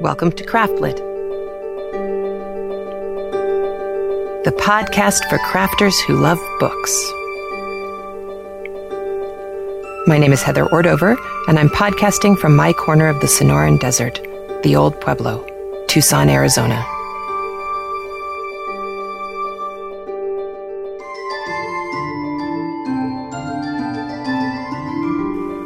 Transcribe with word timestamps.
Welcome 0.00 0.30
to 0.32 0.44
Craftlit, 0.44 0.96
the 4.44 4.50
podcast 4.52 5.26
for 5.30 5.38
crafters 5.38 5.94
who 6.06 6.16
love 6.16 6.38
books. 6.60 6.92
My 10.06 10.18
name 10.18 10.32
is 10.34 10.42
Heather 10.42 10.66
Ordover, 10.66 11.16
and 11.48 11.58
I'm 11.58 11.70
podcasting 11.70 12.38
from 12.38 12.54
my 12.54 12.74
corner 12.74 13.08
of 13.08 13.20
the 13.20 13.26
Sonoran 13.26 13.80
Desert, 13.80 14.20
the 14.62 14.76
Old 14.76 15.00
Pueblo, 15.00 15.42
Tucson, 15.88 16.28
Arizona. 16.28 16.84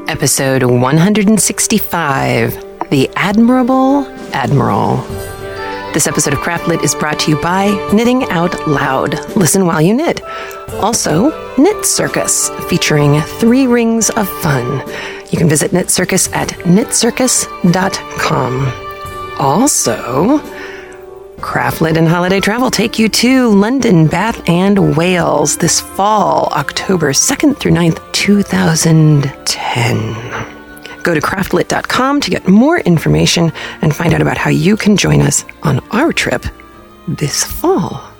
Episode 0.08 0.64
165 0.64 2.64
The 2.90 3.08
Admirable 3.16 4.04
Admiral. 4.32 4.96
This 5.92 6.06
episode 6.06 6.34
of 6.34 6.38
Craftlit 6.40 6.84
is 6.84 6.94
brought 6.94 7.18
to 7.20 7.30
you 7.32 7.40
by 7.42 7.70
Knitting 7.92 8.22
Out 8.30 8.68
Loud. 8.68 9.14
Listen 9.36 9.66
while 9.66 9.82
you 9.82 9.92
knit. 9.92 10.22
Also, 10.74 11.30
Knit 11.56 11.84
Circus, 11.84 12.48
featuring 12.68 13.20
three 13.20 13.66
rings 13.66 14.08
of 14.10 14.28
fun. 14.40 14.86
You 15.30 15.38
can 15.38 15.48
visit 15.48 15.72
Knit 15.72 15.90
Circus 15.90 16.32
at 16.32 16.50
knitcircus.com. 16.50 18.72
Also, 19.40 20.38
Craftlit 21.38 21.96
and 21.96 22.06
Holiday 22.06 22.38
Travel 22.38 22.70
take 22.70 22.96
you 22.98 23.08
to 23.08 23.48
London, 23.48 24.06
Bath, 24.06 24.46
and 24.48 24.96
Wales 24.96 25.56
this 25.56 25.80
fall, 25.80 26.48
October 26.52 27.12
2nd 27.12 27.58
through 27.58 27.72
9th, 27.72 28.00
2010. 28.12 30.29
Go 31.02 31.14
to 31.14 31.20
craftlit.com 31.20 32.20
to 32.20 32.30
get 32.30 32.46
more 32.48 32.80
information 32.80 33.52
and 33.82 33.94
find 33.94 34.14
out 34.14 34.22
about 34.22 34.38
how 34.38 34.50
you 34.50 34.76
can 34.76 34.96
join 34.96 35.20
us 35.20 35.44
on 35.62 35.80
our 35.90 36.12
trip 36.12 36.44
this 37.08 37.44
fall. 37.44 38.10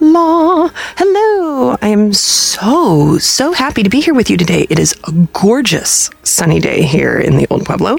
La, 0.00 0.68
hello. 0.96 1.76
I 1.80 1.88
am 1.88 2.12
so, 2.12 3.18
so 3.18 3.52
happy 3.52 3.84
to 3.84 3.88
be 3.88 4.00
here 4.00 4.14
with 4.14 4.30
you 4.30 4.36
today. 4.36 4.66
It 4.68 4.80
is 4.80 4.98
a 5.04 5.12
gorgeous 5.32 6.10
sunny 6.24 6.58
day 6.58 6.82
here 6.82 7.20
in 7.20 7.36
the 7.36 7.46
Old 7.50 7.64
Pueblo, 7.64 7.98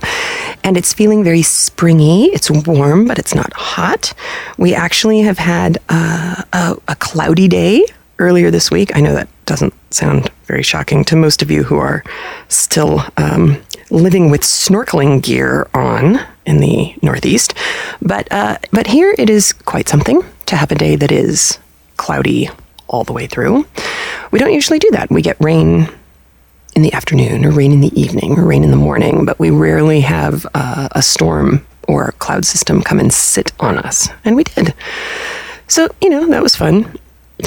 and 0.66 0.76
it's 0.76 0.94
feeling 0.94 1.24
very 1.24 1.42
springy. 1.44 2.26
It's 2.26 2.52
warm, 2.52 3.08
but 3.08 3.20
it's 3.20 3.34
not 3.34 3.54
hot. 3.54 4.14
We 4.58 4.76
actually 4.76 5.22
have 5.22 5.38
had 5.38 5.78
uh, 5.88 6.44
a, 6.52 6.76
a 6.90 6.96
cloudy 6.98 7.48
day 7.48 7.86
earlier 8.20 8.52
this 8.52 8.70
week. 8.70 8.94
I 8.96 9.00
know 9.00 9.14
that 9.14 9.30
doesn't 9.46 9.74
sound 9.94 10.30
very 10.46 10.64
shocking 10.64 11.06
to 11.06 11.16
most 11.16 11.42
of 11.42 11.50
you 11.50 11.64
who 11.64 11.78
are 11.78 12.04
still 12.50 13.02
um, 13.16 13.62
living 13.94 14.32
with 14.32 14.42
snorkeling 14.42 15.22
gear 15.22 15.70
on 15.74 16.20
in 16.46 16.58
the 16.58 16.96
Northeast, 17.02 17.54
but 18.02 18.28
uh, 18.32 18.58
but 18.72 18.88
here 18.88 19.16
it 19.18 19.30
is 19.30 19.54
quite 19.54 19.88
something 19.88 20.24
to 20.48 20.56
have 20.56 20.72
a 20.72 20.76
day 20.76 20.96
that 20.96 21.12
is 21.12 21.60
cloudy 21.98 22.50
all 22.88 23.04
the 23.04 23.14
way 23.14 23.28
through. 23.28 23.66
We 24.32 24.40
don't 24.40 24.54
usually 24.54 24.80
do 24.80 24.90
that. 24.92 25.10
We 25.10 25.22
get 25.22 25.38
rain 25.40 25.88
in 26.76 26.82
the 26.82 26.92
afternoon, 26.94 27.46
or 27.46 27.52
rain 27.52 27.72
in 27.72 27.82
the 27.82 28.00
evening, 28.00 28.38
or 28.38 28.46
rain 28.46 28.64
in 28.64 28.72
the 28.72 28.78
morning, 28.78 29.26
but 29.26 29.40
we 29.40 29.52
rarely 29.52 30.02
have 30.02 30.46
uh, 30.56 30.90
a 30.92 31.02
storm 31.02 31.66
or 31.88 32.06
a 32.06 32.12
cloud 32.14 32.46
system 32.46 32.82
come 32.82 33.00
and 33.00 33.14
sit 33.14 33.52
on 33.60 33.78
us, 33.78 34.10
and 34.26 34.36
we 34.36 34.44
did. 34.44 34.74
So 35.68 35.88
you 36.02 36.10
know 36.10 36.28
that 36.30 36.42
was 36.42 36.56
fun 36.56 36.98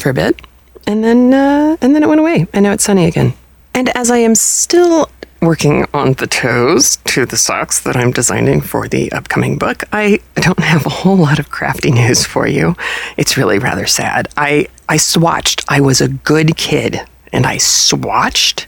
for 0.01 0.11
a 0.11 0.15
bit, 0.15 0.41
and 0.87 1.03
then 1.03 1.35
uh, 1.35 1.77
and 1.81 1.95
then 1.95 2.03
it 2.03 2.09
went 2.09 2.21
away, 2.21 2.47
and 2.53 2.63
now 2.63 2.73
it's 2.73 2.85
sunny 2.85 3.07
again. 3.07 3.35
And 3.75 3.91
as 3.91 4.11
I 4.11 4.19
am 4.19 4.35
still 4.35 5.11
working 5.47 5.87
on 5.95 6.15
the 6.15 6.27
toes 6.27 6.97
to 7.05 7.25
the 7.25 7.37
socks 7.37 7.81
that 7.81 7.97
I'm 7.97 8.11
designing 8.11 8.61
for 8.61 8.89
the 8.89 9.13
upcoming 9.13 9.57
book, 9.57 9.85
I 9.93 10.21
don't 10.35 10.59
have 10.59 10.85
a 10.85 10.91
whole 10.91 11.17
lot 11.17 11.39
of 11.39 11.51
crafty 11.51 11.93
news 11.93 12.27
for 12.27 12.49
you. 12.49 12.75
It's 13.17 13.37
really 13.37 13.61
rather 13.61 13.87
sad. 13.87 14.27
I, 14.37 14.67
I 14.89 14.97
swatched. 14.97 15.65
I 15.69 15.81
was 15.81 16.01
a 16.01 16.09
good 16.09 16.57
kid 16.57 17.01
and 17.33 17.47
I 17.47 17.56
swatched 17.59 18.67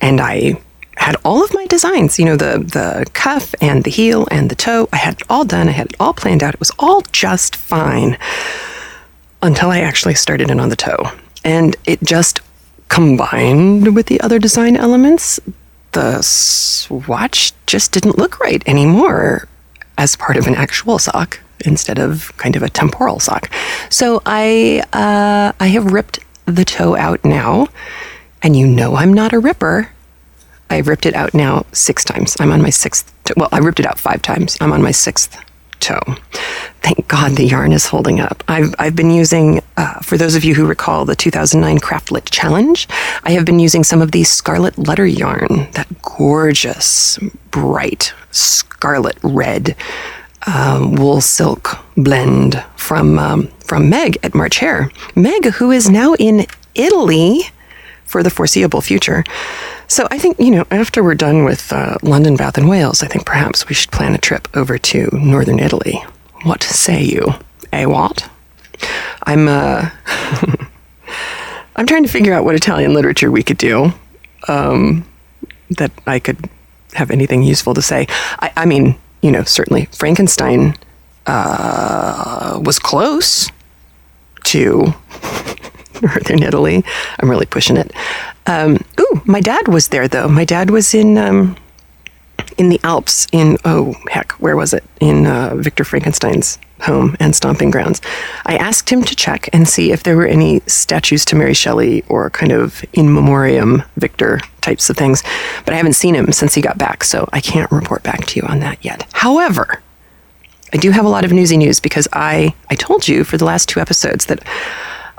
and 0.00 0.18
I 0.18 0.54
had 0.96 1.16
all 1.22 1.44
of 1.44 1.52
my 1.52 1.66
designs, 1.66 2.18
you 2.18 2.24
know, 2.24 2.36
the, 2.36 2.60
the 2.60 3.04
cuff 3.12 3.54
and 3.60 3.84
the 3.84 3.90
heel 3.90 4.26
and 4.30 4.50
the 4.50 4.54
toe. 4.54 4.88
I 4.94 4.96
had 4.96 5.20
it 5.20 5.22
all 5.28 5.44
done. 5.44 5.68
I 5.68 5.72
had 5.72 5.88
it 5.88 5.96
all 6.00 6.14
planned 6.14 6.42
out. 6.42 6.54
It 6.54 6.60
was 6.60 6.72
all 6.78 7.02
just 7.12 7.54
fine 7.54 8.16
until 9.42 9.68
I 9.68 9.80
actually 9.80 10.14
started 10.14 10.50
in 10.50 10.60
on 10.60 10.70
the 10.70 10.76
toe. 10.76 11.10
And 11.44 11.76
it 11.84 12.02
just 12.02 12.40
combined 12.88 13.94
with 13.94 14.06
the 14.06 14.18
other 14.22 14.38
design 14.38 14.76
elements 14.76 15.38
the 15.96 16.20
swatch 16.20 17.54
just 17.66 17.90
didn't 17.90 18.18
look 18.18 18.38
right 18.38 18.62
anymore 18.68 19.48
as 19.96 20.14
part 20.14 20.36
of 20.36 20.46
an 20.46 20.54
actual 20.54 20.98
sock 20.98 21.40
instead 21.64 21.98
of 21.98 22.36
kind 22.36 22.54
of 22.54 22.62
a 22.62 22.68
temporal 22.68 23.18
sock. 23.18 23.50
So 23.88 24.20
I 24.26 24.82
uh, 24.92 25.52
I 25.58 25.68
have 25.68 25.86
ripped 25.92 26.18
the 26.44 26.66
toe 26.66 26.96
out 26.96 27.24
now, 27.24 27.68
and 28.42 28.54
you 28.54 28.66
know 28.66 28.96
I'm 28.96 29.14
not 29.14 29.32
a 29.32 29.38
ripper. 29.38 29.90
I've 30.68 30.86
ripped 30.86 31.06
it 31.06 31.14
out 31.14 31.32
now 31.32 31.64
six 31.72 32.04
times. 32.04 32.36
I'm 32.40 32.52
on 32.52 32.60
my 32.60 32.70
sixth. 32.70 33.10
Well, 33.34 33.48
I 33.50 33.58
ripped 33.58 33.80
it 33.80 33.86
out 33.86 33.98
five 33.98 34.20
times. 34.20 34.58
I'm 34.60 34.72
on 34.72 34.82
my 34.82 34.90
sixth 34.90 35.38
Thank 36.82 37.08
God 37.08 37.32
the 37.32 37.44
yarn 37.44 37.72
is 37.72 37.86
holding 37.86 38.20
up. 38.20 38.44
I've, 38.48 38.74
I've 38.78 38.94
been 38.94 39.10
using, 39.10 39.60
uh, 39.76 40.00
for 40.00 40.16
those 40.16 40.34
of 40.34 40.44
you 40.44 40.54
who 40.54 40.66
recall 40.66 41.04
the 41.04 41.16
2009 41.16 41.78
Craftlit 41.78 42.30
Challenge, 42.30 42.86
I 43.24 43.32
have 43.32 43.44
been 43.44 43.58
using 43.58 43.82
some 43.82 44.00
of 44.00 44.12
the 44.12 44.24
Scarlet 44.24 44.78
Letter 44.78 45.06
yarn, 45.06 45.68
that 45.72 45.88
gorgeous, 46.02 47.18
bright, 47.50 48.12
scarlet 48.30 49.16
red 49.22 49.74
um, 50.46 50.94
wool 50.94 51.20
silk 51.20 51.78
blend 51.96 52.64
from, 52.76 53.18
um, 53.18 53.48
from 53.58 53.90
Meg 53.90 54.18
at 54.22 54.34
March 54.34 54.58
Hare. 54.58 54.90
Meg, 55.14 55.46
who 55.46 55.70
is 55.72 55.90
now 55.90 56.14
in 56.14 56.46
Italy 56.74 57.40
for 58.04 58.22
the 58.22 58.30
foreseeable 58.30 58.80
future. 58.80 59.24
So 59.88 60.08
I 60.10 60.18
think, 60.18 60.40
you 60.40 60.50
know, 60.50 60.66
after 60.70 61.02
we're 61.02 61.14
done 61.14 61.44
with 61.44 61.72
uh, 61.72 61.96
London, 62.02 62.36
Bath, 62.36 62.58
and 62.58 62.68
Wales, 62.68 63.02
I 63.02 63.06
think 63.06 63.24
perhaps 63.24 63.68
we 63.68 63.74
should 63.74 63.92
plan 63.92 64.14
a 64.14 64.18
trip 64.18 64.48
over 64.56 64.78
to 64.78 65.08
northern 65.12 65.58
Italy. 65.58 66.04
What 66.42 66.62
say 66.62 67.02
you? 67.02 67.34
A 67.72 67.86
what? 67.86 68.28
I'm, 69.22 69.48
uh, 69.48 69.90
I'm 71.76 71.86
trying 71.86 72.02
to 72.02 72.08
figure 72.08 72.32
out 72.32 72.44
what 72.44 72.54
Italian 72.54 72.94
literature 72.94 73.30
we 73.30 73.42
could 73.42 73.58
do 73.58 73.92
um, 74.48 75.06
that 75.70 75.92
I 76.06 76.18
could 76.18 76.48
have 76.94 77.10
anything 77.10 77.42
useful 77.42 77.74
to 77.74 77.82
say. 77.82 78.06
I, 78.40 78.52
I 78.56 78.66
mean, 78.66 78.96
you 79.22 79.30
know, 79.30 79.44
certainly 79.44 79.86
Frankenstein 79.86 80.76
uh, 81.26 82.60
was 82.64 82.78
close 82.78 83.50
to 84.44 84.94
northern 86.02 86.42
Italy. 86.42 86.84
I'm 87.20 87.30
really 87.30 87.46
pushing 87.46 87.76
it. 87.76 87.92
Um, 88.46 88.84
ooh, 89.00 89.22
my 89.24 89.40
dad 89.40 89.68
was 89.68 89.88
there 89.88 90.08
though. 90.08 90.28
My 90.28 90.44
dad 90.44 90.70
was 90.70 90.94
in 90.94 91.18
um, 91.18 91.56
in 92.58 92.68
the 92.68 92.80
Alps. 92.84 93.26
In 93.32 93.58
oh 93.64 93.94
heck, 94.10 94.32
where 94.32 94.56
was 94.56 94.72
it? 94.72 94.84
In 95.00 95.26
uh, 95.26 95.54
Victor 95.56 95.84
Frankenstein's 95.84 96.58
home 96.80 97.16
and 97.20 97.34
stomping 97.34 97.70
grounds. 97.70 98.00
I 98.44 98.56
asked 98.56 98.90
him 98.90 99.02
to 99.04 99.14
check 99.14 99.48
and 99.52 99.66
see 99.66 99.92
if 99.92 100.02
there 100.02 100.16
were 100.16 100.26
any 100.26 100.60
statues 100.66 101.24
to 101.26 101.36
Mary 101.36 101.54
Shelley 101.54 102.02
or 102.08 102.30
kind 102.30 102.52
of 102.52 102.84
in 102.92 103.12
memoriam 103.12 103.82
Victor 103.96 104.40
types 104.60 104.90
of 104.90 104.96
things, 104.96 105.22
but 105.64 105.72
I 105.72 105.76
haven't 105.78 105.94
seen 105.94 106.14
him 106.14 106.32
since 106.32 106.54
he 106.54 106.60
got 106.60 106.76
back, 106.76 107.04
so 107.04 107.28
I 107.32 107.40
can't 107.40 107.70
report 107.72 108.02
back 108.02 108.26
to 108.26 108.40
you 108.40 108.46
on 108.46 108.60
that 108.60 108.84
yet. 108.84 109.06
However. 109.12 109.82
I 110.72 110.78
do 110.78 110.90
have 110.90 111.04
a 111.04 111.08
lot 111.08 111.24
of 111.24 111.32
newsy 111.32 111.56
news 111.56 111.78
because 111.78 112.08
I, 112.12 112.52
I 112.68 112.74
told 112.74 113.06
you 113.06 113.22
for 113.22 113.38
the 113.38 113.44
last 113.44 113.68
two 113.68 113.78
episodes 113.78 114.26
that 114.26 114.42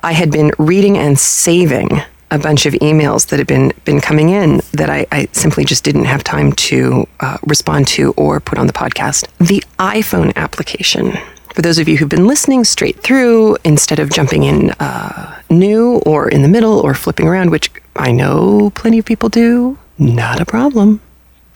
I 0.04 0.14
had 0.14 0.32
been 0.32 0.52
reading 0.58 0.98
and 0.98 1.18
saving 1.20 2.02
a 2.30 2.38
bunch 2.38 2.66
of 2.66 2.74
emails 2.76 3.28
that 3.28 3.40
had 3.40 3.48
been 3.48 3.72
been 3.86 4.02
coming 4.02 4.30
in 4.30 4.62
that 4.74 4.90
I, 4.90 5.08
I 5.12 5.28
simply 5.32 5.64
just 5.64 5.84
didn't 5.84 6.06
have 6.06 6.24
time 6.24 6.52
to 6.54 7.08
uh, 7.20 7.38
respond 7.46 7.88
to 7.90 8.14
or 8.18 8.40
put 8.40 8.58
on 8.58 8.68
the 8.68 8.74
podcast. 8.74 9.28
The 9.38 9.64
iPhone 9.80 10.36
application. 10.36 11.14
For 11.56 11.62
those 11.62 11.80
of 11.80 11.88
you 11.88 11.98
who've 11.98 12.10
been 12.10 12.28
listening 12.28 12.64
straight 12.66 13.02
through, 13.02 13.58
instead 13.64 14.00
of 14.00 14.12
jumping 14.12 14.44
in 14.44 14.72
uh, 14.80 15.42
new 15.50 15.98
or 16.06 16.30
in 16.30 16.44
the 16.44 16.48
middle 16.48 16.80
or 16.80 16.94
flipping 16.94 17.28
around, 17.28 17.50
which 17.50 17.72
I 17.96 18.12
know 18.12 18.72
plenty 18.76 19.00
of 19.00 19.06
people 19.06 19.30
do, 19.30 19.80
not 19.98 20.40
a 20.40 20.46
problem. 20.46 21.02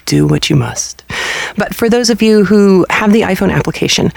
Do 0.05 0.25
what 0.25 0.49
you 0.49 0.55
must. 0.55 1.03
But 1.57 1.75
for 1.75 1.89
those 1.89 2.09
of 2.09 2.21
you 2.21 2.45
who 2.45 2.85
have 2.89 3.13
the 3.13 3.21
iPhone 3.21 3.51
application, 3.51 4.11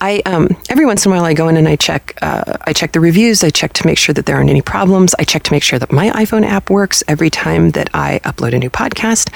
I 0.00 0.22
um, 0.26 0.48
every 0.68 0.86
once 0.86 1.04
in 1.04 1.12
a 1.12 1.14
while 1.14 1.24
I 1.24 1.34
go 1.34 1.48
in 1.48 1.56
and 1.56 1.68
I 1.68 1.76
check 1.76 2.18
uh, 2.22 2.56
I 2.62 2.72
check 2.72 2.92
the 2.92 3.00
reviews. 3.00 3.44
I 3.44 3.50
check 3.50 3.72
to 3.74 3.86
make 3.86 3.98
sure 3.98 4.12
that 4.14 4.26
there 4.26 4.36
aren't 4.36 4.50
any 4.50 4.62
problems. 4.62 5.14
I 5.18 5.24
check 5.24 5.42
to 5.44 5.52
make 5.52 5.62
sure 5.62 5.78
that 5.78 5.92
my 5.92 6.10
iPhone 6.10 6.44
app 6.44 6.70
works 6.70 7.02
every 7.08 7.30
time 7.30 7.70
that 7.70 7.90
I 7.94 8.20
upload 8.24 8.54
a 8.54 8.58
new 8.58 8.70
podcast. 8.70 9.30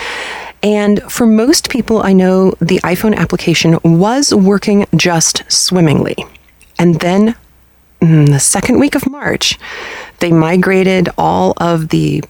And 0.63 1.03
for 1.11 1.27
most 1.27 1.71
people, 1.71 2.03
I 2.03 2.13
know 2.13 2.53
the 2.61 2.81
iPhone 2.81 3.15
application 3.15 3.79
was 3.85 4.35
working 4.35 4.87
just 4.97 5.45
swimmingly. 5.51 6.17
And 6.79 7.01
then 7.01 7.37
mm, 8.01 8.27
the 8.27 8.41
second 8.41 8.81
week 8.81 8.95
of 8.95 9.09
March, 9.09 9.59
they 10.19 10.33
migrated 10.33 11.09
all 11.19 11.55
of 11.59 11.89
the 11.89 12.25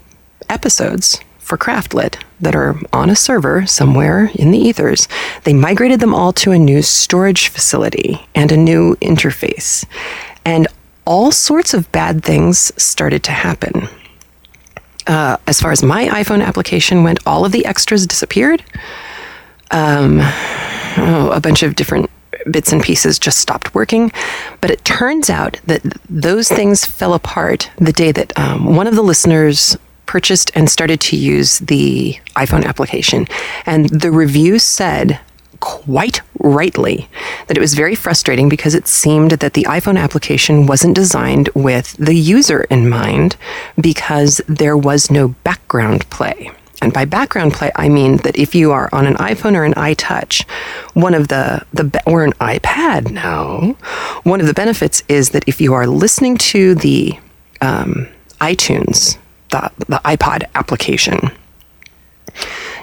episodes 0.48 1.20
for 1.46 1.56
Craftlit 1.56 2.20
that 2.40 2.56
are 2.56 2.76
on 2.92 3.08
a 3.08 3.16
server 3.16 3.66
somewhere 3.66 4.30
in 4.34 4.50
the 4.50 4.58
ethers. 4.58 5.06
They 5.44 5.54
migrated 5.54 6.00
them 6.00 6.14
all 6.14 6.32
to 6.34 6.50
a 6.50 6.58
new 6.58 6.82
storage 6.82 7.48
facility 7.48 8.26
and 8.34 8.50
a 8.50 8.56
new 8.56 8.96
interface. 8.96 9.86
And 10.44 10.66
all 11.04 11.30
sorts 11.30 11.72
of 11.72 11.90
bad 11.92 12.24
things 12.24 12.72
started 12.82 13.22
to 13.24 13.32
happen. 13.32 13.88
Uh, 15.06 15.36
as 15.46 15.60
far 15.60 15.70
as 15.70 15.84
my 15.84 16.08
iPhone 16.08 16.44
application 16.44 17.04
went, 17.04 17.20
all 17.24 17.44
of 17.44 17.52
the 17.52 17.64
extras 17.64 18.08
disappeared. 18.08 18.64
Um, 19.70 20.18
oh, 20.98 21.30
a 21.32 21.40
bunch 21.40 21.62
of 21.62 21.76
different 21.76 22.10
bits 22.50 22.72
and 22.72 22.82
pieces 22.82 23.20
just 23.20 23.38
stopped 23.38 23.72
working. 23.72 24.10
But 24.60 24.72
it 24.72 24.84
turns 24.84 25.30
out 25.30 25.60
that 25.66 25.82
those 26.10 26.48
things 26.48 26.84
fell 26.84 27.14
apart 27.14 27.70
the 27.78 27.92
day 27.92 28.10
that 28.10 28.36
um, 28.36 28.74
one 28.76 28.88
of 28.88 28.96
the 28.96 29.02
listeners 29.02 29.76
purchased 30.06 30.50
and 30.54 30.70
started 30.70 31.00
to 31.00 31.16
use 31.16 31.58
the 31.58 32.18
iPhone 32.36 32.64
application. 32.64 33.26
And 33.66 33.88
the 33.90 34.10
review 34.10 34.58
said, 34.58 35.20
quite 35.60 36.20
rightly, 36.38 37.08
that 37.46 37.56
it 37.56 37.60
was 37.60 37.74
very 37.74 37.94
frustrating 37.94 38.48
because 38.48 38.74
it 38.74 38.86
seemed 38.86 39.32
that 39.32 39.54
the 39.54 39.64
iPhone 39.64 39.98
application 39.98 40.66
wasn't 40.66 40.94
designed 40.94 41.48
with 41.54 41.96
the 41.96 42.14
user 42.14 42.62
in 42.70 42.88
mind 42.88 43.36
because 43.80 44.40
there 44.48 44.76
was 44.76 45.10
no 45.10 45.28
background 45.44 46.08
play. 46.10 46.50
And 46.82 46.92
by 46.92 47.06
background 47.06 47.54
play, 47.54 47.72
I 47.74 47.88
mean 47.88 48.18
that 48.18 48.36
if 48.36 48.54
you 48.54 48.70
are 48.70 48.90
on 48.92 49.06
an 49.06 49.14
iPhone 49.14 49.56
or 49.56 49.64
an 49.64 49.74
iTouch, 49.74 50.48
one 50.92 51.14
of 51.14 51.28
the, 51.28 51.64
the 51.72 52.02
or 52.06 52.22
an 52.22 52.32
iPad 52.34 53.10
now, 53.10 53.76
one 54.24 54.40
of 54.40 54.46
the 54.46 54.54
benefits 54.54 55.02
is 55.08 55.30
that 55.30 55.48
if 55.48 55.60
you 55.60 55.72
are 55.72 55.86
listening 55.86 56.36
to 56.36 56.74
the 56.74 57.18
um, 57.62 58.06
iTunes 58.40 59.16
the, 59.50 59.70
the 59.78 60.00
iPod 60.04 60.44
application, 60.54 61.30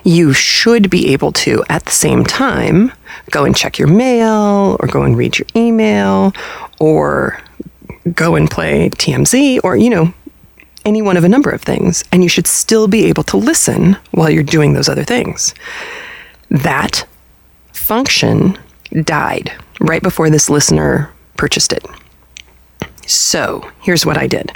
you 0.04 0.34
should 0.34 0.90
be 0.90 1.14
able 1.14 1.32
to, 1.32 1.64
at 1.70 1.86
the 1.86 1.92
same 1.92 2.24
time, 2.24 2.92
go 3.32 3.46
and 3.46 3.56
check 3.56 3.80
your 3.80 3.88
mail 3.88 4.78
or 4.80 4.88
go 4.88 5.04
and 5.04 5.18
read 5.18 5.38
your 5.38 5.48
email 5.56 6.34
or 6.80 7.40
go 8.14 8.36
and 8.36 8.50
play 8.52 8.90
TMZ 8.90 9.62
or, 9.64 9.76
you 9.78 9.90
know, 9.90 10.14
any 10.86 11.02
one 11.02 11.16
of 11.16 11.24
a 11.24 11.30
number 11.30 11.50
of 11.50 11.62
things. 11.62 12.04
And 12.12 12.24
you 12.24 12.30
should 12.30 12.48
still 12.48 12.88
be 12.88 13.06
able 13.06 13.24
to 13.24 13.38
listen 13.38 13.98
while 14.12 14.30
you're 14.30 14.44
doing 14.44 14.74
those 14.74 14.90
other 14.90 15.04
things. 15.06 15.54
That 16.50 17.06
function 17.72 18.58
died 19.04 19.52
right 19.80 20.04
before 20.04 20.30
this 20.30 20.50
listener 20.50 21.12
purchased 21.38 21.72
it. 21.74 21.86
So 23.08 23.70
here's 23.82 24.06
what 24.06 24.18
I 24.18 24.28
did 24.28 24.52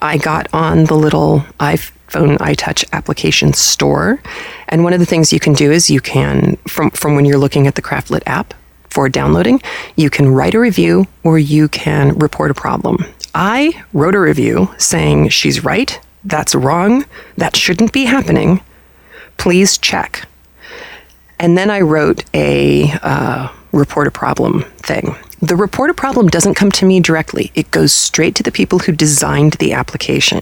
I 0.00 0.18
got 0.18 0.52
on 0.52 0.84
the 0.84 0.94
little 0.94 1.40
iPhone 1.60 2.38
iTouch 2.38 2.84
application 2.92 3.52
store. 3.52 4.22
And 4.68 4.84
one 4.84 4.92
of 4.92 5.00
the 5.00 5.06
things 5.06 5.32
you 5.32 5.40
can 5.40 5.52
do 5.52 5.70
is 5.70 5.90
you 5.90 6.00
can, 6.00 6.56
from, 6.68 6.90
from 6.90 7.14
when 7.14 7.24
you're 7.24 7.38
looking 7.38 7.66
at 7.66 7.74
the 7.74 7.82
Craftlit 7.82 8.22
app 8.26 8.54
for 8.90 9.08
downloading, 9.08 9.62
you 9.96 10.10
can 10.10 10.28
write 10.28 10.54
a 10.54 10.60
review 10.60 11.06
or 11.24 11.38
you 11.38 11.68
can 11.68 12.18
report 12.18 12.50
a 12.50 12.54
problem. 12.54 13.04
I 13.34 13.82
wrote 13.92 14.14
a 14.14 14.20
review 14.20 14.68
saying 14.78 15.30
she's 15.30 15.64
right, 15.64 15.98
that's 16.24 16.54
wrong, 16.54 17.06
that 17.36 17.56
shouldn't 17.56 17.92
be 17.92 18.04
happening. 18.04 18.60
Please 19.38 19.78
check. 19.78 20.28
And 21.38 21.56
then 21.58 21.70
I 21.70 21.80
wrote 21.80 22.24
a 22.34 22.92
uh, 23.02 23.48
report 23.72 24.06
a 24.06 24.10
problem 24.10 24.62
thing. 24.78 25.16
The 25.42 25.56
report 25.56 25.90
a 25.90 25.94
problem 25.94 26.28
doesn't 26.28 26.54
come 26.54 26.70
to 26.70 26.86
me 26.86 27.00
directly, 27.00 27.50
it 27.56 27.72
goes 27.72 27.92
straight 27.92 28.36
to 28.36 28.44
the 28.44 28.52
people 28.52 28.78
who 28.78 28.92
designed 28.92 29.54
the 29.54 29.72
application. 29.72 30.38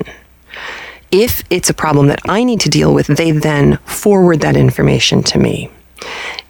If 1.11 1.43
it's 1.49 1.71
a 1.71 1.75
problem 1.75 2.09
that 2.09 2.21
I 2.29 2.45
need 2.45 2.61
to 2.61 2.69
deal 2.69 2.93
with, 2.93 3.07
they 3.07 3.31
then 3.31 3.79
forward 3.79 4.41
that 4.41 4.59
information 4.59 5.23
to 5.23 5.39
me. 5.39 5.71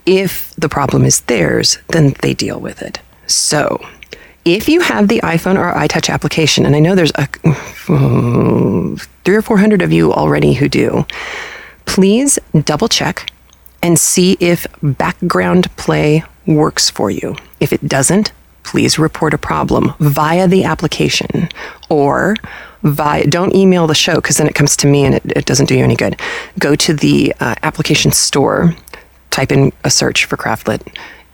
If 0.04 0.52
the 0.56 0.68
problem 0.68 1.04
is 1.04 1.20
theirs, 1.20 1.78
then 1.90 2.16
they 2.22 2.34
deal 2.34 2.58
with 2.58 2.82
it. 2.82 2.98
So, 3.28 3.86
if 4.44 4.68
you 4.68 4.80
have 4.80 5.06
the 5.06 5.20
iPhone 5.20 5.56
or 5.56 5.72
iTouch 5.72 6.12
application, 6.12 6.66
and 6.66 6.74
I 6.74 6.80
know 6.80 6.96
there's 6.96 7.12
a, 7.14 7.28
three 9.24 9.36
or 9.36 9.42
four 9.42 9.58
hundred 9.58 9.80
of 9.80 9.92
you 9.92 10.12
already 10.12 10.54
who 10.54 10.68
do, 10.68 11.06
please 11.84 12.36
double 12.64 12.88
check 12.88 13.30
and 13.80 13.96
see 13.96 14.36
if 14.40 14.66
background 14.82 15.74
play 15.76 16.24
works 16.46 16.90
for 16.90 17.12
you. 17.12 17.36
If 17.60 17.72
it 17.72 17.86
doesn't, 17.86 18.32
please 18.62 18.98
report 18.98 19.34
a 19.34 19.38
problem 19.38 19.94
via 19.98 20.46
the 20.46 20.64
application 20.64 21.48
or 21.88 22.36
via, 22.82 23.26
don't 23.26 23.54
email 23.54 23.86
the 23.86 23.94
show 23.94 24.16
because 24.16 24.36
then 24.36 24.46
it 24.46 24.54
comes 24.54 24.76
to 24.76 24.86
me 24.86 25.04
and 25.04 25.16
it, 25.16 25.22
it, 25.36 25.46
doesn't 25.46 25.66
do 25.66 25.76
you 25.76 25.84
any 25.84 25.96
good. 25.96 26.18
Go 26.58 26.74
to 26.76 26.94
the 26.94 27.34
uh, 27.40 27.54
application 27.62 28.12
store, 28.12 28.74
type 29.30 29.52
in 29.52 29.72
a 29.84 29.90
search 29.90 30.24
for 30.24 30.36
Craftlit, 30.36 30.82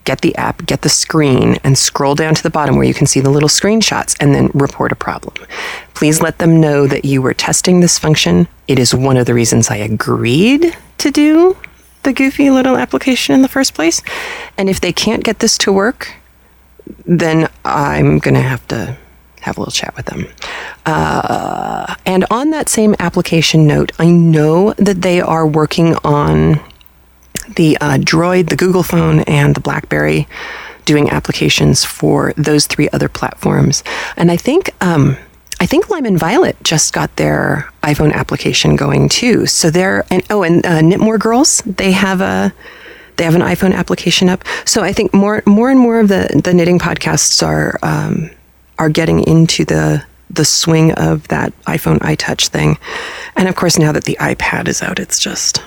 get 0.05 0.21
the 0.21 0.35
app, 0.37 0.65
get 0.67 0.83
the 0.83 0.89
screen, 0.89 1.59
and 1.65 1.77
scroll 1.77 2.15
down 2.15 2.35
to 2.35 2.43
the 2.43 2.51
bottom 2.51 2.77
where 2.77 2.87
you 2.87 2.95
can 2.95 3.07
see 3.07 3.21
the 3.21 3.31
little 3.31 3.49
screenshots 3.49 4.17
and 4.21 4.35
then 4.35 4.51
report 4.55 4.93
a 4.93 4.97
problem. 4.97 5.35
Please 5.95 6.21
let 6.21 6.39
them 6.39 6.61
know 6.61 6.87
that 6.87 7.05
you 7.05 7.21
were 7.21 7.35
testing 7.35 7.81
this 7.81 7.99
function. 7.99 8.49
It 8.69 8.79
is 8.79 8.95
one 8.95 9.17
of 9.17 9.27
the 9.27 9.35
reasons 9.35 9.69
I 9.69 9.77
agreed 9.77 10.77
to 10.99 11.11
do 11.11 11.57
the 12.05 12.13
goofy 12.13 12.51
little 12.51 12.77
application 12.77 13.35
in 13.35 13.43
the 13.43 13.49
first 13.49 13.75
place. 13.75 14.01
And 14.57 14.71
if 14.71 14.81
they 14.81 14.93
can't 14.93 15.25
get 15.25 15.41
this 15.41 15.59
to 15.59 15.73
work, 15.73 16.15
then 17.07 17.49
I'm 17.65 18.19
going 18.19 18.35
to 18.35 18.41
have 18.41 18.67
to 18.69 18.97
have 19.41 19.57
a 19.57 19.61
little 19.61 19.73
chat 19.73 19.95
with 19.97 20.07
them. 20.07 20.27
Uh, 20.85 21.95
and 22.05 22.25
on 22.31 22.51
that 22.51 22.69
same 22.69 22.97
application 22.99 23.67
note, 23.67 23.93
I 23.99 24.11
know 24.11 24.73
that 24.75 25.03
they 25.03 25.21
are 25.21 25.47
working 25.47 25.95
on 26.05 26.61
the 27.55 27.77
uh, 27.79 27.99
Droid, 27.99 28.49
the 28.49 28.57
Google 28.57 28.83
phone, 28.83 29.21
and 29.21 29.55
the 29.55 29.61
Blackberry 29.61 30.27
doing 30.85 31.11
applications 31.11 31.85
for 31.85 32.33
those 32.37 32.67
three 32.67 32.89
other 32.93 33.09
platforms. 33.09 33.85
And 34.17 34.31
I 34.31 34.37
think 34.37 34.71
um, 34.81 35.17
I 35.61 35.67
think 35.67 35.89
Lime 35.91 36.05
and 36.05 36.19
Violet 36.19 36.57
just 36.63 36.93
got 36.93 37.15
their 37.17 37.69
iPhone 37.83 38.13
application 38.13 38.77
going 38.77 39.09
too. 39.09 39.47
So 39.47 39.71
they're 39.71 40.05
and 40.11 40.23
oh, 40.31 40.43
and 40.43 40.65
uh, 40.65 40.81
Knitmore 40.81 41.19
Girls 41.19 41.63
they 41.67 41.93
have 41.93 42.21
a 42.21 42.53
they 43.17 43.25
have 43.25 43.35
an 43.35 43.43
iPhone 43.43 43.75
application 43.75 44.29
up. 44.29 44.45
So 44.65 44.83
I 44.83 44.93
think 44.93 45.13
more 45.15 45.43
more 45.47 45.71
and 45.71 45.81
more 45.81 46.01
of 46.01 46.09
the 46.09 46.41
the 46.43 46.55
knitting 46.55 46.79
podcasts 46.79 47.47
are 47.47 47.79
um, 47.83 48.31
are 48.79 48.89
getting 48.89 49.27
into 49.27 49.65
the 49.65 50.05
the 50.29 50.45
swing 50.45 50.93
of 50.93 51.29
that 51.29 51.53
iPhone 51.65 51.99
iTouch 52.01 52.49
thing. 52.49 52.79
And 53.37 53.49
of 53.49 53.57
course, 53.57 53.79
now 53.79 53.93
that 53.93 54.05
the 54.05 54.17
iPad 54.21 54.69
is 54.69 54.83
out, 54.83 54.99
it's 54.99 55.19
just. 55.19 55.63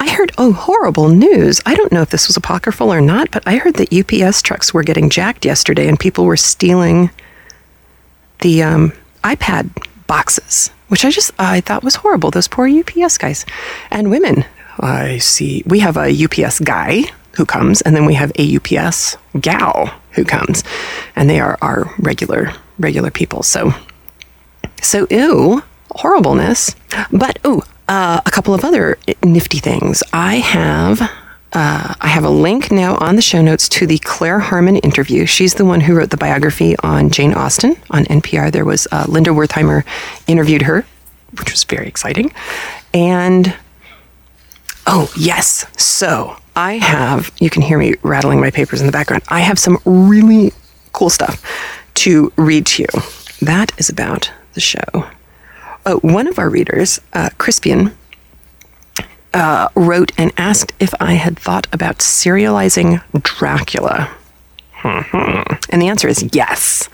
I 0.00 0.08
heard, 0.08 0.32
oh, 0.38 0.52
horrible 0.52 1.10
news. 1.10 1.60
I 1.66 1.74
don't 1.74 1.92
know 1.92 2.00
if 2.00 2.08
this 2.08 2.28
was 2.28 2.36
apocryphal 2.38 2.90
or 2.90 3.02
not, 3.02 3.30
but 3.30 3.42
I 3.46 3.56
heard 3.56 3.74
that 3.74 3.92
UPS 3.92 4.40
trucks 4.40 4.72
were 4.72 4.82
getting 4.82 5.10
jacked 5.10 5.44
yesterday 5.44 5.86
and 5.86 6.00
people 6.00 6.24
were 6.24 6.38
stealing 6.38 7.10
the 8.40 8.62
um, 8.62 8.92
iPad 9.22 9.68
boxes, 10.06 10.70
which 10.88 11.04
I 11.04 11.10
just 11.10 11.30
I 11.38 11.60
thought 11.60 11.84
was 11.84 11.96
horrible. 11.96 12.30
Those 12.30 12.48
poor 12.48 12.68
UPS 12.68 13.18
guys 13.18 13.44
and 13.90 14.10
women. 14.10 14.46
I 14.80 15.18
see. 15.18 15.62
We 15.66 15.80
have 15.80 15.96
a 15.96 16.24
UPS 16.24 16.60
guy 16.60 17.04
who 17.32 17.46
comes, 17.46 17.82
and 17.82 17.94
then 17.94 18.06
we 18.06 18.14
have 18.14 18.32
a 18.38 18.56
UPS 18.56 19.16
gal 19.40 19.92
who 20.12 20.24
comes, 20.24 20.64
and 21.14 21.28
they 21.28 21.40
are 21.40 21.58
our 21.60 21.92
regular 21.98 22.52
regular 22.78 23.10
people. 23.10 23.42
So, 23.42 23.74
so 24.82 25.06
ew, 25.10 25.62
horribleness. 25.90 26.74
But 27.10 27.38
oh, 27.44 27.62
uh, 27.88 28.20
a 28.24 28.30
couple 28.30 28.54
of 28.54 28.64
other 28.64 28.98
nifty 29.22 29.58
things. 29.58 30.02
I 30.12 30.36
have. 30.36 31.10
Uh, 31.52 31.94
I 32.00 32.08
have 32.08 32.24
a 32.24 32.28
link 32.28 32.70
now 32.70 32.96
on 32.96 33.16
the 33.16 33.22
show 33.22 33.40
notes 33.40 33.68
to 33.70 33.86
the 33.86 33.98
Claire 33.98 34.40
Harman 34.40 34.76
interview. 34.78 35.24
She's 35.24 35.54
the 35.54 35.64
one 35.64 35.80
who 35.80 35.94
wrote 35.94 36.10
the 36.10 36.16
biography 36.18 36.76
on 36.82 37.08
Jane 37.08 37.32
Austen 37.32 37.76
on 37.88 38.04
NPR. 38.06 38.52
There 38.52 38.64
was 38.64 38.86
uh, 38.92 39.06
Linda 39.08 39.30
Wertheimer 39.30 39.84
interviewed 40.26 40.62
her, 40.62 40.84
which 41.38 41.52
was 41.52 41.64
very 41.64 41.86
exciting. 41.86 42.32
And 42.92 43.54
Oh, 44.86 45.12
yes. 45.16 45.66
So 45.76 46.36
I 46.54 46.74
have, 46.74 47.32
you 47.40 47.50
can 47.50 47.62
hear 47.62 47.78
me 47.78 47.94
rattling 48.02 48.40
my 48.40 48.50
papers 48.50 48.80
in 48.80 48.86
the 48.86 48.92
background. 48.92 49.24
I 49.28 49.40
have 49.40 49.58
some 49.58 49.78
really 49.84 50.52
cool 50.92 51.10
stuff 51.10 51.44
to 51.94 52.32
read 52.36 52.66
to 52.66 52.82
you. 52.82 53.00
That 53.42 53.72
is 53.78 53.88
about 53.88 54.30
the 54.54 54.60
show. 54.60 55.10
Oh, 55.84 55.98
one 56.00 56.26
of 56.26 56.38
our 56.38 56.48
readers, 56.48 57.00
uh, 57.12 57.30
Crispian, 57.38 57.94
uh, 59.34 59.68
wrote 59.74 60.12
and 60.16 60.32
asked 60.38 60.72
if 60.80 60.94
I 61.00 61.14
had 61.14 61.38
thought 61.38 61.66
about 61.72 61.98
serializing 61.98 63.02
Dracula. 63.22 64.10
Mm-hmm. 64.80 65.54
And 65.70 65.82
the 65.82 65.88
answer 65.88 66.08
is 66.08 66.28
yes. 66.32 66.88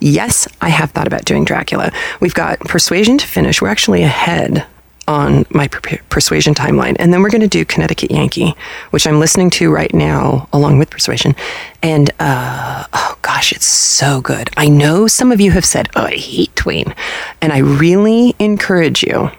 Yes, 0.00 0.48
I 0.60 0.68
have 0.68 0.92
thought 0.92 1.06
about 1.06 1.24
doing 1.24 1.44
Dracula. 1.44 1.92
We've 2.20 2.34
got 2.34 2.60
Persuasion 2.60 3.18
to 3.18 3.26
finish. 3.26 3.60
We're 3.60 3.68
actually 3.68 4.02
ahead 4.02 4.64
on 5.12 5.46
my 5.50 5.68
per- 5.68 5.98
persuasion 6.08 6.54
timeline. 6.54 6.96
And 6.98 7.12
then 7.12 7.22
we're 7.22 7.30
going 7.30 7.42
to 7.42 7.58
do 7.58 7.64
Connecticut 7.64 8.10
Yankee, 8.10 8.54
which 8.90 9.06
I'm 9.06 9.20
listening 9.20 9.50
to 9.50 9.70
right 9.70 9.92
now 9.94 10.48
along 10.52 10.78
with 10.78 10.90
persuasion. 10.90 11.36
And 11.82 12.10
uh, 12.18 12.86
oh 12.92 13.18
gosh, 13.22 13.52
it's 13.52 13.66
so 13.66 14.20
good. 14.20 14.50
I 14.56 14.68
know 14.68 15.06
some 15.06 15.30
of 15.30 15.40
you 15.40 15.52
have 15.52 15.64
said, 15.64 15.88
oh, 15.94 16.04
I 16.04 16.16
hate 16.16 16.56
Twain. 16.56 16.94
And 17.40 17.52
I 17.52 17.58
really 17.58 18.34
encourage 18.38 19.02
you 19.02 19.30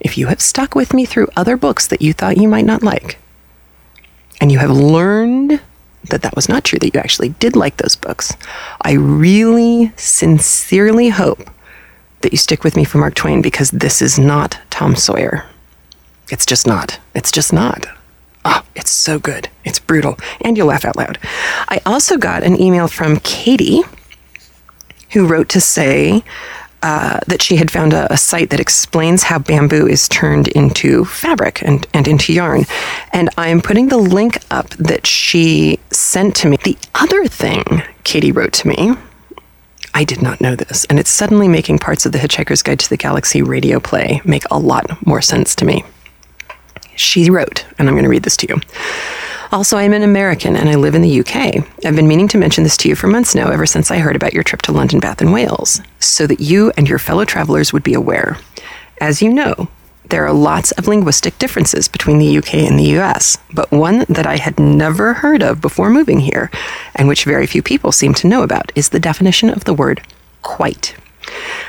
if 0.00 0.18
you 0.18 0.26
have 0.26 0.40
stuck 0.40 0.74
with 0.74 0.92
me 0.92 1.06
through 1.06 1.28
other 1.34 1.56
books 1.56 1.86
that 1.86 2.02
you 2.02 2.12
thought 2.12 2.36
you 2.36 2.48
might 2.48 2.66
not 2.66 2.82
like, 2.82 3.18
and 4.40 4.52
you 4.52 4.58
have 4.58 4.70
learned 4.70 5.60
that 6.10 6.20
that 6.20 6.36
was 6.36 6.48
not 6.48 6.64
true, 6.64 6.78
that 6.78 6.92
you 6.92 7.00
actually 7.00 7.30
did 7.30 7.56
like 7.56 7.78
those 7.78 7.96
books, 7.96 8.36
I 8.82 8.92
really 8.92 9.92
sincerely 9.96 11.08
hope 11.08 11.48
that 12.24 12.32
you 12.32 12.38
stick 12.38 12.64
with 12.64 12.74
me 12.74 12.84
for 12.84 12.98
Mark 12.98 13.14
Twain 13.14 13.40
because 13.40 13.70
this 13.70 14.02
is 14.02 14.18
not 14.18 14.58
Tom 14.70 14.96
Sawyer. 14.96 15.44
It's 16.30 16.46
just 16.46 16.66
not. 16.66 16.98
It's 17.14 17.30
just 17.30 17.52
not. 17.52 17.86
Oh, 18.44 18.62
it's 18.74 18.90
so 18.90 19.18
good. 19.18 19.48
It's 19.64 19.78
brutal. 19.78 20.18
And 20.40 20.56
you'll 20.56 20.68
laugh 20.68 20.84
out 20.84 20.96
loud. 20.96 21.18
I 21.68 21.80
also 21.86 22.16
got 22.16 22.42
an 22.42 22.60
email 22.60 22.88
from 22.88 23.18
Katie 23.20 23.82
who 25.12 25.26
wrote 25.26 25.48
to 25.50 25.60
say 25.60 26.24
uh, 26.82 27.20
that 27.26 27.40
she 27.40 27.56
had 27.56 27.70
found 27.70 27.92
a, 27.92 28.12
a, 28.12 28.16
site 28.16 28.50
that 28.50 28.60
explains 28.60 29.22
how 29.22 29.38
bamboo 29.38 29.86
is 29.86 30.06
turned 30.08 30.48
into 30.48 31.04
fabric 31.06 31.62
and, 31.62 31.86
and 31.94 32.06
into 32.06 32.32
yarn. 32.32 32.64
And 33.12 33.30
I 33.38 33.48
am 33.48 33.62
putting 33.62 33.88
the 33.88 33.96
link 33.96 34.38
up 34.50 34.68
that 34.70 35.06
she 35.06 35.78
sent 35.90 36.36
to 36.36 36.48
me. 36.48 36.58
The 36.62 36.76
other 36.94 37.26
thing 37.26 37.82
Katie 38.02 38.32
wrote 38.32 38.52
to 38.54 38.68
me, 38.68 38.94
I 39.96 40.02
did 40.02 40.20
not 40.20 40.40
know 40.40 40.56
this, 40.56 40.84
and 40.86 40.98
it's 40.98 41.10
suddenly 41.10 41.46
making 41.46 41.78
parts 41.78 42.04
of 42.04 42.10
the 42.10 42.18
Hitchhiker's 42.18 42.62
Guide 42.62 42.80
to 42.80 42.90
the 42.90 42.96
Galaxy 42.96 43.42
radio 43.42 43.78
play 43.78 44.20
make 44.24 44.42
a 44.50 44.58
lot 44.58 45.06
more 45.06 45.22
sense 45.22 45.54
to 45.54 45.64
me. 45.64 45.84
She 46.96 47.30
wrote, 47.30 47.64
and 47.78 47.88
I'm 47.88 47.94
going 47.94 48.02
to 48.04 48.10
read 48.10 48.24
this 48.24 48.36
to 48.38 48.48
you. 48.48 48.60
Also, 49.52 49.76
I'm 49.76 49.92
an 49.92 50.02
American 50.02 50.56
and 50.56 50.68
I 50.68 50.74
live 50.74 50.96
in 50.96 51.02
the 51.02 51.20
UK. 51.20 51.64
I've 51.84 51.94
been 51.94 52.08
meaning 52.08 52.26
to 52.28 52.38
mention 52.38 52.64
this 52.64 52.76
to 52.78 52.88
you 52.88 52.96
for 52.96 53.06
months 53.06 53.36
now, 53.36 53.50
ever 53.50 53.66
since 53.66 53.92
I 53.92 53.98
heard 53.98 54.16
about 54.16 54.32
your 54.32 54.42
trip 54.42 54.62
to 54.62 54.72
London, 54.72 54.98
Bath, 54.98 55.20
and 55.20 55.32
Wales, 55.32 55.80
so 56.00 56.26
that 56.26 56.40
you 56.40 56.72
and 56.76 56.88
your 56.88 56.98
fellow 56.98 57.24
travelers 57.24 57.72
would 57.72 57.84
be 57.84 57.94
aware. 57.94 58.36
As 59.00 59.22
you 59.22 59.32
know, 59.32 59.68
there 60.10 60.26
are 60.26 60.32
lots 60.32 60.70
of 60.72 60.86
linguistic 60.86 61.38
differences 61.38 61.88
between 61.88 62.18
the 62.18 62.38
UK 62.38 62.54
and 62.54 62.78
the 62.78 62.98
US, 62.98 63.38
but 63.52 63.70
one 63.70 64.04
that 64.08 64.26
I 64.26 64.36
had 64.36 64.60
never 64.60 65.14
heard 65.14 65.42
of 65.42 65.60
before 65.60 65.90
moving 65.90 66.20
here, 66.20 66.50
and 66.94 67.08
which 67.08 67.24
very 67.24 67.46
few 67.46 67.62
people 67.62 67.92
seem 67.92 68.14
to 68.14 68.28
know 68.28 68.42
about, 68.42 68.70
is 68.74 68.90
the 68.90 69.00
definition 69.00 69.50
of 69.50 69.64
the 69.64 69.74
word 69.74 70.02
quite. 70.42 70.94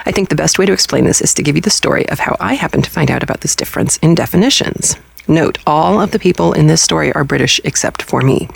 I 0.06 0.12
think 0.12 0.30
the 0.30 0.36
best 0.36 0.60
way 0.60 0.66
to 0.66 0.74
explain 0.74 1.06
this 1.06 1.22
is 1.22 1.34
to 1.36 1.44
give 1.44 1.56
you 1.56 1.62
the 1.62 1.70
story 1.70 2.08
of 2.10 2.20
how 2.20 2.36
I 2.40 2.56
happened 2.56 2.84
to 2.84 2.90
find 2.90 3.10
out 3.10 3.24
about 3.24 3.42
this 3.42 3.56
difference 3.56 3.98
in 3.98 4.16
definitions. 4.16 4.98
Note, 5.28 5.58
all 5.66 6.02
of 6.02 6.12
the 6.12 6.20
people 6.20 6.54
in 6.54 6.68
this 6.68 6.82
story 6.82 7.12
are 7.14 7.24
British 7.24 7.60
except 7.64 8.02
for 8.02 8.22
me. 8.22 8.50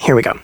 Here 0.00 0.14
we 0.14 0.22
go. 0.22 0.38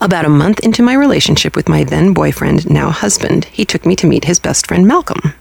About 0.00 0.24
a 0.24 0.30
month 0.30 0.60
into 0.60 0.82
my 0.82 0.94
relationship 0.94 1.54
with 1.54 1.68
my 1.68 1.84
then 1.84 2.14
boyfriend, 2.14 2.68
now 2.70 2.90
husband, 2.90 3.44
he 3.46 3.66
took 3.66 3.84
me 3.84 3.94
to 3.96 4.06
meet 4.06 4.24
his 4.24 4.38
best 4.38 4.66
friend 4.66 4.86
Malcolm. 4.86 5.34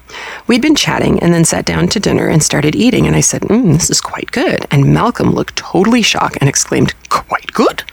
We'd 0.45 0.62
been 0.62 0.75
chatting 0.75 1.19
and 1.21 1.33
then 1.33 1.45
sat 1.45 1.65
down 1.65 1.88
to 1.89 2.00
dinner 2.00 2.27
and 2.27 2.43
started 2.43 2.75
eating, 2.75 3.07
and 3.07 3.15
I 3.15 3.21
said, 3.21 3.43
mm, 3.43 3.74
This 3.74 3.89
is 3.89 4.01
quite 4.01 4.31
good. 4.31 4.65
And 4.71 4.93
Malcolm 4.93 5.31
looked 5.31 5.55
totally 5.55 6.01
shocked 6.01 6.38
and 6.41 6.50
exclaimed, 6.50 6.93
Quite 7.09 7.53
good? 7.53 7.83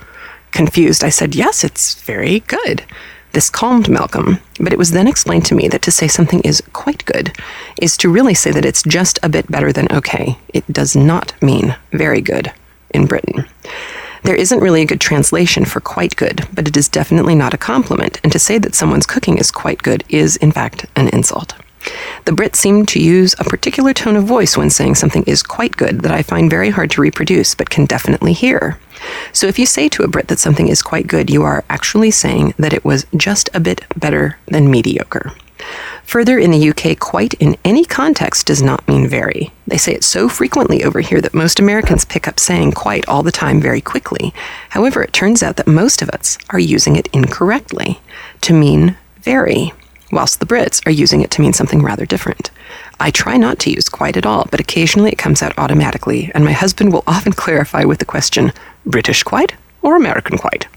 Confused, 0.50 1.04
I 1.04 1.11
said, 1.11 1.37
Yes, 1.37 1.62
it's 1.62 1.95
very 2.02 2.40
good. 2.40 2.83
This 3.33 3.49
calmed 3.49 3.88
Malcolm, 3.88 4.38
but 4.59 4.73
it 4.73 4.78
was 4.78 4.90
then 4.90 5.07
explained 5.07 5.47
to 5.47 5.54
me 5.54 5.69
that 5.69 5.83
to 5.83 5.92
say 5.92 6.09
something 6.09 6.40
is 6.40 6.61
quite 6.73 7.04
good 7.04 7.37
is 7.81 7.97
to 7.99 8.11
really 8.11 8.35
say 8.35 8.50
that 8.50 8.64
it's 8.64 8.83
just 8.83 9.19
a 9.23 9.28
bit 9.28 9.50
better 9.50 9.73
than 9.73 9.90
okay. 9.92 10.38
It 10.52 10.66
does 10.71 10.97
not 10.97 11.40
mean 11.40 11.76
very 11.92 12.21
good 12.21 12.52
in 12.90 13.07
Britain. 13.07 13.47
There 14.25 14.37
isn't 14.37 14.61
really 14.61 14.83
a 14.83 14.87
good 14.87 15.00
translation 15.00 15.64
for 15.64 15.81
quite 15.81 16.14
good, 16.14 16.47
but 16.52 16.69
it 16.69 16.76
is 16.76 16.88
definitely 16.88 17.35
not 17.35 17.55
a 17.55 17.59
compliment, 17.59 18.21
and 18.23 18.31
to 18.33 18.38
say 18.38 18.59
that 18.59 18.75
someone's 18.75 19.07
cooking 19.07 19.38
is 19.38 19.50
quite 19.50 19.83
good 19.83 20.05
is, 20.09 20.37
in 20.37 20.52
fact, 20.52 20.87
an 20.95 21.09
insult. 21.09 21.55
The 22.25 22.33
Brits 22.33 22.57
seem 22.57 22.87
to 22.87 23.00
use 23.00 23.35
a 23.41 23.45
particular 23.45 23.93
tone 23.93 24.14
of 24.14 24.25
voice 24.25 24.57
when 24.57 24.71
saying 24.71 24.95
something 24.95 25.25
is 25.25 25.43
quite 25.43 25.76
good 25.76 26.02
that 26.02 26.12
I 26.12 26.23
find 26.23 26.49
very 26.49 26.71
hard 26.71 26.93
to 26.93 27.00
reproduce 27.00 27.57
but 27.57 27.71
can 27.71 27.85
definitely 27.85 28.33
hear. 28.33 28.79
So 29.33 29.49
if 29.49 29.59
you 29.59 29.67
say 29.67 29.88
to 29.88 30.05
a 30.05 30.09
Brit 30.09 30.29
that 30.29 30.38
something 30.38 30.69
is 30.69 30.83
quite 30.83 31.09
good, 31.09 31.29
you 31.29 31.43
are 31.43 31.64
actually 31.69 32.12
saying 32.12 32.55
that 32.59 32.73
it 32.73 32.85
was 32.85 33.07
just 33.17 33.50
a 33.52 33.61
bit 33.61 33.85
better 33.97 34.38
than 34.47 34.71
mediocre. 34.71 35.33
Further, 36.04 36.38
in 36.38 36.50
the 36.50 36.71
UK, 36.71 36.99
quite 36.99 37.35
in 37.35 37.56
any 37.64 37.85
context 37.85 38.47
does 38.47 38.62
not 38.62 38.87
mean 38.87 39.09
very. 39.09 39.52
They 39.66 39.78
say 39.78 39.94
it 39.94 40.04
so 40.04 40.28
frequently 40.28 40.85
over 40.85 41.00
here 41.00 41.21
that 41.21 41.35
most 41.35 41.59
Americans 41.59 42.04
pick 42.04 42.28
up 42.28 42.38
saying 42.38 42.73
quite 42.73 43.09
all 43.09 43.23
the 43.23 43.32
time 43.32 43.61
very 43.61 43.80
quickly. 43.80 44.35
However, 44.71 45.02
it 45.02 45.12
turns 45.12 45.42
out 45.42 45.56
that 45.56 45.66
most 45.66 46.02
of 46.02 46.11
us 46.11 46.37
are 46.50 46.59
using 46.59 46.97
it 46.97 47.09
incorrectly 47.12 48.00
to 48.42 48.52
mean 48.52 48.97
very 49.21 49.73
whilst 50.12 50.38
the 50.38 50.47
Brits 50.47 50.87
are 50.87 50.90
using 50.90 51.23
it 51.23 51.30
to 51.32 51.40
mean 51.40 51.54
something 51.54 51.82
rather 51.82 52.04
different. 52.06 52.50
I 53.00 53.11
try 53.11 53.38
not 53.38 53.59
to 53.61 53.71
use 53.71 53.88
quite 53.88 54.16
at 54.16 54.26
all, 54.26 54.47
but 54.50 54.61
occasionally 54.61 55.11
it 55.11 55.18
comes 55.18 55.42
out 55.42 55.59
automatically, 55.59 56.30
and 56.35 56.44
my 56.44 56.52
husband 56.52 56.92
will 56.92 57.04
often 57.09 57.32
clarify 57.32 57.85
with 57.85 57.99
the 57.99 58.04
question 58.04 58.52
British 58.87 59.23
quite 59.23 59.54
or 59.80 59.97
American 59.97 60.38
quite? 60.38 60.68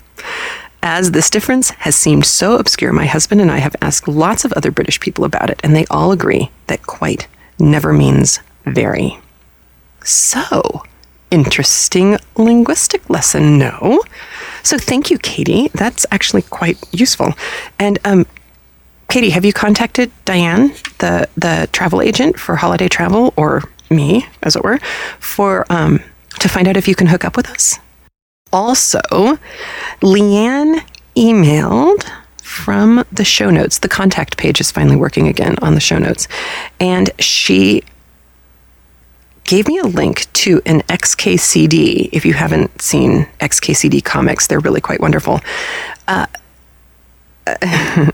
As 0.88 1.10
this 1.10 1.32
difference 1.32 1.72
has 1.72 1.96
seemed 1.96 2.28
so 2.28 2.58
obscure, 2.58 2.94
my 2.94 3.08
husband 3.08 3.42
and 3.42 3.50
I 3.50 3.58
have 3.58 3.76
asked 3.82 4.08
lots 4.08 4.46
of 4.46 4.54
other 4.54 4.70
British 4.70 5.00
people 5.00 5.26
about 5.26 5.50
it, 5.50 5.60
and 5.64 5.76
they 5.76 5.88
all 5.88 6.12
agree 6.12 6.52
that 6.68 6.86
quite 6.86 7.28
never 7.58 7.92
means 7.92 8.40
very. 8.66 9.18
So, 10.04 10.84
interesting 11.32 12.20
linguistic 12.38 13.10
lesson, 13.10 13.58
no? 13.58 14.04
So, 14.62 14.78
thank 14.78 15.10
you, 15.10 15.18
Katie. 15.18 15.70
That's 15.74 16.06
actually 16.12 16.44
quite 16.44 16.78
useful. 16.92 17.34
And 17.80 17.98
um, 18.06 18.28
Katie, 19.10 19.32
have 19.32 19.44
you 19.44 19.54
contacted 19.54 20.12
Diane, 20.24 20.68
the 21.00 21.28
the 21.36 21.68
travel 21.72 22.00
agent 22.00 22.40
for 22.40 22.58
holiday 22.58 22.90
travel, 22.90 23.34
or 23.36 23.64
me, 23.90 24.28
as 24.44 24.56
it 24.56 24.64
were, 24.64 24.78
for 25.20 25.66
um, 25.72 26.00
to 26.42 26.48
find 26.48 26.68
out 26.68 26.78
if 26.78 26.88
you 26.88 26.94
can 26.94 27.08
hook 27.08 27.26
up 27.26 27.36
with 27.36 27.50
us? 27.50 27.80
Also, 28.56 29.02
Leanne 30.00 30.82
emailed 31.18 32.10
from 32.42 33.04
the 33.12 33.26
show 33.26 33.50
notes. 33.50 33.80
The 33.80 33.90
contact 33.90 34.38
page 34.38 34.62
is 34.62 34.72
finally 34.72 34.96
working 34.96 35.28
again 35.28 35.58
on 35.62 35.74
the 35.74 35.82
show 35.82 35.98
notes, 35.98 36.30
and 36.80 37.10
she 37.20 37.84
gave 39.44 39.68
me 39.68 39.78
a 39.80 39.84
link 39.84 40.32
to 40.32 40.62
an 40.66 40.84
XKCD. 40.84 42.08
If 42.14 42.26
you 42.26 42.32
haven't 42.32 42.82
seen 42.82 43.28
XKCD 43.42 44.06
comics, 44.06 44.48
they're 44.48 44.62
really 44.62 44.80
quite 44.80 45.02
wonderful. 45.02 45.42
Uh, 46.08 46.28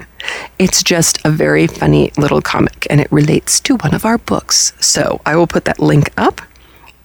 it's 0.57 0.81
just 0.81 1.24
a 1.24 1.29
very 1.29 1.67
funny 1.67 2.12
little 2.17 2.41
comic 2.41 2.88
and 2.89 3.00
it 3.00 3.12
relates 3.12 3.60
to 3.60 3.75
one 3.75 3.93
of 3.93 4.05
our 4.05 4.17
books. 4.17 4.74
So 4.79 5.21
I 5.24 5.36
will 5.36 5.45
put 5.45 5.65
that 5.65 5.79
link 5.79 6.12
up 6.17 6.41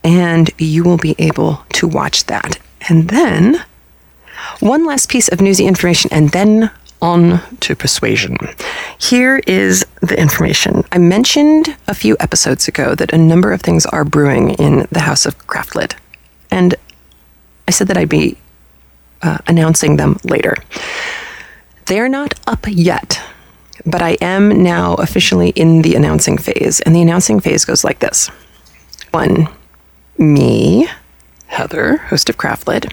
and 0.02 0.50
you 0.56 0.84
will 0.84 0.96
be 0.96 1.14
able 1.18 1.66
to 1.74 1.86
watch 1.86 2.24
that. 2.24 2.58
And 2.88 3.08
then 3.08 3.64
one 4.60 4.84
last 4.84 5.08
piece 5.08 5.28
of 5.28 5.40
newsy 5.40 5.66
information 5.66 6.10
and 6.12 6.30
then 6.30 6.70
on 7.02 7.40
to 7.60 7.76
persuasion. 7.76 8.36
Here 8.98 9.40
is 9.46 9.84
the 10.00 10.18
information. 10.18 10.84
I 10.92 10.98
mentioned 10.98 11.76
a 11.86 11.94
few 11.94 12.16
episodes 12.20 12.68
ago 12.68 12.94
that 12.94 13.12
a 13.12 13.18
number 13.18 13.52
of 13.52 13.60
things 13.60 13.84
are 13.86 14.04
brewing 14.04 14.50
in 14.50 14.86
the 14.90 15.00
House 15.00 15.26
of 15.26 15.36
Craftlit. 15.46 15.94
And 16.50 16.74
I 17.68 17.70
said 17.70 17.88
that 17.88 17.98
I'd 17.98 18.08
be 18.08 18.38
uh, 19.22 19.38
announcing 19.46 19.96
them 19.96 20.18
later. 20.24 20.54
They're 21.86 22.08
not 22.08 22.34
up 22.46 22.66
yet, 22.68 23.20
but 23.84 24.02
I 24.02 24.16
am 24.20 24.62
now 24.62 24.94
officially 24.94 25.50
in 25.50 25.82
the 25.82 25.94
announcing 25.94 26.38
phase. 26.38 26.80
And 26.80 26.94
the 26.94 27.02
announcing 27.02 27.40
phase 27.40 27.64
goes 27.64 27.84
like 27.84 27.98
this 27.98 28.28
one, 29.12 29.48
me, 30.18 30.88
Heather, 31.46 31.98
host 31.98 32.28
of 32.28 32.36
Craftlit, 32.36 32.92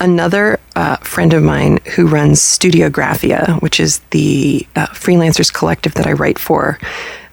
another 0.00 0.60
uh, 0.76 0.96
friend 0.98 1.32
of 1.32 1.42
mine 1.42 1.78
who 1.94 2.06
runs 2.06 2.40
Studiographia, 2.40 3.60
which 3.62 3.80
is 3.80 4.00
the 4.10 4.66
uh, 4.76 4.86
freelancers 4.88 5.52
collective 5.52 5.94
that 5.94 6.06
I 6.06 6.12
write 6.12 6.38
for. 6.38 6.78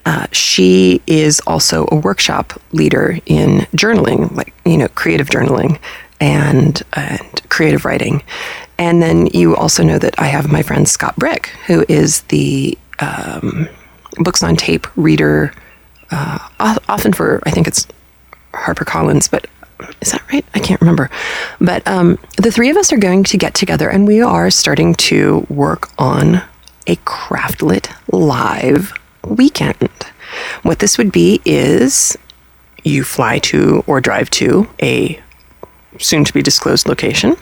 Uh, 0.06 0.26
she 0.32 1.02
is 1.06 1.40
also 1.46 1.88
a 1.92 1.96
workshop 1.96 2.60
leader 2.72 3.20
in 3.26 3.60
journaling, 3.76 4.36
like 4.36 4.54
you 4.66 4.78
know, 4.78 4.88
creative 4.90 5.30
journaling 5.30 5.80
and 6.20 6.82
and 6.94 7.50
creative 7.50 7.86
writing. 7.86 8.24
And 8.78 9.02
then 9.02 9.28
you 9.28 9.56
also 9.56 9.84
know 9.84 10.00
that 10.00 10.20
I 10.20 10.26
have 10.26 10.52
my 10.52 10.64
friend 10.64 10.90
Scott 10.90 11.16
Brick, 11.18 11.48
who 11.68 11.86
is 11.88 12.22
the 12.24 12.78
um, 13.00 13.70
books 14.18 14.42
on 14.42 14.56
tape 14.56 14.88
reader, 14.96 15.54
uh, 16.10 16.40
often 16.60 17.14
for, 17.14 17.42
I 17.46 17.52
think 17.52 17.68
it's 17.68 17.88
HarperCollins, 18.54 19.30
but 19.30 19.48
is 20.02 20.12
that 20.12 20.24
right? 20.32 20.46
I 20.54 20.60
can't 20.60 20.82
remember. 20.82 21.10
But 21.60 21.88
um, 21.88 22.18
the 22.38 22.52
three 22.52 22.70
of 22.70 22.78
us 22.78 22.92
are 22.92 22.98
going 22.98 23.24
to 23.26 23.38
get 23.38 23.54
together 23.54 23.90
and 23.90 24.08
we 24.08 24.22
are 24.22 24.50
starting 24.50 24.96
to 24.96 25.46
work 25.50 25.90
on 25.98 26.42
a 26.88 26.96
Craftlit 26.98 27.94
live 28.12 28.94
weekend. 29.26 29.90
What 30.64 30.80
this 30.80 30.98
would 30.98 31.12
be 31.12 31.42
is 31.46 32.18
you 32.84 33.04
fly 33.04 33.40
to 33.40 33.84
or 33.88 34.02
drive 34.02 34.30
to 34.32 34.68
a 34.82 35.22
soon 36.00 36.24
to 36.24 36.34
be 36.34 36.42
disclosed 36.42 36.88
location. 36.88 37.36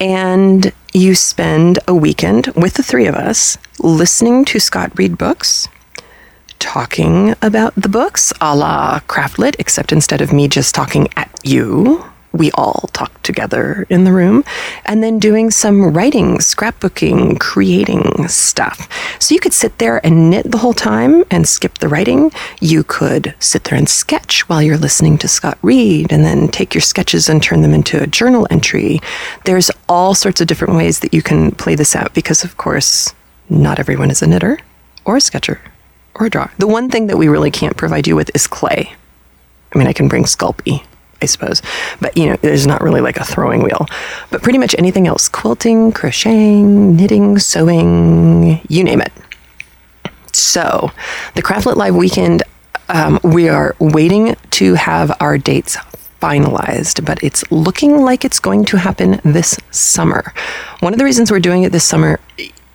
And 0.00 0.72
you 0.92 1.14
spend 1.14 1.78
a 1.88 1.94
weekend 1.94 2.48
with 2.48 2.74
the 2.74 2.82
three 2.82 3.06
of 3.06 3.14
us 3.14 3.56
listening 3.78 4.44
to 4.46 4.60
Scott 4.60 4.92
read 4.96 5.18
books, 5.18 5.68
talking 6.60 7.34
about 7.42 7.74
the 7.74 7.88
books 7.88 8.32
a 8.40 8.54
la 8.54 9.00
Craftlit, 9.08 9.56
except 9.58 9.90
instead 9.90 10.20
of 10.20 10.32
me 10.32 10.46
just 10.46 10.74
talking 10.74 11.08
at 11.16 11.28
you, 11.42 12.04
we 12.32 12.52
all 12.52 12.88
talk 12.92 13.20
together 13.22 13.86
in 13.90 14.04
the 14.04 14.12
room, 14.12 14.44
and 14.84 15.02
then 15.02 15.18
doing 15.18 15.50
some 15.50 15.92
writing, 15.92 16.38
scrapbooking, 16.38 17.40
creating 17.40 18.28
stuff. 18.28 18.88
So 19.20 19.34
you 19.34 19.40
could 19.40 19.52
sit 19.52 19.78
there 19.78 20.04
and 20.06 20.30
knit 20.30 20.50
the 20.50 20.58
whole 20.58 20.74
time 20.74 21.24
and 21.30 21.48
skip 21.48 21.78
the 21.78 21.88
writing. 21.88 22.30
You 22.60 22.84
could 22.84 23.34
sit 23.40 23.64
there 23.64 23.76
and 23.76 23.88
sketch 23.88 24.48
while 24.48 24.62
you're 24.62 24.78
listening 24.78 25.18
to 25.18 25.28
Scott 25.28 25.58
read, 25.62 26.12
and 26.12 26.24
then 26.24 26.48
take 26.48 26.74
your 26.74 26.82
sketches 26.82 27.28
and 27.28 27.42
turn 27.42 27.62
them 27.62 27.74
into 27.74 28.00
a 28.00 28.06
journal 28.06 28.46
entry. 28.50 29.00
There's 29.44 29.70
all 29.88 30.14
sorts 30.14 30.40
of 30.40 30.46
different 30.46 30.76
ways 30.76 31.00
that 31.00 31.14
you 31.14 31.22
can 31.22 31.50
play 31.52 31.74
this 31.74 31.96
out 31.96 32.14
because, 32.14 32.44
of 32.44 32.56
course, 32.56 33.12
not 33.48 33.80
everyone 33.80 34.10
is 34.10 34.22
a 34.22 34.28
knitter 34.28 34.60
or 35.04 35.16
a 35.16 35.20
sketcher 35.20 35.60
or 36.14 36.26
a 36.26 36.30
drawer. 36.30 36.52
The 36.58 36.66
one 36.66 36.88
thing 36.90 37.06
that 37.08 37.16
we 37.16 37.28
really 37.28 37.50
can't 37.50 37.76
provide 37.76 38.06
you 38.06 38.16
with 38.16 38.30
is 38.34 38.46
clay. 38.46 38.94
I 39.74 39.78
mean, 39.78 39.86
I 39.86 39.92
can 39.92 40.08
bring 40.08 40.24
Sculpey 40.24 40.84
I 41.22 41.26
suppose. 41.26 41.62
But 42.00 42.16
you 42.16 42.28
know, 42.28 42.36
there's 42.36 42.66
not 42.66 42.80
really 42.80 43.00
like 43.00 43.18
a 43.18 43.24
throwing 43.24 43.62
wheel. 43.62 43.86
But 44.30 44.42
pretty 44.42 44.58
much 44.58 44.74
anything 44.78 45.06
else 45.06 45.28
quilting, 45.28 45.92
crocheting, 45.92 46.96
knitting, 46.96 47.38
sewing, 47.38 48.60
you 48.68 48.84
name 48.84 49.00
it. 49.00 49.12
So, 50.32 50.90
the 51.34 51.42
Craftlit 51.42 51.76
Live 51.76 51.96
weekend, 51.96 52.44
um, 52.88 53.18
we 53.24 53.48
are 53.48 53.74
waiting 53.80 54.36
to 54.52 54.74
have 54.74 55.14
our 55.20 55.38
dates 55.38 55.76
finalized, 56.22 57.04
but 57.04 57.22
it's 57.22 57.50
looking 57.50 58.02
like 58.02 58.24
it's 58.24 58.38
going 58.38 58.64
to 58.66 58.76
happen 58.76 59.20
this 59.24 59.58
summer. 59.70 60.32
One 60.80 60.92
of 60.92 60.98
the 60.98 61.04
reasons 61.04 61.30
we're 61.30 61.40
doing 61.40 61.64
it 61.64 61.72
this 61.72 61.84
summer 61.84 62.20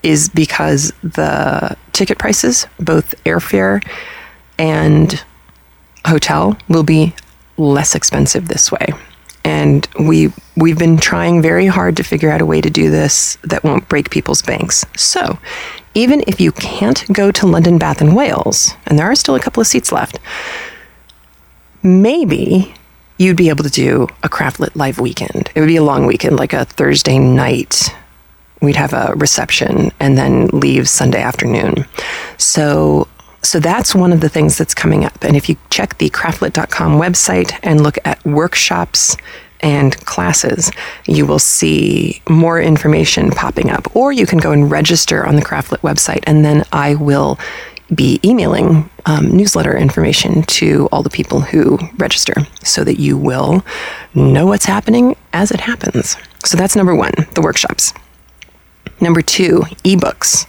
is 0.06 0.30
because 0.30 0.94
the 1.02 1.76
ticket 1.92 2.20
prices, 2.20 2.68
both 2.80 3.16
airfare 3.26 3.84
and 4.60 5.24
hotel, 6.06 6.56
will 6.70 6.84
be 6.84 7.14
less 7.58 7.96
expensive 7.96 8.48
this 8.48 8.72
way. 8.72 8.94
And 9.44 9.88
we 10.00 10.32
we've 10.56 10.78
been 10.78 10.98
trying 10.98 11.42
very 11.42 11.66
hard 11.66 11.98
to 11.98 12.04
figure 12.04 12.30
out 12.30 12.40
a 12.40 12.46
way 12.46 12.62
to 12.62 12.70
do 12.70 12.90
this 12.92 13.38
that 13.44 13.64
won't 13.64 13.90
break 13.90 14.12
people's 14.12 14.44
banks. 14.44 14.86
So, 14.96 15.40
even 15.96 16.24
if 16.28 16.40
you 16.40 16.52
can't 16.52 17.04
go 17.12 17.32
to 17.32 17.48
London 17.48 17.80
Bath 17.80 18.00
and 18.00 18.16
Wales, 18.16 18.76
and 18.86 18.98
there 19.00 19.08
are 19.08 19.16
still 19.16 19.36
a 19.36 19.40
couple 19.40 19.62
of 19.62 19.68
seats 19.68 19.92
left, 19.92 20.20
maybe 21.82 22.74
you'd 23.18 23.38
be 23.38 23.50
able 23.50 23.64
to 23.64 23.70
do 23.72 24.08
a 24.22 24.30
Craftlit 24.30 24.76
live 24.76 25.00
weekend. 25.00 25.50
It 25.56 25.60
would 25.62 25.68
be 25.68 25.78
a 25.78 25.84
long 25.84 26.06
weekend, 26.06 26.38
like 26.38 26.54
a 26.54 26.66
Thursday 26.66 27.18
night. 27.18 27.90
We'd 28.62 28.76
have 28.76 28.94
a 28.94 29.14
reception 29.16 29.92
and 30.00 30.18
then 30.18 30.48
leave 30.48 30.90
Sunday 30.90 31.22
afternoon. 31.22 31.86
So 32.38 33.08
so 33.46 33.60
that's 33.60 33.94
one 33.94 34.12
of 34.12 34.22
the 34.22 34.30
things 34.30 34.58
that's 34.58 34.74
coming 34.74 35.06
up. 35.06 35.24
And 35.24 35.36
if 35.36 35.48
you 35.48 35.56
check 35.70 36.00
the 36.00 36.10
craftlit.com 36.10 37.00
website 37.00 37.58
and 37.62 37.84
look 37.84 38.00
at 38.04 38.24
workshops 38.26 39.16
and 39.60 39.96
classes, 40.06 40.72
you 41.06 41.28
will 41.28 41.40
see 41.40 42.22
more 42.28 42.60
information 42.60 43.30
popping 43.30 43.70
up. 43.70 43.96
Or 43.96 44.12
you 44.12 44.26
can 44.26 44.40
go 44.40 44.52
and 44.52 44.70
register 44.70 45.26
on 45.26 45.36
the 45.36 45.44
Craftlit 45.44 45.80
website, 45.80 46.24
and 46.24 46.44
then 46.44 46.66
I 46.72 46.96
will 46.96 47.40
be 47.94 48.20
emailing 48.24 48.90
um, 49.06 49.30
newsletter 49.38 49.78
information 49.78 50.42
to 50.44 50.90
all 50.92 51.04
the 51.04 51.10
people 51.10 51.40
who 51.40 51.78
register 51.98 52.34
so 52.64 52.84
that 52.84 53.00
you 53.00 53.16
will 53.16 53.64
know 54.16 54.48
what's 54.48 54.66
happening 54.66 55.16
as 55.34 55.52
it 55.52 55.60
happens. 55.60 56.18
So 56.44 56.58
that's 56.58 56.76
number 56.76 56.96
one, 56.96 57.14
the 57.36 57.42
workshops. 57.42 57.94
Number 59.02 59.22
two, 59.22 59.62
ebooks. 59.84 60.48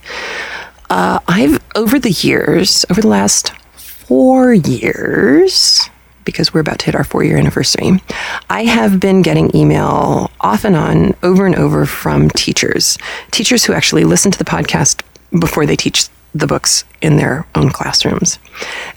Uh, 0.88 1.18
I've, 1.26 1.60
over 1.74 1.98
the 1.98 2.10
years, 2.10 2.84
over 2.90 3.00
the 3.00 3.08
last 3.08 3.52
four 3.76 4.54
years, 4.54 5.90
because 6.24 6.52
we're 6.54 6.60
about 6.60 6.78
to 6.80 6.86
hit 6.86 6.94
our 6.94 7.04
four 7.04 7.24
year 7.24 7.38
anniversary, 7.38 8.00
I 8.48 8.64
have 8.64 9.00
been 9.00 9.22
getting 9.22 9.54
email 9.56 10.30
off 10.40 10.64
and 10.64 10.76
on, 10.76 11.14
over 11.22 11.46
and 11.46 11.56
over 11.56 11.86
from 11.86 12.30
teachers, 12.30 12.98
teachers 13.30 13.64
who 13.64 13.72
actually 13.72 14.04
listen 14.04 14.30
to 14.30 14.38
the 14.38 14.44
podcast 14.44 15.02
before 15.40 15.66
they 15.66 15.76
teach 15.76 16.08
the 16.34 16.46
books 16.46 16.84
in 17.00 17.16
their 17.16 17.46
own 17.54 17.70
classrooms. 17.70 18.38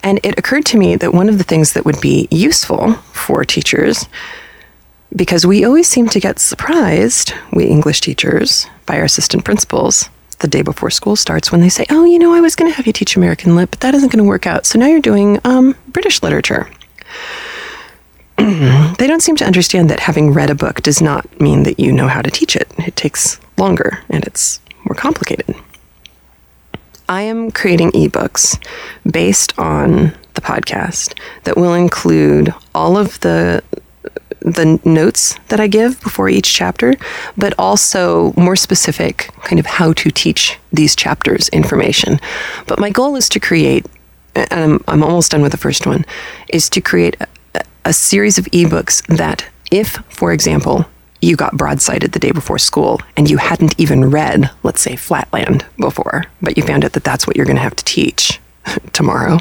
And 0.04 0.20
it 0.24 0.38
occurred 0.38 0.66
to 0.66 0.78
me 0.78 0.96
that 0.98 1.14
one 1.14 1.30
of 1.30 1.38
the 1.38 1.44
things 1.44 1.74
that 1.74 1.86
would 1.86 2.00
be 2.02 2.28
useful 2.30 2.94
for 2.94 3.46
teachers, 3.46 4.06
because 5.16 5.46
we 5.46 5.66
always 5.66 5.88
seem 5.88 6.08
to 6.10 6.20
get 6.20 6.40
surprised, 6.40 7.34
we 7.54 7.66
English 7.66 8.02
teachers, 8.02 8.68
by 8.86 8.98
our 8.98 9.06
assistant 9.06 9.46
principals 9.46 10.10
the 10.40 10.48
day 10.48 10.62
before 10.62 10.90
school 10.90 11.16
starts 11.16 11.52
when 11.52 11.62
they 11.62 11.70
say, 11.70 11.86
"Oh, 11.90 12.06
you 12.06 12.18
know, 12.18 12.34
I 12.34 12.42
was 12.42 12.56
going 12.56 12.72
to 12.72 12.76
have 12.76 12.88
you 12.88 12.94
teach 12.94 13.16
American 13.16 13.56
Lit, 13.56 13.72
but 13.72 13.82
that 13.82 13.94
isn't 13.94 14.12
going 14.12 14.24
to 14.24 14.30
work 14.30 14.48
out. 14.48 14.66
So 14.66 14.80
now 14.80 14.88
you're 14.88 15.02
doing 15.02 15.40
um, 15.44 15.76
British 15.88 16.24
literature." 16.24 16.70
they 18.38 19.08
don't 19.08 19.22
seem 19.22 19.36
to 19.36 19.46
understand 19.46 19.90
that 19.90 20.00
having 20.00 20.32
read 20.34 20.50
a 20.50 20.56
book 20.56 20.82
does 20.82 21.02
not 21.02 21.42
mean 21.42 21.64
that 21.64 21.80
you 21.80 21.92
know 21.92 22.08
how 22.08 22.22
to 22.22 22.32
teach 22.32 22.56
it. 22.56 22.72
It 22.78 22.96
takes 22.96 23.40
longer 23.58 24.00
and 24.10 24.24
it's 24.26 24.62
more 24.86 24.96
complicated. 24.96 25.54
I 27.10 27.24
am 27.24 27.52
creating 27.52 27.92
ebooks 27.92 28.58
based 29.12 29.58
on 29.60 30.14
the 30.36 30.42
podcast 30.42 31.20
that 31.44 31.58
will 31.58 31.74
include 31.74 32.54
all 32.74 32.98
of 32.98 33.20
the 33.20 33.62
the 34.42 34.80
notes 34.86 35.36
that 35.50 35.60
I 35.60 35.68
give 35.68 36.00
before 36.02 36.30
each 36.30 36.54
chapter, 36.54 36.96
but 37.38 37.54
also 37.58 38.34
more 38.38 38.56
specific 38.56 39.30
kind 39.44 39.60
of 39.60 39.66
how 39.66 39.94
to 39.94 40.12
teach 40.12 40.58
these 40.72 40.96
chapters 40.96 41.50
information. 41.50 42.20
But 42.68 42.80
my 42.80 42.90
goal 42.90 43.16
is 43.16 43.30
to 43.30 43.40
create, 43.40 43.86
and 44.36 44.48
I'm, 44.52 44.84
I'm 44.88 45.04
almost 45.04 45.32
done 45.32 45.42
with 45.42 45.52
the 45.52 45.58
first 45.58 45.86
one, 45.86 46.06
is 46.50 46.70
to 46.70 46.82
create 46.82 47.18
a, 47.56 47.64
a 47.86 47.94
series 47.94 48.38
of 48.38 48.46
ebooks 48.46 49.06
that, 49.18 49.46
if, 49.72 49.98
for 50.10 50.32
example, 50.32 50.86
you 51.22 51.36
got 51.36 51.56
broadsided 51.56 52.14
the 52.14 52.20
day 52.20 52.32
before 52.32 52.58
school 52.58 53.02
and 53.18 53.30
you 53.30 53.38
hadn't 53.38 53.76
even 53.78 54.10
read, 54.10 54.50
let's 54.64 54.82
say, 54.82 54.96
Flatland 54.96 55.66
before, 55.78 56.24
but 56.42 56.56
you 56.56 56.64
found 56.64 56.86
out 56.86 56.94
that 56.94 57.04
that's 57.04 57.28
what 57.28 57.36
you're 57.36 57.46
going 57.46 57.58
to 57.58 57.62
have 57.62 57.76
to 57.76 57.84
teach 57.84 58.40
tomorrow, 58.94 59.40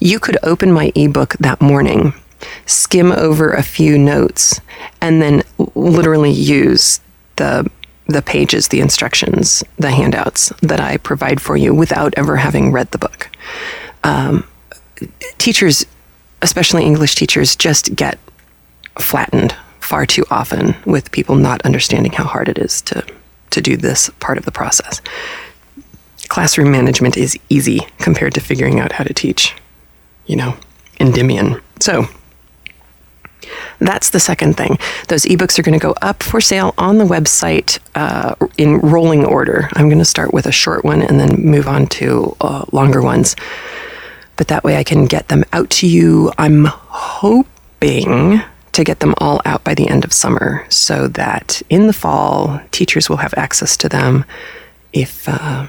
you 0.00 0.20
could 0.20 0.36
open 0.42 0.70
my 0.70 0.92
ebook 0.94 1.34
that 1.38 1.60
morning 1.60 2.12
skim 2.66 3.12
over 3.12 3.52
a 3.52 3.62
few 3.62 3.98
notes, 3.98 4.60
and 5.00 5.20
then 5.20 5.42
literally 5.74 6.30
use 6.30 7.00
the 7.36 7.70
the 8.06 8.22
pages, 8.22 8.68
the 8.68 8.80
instructions, 8.80 9.62
the 9.76 9.90
handouts 9.90 10.50
that 10.62 10.80
I 10.80 10.96
provide 10.96 11.42
for 11.42 11.58
you 11.58 11.74
without 11.74 12.14
ever 12.16 12.36
having 12.36 12.72
read 12.72 12.90
the 12.90 12.98
book. 12.98 13.28
Um, 14.02 14.48
teachers, 15.36 15.84
especially 16.40 16.84
English 16.84 17.16
teachers, 17.16 17.54
just 17.54 17.94
get 17.94 18.18
flattened 18.98 19.54
far 19.80 20.06
too 20.06 20.24
often 20.30 20.74
with 20.86 21.12
people 21.12 21.34
not 21.34 21.62
understanding 21.62 22.12
how 22.12 22.24
hard 22.24 22.48
it 22.48 22.58
is 22.58 22.80
to 22.82 23.04
to 23.50 23.60
do 23.60 23.76
this 23.76 24.10
part 24.20 24.38
of 24.38 24.44
the 24.44 24.52
process. 24.52 25.00
Classroom 26.28 26.70
management 26.70 27.16
is 27.16 27.38
easy 27.48 27.80
compared 27.98 28.34
to 28.34 28.40
figuring 28.40 28.78
out 28.80 28.92
how 28.92 29.04
to 29.04 29.14
teach, 29.14 29.54
you 30.26 30.36
know, 30.36 30.54
Endymion. 31.00 31.60
So 31.80 32.06
that's 33.78 34.10
the 34.10 34.20
second 34.20 34.56
thing. 34.56 34.78
Those 35.08 35.24
ebooks 35.24 35.58
are 35.58 35.62
going 35.62 35.78
to 35.78 35.82
go 35.82 35.94
up 36.02 36.22
for 36.22 36.40
sale 36.40 36.74
on 36.78 36.98
the 36.98 37.04
website 37.04 37.78
uh, 37.94 38.34
in 38.56 38.78
rolling 38.78 39.24
order. 39.24 39.68
I'm 39.74 39.88
going 39.88 39.98
to 39.98 40.04
start 40.04 40.32
with 40.32 40.46
a 40.46 40.52
short 40.52 40.84
one 40.84 41.02
and 41.02 41.18
then 41.20 41.40
move 41.42 41.68
on 41.68 41.86
to 41.86 42.36
uh, 42.40 42.64
longer 42.72 43.02
ones. 43.02 43.36
But 44.36 44.48
that 44.48 44.64
way 44.64 44.76
I 44.76 44.84
can 44.84 45.06
get 45.06 45.28
them 45.28 45.44
out 45.52 45.70
to 45.70 45.86
you. 45.86 46.32
I'm 46.38 46.66
hoping 46.66 48.40
to 48.72 48.84
get 48.84 49.00
them 49.00 49.14
all 49.18 49.40
out 49.44 49.64
by 49.64 49.74
the 49.74 49.88
end 49.88 50.04
of 50.04 50.12
summer 50.12 50.64
so 50.68 51.08
that 51.08 51.60
in 51.68 51.88
the 51.88 51.92
fall 51.92 52.60
teachers 52.70 53.08
will 53.08 53.16
have 53.16 53.34
access 53.36 53.76
to 53.78 53.88
them 53.88 54.24
if 54.92 55.28
uh, 55.28 55.66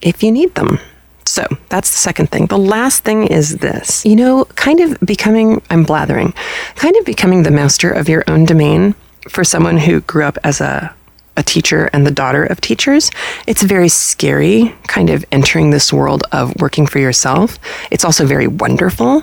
if 0.00 0.22
you 0.22 0.32
need 0.32 0.54
them. 0.54 0.78
So 1.26 1.46
that's 1.68 1.90
the 1.90 1.98
second 1.98 2.30
thing. 2.30 2.46
The 2.46 2.58
last 2.58 3.04
thing 3.04 3.26
is 3.26 3.58
this 3.58 4.04
you 4.04 4.16
know, 4.16 4.44
kind 4.54 4.80
of 4.80 4.98
becoming, 5.00 5.60
I'm 5.70 5.82
blathering, 5.82 6.32
kind 6.76 6.96
of 6.96 7.04
becoming 7.04 7.42
the 7.42 7.50
master 7.50 7.90
of 7.90 8.08
your 8.08 8.24
own 8.28 8.44
domain 8.44 8.94
for 9.28 9.44
someone 9.44 9.78
who 9.78 10.00
grew 10.02 10.24
up 10.24 10.38
as 10.44 10.60
a 10.60 10.94
a 11.36 11.42
teacher 11.42 11.90
and 11.92 12.06
the 12.06 12.10
daughter 12.10 12.44
of 12.44 12.60
teachers, 12.60 13.10
it's 13.46 13.62
very 13.62 13.88
scary 13.88 14.74
kind 14.86 15.10
of 15.10 15.24
entering 15.30 15.70
this 15.70 15.92
world 15.92 16.24
of 16.32 16.54
working 16.60 16.86
for 16.86 16.98
yourself. 16.98 17.58
It's 17.90 18.04
also 18.04 18.24
very 18.24 18.46
wonderful, 18.46 19.22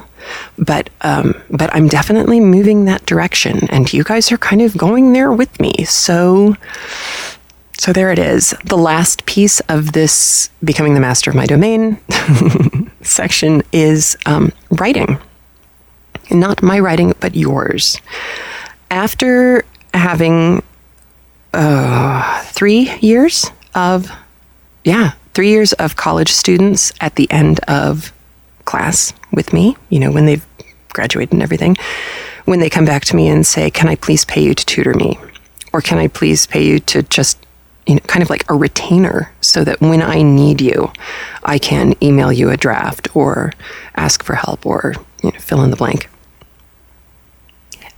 but 0.58 0.90
um, 1.02 1.42
but 1.50 1.74
I'm 1.74 1.88
definitely 1.88 2.40
moving 2.40 2.86
that 2.86 3.06
direction, 3.06 3.68
and 3.70 3.92
you 3.92 4.04
guys 4.04 4.32
are 4.32 4.38
kind 4.38 4.62
of 4.62 4.78
going 4.78 5.14
there 5.14 5.32
with 5.32 5.60
me. 5.60 5.74
So 5.86 6.56
so 7.78 7.92
there 7.94 8.12
it 8.12 8.20
is. 8.20 8.54
The 8.66 8.78
last 8.78 9.26
piece 9.26 9.60
of 9.62 9.94
this 9.94 10.50
becoming 10.64 10.94
the 10.94 11.00
master 11.00 11.30
of 11.30 11.36
my 11.36 11.46
domain 11.46 12.00
section 13.02 13.64
is 13.72 14.18
um, 14.26 14.52
writing. 14.72 15.18
Not 16.32 16.64
my 16.64 16.80
writing, 16.80 17.14
but 17.20 17.36
yours. 17.36 18.00
After 18.90 19.66
having 19.94 20.64
uh, 21.54 22.42
three 22.44 22.92
years 23.00 23.50
of, 23.76 24.12
yeah, 24.84 25.12
three 25.34 25.50
years 25.50 25.74
of 25.74 25.96
college 25.96 26.30
students 26.30 26.94
at 27.02 27.16
the 27.16 27.30
end 27.32 27.60
of 27.68 28.14
class 28.66 29.14
with 29.32 29.52
me, 29.54 29.76
you 29.90 30.00
know, 30.00 30.12
when 30.12 30.26
they've 30.26 30.46
graduated 30.90 31.34
and 31.34 31.44
everything, 31.44 31.76
when 32.46 32.60
they 32.60 32.70
come 32.70 32.86
back 32.86 33.04
to 33.06 33.16
me 33.16 33.28
and 33.28 33.46
say, 33.46 33.70
Can 33.70 33.88
I 33.90 33.96
please 33.96 34.26
pay 34.26 34.44
you 34.44 34.54
to 34.54 34.66
tutor 34.66 34.94
me? 34.94 35.18
Or 35.72 35.82
can 35.82 35.98
I 35.98 36.08
please 36.08 36.46
pay 36.46 36.64
you 36.64 36.80
to 36.82 37.04
just, 37.04 37.44
you 37.88 37.96
know, 37.96 38.02
kind 38.08 38.24
of 38.24 38.30
like 38.30 38.50
a 38.50 38.56
retainer 38.56 39.32
so 39.42 39.64
that 39.64 39.82
when 39.82 40.02
I 40.02 40.22
need 40.22 40.62
you, 40.62 40.92
I 41.44 41.58
can 41.60 41.96
email 42.02 42.32
you 42.32 42.50
a 42.50 42.58
draft 42.58 43.16
or 43.16 43.52
ask 43.96 44.24
for 44.24 44.36
help 44.36 44.66
or, 44.66 44.94
you 45.22 45.32
know, 45.32 45.40
fill 45.40 45.64
in 45.64 45.72
the 45.72 45.78
blank. 45.78 46.10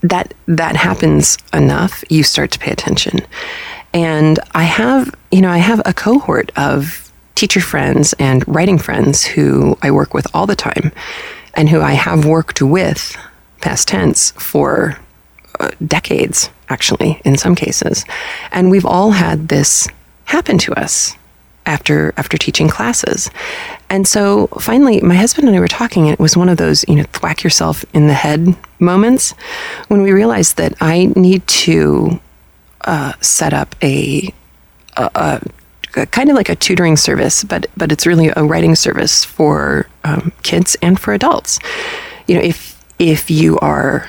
That 0.02 0.34
that 0.48 0.76
happens 0.76 1.38
enough, 1.54 2.04
you 2.10 2.24
start 2.24 2.52
to 2.52 2.60
pay 2.60 2.72
attention. 2.72 3.22
And 3.94 4.40
I 4.54 4.64
have, 4.64 5.14
you 5.32 5.42
know, 5.42 5.50
I 5.50 5.60
have 5.60 5.82
a 5.86 5.94
cohort 5.94 6.52
of 6.58 7.12
teacher 7.36 7.62
friends 7.62 8.14
and 8.20 8.48
writing 8.48 8.78
friends 8.78 9.26
who 9.26 9.78
I 9.82 9.92
work 9.92 10.14
with 10.14 10.28
all 10.34 10.48
the 10.48 10.56
time 10.56 10.92
and 11.54 11.70
who 11.70 11.82
I 11.82 11.94
have 11.94 12.26
worked 12.26 12.62
with, 12.62 13.16
past 13.62 13.88
tense, 13.88 14.32
for 14.32 15.00
uh, 15.60 15.72
decades, 15.86 16.50
actually, 16.70 17.22
in 17.26 17.38
some 17.38 17.56
cases. 17.56 18.06
And 18.52 18.72
we've 18.72 18.86
all 18.86 19.12
had 19.12 19.48
this 19.50 19.88
happen 20.26 20.58
to 20.58 20.74
us 20.74 21.16
after 21.66 22.14
after 22.18 22.38
teaching 22.38 22.68
classes. 22.68 23.30
And 23.90 24.08
so 24.08 24.48
finally 24.60 25.02
my 25.02 25.16
husband 25.16 25.48
and 25.48 25.58
I 25.58 25.60
were 25.60 25.68
talking 25.68 26.04
and 26.04 26.14
it 26.14 26.20
was 26.20 26.38
one 26.38 26.50
of 26.50 26.58
those, 26.58 26.86
you 26.88 26.96
know, 26.96 27.06
thwack 27.14 27.44
yourself 27.44 27.84
in 27.94 28.08
the 28.08 28.14
head 28.14 28.56
moments 28.80 29.32
when 29.88 30.02
we 30.02 30.12
realized 30.12 30.58
that 30.58 30.74
I 30.82 31.12
need 31.16 31.46
to 31.48 32.20
uh, 32.82 33.14
set 33.22 33.54
up 33.54 33.76
a, 33.82 34.32
a, 34.96 35.42
a 35.96 36.06
kind 36.08 36.30
of 36.30 36.36
like 36.36 36.50
a 36.50 36.56
tutoring 36.56 36.98
service, 36.98 37.44
but 37.44 37.68
but 37.76 37.92
it's 37.92 38.06
really 38.06 38.32
a 38.36 38.44
writing 38.44 38.76
service 38.76 39.26
for 39.26 39.88
um, 40.04 40.32
kids 40.44 40.76
and 40.82 41.00
for 41.00 41.14
adults. 41.14 41.60
You 42.28 42.36
know, 42.36 42.42
if 42.42 42.84
if 43.00 43.32
you 43.32 43.58
are 43.60 44.08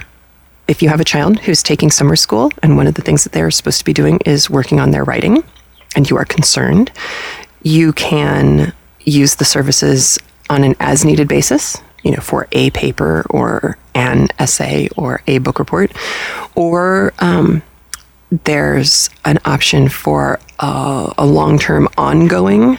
if 0.68 0.82
you 0.82 0.88
have 0.88 1.00
a 1.00 1.04
child 1.04 1.38
who's 1.40 1.62
taking 1.62 1.90
summer 1.90 2.16
school 2.16 2.50
and 2.62 2.76
one 2.76 2.86
of 2.86 2.94
the 2.94 3.02
things 3.02 3.24
that 3.24 3.32
they're 3.32 3.50
supposed 3.50 3.78
to 3.78 3.84
be 3.84 3.92
doing 3.92 4.18
is 4.26 4.50
working 4.50 4.80
on 4.80 4.90
their 4.90 5.04
writing, 5.04 5.44
and 5.94 6.10
you 6.10 6.16
are 6.16 6.24
concerned, 6.24 6.90
you 7.62 7.92
can 7.92 8.72
use 9.00 9.36
the 9.36 9.44
services 9.44 10.18
on 10.50 10.64
an 10.64 10.74
as 10.80 11.04
needed 11.04 11.28
basis. 11.28 11.78
You 12.02 12.12
know, 12.12 12.20
for 12.20 12.46
a 12.52 12.70
paper 12.70 13.26
or 13.30 13.78
an 13.94 14.28
essay 14.38 14.88
or 14.96 15.22
a 15.26 15.38
book 15.38 15.58
report, 15.58 15.90
or 16.54 17.12
um, 17.18 17.62
there's 18.44 19.10
an 19.24 19.38
option 19.44 19.88
for 19.88 20.38
a, 20.60 21.12
a 21.18 21.26
long 21.26 21.58
term 21.58 21.88
ongoing, 21.98 22.78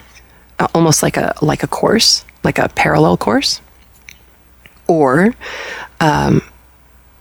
uh, 0.59 0.67
almost 0.73 1.03
like 1.03 1.17
a 1.17 1.35
like 1.41 1.61
a 1.63 1.67
course, 1.67 2.23
like 2.45 2.57
a 2.57 2.69
parallel 2.69 3.17
course, 3.17 3.59
or 4.87 5.35
um, 5.99 6.41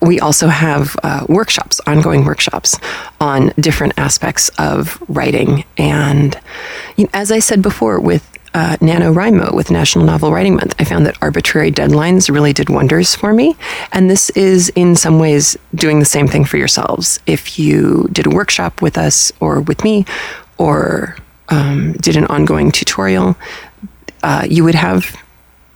we 0.01 0.21
also 0.21 0.49
have 0.49 0.97
uh, 1.03 1.27
workshops, 1.29 1.81
ongoing 1.87 2.25
workshops 2.25 2.79
on 3.21 3.53
different 3.59 3.95
aspects 3.97 4.51
of 4.59 5.03
writing. 5.09 5.65
And 5.79 6.39
you 6.97 7.05
know, 7.05 7.11
as 7.13 7.33
I 7.33 7.39
said 7.39 7.63
before, 7.63 7.99
with 8.01 8.31
uh, 8.55 8.77
NaNoWriMo 8.81 9.53
with 9.53 9.71
National 9.71 10.07
Novel 10.07 10.33
Writing 10.33 10.55
Month, 10.57 10.75
I 10.79 10.85
found 10.85 11.05
that 11.05 11.19
arbitrary 11.21 11.71
deadlines 11.71 12.31
really 12.33 12.55
did 12.55 12.71
wonders 12.71 13.15
for 13.15 13.35
me. 13.35 13.55
And 13.93 14.09
this 14.11 14.31
is, 14.31 14.71
in 14.71 14.97
some 14.97 15.19
ways, 15.19 15.59
doing 15.75 15.99
the 15.99 16.07
same 16.07 16.27
thing 16.27 16.47
for 16.47 16.57
yourselves. 16.57 17.21
If 17.27 17.59
you 17.59 18.09
did 18.13 18.27
a 18.27 18.31
workshop 18.31 18.81
with 18.81 18.97
us 18.97 19.31
or 19.41 19.61
with 19.61 19.85
me, 19.85 20.07
or 20.57 21.17
um, 21.51 21.93
did 21.95 22.17
an 22.17 22.25
ongoing 22.27 22.73
tutorial, 22.73 23.37
uh, 24.23 24.47
you 24.49 24.65
would 24.65 24.75
have 24.75 25.15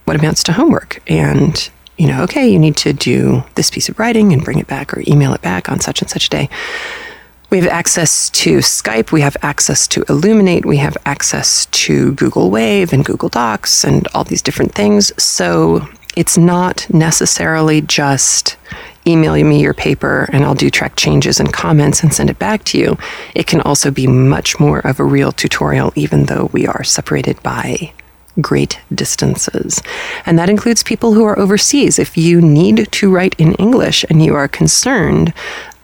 what 0.06 0.16
amounts 0.16 0.42
to 0.44 0.52
homework. 0.52 1.02
And, 1.06 1.70
you 2.00 2.06
know, 2.06 2.22
okay, 2.22 2.48
you 2.48 2.58
need 2.58 2.78
to 2.78 2.94
do 2.94 3.44
this 3.56 3.70
piece 3.70 3.90
of 3.90 3.98
writing 3.98 4.32
and 4.32 4.42
bring 4.42 4.58
it 4.58 4.66
back 4.66 4.94
or 4.94 5.02
email 5.06 5.34
it 5.34 5.42
back 5.42 5.68
on 5.68 5.80
such 5.80 6.00
and 6.00 6.08
such 6.08 6.28
a 6.28 6.30
day. 6.30 6.48
We 7.50 7.58
have 7.58 7.68
access 7.68 8.30
to 8.30 8.58
Skype, 8.58 9.12
we 9.12 9.20
have 9.20 9.36
access 9.42 9.86
to 9.88 10.02
Elluminate, 10.08 10.64
we 10.64 10.78
have 10.78 10.96
access 11.04 11.66
to 11.66 12.14
Google 12.14 12.50
Wave 12.50 12.94
and 12.94 13.04
Google 13.04 13.28
Docs 13.28 13.84
and 13.84 14.08
all 14.14 14.24
these 14.24 14.40
different 14.40 14.74
things. 14.74 15.12
So 15.22 15.86
it's 16.16 16.38
not 16.38 16.86
necessarily 16.88 17.82
just 17.82 18.56
email 19.06 19.34
me 19.44 19.60
your 19.60 19.74
paper 19.74 20.26
and 20.32 20.42
I'll 20.42 20.54
do 20.54 20.70
track 20.70 20.96
changes 20.96 21.38
and 21.38 21.52
comments 21.52 22.02
and 22.02 22.14
send 22.14 22.30
it 22.30 22.38
back 22.38 22.64
to 22.64 22.78
you. 22.78 22.96
It 23.34 23.46
can 23.46 23.60
also 23.60 23.90
be 23.90 24.06
much 24.06 24.58
more 24.58 24.78
of 24.86 25.00
a 25.00 25.04
real 25.04 25.32
tutorial, 25.32 25.92
even 25.96 26.24
though 26.24 26.48
we 26.54 26.66
are 26.66 26.82
separated 26.82 27.42
by 27.42 27.92
great 28.40 28.80
distances. 28.94 29.82
And 30.26 30.38
that 30.38 30.50
includes 30.50 30.82
people 30.82 31.14
who 31.14 31.24
are 31.24 31.38
overseas. 31.38 31.98
If 31.98 32.16
you 32.16 32.40
need 32.40 32.90
to 32.90 33.10
write 33.10 33.34
in 33.38 33.54
English 33.54 34.04
and 34.08 34.24
you 34.24 34.34
are 34.34 34.48
concerned, 34.48 35.32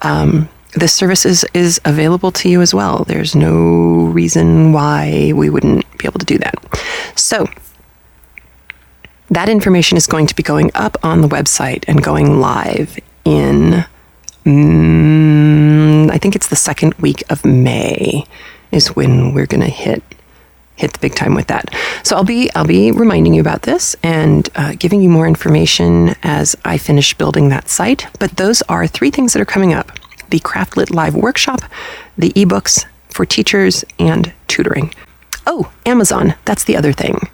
um, 0.03 0.49
this 0.75 0.92
service 0.92 1.25
is, 1.25 1.45
is 1.55 1.81
available 1.85 2.31
to 2.33 2.49
you 2.49 2.61
as 2.61 2.75
well. 2.75 3.05
There's 3.05 3.35
no 3.35 4.07
reason 4.07 4.73
why 4.73 5.33
we 5.35 5.49
wouldn't 5.51 5.85
be 5.99 6.07
able 6.07 6.19
to 6.19 6.27
do 6.27 6.38
that. 6.38 6.55
So, 7.16 7.47
that 9.31 9.49
information 9.49 9.97
is 9.97 10.07
going 10.07 10.27
to 10.29 10.37
be 10.37 10.42
going 10.42 10.71
up 10.75 10.97
on 11.03 11.21
the 11.21 11.29
website 11.29 11.85
and 11.88 12.03
going 12.03 12.38
live 12.40 12.97
in, 13.25 13.85
mm, 14.45 16.11
I 16.11 16.19
think 16.19 16.37
it's 16.37 16.49
the 16.49 16.57
second 16.57 16.95
week 16.95 17.25
of 17.29 17.45
May, 17.45 18.25
is 18.71 18.95
when 18.95 19.35
we're 19.35 19.47
going 19.47 19.62
to 19.62 19.71
hit 19.71 20.03
hit 20.77 20.93
the 20.93 20.99
big 20.99 21.15
time 21.15 21.35
with 21.35 21.47
that. 21.49 21.75
So 22.03 22.17
I'll 22.17 22.25
be 22.25 22.51
I'll 22.55 22.67
be 22.67 22.93
reminding 22.93 23.35
you 23.35 23.41
about 23.41 23.62
this 23.62 23.97
and 24.03 24.49
uh, 24.55 24.75
giving 24.79 25.03
you 25.03 25.09
more 25.09 25.27
information 25.27 26.15
as 26.23 26.55
I 26.65 26.79
finish 26.79 27.15
building 27.15 27.49
that 27.49 27.69
site. 27.69 28.07
But 28.19 28.37
those 28.37 28.62
are 28.62 28.87
three 28.87 29.11
things 29.11 29.33
that 29.33 29.43
are 29.43 29.47
coming 29.47 29.73
up 29.75 29.91
the 30.31 30.41
Craftlit 30.41 30.93
Live 30.93 31.15
workshop, 31.15 31.61
the 32.19 32.31
ebooks 32.31 32.85
for 33.09 33.25
teachers, 33.25 33.85
and 33.99 34.33
tutoring. 34.49 34.93
Oh, 35.47 35.73
Amazon. 35.87 36.35
That's 36.45 36.65
the 36.65 36.77
other 36.77 36.93
thing. 36.93 37.29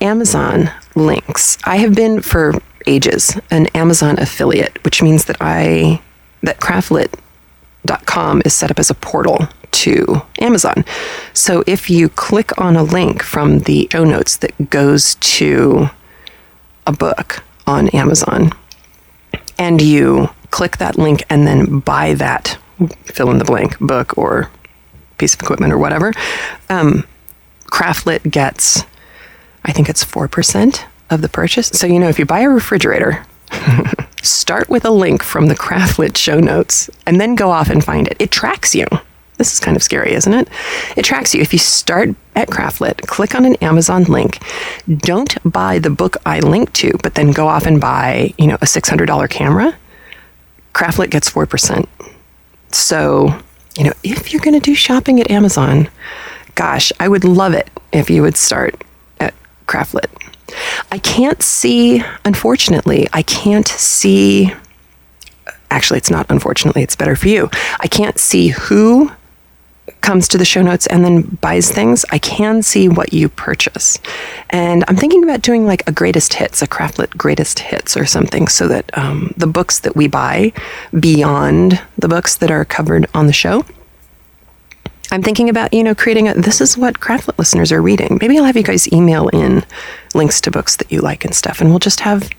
Amazon 0.00 0.70
links. 0.94 1.58
I 1.64 1.76
have 1.76 1.94
been 1.94 2.22
for 2.22 2.54
ages 2.86 3.38
an 3.50 3.66
Amazon 3.68 4.18
affiliate, 4.18 4.82
which 4.84 5.02
means 5.02 5.26
that 5.26 5.36
I 5.40 6.00
that 6.42 6.58
craftlit.com 6.58 8.42
is 8.44 8.52
set 8.54 8.70
up 8.70 8.78
as 8.80 8.90
a 8.90 8.94
portal 8.94 9.46
to 9.72 10.22
Amazon. 10.40 10.84
So 11.32 11.64
if 11.66 11.90
you 11.90 12.08
click 12.08 12.58
on 12.58 12.76
a 12.76 12.82
link 12.82 13.22
from 13.22 13.60
the 13.60 13.88
show 13.90 14.04
notes 14.04 14.36
that 14.38 14.70
goes 14.70 15.16
to 15.16 15.90
a 16.86 16.92
book 16.92 17.42
on 17.66 17.88
Amazon 17.88 18.52
and 19.58 19.80
you 19.80 20.30
click 20.50 20.76
that 20.78 20.98
link 20.98 21.24
and 21.30 21.46
then 21.46 21.80
buy 21.80 22.14
that 22.14 22.58
fill 23.04 23.30
in 23.30 23.38
the 23.38 23.44
blank 23.44 23.78
book 23.78 24.16
or 24.18 24.50
piece 25.18 25.34
of 25.34 25.40
equipment 25.40 25.72
or 25.72 25.78
whatever, 25.78 26.12
um, 26.68 27.04
Craftlit 27.66 28.30
gets, 28.30 28.84
I 29.64 29.72
think 29.72 29.88
it's 29.88 30.04
4% 30.04 30.84
of 31.10 31.22
the 31.22 31.28
purchase. 31.28 31.68
So, 31.68 31.86
you 31.86 31.98
know, 31.98 32.08
if 32.08 32.18
you 32.18 32.26
buy 32.26 32.40
a 32.40 32.48
refrigerator, 32.48 33.24
start 34.22 34.68
with 34.68 34.84
a 34.84 34.90
link 34.90 35.22
from 35.22 35.46
the 35.46 35.54
Craftlit 35.54 36.16
show 36.16 36.40
notes 36.40 36.90
and 37.06 37.20
then 37.20 37.34
go 37.34 37.50
off 37.50 37.70
and 37.70 37.84
find 37.84 38.08
it. 38.08 38.16
It 38.18 38.30
tracks 38.30 38.74
you. 38.74 38.86
This 39.42 39.54
is 39.54 39.58
kind 39.58 39.76
of 39.76 39.82
scary, 39.82 40.12
isn't 40.12 40.32
it? 40.32 40.48
It 40.96 41.04
tracks 41.04 41.34
you. 41.34 41.40
If 41.42 41.52
you 41.52 41.58
start 41.58 42.10
at 42.36 42.46
Craftlit, 42.46 43.04
click 43.08 43.34
on 43.34 43.44
an 43.44 43.56
Amazon 43.56 44.04
link, 44.04 44.38
don't 44.86 45.36
buy 45.50 45.80
the 45.80 45.90
book 45.90 46.16
I 46.24 46.38
link 46.38 46.72
to, 46.74 46.92
but 47.02 47.16
then 47.16 47.32
go 47.32 47.48
off 47.48 47.66
and 47.66 47.80
buy, 47.80 48.32
you 48.38 48.46
know, 48.46 48.54
a 48.54 48.66
$600 48.66 49.28
camera, 49.30 49.76
Craftlit 50.74 51.10
gets 51.10 51.28
4%. 51.28 51.88
So, 52.70 53.36
you 53.76 53.82
know, 53.82 53.92
if 54.04 54.32
you're 54.32 54.40
going 54.40 54.54
to 54.54 54.64
do 54.64 54.76
shopping 54.76 55.20
at 55.20 55.28
Amazon, 55.28 55.88
gosh, 56.54 56.92
I 57.00 57.08
would 57.08 57.24
love 57.24 57.52
it 57.52 57.68
if 57.92 58.10
you 58.10 58.22
would 58.22 58.36
start 58.36 58.80
at 59.18 59.34
Craftlit. 59.66 60.06
I 60.92 60.98
can't 60.98 61.42
see, 61.42 62.04
unfortunately, 62.24 63.08
I 63.12 63.22
can't 63.22 63.66
see. 63.66 64.52
Actually, 65.68 65.98
it's 65.98 66.10
not 66.12 66.26
unfortunately, 66.28 66.84
it's 66.84 66.94
better 66.94 67.16
for 67.16 67.26
you. 67.26 67.50
I 67.80 67.88
can't 67.88 68.20
see 68.20 68.50
who 68.50 69.10
comes 70.02 70.28
to 70.28 70.38
the 70.38 70.44
show 70.44 70.62
notes 70.62 70.86
and 70.88 71.04
then 71.04 71.22
buys 71.40 71.70
things, 71.70 72.04
I 72.10 72.18
can 72.18 72.62
see 72.62 72.88
what 72.88 73.12
you 73.12 73.28
purchase. 73.28 73.98
And 74.50 74.84
I'm 74.88 74.96
thinking 74.96 75.24
about 75.24 75.42
doing 75.42 75.64
like 75.64 75.88
a 75.88 75.92
greatest 75.92 76.34
hits, 76.34 76.60
a 76.60 76.66
Craftlit 76.66 77.16
greatest 77.16 77.60
hits 77.60 77.96
or 77.96 78.04
something, 78.04 78.48
so 78.48 78.68
that 78.68 78.96
um, 78.98 79.32
the 79.36 79.46
books 79.46 79.80
that 79.80 79.96
we 79.96 80.08
buy 80.08 80.52
beyond 80.98 81.80
the 81.96 82.08
books 82.08 82.36
that 82.36 82.50
are 82.50 82.64
covered 82.64 83.06
on 83.14 83.26
the 83.26 83.32
show. 83.32 83.64
I'm 85.10 85.22
thinking 85.22 85.50
about, 85.50 85.74
you 85.74 85.84
know, 85.84 85.94
creating 85.94 86.28
a 86.28 86.34
this 86.34 86.60
is 86.60 86.76
what 86.78 87.00
Craftlit 87.00 87.38
listeners 87.38 87.70
are 87.70 87.82
reading. 87.82 88.18
Maybe 88.20 88.38
I'll 88.38 88.44
have 88.44 88.56
you 88.56 88.62
guys 88.62 88.90
email 88.92 89.28
in 89.28 89.62
links 90.14 90.40
to 90.42 90.50
books 90.50 90.76
that 90.76 90.90
you 90.90 91.00
like 91.00 91.24
and 91.24 91.34
stuff, 91.34 91.60
and 91.60 91.70
we'll 91.70 91.78
just 91.78 92.00
have 92.00 92.30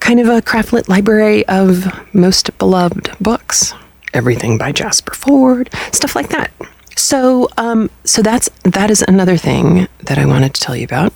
kind 0.00 0.18
of 0.18 0.28
a 0.28 0.40
Craftlit 0.40 0.88
library 0.88 1.46
of 1.48 1.86
most 2.14 2.56
beloved 2.58 3.10
books 3.20 3.74
everything 4.16 4.58
by 4.58 4.72
Jasper 4.72 5.12
Fforde, 5.12 5.72
stuff 5.94 6.16
like 6.16 6.30
that. 6.30 6.50
So, 6.96 7.48
um, 7.58 7.90
so 8.04 8.22
that's 8.22 8.48
that 8.64 8.90
is 8.90 9.04
another 9.06 9.36
thing 9.36 9.86
that 10.04 10.18
I 10.18 10.24
wanted 10.24 10.54
to 10.54 10.60
tell 10.60 10.74
you 10.74 10.84
about. 10.84 11.12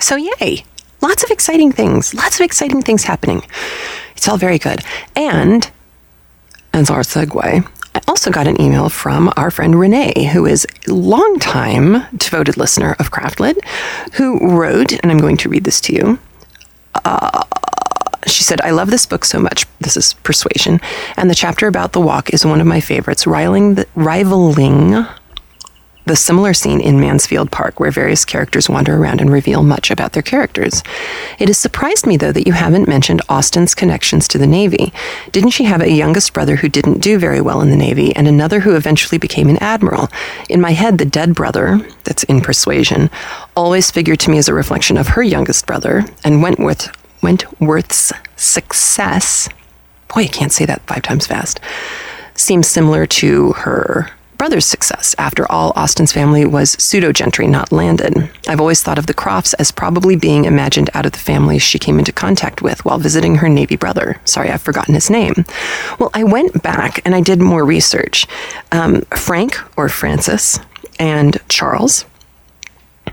So, 0.00 0.16
yay, 0.16 0.64
lots 1.00 1.22
of 1.24 1.30
exciting 1.30 1.72
things, 1.72 2.12
lots 2.12 2.38
of 2.38 2.44
exciting 2.44 2.82
things 2.82 3.04
happening. 3.04 3.42
It's 4.16 4.28
all 4.28 4.36
very 4.36 4.58
good. 4.58 4.80
And 5.14 5.70
as 6.72 6.90
our 6.90 7.00
segue, 7.00 7.72
I 7.94 8.00
also 8.08 8.30
got 8.30 8.46
an 8.46 8.60
email 8.60 8.88
from 8.90 9.32
our 9.36 9.50
friend 9.50 9.78
Renee, 9.78 10.30
who 10.32 10.44
is 10.44 10.66
a 10.86 10.92
longtime 10.92 12.04
devoted 12.16 12.56
listener 12.58 12.94
of 12.98 13.10
Craftlit, 13.10 13.56
who 14.14 14.38
wrote, 14.50 14.92
and 14.92 15.10
I'm 15.10 15.18
going 15.18 15.38
to 15.38 15.48
read 15.48 15.64
this 15.64 15.80
to 15.82 15.94
you. 15.94 16.18
Uh, 17.04 17.44
she 18.26 18.42
said, 18.42 18.60
I 18.60 18.70
love 18.70 18.90
this 18.90 19.06
book 19.06 19.24
so 19.24 19.38
much. 19.38 19.66
This 19.80 19.96
is 19.96 20.14
Persuasion. 20.14 20.80
And 21.16 21.30
the 21.30 21.34
chapter 21.34 21.66
about 21.66 21.92
the 21.92 22.00
walk 22.00 22.30
is 22.32 22.44
one 22.44 22.60
of 22.60 22.66
my 22.66 22.80
favorites, 22.80 23.26
rivaling 23.26 23.74
the, 23.74 23.86
rivaling 23.94 25.06
the 26.06 26.16
similar 26.16 26.54
scene 26.54 26.80
in 26.80 27.00
Mansfield 27.00 27.50
Park, 27.50 27.80
where 27.80 27.90
various 27.90 28.24
characters 28.24 28.68
wander 28.68 28.96
around 28.96 29.20
and 29.20 29.30
reveal 29.30 29.64
much 29.64 29.90
about 29.90 30.12
their 30.12 30.22
characters. 30.22 30.84
It 31.40 31.48
has 31.48 31.58
surprised 31.58 32.06
me, 32.06 32.16
though, 32.16 32.30
that 32.30 32.46
you 32.46 32.52
haven't 32.52 32.86
mentioned 32.86 33.22
Austen's 33.28 33.74
connections 33.74 34.28
to 34.28 34.38
the 34.38 34.46
Navy. 34.46 34.92
Didn't 35.32 35.50
she 35.50 35.64
have 35.64 35.80
a 35.80 35.90
youngest 35.90 36.32
brother 36.32 36.56
who 36.56 36.68
didn't 36.68 37.00
do 37.00 37.18
very 37.18 37.40
well 37.40 37.60
in 37.60 37.70
the 37.70 37.76
Navy, 37.76 38.14
and 38.14 38.28
another 38.28 38.60
who 38.60 38.76
eventually 38.76 39.18
became 39.18 39.48
an 39.48 39.58
admiral? 39.58 40.08
In 40.48 40.60
my 40.60 40.72
head, 40.72 40.98
the 40.98 41.04
dead 41.04 41.34
brother, 41.34 41.80
that's 42.04 42.22
in 42.24 42.40
Persuasion, 42.40 43.10
always 43.56 43.90
figured 43.90 44.20
to 44.20 44.30
me 44.30 44.38
as 44.38 44.48
a 44.48 44.54
reflection 44.54 44.96
of 44.96 45.08
her 45.08 45.24
youngest 45.24 45.66
brother, 45.66 46.04
and 46.22 46.40
Wentworth, 46.40 46.88
Wentworth's 47.22 48.12
success. 48.36 49.48
Boy, 50.14 50.22
I 50.22 50.28
can't 50.28 50.52
say 50.52 50.66
that 50.66 50.86
five 50.86 51.02
times 51.02 51.26
fast. 51.26 51.60
Seems 52.34 52.68
similar 52.68 53.06
to 53.06 53.52
her 53.52 54.10
brother's 54.36 54.66
success. 54.66 55.14
After 55.18 55.50
all, 55.50 55.72
Austen's 55.76 56.12
family 56.12 56.44
was 56.44 56.72
pseudo 56.72 57.12
gentry, 57.12 57.46
not 57.46 57.72
landed. 57.72 58.30
I've 58.46 58.60
always 58.60 58.82
thought 58.82 58.98
of 58.98 59.06
the 59.06 59.14
Crofts 59.14 59.54
as 59.54 59.70
probably 59.70 60.16
being 60.16 60.44
imagined 60.44 60.90
out 60.94 61.06
of 61.06 61.12
the 61.12 61.18
families 61.18 61.62
she 61.62 61.78
came 61.78 61.98
into 61.98 62.12
contact 62.12 62.62
with 62.62 62.84
while 62.84 62.98
visiting 62.98 63.36
her 63.36 63.48
Navy 63.48 63.76
brother. 63.76 64.20
Sorry, 64.24 64.50
I've 64.50 64.62
forgotten 64.62 64.94
his 64.94 65.10
name. 65.10 65.44
Well, 65.98 66.10
I 66.14 66.24
went 66.24 66.62
back 66.62 67.00
and 67.04 67.14
I 67.14 67.20
did 67.20 67.40
more 67.40 67.64
research. 67.64 68.26
Um, 68.72 69.02
Frank, 69.16 69.56
or 69.78 69.88
Francis, 69.88 70.60
and 70.98 71.38
Charles 71.48 72.04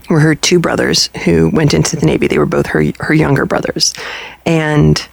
were 0.09 0.19
her 0.19 0.35
two 0.35 0.59
brothers 0.59 1.09
who 1.23 1.49
went 1.49 1.73
into 1.73 1.95
the 1.95 2.05
Navy. 2.05 2.27
They 2.27 2.37
were 2.37 2.45
both 2.45 2.67
her, 2.67 2.83
her 2.99 3.13
younger 3.13 3.45
brothers. 3.45 3.93
And 4.45 5.05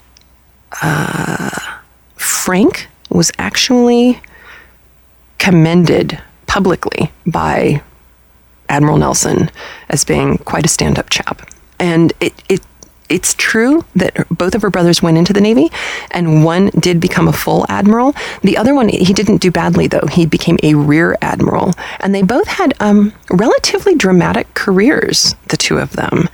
uh, 0.82 1.50
Frank 2.16 2.88
was 3.10 3.30
actually 3.38 4.20
commended 5.38 6.20
publicly 6.46 7.10
by 7.26 7.82
Admiral 8.68 8.98
Nelson 8.98 9.50
as 9.88 10.04
being 10.04 10.38
quite 10.38 10.64
a 10.64 10.68
stand 10.68 10.98
up 10.98 11.10
chap. 11.10 11.48
And 11.78 12.12
it, 12.20 12.34
it 12.48 12.60
it's 13.10 13.34
true 13.34 13.84
that 13.96 14.26
both 14.30 14.54
of 14.54 14.62
her 14.62 14.70
brothers 14.70 15.02
went 15.02 15.18
into 15.18 15.32
the 15.32 15.40
Navy, 15.40 15.70
and 16.12 16.44
one 16.44 16.70
did 16.78 17.00
become 17.00 17.28
a 17.28 17.32
full 17.32 17.66
admiral. 17.68 18.14
The 18.42 18.56
other 18.56 18.74
one, 18.74 18.88
he 18.88 19.12
didn't 19.12 19.38
do 19.38 19.50
badly, 19.50 19.88
though. 19.88 20.06
He 20.10 20.24
became 20.24 20.58
a 20.62 20.74
rear 20.74 21.16
admiral. 21.20 21.74
And 21.98 22.14
they 22.14 22.22
both 22.22 22.46
had 22.46 22.74
um, 22.80 23.12
relatively 23.30 23.94
dramatic 23.96 24.54
careers, 24.54 25.34
the 25.48 25.56
two 25.56 25.78
of 25.78 25.92
them. 25.92 26.28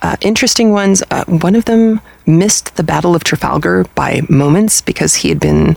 Uh, 0.00 0.16
interesting 0.22 0.72
ones. 0.72 1.02
Uh, 1.10 1.24
one 1.26 1.54
of 1.54 1.66
them 1.66 2.00
missed 2.26 2.76
the 2.76 2.82
Battle 2.82 3.14
of 3.14 3.24
Trafalgar 3.24 3.84
by 3.94 4.22
moments 4.28 4.80
because 4.80 5.16
he 5.16 5.28
had 5.28 5.38
been 5.38 5.76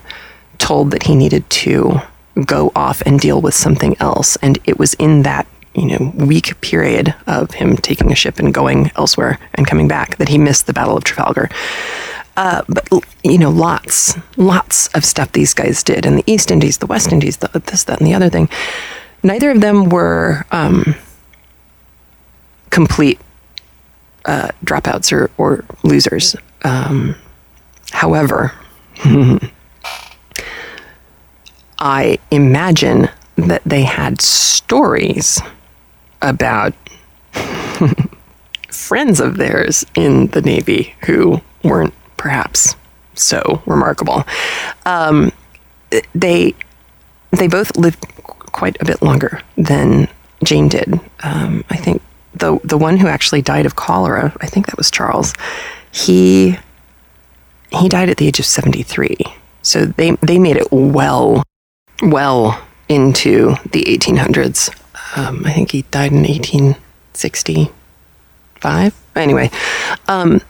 told 0.58 0.90
that 0.90 1.04
he 1.04 1.14
needed 1.14 1.48
to 1.50 2.00
go 2.44 2.72
off 2.74 3.02
and 3.06 3.20
deal 3.20 3.40
with 3.40 3.54
something 3.54 3.96
else. 4.00 4.36
And 4.36 4.58
it 4.64 4.78
was 4.78 4.94
in 4.94 5.22
that 5.22 5.46
you 5.76 5.86
know 5.86 6.12
week 6.16 6.60
period 6.60 7.14
of 7.26 7.52
him 7.52 7.76
taking 7.76 8.10
a 8.10 8.14
ship 8.14 8.38
and 8.38 8.52
going 8.52 8.90
elsewhere 8.96 9.38
and 9.54 9.66
coming 9.66 9.86
back 9.86 10.16
that 10.16 10.28
he 10.28 10.38
missed 10.38 10.66
the 10.66 10.72
Battle 10.72 10.96
of 10.96 11.04
Trafalgar. 11.04 11.48
Uh, 12.36 12.62
but 12.68 12.86
you 13.24 13.38
know, 13.38 13.50
lots, 13.50 14.14
lots 14.36 14.88
of 14.88 15.04
stuff 15.04 15.32
these 15.32 15.54
guys 15.54 15.82
did 15.82 16.04
in 16.04 16.16
the 16.16 16.24
East 16.26 16.50
Indies, 16.50 16.78
the 16.78 16.86
West 16.86 17.12
Indies, 17.12 17.38
the, 17.38 17.48
this, 17.66 17.84
that, 17.84 17.98
and 17.98 18.06
the 18.06 18.14
other 18.14 18.28
thing. 18.28 18.48
Neither 19.22 19.50
of 19.50 19.60
them 19.60 19.88
were 19.88 20.44
um, 20.50 20.94
complete 22.70 23.18
uh, 24.26 24.48
dropouts 24.64 25.12
or, 25.12 25.30
or 25.38 25.64
losers. 25.82 26.36
Um, 26.62 27.14
however, 27.90 28.52
I 31.78 32.18
imagine 32.30 33.08
that 33.36 33.62
they 33.64 33.82
had 33.82 34.20
stories 34.20 35.40
about 36.26 36.74
friends 38.68 39.20
of 39.20 39.36
theirs 39.36 39.86
in 39.94 40.26
the 40.28 40.42
Navy 40.42 40.94
who 41.06 41.40
weren't 41.62 41.94
perhaps 42.16 42.76
so 43.14 43.62
remarkable. 43.66 44.24
Um, 44.84 45.32
they 46.14 46.54
they 47.30 47.48
both 47.48 47.76
lived 47.76 48.06
quite 48.52 48.76
a 48.80 48.84
bit 48.84 49.02
longer 49.02 49.40
than 49.56 50.08
Jane 50.44 50.68
did. 50.68 51.00
Um, 51.22 51.64
I 51.70 51.76
think 51.76 52.02
the 52.34 52.58
the 52.64 52.78
one 52.78 52.96
who 52.96 53.06
actually 53.06 53.42
died 53.42 53.66
of 53.66 53.76
cholera, 53.76 54.34
I 54.40 54.46
think 54.46 54.66
that 54.66 54.76
was 54.76 54.90
Charles. 54.90 55.32
He 55.92 56.58
he 57.70 57.88
died 57.88 58.08
at 58.08 58.18
the 58.18 58.26
age 58.26 58.38
of 58.38 58.46
seventy 58.46 58.82
three. 58.82 59.16
So 59.62 59.86
they 59.86 60.12
they 60.22 60.38
made 60.38 60.56
it 60.56 60.68
well 60.70 61.42
well 62.02 62.60
into 62.88 63.56
the 63.72 63.82
1800s. 63.82 64.70
Um, 65.14 65.44
I 65.44 65.52
think 65.52 65.72
he 65.72 65.82
died 65.82 66.12
in 66.12 66.22
1865. 66.22 68.94
Anyway, 69.14 69.50
um, 70.08 70.40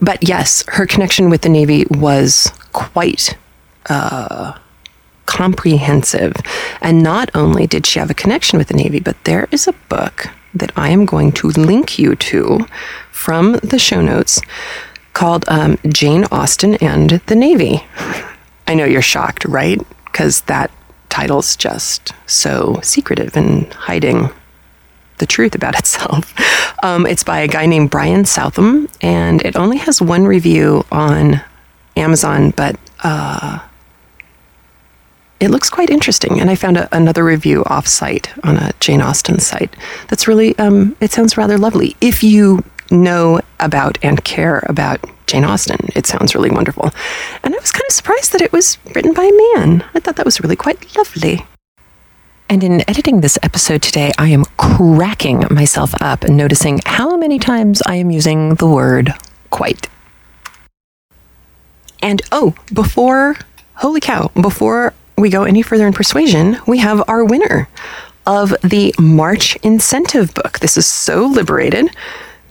but 0.00 0.28
yes, 0.28 0.64
her 0.68 0.86
connection 0.86 1.30
with 1.30 1.42
the 1.42 1.48
Navy 1.48 1.86
was 1.90 2.50
quite 2.72 3.36
uh, 3.88 4.58
comprehensive. 5.26 6.34
And 6.80 7.02
not 7.02 7.30
only 7.34 7.66
did 7.66 7.86
she 7.86 7.98
have 7.98 8.10
a 8.10 8.14
connection 8.14 8.58
with 8.58 8.68
the 8.68 8.74
Navy, 8.74 9.00
but 9.00 9.22
there 9.24 9.48
is 9.50 9.66
a 9.66 9.72
book 9.88 10.28
that 10.54 10.72
I 10.76 10.90
am 10.90 11.04
going 11.04 11.32
to 11.32 11.48
link 11.48 11.98
you 11.98 12.14
to 12.16 12.66
from 13.10 13.54
the 13.62 13.78
show 13.78 14.00
notes 14.00 14.40
called 15.12 15.44
um, 15.48 15.78
Jane 15.88 16.24
Austen 16.30 16.76
and 16.76 17.10
the 17.26 17.34
Navy. 17.34 17.84
I 18.66 18.74
know 18.74 18.84
you're 18.84 19.02
shocked, 19.02 19.44
right? 19.44 19.80
Because 20.06 20.42
that 20.42 20.70
title's 21.16 21.56
just 21.56 22.12
so 22.26 22.78
secretive 22.82 23.34
and 23.38 23.72
hiding 23.72 24.28
the 25.16 25.24
truth 25.24 25.54
about 25.54 25.78
itself. 25.82 26.34
Um, 26.84 27.06
it's 27.06 27.24
by 27.24 27.38
a 27.40 27.48
guy 27.48 27.64
named 27.64 27.90
Brian 27.90 28.26
Southam, 28.26 28.86
and 29.00 29.40
it 29.42 29.56
only 29.56 29.78
has 29.78 30.02
one 30.02 30.26
review 30.26 30.84
on 30.92 31.40
Amazon, 31.96 32.50
but 32.50 32.76
uh, 33.02 33.60
it 35.40 35.48
looks 35.48 35.70
quite 35.70 35.88
interesting. 35.88 36.38
And 36.38 36.50
I 36.50 36.54
found 36.54 36.76
a, 36.76 36.94
another 36.94 37.24
review 37.24 37.64
off-site 37.64 38.28
on 38.44 38.58
a 38.58 38.74
Jane 38.80 39.00
Austen 39.00 39.38
site. 39.38 39.74
That's 40.08 40.28
really, 40.28 40.58
um, 40.58 40.96
it 41.00 41.12
sounds 41.12 41.38
rather 41.38 41.56
lovely. 41.56 41.96
If 42.02 42.22
you 42.22 42.62
know 42.90 43.40
about 43.60 43.98
and 44.02 44.22
care 44.24 44.64
about 44.68 45.04
Jane 45.26 45.44
Austen. 45.44 45.88
It 45.94 46.06
sounds 46.06 46.34
really 46.34 46.50
wonderful. 46.50 46.90
And 47.42 47.54
I 47.54 47.58
was 47.58 47.72
kind 47.72 47.84
of 47.88 47.94
surprised 47.94 48.32
that 48.32 48.42
it 48.42 48.52
was 48.52 48.78
written 48.94 49.12
by 49.12 49.24
a 49.24 49.56
man. 49.56 49.84
I 49.94 50.00
thought 50.00 50.16
that 50.16 50.24
was 50.24 50.40
really 50.40 50.56
quite 50.56 50.96
lovely. 50.96 51.44
And 52.48 52.62
in 52.62 52.88
editing 52.88 53.20
this 53.20 53.38
episode 53.42 53.82
today, 53.82 54.12
I 54.18 54.28
am 54.28 54.44
cracking 54.56 55.44
myself 55.50 55.94
up 56.00 56.22
and 56.22 56.36
noticing 56.36 56.80
how 56.86 57.16
many 57.16 57.40
times 57.40 57.82
I 57.86 57.96
am 57.96 58.10
using 58.10 58.54
the 58.54 58.68
word 58.68 59.12
quite. 59.50 59.88
And 62.00 62.22
oh, 62.30 62.54
before, 62.72 63.36
holy 63.74 64.00
cow, 64.00 64.30
before 64.40 64.94
we 65.18 65.28
go 65.28 65.42
any 65.42 65.62
further 65.62 65.88
in 65.88 65.92
persuasion, 65.92 66.58
we 66.68 66.78
have 66.78 67.02
our 67.08 67.24
winner 67.24 67.68
of 68.26 68.54
the 68.62 68.94
March 68.98 69.56
incentive 69.56 70.32
book. 70.34 70.60
This 70.60 70.76
is 70.76 70.86
Sew 70.86 71.26
Liberated. 71.26 71.90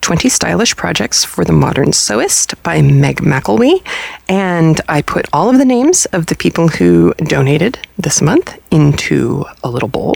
20 0.02 0.30
Stylish 0.30 0.76
Projects 0.76 1.24
for 1.24 1.44
the 1.44 1.54
Modern 1.54 1.90
Sewist 1.90 2.62
by 2.64 2.82
Meg 2.82 3.18
McElwee. 3.18 3.84
And 4.30 4.80
I 4.88 5.02
put 5.02 5.26
all 5.34 5.50
of 5.50 5.58
the 5.58 5.66
names 5.66 6.06
of 6.08 6.28
the 6.28 6.36
people 6.36 6.68
who 6.68 7.14
donated 7.16 7.80
this 7.98 8.22
month 8.22 8.58
into 8.72 9.46
a 9.64 9.70
little 9.70 9.90
bowl 9.90 10.16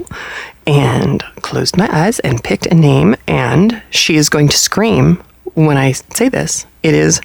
and 0.68 1.24
closed 1.42 1.78
my 1.78 1.89
eyes 1.92 2.20
and 2.20 2.44
picked 2.44 2.68
a 2.68 2.76
name. 2.76 3.15
And 3.28 3.82
she 3.89 4.15
is 4.15 4.30
going 4.30 4.50
to 4.50 4.58
scream 4.58 5.24
when 5.56 5.78
I 5.78 5.94
say 5.94 6.30
this. 6.30 6.65
It 6.84 6.94
is 6.94 7.22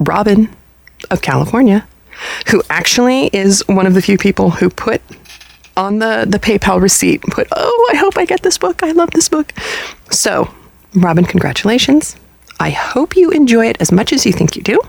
Robin 0.00 0.54
of 1.10 1.22
California, 1.22 1.86
who 2.48 2.62
actually 2.70 3.26
is 3.28 3.62
one 3.68 3.86
of 3.86 3.94
the 3.94 4.02
few 4.02 4.18
people 4.18 4.50
who 4.50 4.70
put 4.70 5.02
on 5.76 6.00
the, 6.00 6.26
the 6.28 6.38
PayPal 6.40 6.80
receipt, 6.80 7.22
put, 7.22 7.46
oh, 7.52 7.90
I 7.92 7.96
hope 7.96 8.18
I 8.18 8.24
get 8.24 8.42
this 8.42 8.58
book. 8.58 8.82
I 8.82 8.90
love 8.90 9.10
this 9.12 9.28
book. 9.28 9.52
So 10.10 10.52
Robin, 10.94 11.24
congratulations. 11.24 12.16
I 12.60 12.70
hope 12.70 13.16
you 13.16 13.30
enjoy 13.30 13.66
it 13.66 13.80
as 13.80 13.92
much 13.92 14.12
as 14.12 14.26
you 14.26 14.32
think 14.32 14.56
you 14.56 14.62
do. 14.62 14.80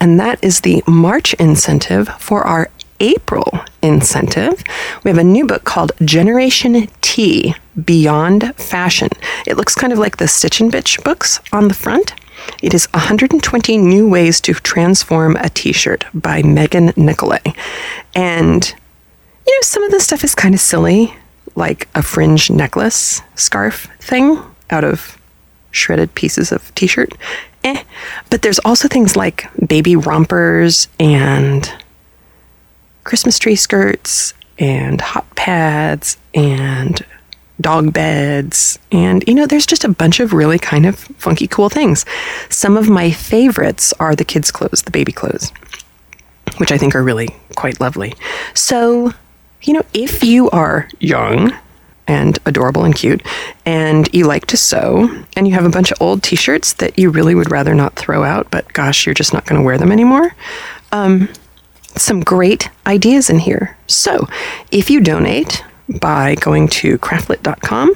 And 0.00 0.20
that 0.20 0.42
is 0.42 0.60
the 0.60 0.82
March 0.86 1.34
incentive 1.34 2.08
for 2.20 2.42
our 2.42 2.68
April 3.00 3.60
incentive. 3.82 4.62
We 5.04 5.10
have 5.10 5.18
a 5.18 5.24
new 5.24 5.46
book 5.46 5.64
called 5.64 5.92
Generation 6.04 6.88
T 7.00 7.54
Beyond 7.84 8.54
Fashion. 8.56 9.08
It 9.46 9.56
looks 9.56 9.74
kind 9.74 9.92
of 9.92 9.98
like 9.98 10.16
the 10.16 10.28
Stitch 10.28 10.60
and 10.60 10.72
Bitch 10.72 11.02
books 11.04 11.40
on 11.52 11.68
the 11.68 11.74
front. 11.74 12.14
It 12.62 12.74
is 12.74 12.86
120 12.92 13.78
New 13.78 14.08
Ways 14.08 14.40
to 14.42 14.54
Transform 14.54 15.36
a 15.36 15.48
T 15.48 15.72
shirt 15.72 16.04
by 16.12 16.42
Megan 16.42 16.92
Nicolay. 16.96 17.42
And, 18.14 18.74
you 19.46 19.54
know, 19.54 19.62
some 19.62 19.82
of 19.82 19.90
this 19.90 20.04
stuff 20.04 20.24
is 20.24 20.34
kind 20.34 20.54
of 20.54 20.60
silly, 20.60 21.14
like 21.54 21.88
a 21.94 22.02
fringe 22.02 22.50
necklace 22.50 23.22
scarf 23.34 23.88
thing 24.00 24.42
out 24.70 24.84
of 24.84 25.18
shredded 25.76 26.14
pieces 26.14 26.52
of 26.52 26.74
t 26.74 26.86
shirt. 26.86 27.12
Eh. 27.64 27.82
But 28.30 28.42
there's 28.42 28.58
also 28.60 28.88
things 28.88 29.16
like 29.16 29.48
baby 29.66 29.96
rompers 29.96 30.88
and 30.98 31.72
Christmas 33.04 33.38
tree 33.38 33.56
skirts 33.56 34.34
and 34.58 35.00
hot 35.00 35.28
pads 35.36 36.16
and 36.34 37.04
dog 37.60 37.92
beds. 37.92 38.78
And, 38.92 39.24
you 39.26 39.34
know, 39.34 39.46
there's 39.46 39.66
just 39.66 39.84
a 39.84 39.88
bunch 39.88 40.20
of 40.20 40.32
really 40.32 40.58
kind 40.58 40.86
of 40.86 40.98
funky, 40.98 41.46
cool 41.46 41.68
things. 41.68 42.04
Some 42.50 42.76
of 42.76 42.88
my 42.88 43.10
favorites 43.10 43.92
are 43.98 44.14
the 44.14 44.24
kids' 44.24 44.50
clothes, 44.50 44.82
the 44.82 44.90
baby 44.90 45.12
clothes, 45.12 45.52
which 46.58 46.72
I 46.72 46.78
think 46.78 46.94
are 46.94 47.02
really 47.02 47.28
quite 47.56 47.80
lovely. 47.80 48.14
So, 48.54 49.12
you 49.62 49.72
know, 49.72 49.82
if 49.94 50.22
you 50.22 50.50
are 50.50 50.88
young, 51.00 51.52
and 52.08 52.38
adorable 52.46 52.84
and 52.84 52.94
cute, 52.94 53.22
and 53.64 54.12
you 54.12 54.26
like 54.26 54.46
to 54.46 54.56
sew, 54.56 55.24
and 55.36 55.46
you 55.46 55.54
have 55.54 55.64
a 55.64 55.70
bunch 55.70 55.90
of 55.90 56.00
old 56.00 56.22
t 56.22 56.36
shirts 56.36 56.74
that 56.74 56.98
you 56.98 57.10
really 57.10 57.34
would 57.34 57.50
rather 57.50 57.74
not 57.74 57.96
throw 57.96 58.24
out, 58.24 58.50
but 58.50 58.72
gosh, 58.72 59.06
you're 59.06 59.14
just 59.14 59.32
not 59.32 59.46
going 59.46 59.60
to 59.60 59.64
wear 59.64 59.78
them 59.78 59.92
anymore. 59.92 60.34
Um, 60.92 61.28
some 61.96 62.20
great 62.20 62.68
ideas 62.86 63.30
in 63.30 63.38
here. 63.38 63.76
So, 63.86 64.28
if 64.70 64.90
you 64.90 65.00
donate 65.00 65.64
by 66.00 66.34
going 66.36 66.68
to 66.68 66.98
craftlit.com 66.98 67.94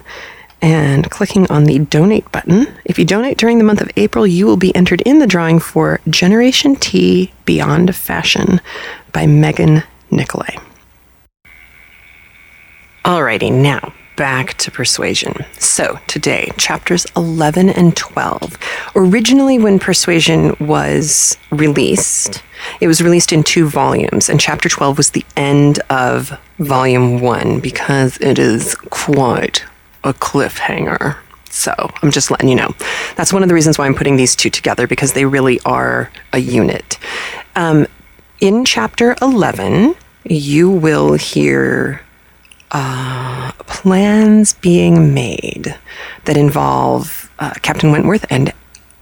and 0.63 1.11
clicking 1.11 1.51
on 1.51 1.65
the 1.65 1.81
donate 1.81 2.31
button, 2.33 2.67
if 2.85 2.99
you 2.99 3.05
donate 3.05 3.39
during 3.39 3.59
the 3.59 3.65
month 3.65 3.81
of 3.81 3.91
April, 3.97 4.27
you 4.27 4.47
will 4.47 4.57
be 4.57 4.75
entered 4.75 5.01
in 5.03 5.19
the 5.19 5.27
drawing 5.27 5.59
for 5.59 6.01
Generation 6.09 6.77
T 6.77 7.33
Beyond 7.45 7.95
Fashion 7.95 8.61
by 9.13 9.27
Megan 9.27 9.83
Nicolay. 10.11 10.59
Alrighty, 13.05 13.51
now 13.51 13.93
back 14.21 14.53
to 14.59 14.71
persuasion. 14.71 15.33
So, 15.59 15.99
today, 16.07 16.51
chapters 16.59 17.07
11 17.17 17.71
and 17.71 17.97
12. 17.97 18.59
Originally, 18.95 19.59
when 19.59 19.79
persuasion 19.79 20.55
was 20.61 21.39
released, 21.51 22.43
it 22.83 22.87
was 22.87 23.01
released 23.01 23.33
in 23.33 23.43
two 23.43 23.67
volumes, 23.67 24.29
and 24.29 24.39
chapter 24.39 24.69
12 24.69 24.99
was 24.99 25.11
the 25.13 25.25
end 25.39 25.79
of 25.89 26.39
volume 26.59 27.21
one 27.21 27.61
because 27.61 28.19
it 28.19 28.39
is 28.39 28.75
quite 28.91 29.65
a 30.05 30.13
cliffhanger. 30.13 31.17
So, 31.49 31.73
I'm 32.03 32.11
just 32.11 32.31
letting 32.31 32.51
you 32.51 32.57
know. 32.57 32.75
That's 33.17 33.33
one 33.33 33.43
of 33.43 33.49
the 33.49 33.55
reasons 33.55 33.79
why 33.79 33.87
I'm 33.87 33.95
putting 33.95 34.17
these 34.17 34.37
two 34.37 34.51
together 34.51 34.87
because 34.87 35.15
they 35.15 35.25
really 35.25 35.61
are 35.65 36.11
a 36.35 36.41
unit. 36.41 36.99
Um, 37.57 37.87
in 38.39 38.67
chapter 38.67 39.17
11, 39.23 39.95
you 40.25 40.69
will 40.69 41.15
hear 41.15 42.03
uh, 42.71 43.53
plans 43.67 44.55
being 44.55 45.15
made 45.15 45.77
that 46.25 46.37
involve 46.37 47.31
uh, 47.39 47.53
Captain 47.63 47.91
Wentworth 47.91 48.27
and 48.31 48.53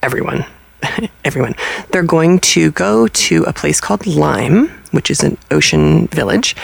everyone. 0.02 0.44
everyone. 1.24 1.54
They're 1.90 2.02
going 2.02 2.38
to 2.40 2.70
go 2.72 3.08
to 3.08 3.44
a 3.44 3.52
place 3.52 3.80
called 3.80 4.06
Lyme, 4.06 4.68
which 4.92 5.10
is 5.10 5.22
an 5.22 5.36
ocean 5.50 6.06
village, 6.08 6.54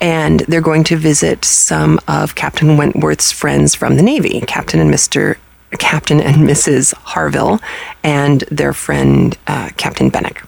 and 0.00 0.40
they're 0.40 0.60
going 0.60 0.84
to 0.84 0.96
visit 0.96 1.44
some 1.44 1.98
of 2.06 2.34
Captain 2.34 2.76
Wentworth's 2.76 3.32
friends 3.32 3.74
from 3.74 3.96
the 3.96 4.02
Navy, 4.02 4.40
Captain 4.42 4.80
and 4.80 4.92
Mr. 4.92 5.36
Captain 5.78 6.20
and 6.20 6.48
Mrs. 6.48 6.94
Harville, 6.94 7.60
and 8.02 8.42
their 8.42 8.72
friend 8.72 9.36
uh, 9.46 9.70
Captain 9.76 10.08
Benwick. 10.08 10.42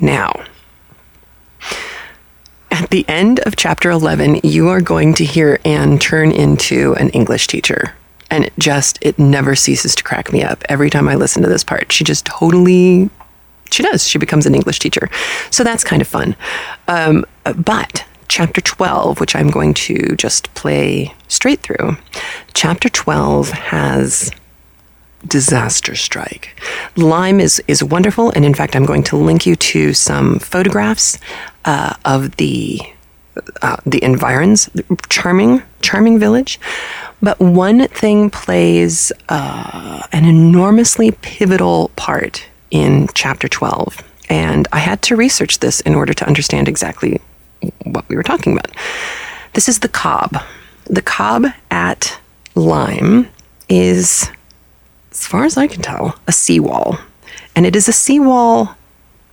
Now, 0.00 0.44
at 2.72 2.88
the 2.90 3.04
end 3.06 3.38
of 3.40 3.54
chapter 3.54 3.90
11, 3.90 4.40
you 4.42 4.68
are 4.68 4.80
going 4.80 5.12
to 5.14 5.24
hear 5.24 5.60
Anne 5.64 5.98
turn 5.98 6.32
into 6.32 6.94
an 6.94 7.10
English 7.10 7.46
teacher. 7.46 7.94
And 8.30 8.46
it 8.46 8.52
just, 8.58 8.98
it 9.02 9.18
never 9.18 9.54
ceases 9.54 9.94
to 9.94 10.02
crack 10.02 10.32
me 10.32 10.42
up 10.42 10.64
every 10.70 10.88
time 10.88 11.06
I 11.06 11.14
listen 11.14 11.42
to 11.42 11.48
this 11.50 11.62
part. 11.62 11.92
She 11.92 12.02
just 12.02 12.24
totally, 12.24 13.10
she 13.70 13.82
does. 13.82 14.08
She 14.08 14.18
becomes 14.18 14.46
an 14.46 14.54
English 14.54 14.78
teacher. 14.78 15.10
So 15.50 15.62
that's 15.62 15.84
kind 15.84 16.00
of 16.00 16.08
fun. 16.08 16.34
Um, 16.88 17.26
but 17.44 18.06
chapter 18.28 18.62
12, 18.62 19.20
which 19.20 19.36
I'm 19.36 19.50
going 19.50 19.74
to 19.74 20.16
just 20.16 20.52
play 20.54 21.14
straight 21.28 21.60
through, 21.60 21.98
chapter 22.54 22.88
12 22.88 23.50
has 23.50 24.30
disaster 25.26 25.94
strike. 25.94 26.60
Lyme 26.96 27.40
is 27.40 27.62
is 27.68 27.82
wonderful, 27.82 28.30
and 28.30 28.44
in 28.44 28.54
fact, 28.54 28.76
I'm 28.76 28.86
going 28.86 29.02
to 29.04 29.16
link 29.16 29.46
you 29.46 29.56
to 29.56 29.92
some 29.92 30.38
photographs 30.38 31.18
uh, 31.64 31.94
of 32.04 32.36
the 32.36 32.80
uh, 33.62 33.76
the 33.86 34.02
environs. 34.02 34.68
Charming, 35.08 35.62
charming 35.80 36.18
village. 36.18 36.60
But 37.22 37.38
one 37.38 37.86
thing 37.88 38.30
plays 38.30 39.12
uh, 39.28 40.02
an 40.12 40.24
enormously 40.24 41.12
pivotal 41.12 41.90
part 41.94 42.44
in 42.70 43.08
chapter 43.14 43.48
12. 43.48 44.02
And 44.28 44.66
I 44.72 44.78
had 44.78 45.02
to 45.02 45.16
research 45.16 45.60
this 45.60 45.80
in 45.82 45.94
order 45.94 46.14
to 46.14 46.26
understand 46.26 46.68
exactly 46.68 47.20
what 47.84 48.08
we 48.08 48.16
were 48.16 48.22
talking 48.24 48.54
about. 48.54 48.74
This 49.52 49.68
is 49.68 49.80
the 49.80 49.88
Cobb. 49.88 50.42
The 50.86 51.02
Cobb 51.02 51.46
at 51.70 52.18
Lyme 52.54 53.28
is 53.68 54.30
as 55.12 55.26
far 55.26 55.44
as 55.44 55.56
I 55.56 55.68
can 55.68 55.82
tell, 55.82 56.18
a 56.26 56.32
seawall. 56.32 56.98
And 57.54 57.66
it 57.66 57.76
is 57.76 57.86
a 57.86 57.92
seawall 57.92 58.74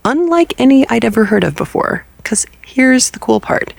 unlike 0.06 0.54
any 0.60 0.88
I'd 0.90 1.06
ever 1.06 1.26
heard 1.26 1.44
of 1.44 1.56
before. 1.56 2.06
Because 2.18 2.46
here's 2.66 3.10
the 3.12 3.20
cool 3.20 3.40
part. 3.40 3.74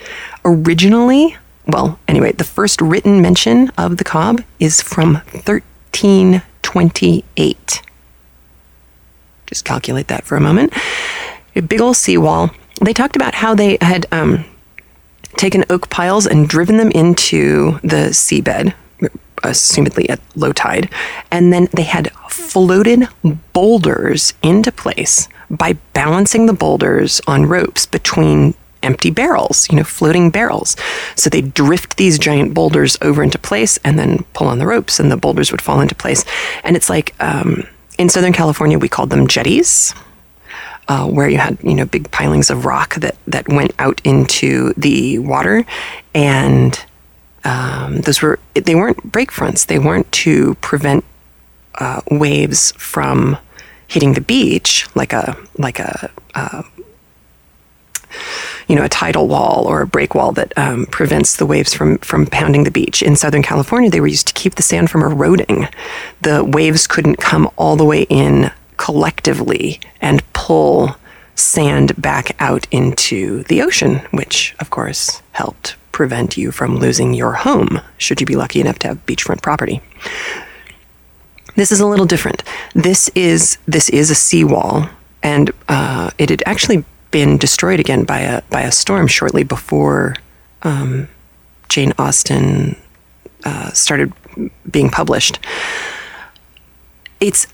Originally, 0.45 1.37
well, 1.67 1.99
anyway, 2.09 2.33
the 2.33 2.45
first 2.45 2.81
written 2.81 3.21
mention 3.21 3.71
of 3.77 3.99
the 3.99 4.05
Cobb 4.05 4.43
is 4.59 4.81
from 4.81 5.15
1328. 5.15 7.83
Just 9.47 9.65
calculate 9.65 10.09
that 10.09 10.25
for 10.25 10.37
a 10.37 10.41
moment. 10.41 10.73
A 11.55 11.61
big 11.61 11.81
old 11.81 11.97
seawall. 11.97 12.51
They 12.81 12.95
talked 12.95 13.17
about 13.17 13.35
how 13.35 13.55
they 13.55 13.77
had 13.81 14.07
um, 14.11 14.45
taken 15.37 15.65
oak 15.69 15.91
piles 15.91 16.27
and 16.27 16.49
driven 16.49 16.79
them 16.79 16.91
into 16.93 17.79
the 17.83 18.11
seabed, 18.11 18.73
assumedly 19.42 20.09
at 20.09 20.20
low 20.37 20.53
tide. 20.53 20.90
And 21.31 21.53
then 21.53 21.68
they 21.72 21.83
had 21.83 22.12
floated 22.29 23.09
boulders 23.53 24.35
into 24.42 24.72
place 24.72 25.29
by 25.50 25.74
balancing 25.92 26.46
the 26.46 26.53
boulders 26.53 27.20
on 27.26 27.46
ropes 27.46 27.87
between 27.87 28.55
empty 28.83 29.11
barrels, 29.11 29.68
you 29.70 29.76
know, 29.76 29.85
floating 29.85 30.31
barrels. 30.31 30.76
So 31.16 31.29
they 31.29 31.42
drift 31.42 31.96
these 31.96 32.18
giant 32.18 32.55
boulders 32.55 32.96
over 33.03 33.22
into 33.22 33.38
place 33.38 33.79
and 33.85 33.98
then 33.98 34.24
pull 34.33 34.46
on 34.46 34.59
the 34.59 34.66
ropes, 34.66 34.98
and 34.98 35.11
the 35.11 35.16
boulders 35.16 35.50
would 35.50 35.62
fall 35.62 35.81
into 35.81 35.94
place. 35.94 36.24
And 36.64 36.76
it's 36.76 36.88
like 36.88 37.14
um, 37.20 37.64
in 37.98 38.09
Southern 38.09 38.33
California, 38.33 38.79
we 38.79 38.88
called 38.88 39.11
them 39.11 39.26
jetties. 39.26 39.94
Uh, 40.88 41.07
where 41.07 41.29
you 41.29 41.38
had 41.38 41.57
you 41.62 41.74
know 41.74 41.85
big 41.85 42.11
pilings 42.11 42.50
of 42.50 42.64
rock 42.64 42.96
that 42.96 43.16
that 43.29 43.46
went 43.46 43.72
out 43.79 44.00
into 44.03 44.72
the 44.76 45.20
water, 45.20 45.64
and 46.16 46.85
um, 47.44 48.03
those 48.03 48.20
were 48.22 48.38
they 48.55 48.74
weren't 48.74 49.03
break 49.11 49.31
fronts. 49.31 49.64
They 49.64 49.79
weren't 49.79 50.11
to 50.12 50.55
prevent 50.57 51.05
uh, 51.76 52.00
waves 52.11 52.72
from 52.72 53.38
hitting 53.88 54.12
the 54.12 54.20
beach 54.20 54.87
like 54.94 55.12
a 55.12 55.37
like 55.59 55.79
a 55.79 56.11
uh, 56.35 56.62
you 58.68 58.76
know 58.76 58.85
a 58.85 58.88
tidal 58.88 59.26
wall 59.26 59.64
or 59.66 59.83
a 59.83 59.87
break 59.87 60.14
wall 60.14 60.33
that 60.33 60.57
um, 60.57 60.87
prevents 60.87 61.37
the 61.37 61.46
waves 61.46 61.72
from 61.72 61.98
from 61.98 62.26
pounding 62.26 62.64
the 62.64 62.70
beach. 62.70 63.03
In 63.03 63.16
Southern 63.16 63.42
California, 63.42 63.90
they 63.90 64.00
were 64.00 64.07
used 64.07 64.29
to 64.29 64.35
keep 64.35 64.57
the 64.57 64.62
sand 64.62 64.90
from 64.90 65.03
eroding. 65.03 65.68
The 66.22 66.44
waves 66.44 66.87
couldn't 66.87 67.16
come 67.16 67.50
all 67.57 67.76
the 67.76 67.85
way 67.85 68.03
in 68.09 68.50
collectively 68.76 69.81
and 70.00 70.22
pull 70.33 70.96
sand 71.35 72.01
back 72.01 72.36
out 72.38 72.66
into 72.70 73.45
the 73.45 73.62
ocean, 73.62 73.97
which 74.11 74.55
of 74.59 74.70
course 74.70 75.22
helped 75.32 75.76
prevent 76.01 76.38
you 76.38 76.51
from 76.51 76.78
losing 76.78 77.12
your 77.12 77.32
home, 77.32 77.78
should 77.98 78.22
you 78.22 78.26
be 78.26 78.34
lucky 78.34 78.59
enough 78.59 78.78
to 78.78 78.88
have 78.88 79.05
beachfront 79.05 79.42
property. 79.42 79.82
This 81.57 81.70
is 81.70 81.78
a 81.78 81.86
little 81.86 82.07
different. 82.07 82.42
This 82.74 83.11
is 83.14 83.59
this 83.68 83.90
is 83.90 84.11
a 84.11 84.14
seawall, 84.14 84.88
and 85.22 85.51
uh, 85.68 86.11
it 86.16 86.30
had 86.30 86.42
actually 86.46 86.86
been 87.11 87.36
destroyed 87.36 87.80
again 87.80 88.05
by 88.05 88.20
a 88.20 88.40
by 88.48 88.62
a 88.62 88.72
storm 88.72 89.09
shortly 89.09 89.44
before 89.44 90.16
um, 90.62 91.07
Jane 91.68 91.92
Austen 91.98 92.76
uh, 93.44 93.70
started 93.72 94.11
being 94.70 94.88
published. 94.88 95.38
It's 97.20 97.46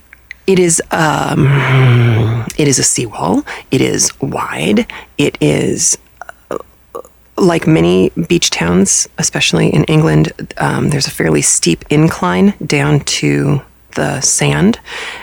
it 0.46 0.60
is 0.60 0.80
um, 0.92 1.48
it 2.56 2.68
is 2.68 2.78
a 2.78 2.84
seawall. 2.84 3.42
It 3.72 3.80
is 3.80 4.12
wide. 4.20 4.86
It 5.18 5.36
is 5.40 5.98
like 7.38 7.66
many 7.66 8.10
beach 8.28 8.50
towns, 8.50 9.08
especially 9.18 9.68
in 9.68 9.84
England, 9.84 10.32
um, 10.58 10.88
there's 10.90 11.06
a 11.06 11.10
fairly 11.10 11.42
steep 11.42 11.84
incline 11.90 12.54
down 12.64 13.00
to 13.00 13.60
the 13.94 14.20
sand, 14.20 14.78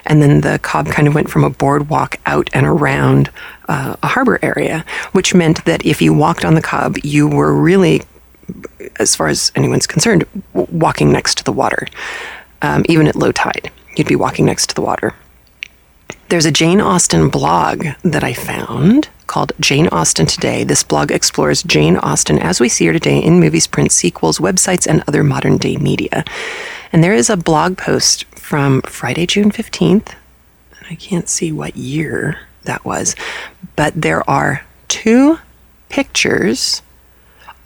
and 0.05 0.22
then 0.22 0.41
the 0.41 0.59
Cobb 0.59 0.88
kind 0.88 1.07
of 1.07 1.16
went 1.16 1.30
from 1.30 1.43
a 1.43 1.49
boardwalk 1.49 2.20
out 2.26 2.49
and 2.53 2.66
around 2.66 3.30
uh, 3.70 3.95
a 4.03 4.07
harbor 4.07 4.39
area, 4.41 4.84
which 5.14 5.34
meant 5.34 5.64
that 5.66 5.86
if 5.86 6.01
you 6.01 6.14
walked 6.14 6.43
on 6.43 6.55
the 6.55 6.61
Cobb, 6.61 6.97
you 7.03 7.28
were 7.28 7.53
really, 7.53 8.01
as 8.99 9.16
far 9.16 9.28
as 9.28 9.51
anyone's 9.55 9.88
concerned, 9.88 10.26
w- 10.53 10.68
walking 10.78 11.11
next 11.11 11.38
to 11.38 11.43
the 11.43 11.51
water, 11.51 11.88
um, 12.61 12.84
even 12.89 13.07
at 13.07 13.16
low 13.16 13.32
tide. 13.32 13.72
You'd 13.95 14.07
be 14.07 14.16
walking 14.16 14.45
next 14.45 14.68
to 14.70 14.76
the 14.76 14.82
water. 14.82 15.14
There's 16.30 16.45
a 16.45 16.51
Jane 16.51 16.82
Austen 16.82 17.30
blog 17.30 17.86
that 18.03 18.24
I 18.24 18.34
found 18.34 19.09
called 19.28 19.51
Jane 19.59 19.88
Austen 19.89 20.26
Today. 20.26 20.63
This 20.63 20.84
blog 20.84 21.11
explores 21.11 21.61
Jane 21.63 21.97
Austen 21.97 22.39
as 22.39 22.59
we 22.59 22.69
see 22.69 22.86
her 22.88 22.93
today 22.93 23.19
in 23.19 23.39
movies, 23.39 23.67
print, 23.67 23.91
sequels, 23.91 24.39
websites, 24.39 24.88
and 24.88 25.03
other 25.07 25.24
modern 25.24 25.57
day 25.57 25.78
media. 25.78 26.24
And 26.91 27.03
there 27.03 27.13
is 27.13 27.30
a 27.30 27.38
blog 27.38 27.78
post 27.78 28.26
from 28.36 28.82
Friday, 28.84 29.28
June 29.28 29.51
15th. 29.51 30.15
And 30.78 30.88
I 30.89 30.95
can't 30.95 31.30
see 31.30 31.51
what 31.51 31.76
year 31.76 32.39
that 32.63 32.84
was, 32.84 33.15
but 33.76 33.93
there 33.95 34.28
are 34.30 34.65
two 34.88 35.38
pictures 35.89 36.82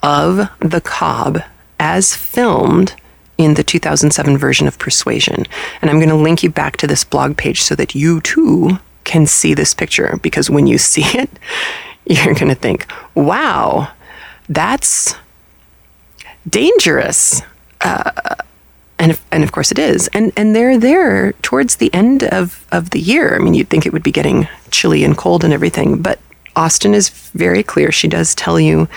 of 0.04 0.50
the 0.60 0.82
Cobb 0.82 1.42
as 1.80 2.16
filmed 2.16 2.96
in 3.38 3.54
the 3.54 3.64
2007 3.64 4.38
version 4.38 4.68
of 4.68 4.80
Persuasion. 4.80 5.46
And 5.82 5.90
I'm 5.90 5.98
going 5.98 6.10
to 6.10 6.16
link 6.16 6.44
you 6.44 6.50
back 6.50 6.78
to 6.78 6.88
this 6.88 7.04
blog 7.04 7.38
page 7.38 7.62
so 7.62 7.76
that 7.76 7.96
you 7.96 8.22
too 8.22 8.80
can 9.04 9.26
see 9.26 9.54
this 9.54 9.74
picture 9.74 10.20
because 10.22 10.50
when 10.50 10.68
you 10.68 10.78
see 10.92 11.04
it, 11.18 11.30
you're 12.06 12.34
going 12.34 12.50
to 12.50 12.56
think, 12.56 12.88
wow, 13.16 13.92
that's 14.50 15.16
dangerous. 16.48 17.42
Uh, 17.82 18.36
and, 19.00 19.20
and 19.32 19.44
of 19.44 19.52
course 19.52 19.72
it 19.72 19.78
is. 19.78 20.08
And, 20.10 20.32
and 20.36 20.56
they're 20.56 20.78
there 20.78 21.34
towards 21.44 21.76
the 21.76 21.94
end 21.94 22.24
of, 22.24 22.66
of 22.72 22.90
the 22.90 23.00
year. 23.00 23.36
I 23.36 23.40
mean, 23.40 23.54
you'd 23.54 23.70
think 23.70 23.86
it 23.86 23.94
would 23.94 24.04
be 24.04 24.12
getting 24.12 24.48
chilly 24.72 25.04
and 25.04 25.18
cold 25.18 25.44
and 25.44 25.54
everything, 25.54 26.02
but 26.02 26.20
Austen 26.56 26.96
is 26.96 27.10
very 27.10 27.62
clear. 27.62 27.92
She 27.92 28.08
does 28.08 28.34
tell 28.34 28.60
you 28.60 28.88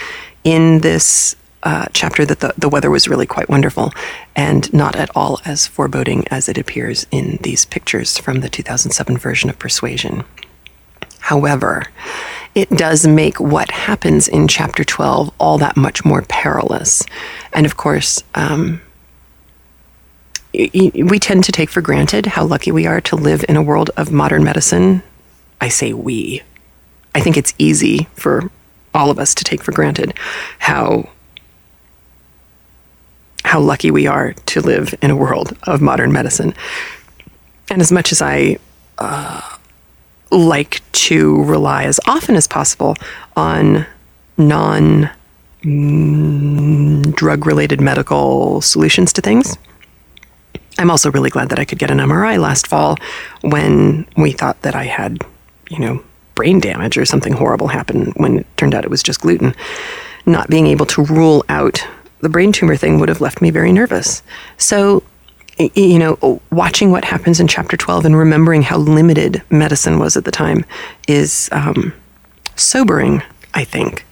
in 0.45 0.81
this 0.81 1.37
uh, 1.63 1.87
chapter 1.93 2.25
that 2.25 2.41
the, 2.41 2.55
the 2.57 2.69
weather 2.69 2.91
was 2.91 3.09
really 3.09 3.27
quite 3.27 3.49
wonderful 3.49 3.93
and 4.35 4.73
not 4.73 4.97
at 4.97 5.11
all 5.15 5.41
as 5.45 5.67
foreboding 5.67 6.27
as 6.29 6.49
it 6.49 6.59
appears 6.59 7.07
in 7.11 7.39
these 7.43 7.65
pictures 7.65 8.19
from 8.19 8.41
the 8.41 8.49
2007 8.49 9.19
version 9.19 9.51
of 9.51 9.59
Persuasion. 9.59 10.25
However, 11.21 11.85
it 12.55 12.71
does 12.71 13.07
make 13.07 13.39
what 13.39 13.71
happens 13.71 14.27
in 14.27 14.49
chapter 14.49 14.83
12 14.85 15.33
all 15.39 15.59
that 15.59 15.77
much 15.77 16.05
more 16.05 16.23
perilous. 16.23 17.05
And 17.53 17.67
of 17.67 17.77
course, 17.77 18.25
um, 18.35 18.81
we 20.53 21.19
tend 21.21 21.45
to 21.45 21.53
take 21.53 21.71
for 21.71 21.81
granted 21.81 22.27
how 22.27 22.45
lucky 22.45 22.73
we 22.73 22.87
are 22.87 23.01
to 23.03 23.17
live 23.17 23.45
in 23.49 23.57
a 23.57 23.63
world 23.63 23.91
of 23.97 24.11
modern 24.11 24.43
medicine. 24.43 25.03
I 25.61 25.69
say 25.69 25.93
we. 25.93 26.43
I 27.15 27.21
think 27.21 27.37
it's 27.37 27.55
easy 27.59 28.09
for 28.15 28.51
all 28.93 29.11
of 29.11 29.19
us 29.19 29.35
to 29.37 29.45
take 29.45 29.63
for 29.63 29.73
granted 29.73 30.15
how 30.59 31.09
how 33.45 33.61
lucky 33.61 33.91
we 33.91 34.07
are 34.07 34.33
to 34.47 34.61
live 34.61 34.95
in 35.03 35.11
a 35.11 35.17
world 35.17 35.57
of 35.65 35.81
modern 35.81 36.13
medicine. 36.13 36.55
And 37.71 37.81
as 37.81 37.93
much 37.93 38.13
as 38.13 38.21
I 38.21 38.59
uh, 38.99 39.41
like 40.31 40.81
to 40.93 41.43
rely 41.45 41.85
as 41.85 42.01
often 42.07 42.37
as 42.37 42.47
possible 42.47 42.97
on 43.37 43.87
non 44.37 45.11
mm, 45.63 47.15
drug 47.15 47.47
related 47.47 47.81
medical 47.81 48.61
solutions 48.61 49.13
to 49.15 49.21
things, 49.21 49.57
I'm 50.79 50.91
also 50.91 51.11
really 51.11 51.31
glad 51.31 51.51
that 51.51 51.59
I 51.59 51.65
could 51.65 51.79
get 51.79 51.91
an 51.91 51.99
MRI 51.99 52.41
last 52.41 52.67
fall 52.67 52.97
when 53.43 54.07
we 54.17 54.33
thought 54.33 54.63
that 54.63 54.75
I 54.75 54.85
had, 54.85 55.19
you 55.69 55.79
know, 55.79 56.03
brain 56.35 56.59
damage 56.61 56.97
or 56.97 57.05
something 57.05 57.35
horrible 57.35 57.69
happen 57.69 58.13
when 58.17 58.39
it 58.39 58.57
turned 58.57 58.75
out 58.75 58.85
it 58.85 58.91
was 58.91 59.03
just 59.03 59.21
gluten. 59.21 59.55
Not 60.27 60.49
being 60.49 60.67
able 60.67 60.87
to 60.87 61.05
rule 61.05 61.45
out 61.49 61.87
the 62.21 62.29
brain 62.29 62.53
tumor 62.53 62.77
thing 62.77 62.99
would 63.01 63.09
have 63.09 63.21
left 63.21 63.41
me 63.41 63.51
very 63.51 63.73
nervous. 63.73 64.23
So, 64.59 65.03
you 65.59 65.99
know, 65.99 66.41
watching 66.51 66.91
what 66.91 67.05
happens 67.05 67.41
in 67.41 67.49
chapter 67.49 67.77
12 67.77 68.07
and 68.07 68.17
remembering 68.17 68.63
how 68.63 68.79
limited 68.79 69.43
medicine 69.51 69.99
was 69.99 70.17
at 70.17 70.25
the 70.25 70.31
time 70.31 70.65
is 71.07 71.49
um, 71.53 71.93
sobering, 72.57 73.23
I 73.55 73.65
think. 73.65 74.05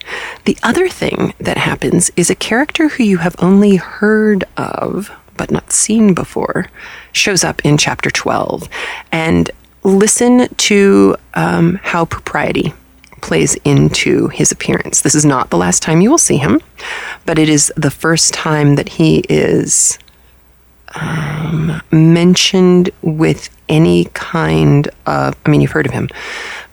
The 0.45 0.57
other 0.63 0.89
thing 0.89 1.33
that 1.39 1.57
happens 1.57 2.11
is 2.15 2.29
a 2.29 2.35
character 2.35 2.89
who 2.89 3.03
you 3.03 3.17
have 3.17 3.35
only 3.39 3.77
heard 3.77 4.43
of 4.57 5.11
but 5.37 5.49
not 5.49 5.71
seen 5.71 6.13
before 6.13 6.67
shows 7.13 7.45
up 7.45 7.63
in 7.63 7.77
chapter 7.77 8.09
12. 8.11 8.67
And 9.11 9.49
listen 9.83 10.53
to 10.53 11.15
um, 11.33 11.79
how 11.81 12.03
propriety 12.03 12.73
plays 13.19 13.55
into 13.63 14.27
his 14.29 14.51
appearance. 14.51 15.01
This 15.01 15.15
is 15.15 15.25
not 15.25 15.49
the 15.49 15.57
last 15.57 15.83
time 15.83 16.01
you 16.01 16.09
will 16.09 16.17
see 16.17 16.37
him, 16.37 16.61
but 17.25 17.37
it 17.37 17.49
is 17.49 17.71
the 17.75 17.91
first 17.91 18.33
time 18.33 18.75
that 18.75 18.89
he 18.89 19.19
is 19.29 19.99
um, 20.95 21.81
mentioned 21.91 22.89
with 23.01 23.49
any 23.67 24.05
kind 24.13 24.89
of, 25.05 25.35
I 25.45 25.49
mean, 25.49 25.61
you've 25.61 25.71
heard 25.71 25.85
of 25.85 25.91
him, 25.91 26.09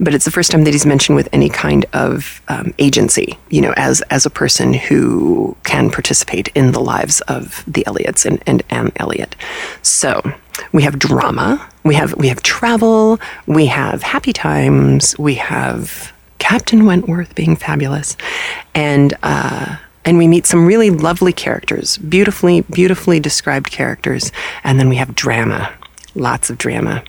but 0.01 0.15
it's 0.15 0.25
the 0.25 0.31
first 0.31 0.51
time 0.51 0.65
that 0.65 0.73
he's 0.73 0.87
mentioned 0.87 1.17
with 1.17 1.29
any 1.33 1.51
kind 1.51 1.85
of 1.93 2.41
um, 2.49 2.73
agency, 2.79 3.39
you 3.51 3.61
know, 3.61 3.75
as, 3.77 4.01
as 4.11 4.25
a 4.25 4.31
person 4.31 4.73
who 4.73 5.57
can 5.65 5.91
participate 5.91 6.49
in 6.49 6.73
the 6.73 6.81
lives 6.81 7.21
of 7.23 7.63
the 7.67 7.87
Elliots 7.87 8.25
and, 8.25 8.43
and 8.47 8.63
Anne 8.71 8.93
Elliot. 8.97 9.37
So 9.83 10.23
we 10.73 10.83
have 10.83 10.99
drama, 10.99 11.69
we 11.85 11.95
have, 11.95 12.15
we 12.15 12.29
have 12.29 12.43
travel, 12.43 13.21
we 13.47 13.67
have 13.67 14.03
happy 14.03 14.33
times, 14.33 15.19
we 15.19 15.35
have 15.35 16.13
Captain 16.39 16.85
Wentworth 16.85 17.35
being 17.35 17.57
fabulous, 17.57 18.17
and 18.75 19.15
uh, 19.23 19.77
and 20.05 20.19
we 20.19 20.29
meet 20.29 20.47
some 20.47 20.67
really 20.67 20.91
lovely 20.91 21.33
characters, 21.33 21.99
beautifully 21.99 22.63
beautifully 22.63 23.21
described 23.21 23.71
characters, 23.71 24.33
and 24.65 24.79
then 24.79 24.89
we 24.89 24.97
have 24.97 25.15
drama, 25.15 25.73
lots 26.15 26.51
of 26.51 26.59
drama, 26.59 27.03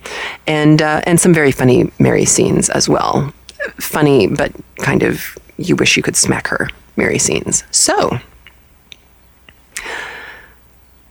and 0.46 0.82
uh, 0.82 1.02
and 1.04 1.20
some 1.20 1.32
very 1.32 1.52
funny 1.52 1.90
merry 1.98 2.24
scenes 2.24 2.68
as 2.70 2.88
well. 2.88 3.32
Funny, 3.76 4.26
but 4.26 4.52
kind 4.78 5.02
of 5.02 5.36
you 5.56 5.76
wish 5.76 5.96
you 5.96 6.02
could 6.02 6.16
smack 6.16 6.48
her 6.48 6.68
merry 6.96 7.18
scenes. 7.18 7.64
So. 7.70 8.18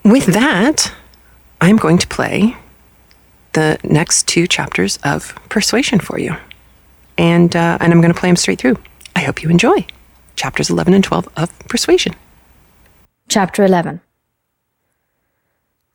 With 0.04 0.28
that, 0.28 0.94
I'm 1.60 1.76
going 1.76 1.98
to 1.98 2.08
play 2.08 2.56
the 3.52 3.78
next 3.84 4.26
two 4.26 4.48
chapters 4.48 5.00
of 5.04 5.36
Persuasion 5.50 6.00
for 6.00 6.18
you 6.18 6.38
and 7.18 7.56
uh, 7.56 7.78
and 7.80 7.94
I'm 7.94 8.02
going 8.02 8.14
to 8.14 8.20
play 8.20 8.30
them 8.30 8.36
straight 8.36 8.60
through. 8.60 8.78
I 9.16 9.22
hope 9.22 9.42
you 9.42 9.50
enjoy 9.50 9.86
chapters 10.38 10.70
11 10.70 10.94
and 10.94 11.04
12 11.04 11.28
of 11.36 11.60
Persuasion. 11.68 12.16
Chapter 13.28 13.66
11 13.66 14.00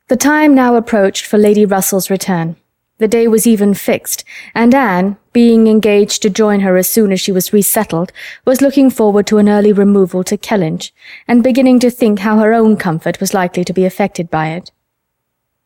The 0.09 0.17
time 0.17 0.53
now 0.53 0.75
approached 0.75 1.25
for 1.25 1.39
Lady 1.39 1.65
Russell's 1.65 2.11
return. 2.11 2.57
The 2.99 3.07
day 3.07 3.27
was 3.27 3.47
even 3.47 3.73
fixed, 3.73 4.23
and 4.53 4.75
Anne, 4.75 5.17
being 5.33 5.67
engaged 5.67 6.21
to 6.21 6.29
join 6.29 6.59
her 6.59 6.77
as 6.77 6.87
soon 6.87 7.11
as 7.11 7.19
she 7.19 7.31
was 7.31 7.51
resettled, 7.51 8.11
was 8.45 8.61
looking 8.61 8.91
forward 8.91 9.25
to 9.27 9.39
an 9.39 9.49
early 9.49 9.73
removal 9.73 10.23
to 10.25 10.37
Kellynch, 10.37 10.91
and 11.27 11.43
beginning 11.43 11.79
to 11.79 11.89
think 11.89 12.19
how 12.19 12.37
her 12.37 12.53
own 12.53 12.77
comfort 12.77 13.19
was 13.19 13.33
likely 13.33 13.63
to 13.63 13.73
be 13.73 13.83
affected 13.83 14.29
by 14.29 14.49
it. 14.49 14.71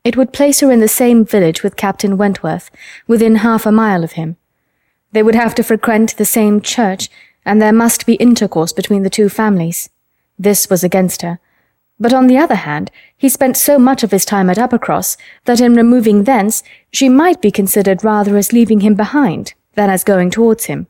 It 0.05 0.15
would 0.15 0.31
place 0.31 0.61
her 0.61 0.71
in 0.71 0.79
the 0.79 0.87
same 0.87 1.25
village 1.25 1.63
with 1.63 1.75
Captain 1.75 2.15
Wentworth, 2.15 2.71
within 3.07 3.35
half 3.35 3.65
a 3.65 3.73
mile 3.73 4.05
of 4.05 4.13
him, 4.13 4.37
they 5.11 5.23
would 5.23 5.35
have 5.35 5.55
to 5.55 5.63
frequent 5.63 6.17
the 6.17 6.25
same 6.25 6.61
church, 6.61 7.09
and 7.45 7.61
there 7.61 7.73
must 7.73 8.05
be 8.05 8.15
intercourse 8.15 8.73
between 8.73 9.03
the 9.03 9.09
two 9.09 9.29
families. 9.29 9.89
This 10.37 10.69
was 10.69 10.83
against 10.83 11.21
her. 11.21 11.39
But 11.99 12.13
on 12.13 12.27
the 12.27 12.37
other 12.37 12.55
hand, 12.55 12.91
he 13.17 13.27
spent 13.29 13.57
so 13.57 13.79
much 13.79 14.03
of 14.03 14.11
his 14.11 14.25
time 14.25 14.49
at 14.49 14.57
Uppercross 14.57 15.17
that 15.45 15.59
in 15.59 15.73
removing 15.73 16.23
thence 16.23 16.61
she 16.91 17.09
might 17.09 17.41
be 17.41 17.49
considered 17.49 18.03
rather 18.03 18.37
as 18.37 18.53
leaving 18.53 18.81
him 18.81 18.93
behind 18.93 19.53
than 19.73 19.89
as 19.89 20.03
going 20.03 20.29
towards 20.29 20.65
him. 20.65 20.87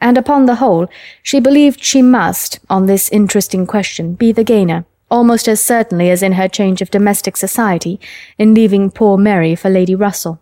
And 0.00 0.18
upon 0.18 0.46
the 0.46 0.56
whole, 0.56 0.86
she 1.22 1.40
believed 1.40 1.82
she 1.82 2.02
must, 2.02 2.60
on 2.68 2.86
this 2.86 3.08
interesting 3.08 3.66
question, 3.66 4.14
be 4.14 4.32
the 4.32 4.44
gainer, 4.44 4.84
almost 5.10 5.48
as 5.48 5.60
certainly 5.60 6.10
as 6.10 6.22
in 6.22 6.32
her 6.32 6.48
change 6.48 6.82
of 6.82 6.90
domestic 6.90 7.36
society 7.36 7.98
in 8.38 8.54
leaving 8.54 8.90
poor 8.90 9.16
Mary 9.16 9.54
for 9.56 9.70
Lady 9.70 9.94
Russell. 9.94 10.40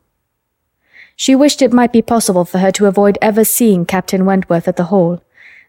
She 1.16 1.34
wished 1.34 1.62
it 1.62 1.72
might 1.72 1.92
be 1.92 2.02
possible 2.02 2.44
for 2.44 2.58
her 2.58 2.72
to 2.72 2.86
avoid 2.86 3.18
ever 3.20 3.44
seeing 3.44 3.86
Captain 3.86 4.24
Wentworth 4.24 4.66
at 4.66 4.76
the 4.76 4.84
Hall. 4.84 5.22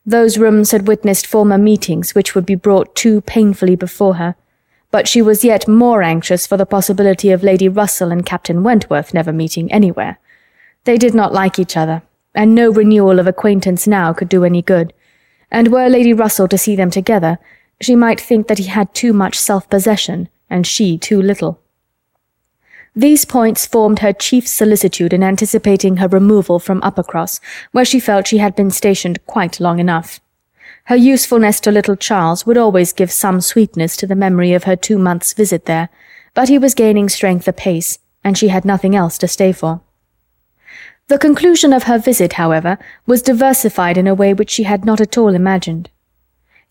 Those 0.06 0.38
rooms 0.38 0.72
had 0.72 0.88
witnessed 0.88 1.28
former 1.28 1.58
meetings 1.58 2.14
which 2.14 2.36
would 2.36 2.46
be 2.46 2.56
brought 2.56 2.96
too 2.96 3.22
painfully 3.22 3.76
before 3.76 4.16
her, 4.16 4.36
but 4.92 5.08
she 5.08 5.22
was 5.22 5.44
yet 5.44 5.68
more 5.68 6.04
anxious 6.04 6.46
for 6.46 6.58
the 6.58 6.66
possibility 6.66 7.32
of 7.32 7.42
Lady 7.42 7.68
Russell 7.68 8.12
and 8.12 8.26
Captain 8.26 8.64
Wentworth 8.64 9.14
never 9.14 9.32
meeting 9.32 9.72
anywhere. 9.72 10.20
They 10.84 10.98
did 10.98 11.14
not 11.14 11.34
like 11.34 11.58
each 11.58 11.78
other, 11.78 12.04
and 12.36 12.54
no 12.54 12.70
renewal 12.72 13.18
of 13.18 13.28
acquaintance 13.28 13.88
now 13.88 14.14
could 14.14 14.30
do 14.30 14.44
any 14.44 14.62
good. 14.62 14.94
And 15.50 15.72
were 15.72 15.88
Lady 15.88 16.14
Russell 16.14 16.48
to 16.50 16.58
see 16.58 16.76
them 16.76 16.92
together, 16.92 17.40
she 17.82 17.96
might 17.96 18.20
think 18.20 18.48
that 18.48 18.60
he 18.60 18.66
had 18.66 18.94
too 18.94 19.14
much 19.14 19.40
self-possession, 19.40 20.30
and 20.50 20.68
she 20.68 20.98
too 20.98 21.22
little. 21.22 21.60
These 22.96 23.26
points 23.26 23.66
formed 23.66 24.00
her 24.00 24.14
chief 24.14 24.48
solicitude 24.48 25.14
in 25.14 25.24
anticipating 25.24 25.98
her 25.98 26.08
removal 26.08 26.60
from 26.60 26.82
Uppercross, 26.82 27.40
where 27.72 27.86
she 27.86 28.00
felt 28.00 28.28
she 28.28 28.38
had 28.38 28.56
been 28.56 28.70
stationed 28.70 29.26
quite 29.26 29.60
long 29.60 29.80
enough. 29.80 30.20
Her 30.86 30.96
usefulness 30.96 31.60
to 31.62 31.72
little 31.72 31.96
Charles 31.96 32.46
would 32.46 32.58
always 32.58 32.94
give 32.94 33.12
some 33.12 33.42
sweetness 33.42 33.98
to 33.98 34.06
the 34.06 34.16
memory 34.16 34.54
of 34.54 34.66
her 34.66 34.76
two 34.76 35.00
months' 35.00 35.34
visit 35.34 35.66
there, 35.66 35.90
but 36.34 36.50
he 36.50 36.60
was 36.60 36.76
gaining 36.76 37.10
strength 37.10 37.48
apace, 37.48 37.98
and 38.24 38.38
she 38.38 38.50
had 38.50 38.66
nothing 38.66 38.96
else 38.96 39.18
to 39.20 39.28
stay 39.28 39.52
for. 39.52 39.82
The 41.08 41.18
conclusion 41.18 41.74
of 41.74 41.84
her 41.84 41.98
visit, 41.98 42.34
however, 42.34 42.78
was 43.08 43.22
diversified 43.22 43.98
in 43.98 44.08
a 44.08 44.16
way 44.16 44.34
which 44.34 44.52
she 44.52 44.64
had 44.64 44.86
not 44.86 45.02
at 45.02 45.18
all 45.18 45.34
imagined. 45.36 45.90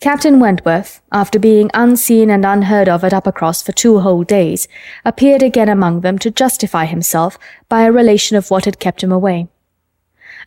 Captain 0.03 0.41
Wentworth, 0.41 1.01
after 1.13 1.39
being 1.39 1.71
unseen 1.75 2.29
and 2.29 2.45
unheard 2.45 2.89
of 2.89 3.05
at 3.05 3.13
Uppercross 3.13 3.63
for 3.63 3.71
two 3.71 4.01
whole 4.01 4.25
days, 4.25 4.67
appeared 5.05 5.45
again 5.45 5.69
among 5.69 6.01
them 6.01 6.19
to 6.19 6.29
justify 6.29 6.87
himself 6.87 7.39
by 7.69 7.83
a 7.83 7.93
relation 7.93 8.37
of 8.37 8.51
what 8.51 8.65
had 8.65 8.81
kept 8.81 9.05
him 9.05 9.13
away. 9.13 9.47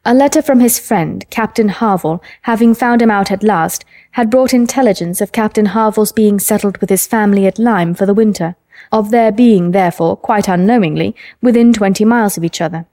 A 0.03 0.13
letter 0.13 0.41
from 0.41 0.59
his 0.59 0.77
friend, 0.77 1.23
Captain 1.29 1.69
Harville, 1.69 2.21
having 2.41 2.75
found 2.75 3.01
him 3.01 3.09
out 3.09 3.31
at 3.31 3.43
last, 3.43 3.85
had 4.11 4.29
brought 4.29 4.53
intelligence 4.53 5.21
of 5.21 5.31
Captain 5.31 5.67
Harville's 5.67 6.11
being 6.11 6.37
settled 6.37 6.77
with 6.79 6.89
his 6.89 7.07
family 7.07 7.47
at 7.47 7.57
Lyme 7.57 7.93
for 7.93 8.05
the 8.05 8.13
winter, 8.13 8.57
of 8.91 9.09
their 9.09 9.31
being, 9.31 9.71
therefore, 9.71 10.17
quite 10.17 10.49
unknowingly, 10.49 11.15
within 11.41 11.71
twenty 11.71 12.03
miles 12.03 12.35
of 12.35 12.43
each 12.43 12.59
other. 12.59 12.87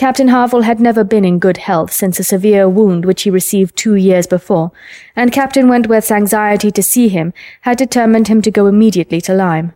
Captain 0.00 0.28
Harville 0.28 0.62
had 0.62 0.80
never 0.80 1.04
been 1.04 1.26
in 1.26 1.38
good 1.38 1.58
health 1.58 1.92
since 1.92 2.18
a 2.18 2.24
severe 2.24 2.66
wound 2.66 3.04
which 3.04 3.24
he 3.24 3.30
received 3.30 3.76
two 3.76 3.96
years 3.96 4.26
before, 4.26 4.72
and 5.14 5.30
Captain 5.30 5.68
Wentworth's 5.68 6.10
anxiety 6.10 6.70
to 6.70 6.82
see 6.82 7.08
him 7.08 7.34
had 7.60 7.76
determined 7.76 8.26
him 8.26 8.40
to 8.40 8.50
go 8.50 8.66
immediately 8.66 9.20
to 9.20 9.34
Lyme. 9.34 9.74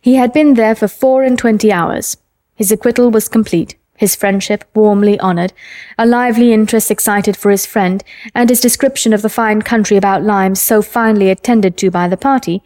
He 0.00 0.14
had 0.14 0.32
been 0.32 0.54
there 0.54 0.74
for 0.74 0.88
four 0.88 1.22
and 1.22 1.38
twenty 1.38 1.70
hours. 1.70 2.16
His 2.54 2.72
acquittal 2.72 3.10
was 3.10 3.28
complete, 3.28 3.76
his 3.98 4.16
friendship 4.16 4.64
warmly 4.74 5.20
honoured, 5.20 5.52
a 5.98 6.06
lively 6.06 6.54
interest 6.54 6.90
excited 6.90 7.36
for 7.36 7.50
his 7.50 7.66
friend, 7.66 8.02
and 8.34 8.48
his 8.48 8.62
description 8.62 9.12
of 9.12 9.20
the 9.20 9.28
fine 9.28 9.60
country 9.60 9.98
about 9.98 10.22
Lyme 10.22 10.54
so 10.54 10.80
finely 10.80 11.28
attended 11.28 11.76
to 11.76 11.90
by 11.90 12.08
the 12.08 12.16
party, 12.16 12.62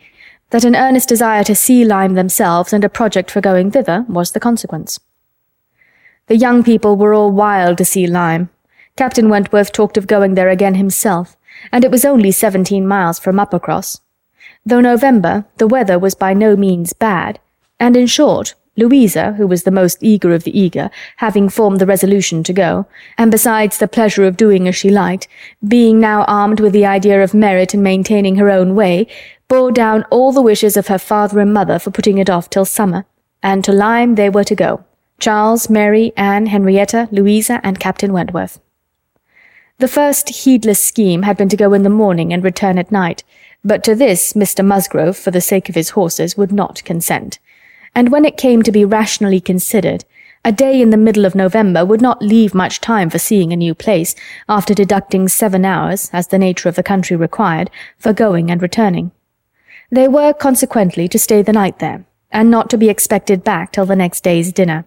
that 0.50 0.64
an 0.64 0.76
earnest 0.76 1.08
desire 1.08 1.42
to 1.42 1.56
see 1.56 1.84
Lyme 1.84 2.14
themselves 2.14 2.72
and 2.72 2.84
a 2.84 2.88
project 2.88 3.28
for 3.28 3.40
going 3.40 3.72
thither 3.72 4.06
was 4.08 4.30
the 4.30 4.38
consequence. 4.38 5.00
The 6.26 6.36
young 6.36 6.64
people 6.64 6.96
were 6.96 7.12
all 7.12 7.30
wild 7.30 7.76
to 7.78 7.84
see 7.84 8.06
Lyme. 8.06 8.48
Captain 8.96 9.28
Wentworth 9.28 9.72
talked 9.72 9.98
of 9.98 10.06
going 10.06 10.34
there 10.34 10.48
again 10.48 10.76
himself, 10.76 11.36
and 11.70 11.84
it 11.84 11.90
was 11.90 12.04
only 12.04 12.30
seventeen 12.30 12.86
miles 12.86 13.18
from 13.18 13.36
Uppercross. 13.36 14.00
Though 14.64 14.80
November, 14.80 15.44
the 15.58 15.66
weather 15.66 15.98
was 15.98 16.14
by 16.14 16.32
no 16.32 16.56
means 16.56 16.94
bad, 16.94 17.40
and 17.78 17.94
in 17.94 18.06
short, 18.06 18.54
Louisa, 18.76 19.32
who 19.32 19.46
was 19.46 19.64
the 19.64 19.70
most 19.70 19.98
eager 20.00 20.32
of 20.32 20.44
the 20.44 20.58
eager, 20.58 20.90
having 21.18 21.50
formed 21.50 21.78
the 21.78 21.86
resolution 21.86 22.42
to 22.44 22.54
go, 22.54 22.86
and 23.18 23.30
besides 23.30 23.76
the 23.76 23.86
pleasure 23.86 24.24
of 24.24 24.38
doing 24.38 24.66
as 24.66 24.74
she 24.74 24.88
liked, 24.88 25.28
being 25.68 26.00
now 26.00 26.24
armed 26.24 26.58
with 26.58 26.72
the 26.72 26.86
idea 26.86 27.22
of 27.22 27.34
merit 27.34 27.74
in 27.74 27.82
maintaining 27.82 28.36
her 28.36 28.48
own 28.48 28.74
way, 28.74 29.06
bore 29.46 29.70
down 29.70 30.04
all 30.10 30.32
the 30.32 30.40
wishes 30.40 30.76
of 30.76 30.86
her 30.86 30.98
father 30.98 31.38
and 31.38 31.52
mother 31.52 31.78
for 31.78 31.90
putting 31.90 32.16
it 32.16 32.30
off 32.30 32.48
till 32.48 32.64
summer, 32.64 33.04
and 33.42 33.62
to 33.62 33.72
Lyme 33.72 34.14
they 34.14 34.30
were 34.30 34.44
to 34.44 34.54
go. 34.54 34.84
Charles, 35.18 35.70
Mary, 35.70 36.12
Anne, 36.16 36.46
Henrietta, 36.46 37.08
Louisa, 37.10 37.60
and 37.62 37.80
Captain 37.80 38.12
Wentworth. 38.12 38.60
The 39.78 39.88
first 39.88 40.28
heedless 40.28 40.82
scheme 40.82 41.22
had 41.22 41.36
been 41.36 41.48
to 41.48 41.56
go 41.56 41.72
in 41.72 41.82
the 41.82 41.90
morning 41.90 42.32
and 42.32 42.44
return 42.44 42.78
at 42.78 42.92
night, 42.92 43.24
but 43.64 43.82
to 43.84 43.94
this 43.94 44.34
Mr. 44.34 44.64
Musgrove, 44.64 45.16
for 45.16 45.30
the 45.30 45.40
sake 45.40 45.68
of 45.68 45.74
his 45.74 45.90
horses, 45.90 46.36
would 46.36 46.52
not 46.52 46.84
consent. 46.84 47.38
And 47.94 48.10
when 48.10 48.24
it 48.24 48.36
came 48.36 48.62
to 48.62 48.72
be 48.72 48.84
rationally 48.84 49.40
considered, 49.40 50.04
a 50.44 50.52
day 50.52 50.80
in 50.80 50.90
the 50.90 50.96
middle 50.96 51.24
of 51.24 51.34
November 51.34 51.84
would 51.84 52.02
not 52.02 52.20
leave 52.20 52.54
much 52.54 52.80
time 52.80 53.08
for 53.08 53.18
seeing 53.18 53.52
a 53.52 53.56
new 53.56 53.74
place, 53.74 54.14
after 54.48 54.74
deducting 54.74 55.26
seven 55.26 55.64
hours, 55.64 56.10
as 56.12 56.28
the 56.28 56.38
nature 56.38 56.68
of 56.68 56.76
the 56.76 56.82
country 56.82 57.16
required, 57.16 57.70
for 57.96 58.12
going 58.12 58.50
and 58.50 58.60
returning. 58.60 59.10
They 59.90 60.06
were, 60.06 60.34
consequently, 60.34 61.08
to 61.08 61.18
stay 61.18 61.40
the 61.40 61.52
night 61.52 61.78
there, 61.78 62.04
and 62.30 62.50
not 62.50 62.68
to 62.70 62.76
be 62.76 62.90
expected 62.90 63.42
back 63.42 63.72
till 63.72 63.86
the 63.86 63.96
next 63.96 64.22
day's 64.22 64.52
dinner. 64.52 64.84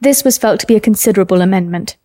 This 0.00 0.24
was 0.24 0.38
felt 0.38 0.60
to 0.60 0.66
be 0.66 0.76
a 0.76 0.80
considerable 0.80 1.42
amendment. 1.42 1.96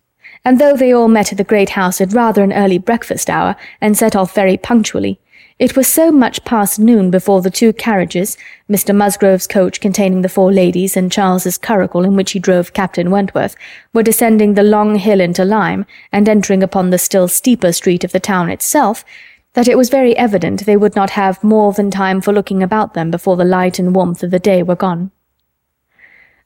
And 0.44 0.60
though 0.60 0.76
they 0.76 0.92
all 0.92 1.08
met 1.08 1.32
at 1.32 1.38
the 1.38 1.44
great 1.44 1.70
house 1.70 2.00
at 2.00 2.12
rather 2.12 2.42
an 2.42 2.52
early 2.52 2.76
breakfast 2.76 3.30
hour, 3.30 3.56
and 3.80 3.96
set 3.96 4.14
off 4.14 4.34
very 4.34 4.58
punctually, 4.58 5.18
it 5.58 5.74
was 5.74 5.88
so 5.88 6.12
much 6.12 6.44
past 6.44 6.78
noon 6.78 7.10
before 7.10 7.40
the 7.40 7.50
two 7.50 7.72
carriages, 7.72 8.36
Mr. 8.68 8.94
Musgrove's 8.94 9.46
coach 9.46 9.80
containing 9.80 10.20
the 10.20 10.28
four 10.28 10.52
ladies, 10.52 10.94
and 10.94 11.10
Charles's 11.10 11.56
curricle 11.56 12.04
in 12.04 12.14
which 12.14 12.32
he 12.32 12.38
drove 12.38 12.74
Captain 12.74 13.10
Wentworth, 13.10 13.56
were 13.94 14.02
descending 14.02 14.52
the 14.52 14.62
long 14.62 14.96
hill 14.96 15.18
into 15.18 15.46
Lyme, 15.46 15.86
and 16.12 16.28
entering 16.28 16.62
upon 16.62 16.90
the 16.90 16.98
still 16.98 17.28
steeper 17.28 17.72
street 17.72 18.04
of 18.04 18.12
the 18.12 18.20
town 18.20 18.50
itself, 18.50 19.06
that 19.54 19.68
it 19.68 19.78
was 19.78 19.88
very 19.88 20.14
evident 20.18 20.66
they 20.66 20.76
would 20.76 20.94
not 20.94 21.10
have 21.10 21.42
more 21.42 21.72
than 21.72 21.90
time 21.90 22.20
for 22.20 22.34
looking 22.34 22.62
about 22.62 22.92
them 22.92 23.10
before 23.10 23.36
the 23.36 23.44
light 23.44 23.78
and 23.78 23.96
warmth 23.96 24.22
of 24.22 24.30
the 24.30 24.38
day 24.38 24.62
were 24.62 24.76
gone. 24.76 25.10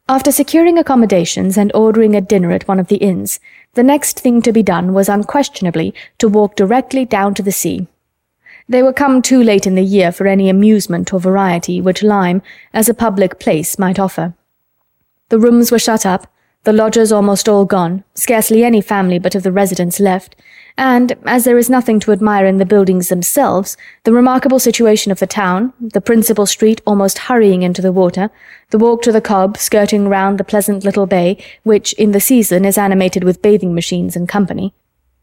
After 0.08 0.32
securing 0.32 0.78
accommodations 0.78 1.56
and 1.56 1.70
ordering 1.74 2.16
a 2.16 2.20
dinner 2.20 2.50
at 2.50 2.66
one 2.66 2.80
of 2.80 2.88
the 2.88 2.96
inns, 2.96 3.38
the 3.74 3.82
next 3.82 4.18
thing 4.18 4.42
to 4.42 4.52
be 4.52 4.62
done 4.62 4.92
was 4.92 5.08
unquestionably 5.08 5.94
to 6.18 6.28
walk 6.28 6.56
directly 6.56 7.04
down 7.04 7.34
to 7.34 7.42
the 7.42 7.52
sea. 7.52 7.86
They 8.68 8.82
were 8.82 8.92
come 8.92 9.22
too 9.22 9.42
late 9.42 9.66
in 9.66 9.74
the 9.74 9.82
year 9.82 10.12
for 10.12 10.26
any 10.26 10.48
amusement 10.48 11.12
or 11.12 11.20
variety 11.20 11.80
which 11.80 12.02
Lyme, 12.02 12.42
as 12.72 12.88
a 12.88 12.94
public 12.94 13.38
place, 13.38 13.78
might 13.78 13.98
offer. 13.98 14.34
The 15.28 15.38
rooms 15.38 15.70
were 15.70 15.78
shut 15.78 16.04
up, 16.04 16.26
the 16.64 16.72
lodgers 16.74 17.10
almost 17.10 17.48
all 17.48 17.64
gone, 17.64 18.04
scarcely 18.14 18.62
any 18.62 18.82
family 18.82 19.18
but 19.18 19.34
of 19.34 19.42
the 19.42 19.52
residents 19.52 19.98
left, 19.98 20.36
and, 20.76 21.16
as 21.24 21.44
there 21.44 21.58
is 21.58 21.70
nothing 21.70 21.98
to 22.00 22.12
admire 22.12 22.44
in 22.44 22.58
the 22.58 22.66
buildings 22.66 23.08
themselves, 23.08 23.76
the 24.04 24.12
remarkable 24.12 24.58
situation 24.58 25.10
of 25.10 25.18
the 25.18 25.26
town, 25.26 25.72
the 25.80 26.00
principal 26.00 26.46
street 26.46 26.80
almost 26.86 27.18
hurrying 27.18 27.62
into 27.62 27.80
the 27.82 27.92
water, 27.92 28.30
the 28.70 28.78
walk 28.78 29.02
to 29.02 29.12
the 29.12 29.20
Cobb 29.20 29.56
skirting 29.56 30.08
round 30.08 30.38
the 30.38 30.44
pleasant 30.44 30.84
little 30.84 31.06
bay, 31.06 31.42
which 31.62 31.92
in 31.94 32.12
the 32.12 32.20
season 32.20 32.64
is 32.64 32.78
animated 32.78 33.24
with 33.24 33.42
bathing 33.42 33.74
machines 33.74 34.14
and 34.14 34.28
company, 34.28 34.74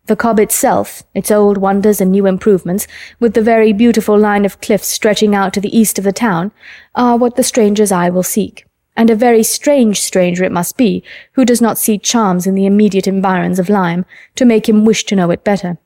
the 0.07 0.15
Cobb 0.15 0.39
itself, 0.39 1.03
its 1.13 1.31
old 1.31 1.57
wonders 1.57 2.01
and 2.01 2.11
new 2.11 2.25
improvements, 2.25 2.87
with 3.19 3.33
the 3.33 3.41
very 3.41 3.73
beautiful 3.73 4.17
line 4.17 4.45
of 4.45 4.61
cliffs 4.61 4.87
stretching 4.87 5.35
out 5.35 5.53
to 5.53 5.61
the 5.61 5.77
east 5.77 5.97
of 5.97 6.03
the 6.03 6.13
town, 6.13 6.51
are 6.95 7.17
what 7.17 7.35
the 7.35 7.43
stranger's 7.43 7.91
eye 7.91 8.09
will 8.09 8.23
seek 8.23 8.66
and 8.97 9.09
a 9.09 9.15
very 9.15 9.43
strange 9.43 10.01
stranger 10.01 10.43
it 10.43 10.51
must 10.51 10.75
be 10.75 11.03
who 11.33 11.45
does 11.45 11.61
not 11.61 11.77
see 11.77 11.97
charms 11.97 12.47
in 12.47 12.55
the 12.55 12.65
immediate 12.65 13.07
environs 13.07 13.59
of 13.59 13.69
Lyme 13.69 14.05
to 14.35 14.43
make 14.43 14.67
him 14.67 14.83
wish 14.83 15.05
to 15.05 15.15
know 15.15 15.29
it 15.29 15.43
better. 15.43 15.77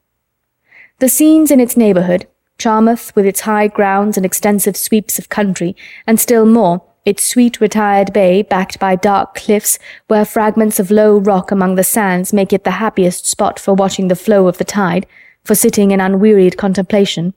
The 1.00 1.10
scenes 1.10 1.52
in 1.52 1.60
its 1.60 1.76
neighbourhood, 1.76 2.28
Charmouth 2.58 3.16
with 3.16 3.26
its 3.26 3.42
high 3.42 3.68
grounds 3.68 4.18
and 4.18 4.26
extensive 4.26 4.78
sweeps 4.78 5.20
of 5.20 5.30
country, 5.30 5.76
and 6.08 6.20
still 6.20 6.46
more, 6.46 6.84
its 7.04 7.28
sweet 7.28 7.60
retired 7.60 8.14
bay 8.14 8.44
backed 8.44 8.80
by 8.80 8.96
dark 8.96 9.34
cliffs 9.34 9.80
where 10.08 10.24
fragments 10.24 10.80
of 10.80 10.92
low 10.92 11.18
rock 11.18 11.52
among 11.52 11.76
the 11.76 11.84
sands 11.84 12.32
make 12.32 12.54
it 12.54 12.64
the 12.64 12.72
happiest 12.72 13.26
spot 13.26 13.60
for 13.60 13.74
watching 13.74 14.08
the 14.08 14.16
flow 14.16 14.48
of 14.48 14.60
the 14.60 14.64
tide, 14.64 15.08
for 15.44 15.56
sitting 15.56 15.90
in 15.90 16.00
unwearied 16.00 16.58
contemplation. 16.58 17.34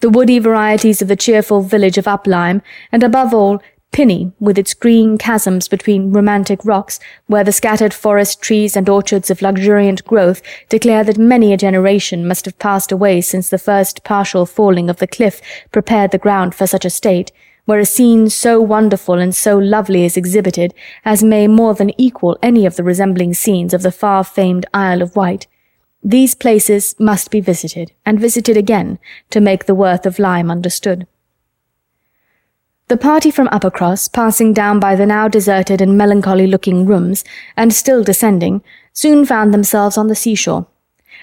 The 0.00 0.10
woody 0.10 0.38
varieties 0.38 1.00
of 1.00 1.08
the 1.08 1.16
cheerful 1.16 1.62
village 1.62 1.96
of 1.96 2.04
Uplyme, 2.04 2.60
and 2.92 3.02
above 3.02 3.32
all, 3.32 3.62
Pinny, 3.92 4.32
with 4.38 4.58
its 4.58 4.74
green 4.74 5.18
chasms 5.18 5.66
between 5.66 6.12
romantic 6.12 6.64
rocks, 6.64 7.00
where 7.26 7.42
the 7.42 7.52
scattered 7.52 7.92
forest 7.92 8.40
trees 8.40 8.76
and 8.76 8.88
orchards 8.88 9.30
of 9.30 9.42
luxuriant 9.42 10.04
growth 10.04 10.40
declare 10.68 11.02
that 11.04 11.18
many 11.18 11.52
a 11.52 11.56
generation 11.56 12.26
must 12.26 12.44
have 12.44 12.58
passed 12.58 12.92
away 12.92 13.20
since 13.20 13.50
the 13.50 13.58
first 13.58 14.04
partial 14.04 14.46
falling 14.46 14.88
of 14.88 14.98
the 14.98 15.06
cliff 15.06 15.40
prepared 15.72 16.10
the 16.10 16.18
ground 16.18 16.54
for 16.54 16.66
such 16.66 16.84
a 16.84 16.90
state, 16.90 17.32
where 17.64 17.80
a 17.80 17.84
scene 17.84 18.30
so 18.30 18.60
wonderful 18.60 19.18
and 19.18 19.34
so 19.34 19.58
lovely 19.58 20.04
is 20.04 20.16
exhibited 20.16 20.72
as 21.04 21.22
may 21.22 21.46
more 21.46 21.74
than 21.74 22.00
equal 22.00 22.38
any 22.42 22.64
of 22.64 22.76
the 22.76 22.84
resembling 22.84 23.34
scenes 23.34 23.74
of 23.74 23.82
the 23.82 23.92
far-famed 23.92 24.64
Isle 24.72 25.02
of 25.02 25.16
Wight. 25.16 25.46
These 26.02 26.34
places 26.34 26.94
must 27.00 27.30
be 27.30 27.40
visited, 27.40 27.92
and 28.06 28.20
visited 28.20 28.56
again, 28.56 28.98
to 29.30 29.40
make 29.40 29.66
the 29.66 29.74
worth 29.74 30.06
of 30.06 30.18
Lyme 30.18 30.50
understood. 30.50 31.06
The 32.88 32.96
party 32.96 33.30
from 33.30 33.48
Uppercross, 33.48 34.10
passing 34.10 34.54
down 34.54 34.80
by 34.80 34.96
the 34.96 35.04
now 35.04 35.28
deserted 35.28 35.82
and 35.82 35.98
melancholy-looking 35.98 36.86
rooms, 36.86 37.22
and 37.54 37.70
still 37.70 38.02
descending, 38.02 38.62
soon 38.94 39.26
found 39.26 39.52
themselves 39.52 39.98
on 39.98 40.08
the 40.08 40.14
seashore, 40.14 40.66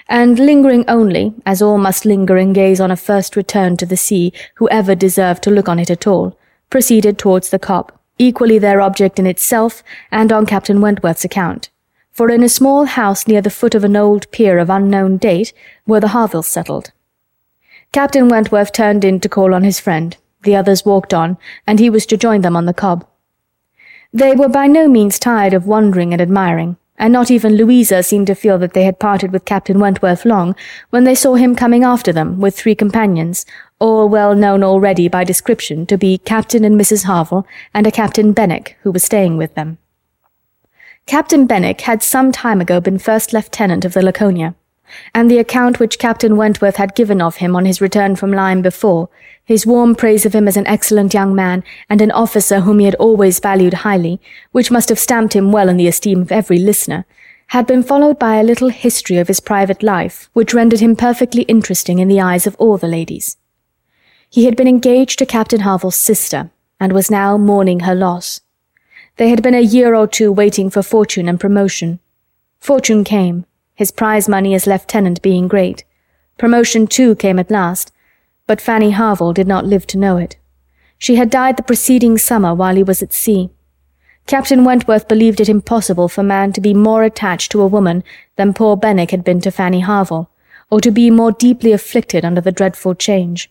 and 0.08 0.38
lingering 0.38 0.84
only, 0.86 1.34
as 1.44 1.60
all 1.60 1.76
must 1.76 2.04
linger 2.04 2.36
and 2.36 2.54
gaze 2.54 2.80
on 2.80 2.92
a 2.92 2.96
first 2.96 3.34
return 3.34 3.76
to 3.78 3.86
the 3.86 3.96
sea 3.96 4.32
who 4.54 4.68
ever 4.68 4.94
deserved 4.94 5.42
to 5.42 5.50
look 5.50 5.68
on 5.68 5.80
it 5.80 5.90
at 5.90 6.06
all, 6.06 6.38
proceeded 6.70 7.18
towards 7.18 7.50
the 7.50 7.58
Cobb, 7.58 7.90
equally 8.16 8.60
their 8.60 8.80
object 8.80 9.18
in 9.18 9.26
itself 9.26 9.82
and 10.12 10.30
on 10.30 10.46
Captain 10.46 10.80
Wentworth's 10.80 11.24
account. 11.24 11.68
For 12.12 12.30
in 12.30 12.44
a 12.44 12.48
small 12.48 12.84
house 12.84 13.26
near 13.26 13.42
the 13.42 13.50
foot 13.50 13.74
of 13.74 13.82
an 13.82 13.96
old 13.96 14.30
pier 14.30 14.58
of 14.58 14.70
unknown 14.70 15.16
date 15.16 15.52
were 15.84 15.98
the 15.98 16.08
Harvilles 16.08 16.46
settled. 16.46 16.92
Captain 17.90 18.28
Wentworth 18.28 18.72
turned 18.72 19.04
in 19.04 19.18
to 19.18 19.28
call 19.28 19.52
on 19.52 19.64
his 19.64 19.80
friend, 19.80 20.16
the 20.46 20.56
others 20.56 20.86
walked 20.86 21.12
on, 21.12 21.36
and 21.66 21.78
he 21.78 21.90
was 21.90 22.06
to 22.06 22.16
join 22.16 22.40
them 22.40 22.56
on 22.56 22.64
the 22.64 22.72
Cobb. 22.72 23.06
They 24.12 24.34
were 24.34 24.48
by 24.48 24.66
no 24.66 24.88
means 24.88 25.18
tired 25.18 25.52
of 25.52 25.66
wondering 25.66 26.14
and 26.14 26.22
admiring, 26.22 26.78
and 26.98 27.12
not 27.12 27.30
even 27.30 27.56
Louisa 27.56 28.02
seemed 28.02 28.26
to 28.28 28.34
feel 28.34 28.58
that 28.58 28.72
they 28.72 28.84
had 28.84 28.98
parted 28.98 29.32
with 29.32 29.44
Captain 29.44 29.78
Wentworth 29.78 30.24
long 30.24 30.56
when 30.88 31.04
they 31.04 31.14
saw 31.14 31.34
him 31.34 31.54
coming 31.54 31.84
after 31.84 32.12
them 32.12 32.40
with 32.40 32.56
three 32.56 32.74
companions, 32.74 33.44
all 33.78 34.08
well 34.08 34.34
known 34.34 34.62
already 34.62 35.08
by 35.08 35.24
description 35.24 35.84
to 35.86 35.98
be 35.98 36.16
Captain 36.16 36.64
and 36.64 36.80
Mrs. 36.80 37.04
Harville 37.04 37.46
and 37.74 37.86
a 37.86 37.90
Captain 37.90 38.32
Benwick 38.32 38.78
who 38.82 38.90
was 38.90 39.04
staying 39.04 39.36
with 39.36 39.54
them. 39.54 39.76
Captain 41.06 41.46
Benwick 41.46 41.82
had 41.82 42.02
some 42.02 42.32
time 42.32 42.60
ago 42.60 42.80
been 42.80 42.98
first 42.98 43.32
lieutenant 43.32 43.84
of 43.84 43.92
the 43.92 44.02
Laconia, 44.02 44.54
and 45.14 45.30
the 45.30 45.38
account 45.38 45.78
which 45.78 45.98
Captain 45.98 46.36
Wentworth 46.36 46.76
had 46.76 46.94
given 46.94 47.20
of 47.20 47.36
him 47.36 47.56
on 47.56 47.64
his 47.64 47.80
return 47.80 48.16
from 48.16 48.32
Lyme 48.32 48.62
before, 48.62 49.08
his 49.44 49.66
warm 49.66 49.94
praise 49.94 50.26
of 50.26 50.34
him 50.34 50.48
as 50.48 50.56
an 50.56 50.66
excellent 50.66 51.14
young 51.14 51.34
man 51.34 51.62
and 51.88 52.00
an 52.00 52.10
officer 52.10 52.60
whom 52.60 52.78
he 52.78 52.84
had 52.84 52.94
always 52.96 53.38
valued 53.38 53.74
highly, 53.74 54.20
which 54.52 54.70
must 54.70 54.88
have 54.88 54.98
stamped 54.98 55.34
him 55.34 55.52
well 55.52 55.68
in 55.68 55.76
the 55.76 55.86
esteem 55.86 56.20
of 56.20 56.32
every 56.32 56.58
listener, 56.58 57.04
had 57.48 57.66
been 57.66 57.82
followed 57.82 58.18
by 58.18 58.36
a 58.36 58.42
little 58.42 58.70
history 58.70 59.18
of 59.18 59.28
his 59.28 59.40
private 59.40 59.82
life, 59.82 60.28
which 60.32 60.52
rendered 60.52 60.80
him 60.80 60.96
perfectly 60.96 61.42
interesting 61.42 62.00
in 62.00 62.08
the 62.08 62.20
eyes 62.20 62.46
of 62.46 62.56
all 62.56 62.76
the 62.76 62.88
ladies. 62.88 63.36
He 64.28 64.46
had 64.46 64.56
been 64.56 64.66
engaged 64.66 65.18
to 65.20 65.26
Captain 65.26 65.60
Harville's 65.60 65.96
sister, 65.96 66.50
and 66.80 66.92
was 66.92 67.10
now 67.10 67.38
mourning 67.38 67.80
her 67.80 67.94
loss. 67.94 68.40
They 69.16 69.30
had 69.30 69.42
been 69.42 69.54
a 69.54 69.60
year 69.60 69.94
or 69.94 70.06
two 70.06 70.30
waiting 70.30 70.68
for 70.70 70.82
fortune 70.82 71.28
and 71.28 71.40
promotion. 71.40 72.00
Fortune 72.58 73.04
came, 73.04 73.46
his 73.76 73.92
prize 73.92 74.28
money 74.28 74.54
as 74.54 74.66
lieutenant 74.66 75.22
being 75.22 75.46
great. 75.46 75.84
Promotion, 76.38 76.88
too, 76.88 77.14
came 77.14 77.38
at 77.38 77.50
last, 77.50 77.92
but 78.48 78.60
Fanny 78.60 78.90
Harville 78.90 79.32
did 79.32 79.46
not 79.46 79.66
live 79.66 79.86
to 79.86 79.98
know 79.98 80.16
it. 80.16 80.36
She 80.98 81.16
had 81.16 81.30
died 81.30 81.56
the 81.56 81.62
preceding 81.62 82.18
summer 82.18 82.54
while 82.54 82.74
he 82.74 82.82
was 82.82 83.02
at 83.02 83.12
sea. 83.12 83.50
Captain 84.26 84.64
Wentworth 84.64 85.06
believed 85.06 85.40
it 85.40 85.48
impossible 85.48 86.08
for 86.08 86.22
man 86.22 86.52
to 86.52 86.60
be 86.60 86.74
more 86.74 87.04
attached 87.04 87.52
to 87.52 87.60
a 87.60 87.66
woman 87.66 88.02
than 88.34 88.54
poor 88.54 88.76
Benwick 88.76 89.12
had 89.12 89.22
been 89.22 89.40
to 89.42 89.52
Fanny 89.52 89.80
Harville, 89.80 90.30
or 90.70 90.80
to 90.80 90.90
be 90.90 91.10
more 91.10 91.30
deeply 91.30 91.70
afflicted 91.70 92.24
under 92.24 92.40
the 92.40 92.50
dreadful 92.50 92.94
change. 92.94 93.50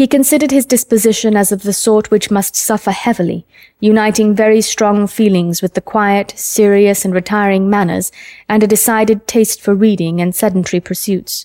He 0.00 0.06
considered 0.06 0.50
his 0.50 0.64
disposition 0.64 1.36
as 1.36 1.52
of 1.52 1.62
the 1.62 1.74
sort 1.74 2.10
which 2.10 2.30
must 2.30 2.56
suffer 2.56 2.90
heavily, 2.90 3.44
uniting 3.80 4.34
very 4.34 4.62
strong 4.62 5.06
feelings 5.06 5.60
with 5.60 5.74
the 5.74 5.82
quiet, 5.82 6.32
serious, 6.38 7.04
and 7.04 7.12
retiring 7.12 7.68
manners, 7.68 8.10
and 8.48 8.62
a 8.62 8.66
decided 8.66 9.26
taste 9.26 9.60
for 9.60 9.74
reading 9.74 10.18
and 10.18 10.34
sedentary 10.34 10.80
pursuits. 10.80 11.44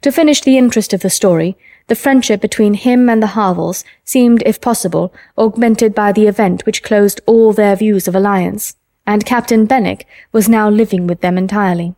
To 0.00 0.10
finish 0.10 0.40
the 0.40 0.56
interest 0.56 0.94
of 0.94 1.00
the 1.00 1.10
story, 1.10 1.58
the 1.88 1.94
friendship 1.94 2.40
between 2.40 2.72
him 2.72 3.10
and 3.10 3.22
the 3.22 3.34
Harvilles 3.36 3.84
seemed, 4.02 4.42
if 4.46 4.62
possible, 4.62 5.12
augmented 5.36 5.94
by 5.94 6.10
the 6.10 6.26
event 6.26 6.64
which 6.64 6.82
closed 6.82 7.20
all 7.26 7.52
their 7.52 7.76
views 7.76 8.08
of 8.08 8.14
alliance, 8.16 8.76
and 9.06 9.26
Captain 9.26 9.66
Benwick 9.66 10.06
was 10.32 10.48
now 10.48 10.70
living 10.70 11.06
with 11.06 11.20
them 11.20 11.36
entirely. 11.36 11.94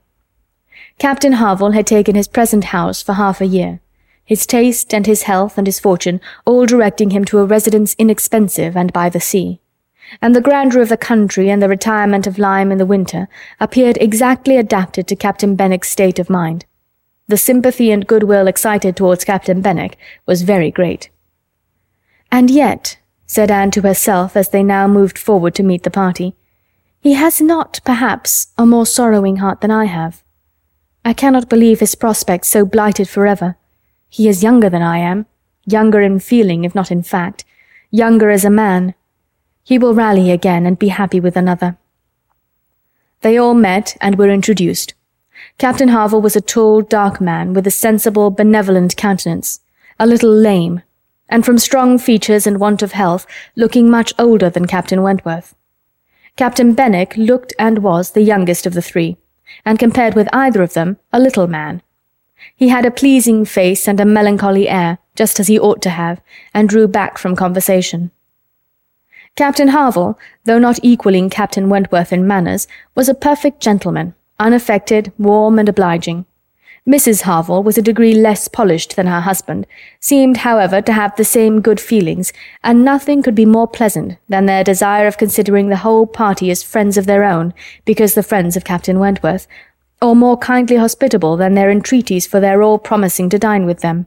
Captain 0.98 1.34
Harville 1.34 1.70
had 1.78 1.86
taken 1.86 2.16
his 2.16 2.26
present 2.26 2.64
house 2.74 3.00
for 3.04 3.12
half 3.12 3.40
a 3.40 3.46
year 3.46 3.78
his 4.30 4.46
taste 4.46 4.94
and 4.94 5.08
his 5.08 5.24
health 5.24 5.58
and 5.58 5.66
his 5.66 5.80
fortune 5.80 6.20
all 6.44 6.64
directing 6.64 7.10
him 7.10 7.24
to 7.24 7.40
a 7.40 7.44
residence 7.44 7.96
inexpensive 7.98 8.76
and 8.76 8.92
by 8.92 9.08
the 9.08 9.18
sea. 9.18 9.58
And 10.22 10.36
the 10.36 10.40
grandeur 10.40 10.80
of 10.82 10.88
the 10.88 10.96
country 10.96 11.50
and 11.50 11.60
the 11.60 11.68
retirement 11.68 12.28
of 12.28 12.38
Lyme 12.38 12.70
in 12.70 12.78
the 12.78 12.86
winter 12.86 13.26
appeared 13.58 13.98
exactly 14.00 14.56
adapted 14.56 15.08
to 15.08 15.16
Captain 15.16 15.56
Benwick's 15.56 15.88
state 15.90 16.20
of 16.20 16.30
mind. 16.30 16.64
The 17.26 17.36
sympathy 17.36 17.90
and 17.90 18.06
goodwill 18.06 18.46
excited 18.46 18.96
towards 18.96 19.24
Captain 19.24 19.62
Benwick 19.62 19.98
was 20.26 20.42
very 20.42 20.70
great. 20.70 21.10
And 22.30 22.50
yet, 22.50 22.98
said 23.26 23.50
Anne 23.50 23.72
to 23.72 23.82
herself 23.82 24.36
as 24.36 24.50
they 24.50 24.62
now 24.62 24.86
moved 24.86 25.18
forward 25.18 25.56
to 25.56 25.64
meet 25.64 25.82
the 25.82 25.90
party, 25.90 26.36
he 27.00 27.14
has 27.14 27.40
not, 27.40 27.80
perhaps, 27.84 28.52
a 28.56 28.64
more 28.64 28.86
sorrowing 28.86 29.38
heart 29.38 29.60
than 29.60 29.72
I 29.72 29.86
have. 29.86 30.22
I 31.04 31.14
cannot 31.14 31.48
believe 31.48 31.80
his 31.80 31.96
prospects 31.96 32.46
so 32.46 32.64
blighted 32.64 33.08
forever. 33.08 33.56
He 34.10 34.28
is 34.28 34.42
younger 34.42 34.68
than 34.68 34.82
I 34.82 34.98
am, 34.98 35.26
younger 35.64 36.00
in 36.00 36.18
feeling 36.18 36.64
if 36.64 36.74
not 36.74 36.90
in 36.90 37.02
fact, 37.02 37.44
younger 37.90 38.28
as 38.30 38.44
a 38.44 38.50
man. 38.50 38.94
He 39.62 39.78
will 39.78 39.94
rally 39.94 40.32
again 40.32 40.66
and 40.66 40.78
be 40.78 40.88
happy 40.88 41.20
with 41.20 41.36
another. 41.36 41.78
They 43.20 43.38
all 43.38 43.54
met 43.54 43.96
and 44.00 44.18
were 44.18 44.28
introduced. 44.28 44.94
Captain 45.58 45.88
Harville 45.88 46.22
was 46.22 46.34
a 46.34 46.40
tall, 46.40 46.82
dark 46.82 47.20
man 47.20 47.52
with 47.52 47.66
a 47.66 47.70
sensible, 47.70 48.30
benevolent 48.30 48.96
countenance, 48.96 49.60
a 49.98 50.06
little 50.06 50.32
lame, 50.32 50.82
and 51.28 51.44
from 51.44 51.58
strong 51.58 51.96
features 51.96 52.46
and 52.46 52.58
want 52.58 52.82
of 52.82 52.92
health, 52.92 53.26
looking 53.54 53.88
much 53.88 54.12
older 54.18 54.50
than 54.50 54.66
Captain 54.66 55.02
Wentworth. 55.02 55.54
Captain 56.36 56.74
Benwick 56.74 57.16
looked 57.16 57.52
and 57.58 57.78
was 57.78 58.10
the 58.10 58.22
youngest 58.22 58.66
of 58.66 58.74
the 58.74 58.82
three, 58.82 59.18
and 59.64 59.78
compared 59.78 60.14
with 60.14 60.28
either 60.32 60.62
of 60.62 60.72
them, 60.74 60.96
a 61.12 61.20
little 61.20 61.46
man, 61.46 61.82
he 62.56 62.68
had 62.68 62.86
a 62.86 62.90
pleasing 62.90 63.44
face 63.44 63.88
and 63.88 64.00
a 64.00 64.04
melancholy 64.04 64.68
air, 64.68 64.98
just 65.14 65.40
as 65.40 65.48
he 65.48 65.58
ought 65.58 65.82
to 65.82 65.90
have, 65.90 66.20
and 66.54 66.68
drew 66.68 66.88
back 66.88 67.18
from 67.18 67.36
conversation. 67.36 68.10
Captain 69.36 69.68
Harville, 69.68 70.18
though 70.44 70.58
not 70.58 70.80
equalling 70.82 71.30
Captain 71.30 71.68
Wentworth 71.68 72.12
in 72.12 72.26
manners, 72.26 72.66
was 72.94 73.08
a 73.08 73.14
perfect 73.14 73.60
gentleman, 73.60 74.14
unaffected, 74.38 75.12
warm, 75.18 75.58
and 75.58 75.68
obliging. 75.68 76.26
Mrs. 76.88 77.22
Harville 77.22 77.62
was 77.62 77.76
a 77.76 77.82
degree 77.82 78.14
less 78.14 78.48
polished 78.48 78.96
than 78.96 79.06
her 79.06 79.20
husband, 79.20 79.66
seemed, 80.00 80.38
however, 80.38 80.80
to 80.80 80.92
have 80.92 81.14
the 81.14 81.24
same 81.24 81.60
good 81.60 81.78
feelings, 81.78 82.32
and 82.64 82.84
nothing 82.84 83.22
could 83.22 83.34
be 83.34 83.44
more 83.44 83.68
pleasant 83.68 84.16
than 84.28 84.46
their 84.46 84.64
desire 84.64 85.06
of 85.06 85.18
considering 85.18 85.68
the 85.68 85.76
whole 85.84 86.06
party 86.06 86.50
as 86.50 86.62
friends 86.62 86.96
of 86.96 87.06
their 87.06 87.22
own, 87.22 87.52
because 87.84 88.14
the 88.14 88.22
friends 88.22 88.56
of 88.56 88.64
Captain 88.64 88.98
Wentworth, 88.98 89.46
or 90.02 90.16
more 90.16 90.36
kindly 90.36 90.76
hospitable 90.76 91.36
than 91.36 91.54
their 91.54 91.70
entreaties 91.70 92.26
for 92.26 92.40
their 92.40 92.62
all 92.62 92.78
promising 92.78 93.28
to 93.30 93.38
dine 93.38 93.66
with 93.66 93.80
them. 93.80 94.06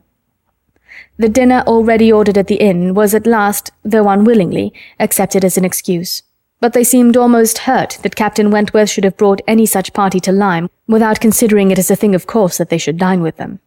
The 1.16 1.28
dinner 1.28 1.62
already 1.66 2.12
ordered 2.12 2.38
at 2.38 2.48
the 2.48 2.56
inn 2.56 2.94
was 2.94 3.14
at 3.14 3.26
last, 3.26 3.70
though 3.84 4.08
unwillingly, 4.08 4.72
accepted 4.98 5.44
as 5.44 5.56
an 5.56 5.64
excuse. 5.64 6.22
But 6.60 6.72
they 6.72 6.84
seemed 6.84 7.16
almost 7.16 7.58
hurt 7.58 7.98
that 8.02 8.16
Captain 8.16 8.50
Wentworth 8.50 8.90
should 8.90 9.04
have 9.04 9.16
brought 9.16 9.42
any 9.46 9.66
such 9.66 9.92
party 9.92 10.18
to 10.20 10.32
Lyme 10.32 10.70
without 10.86 11.20
considering 11.20 11.70
it 11.70 11.78
as 11.78 11.90
a 11.90 11.96
thing 11.96 12.14
of 12.14 12.26
course 12.26 12.58
that 12.58 12.70
they 12.70 12.78
should 12.78 12.98
dine 12.98 13.20
with 13.20 13.36
them. 13.36 13.60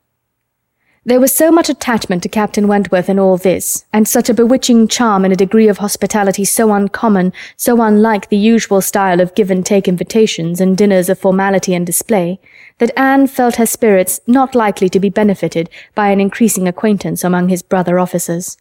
There 1.05 1.21
was 1.21 1.33
so 1.33 1.51
much 1.51 1.69
attachment 1.69 2.23
to 2.23 2.29
Captain 2.29 2.67
Wentworth 2.67 3.07
in 3.07 3.17
all 3.17 3.37
this, 3.37 3.85
and 3.93 4.05
such 4.05 4.29
a 4.29 4.33
bewitching 4.33 4.89
charm 4.89 5.23
in 5.23 5.31
a 5.31 5.37
degree 5.37 5.69
of 5.69 5.77
hospitality 5.77 6.43
so 6.43 6.73
uncommon, 6.73 7.31
so 7.55 7.81
unlike 7.81 8.27
the 8.27 8.37
usual 8.37 8.81
style 8.81 9.21
of 9.21 9.33
give 9.33 9.49
and 9.49 9.65
take 9.65 9.87
invitations 9.87 10.59
and 10.59 10.77
dinners 10.77 11.07
of 11.07 11.17
formality 11.17 11.73
and 11.73 11.85
display, 11.85 12.39
that 12.79 12.91
Anne 12.97 13.27
felt 13.27 13.55
her 13.55 13.65
spirits 13.65 14.19
not 14.27 14.53
likely 14.53 14.89
to 14.89 14.99
be 14.99 15.09
benefited 15.09 15.69
by 15.95 16.09
an 16.09 16.19
increasing 16.19 16.67
acquaintance 16.67 17.23
among 17.23 17.47
his 17.47 17.61
brother 17.61 17.99
officers. 17.99 18.57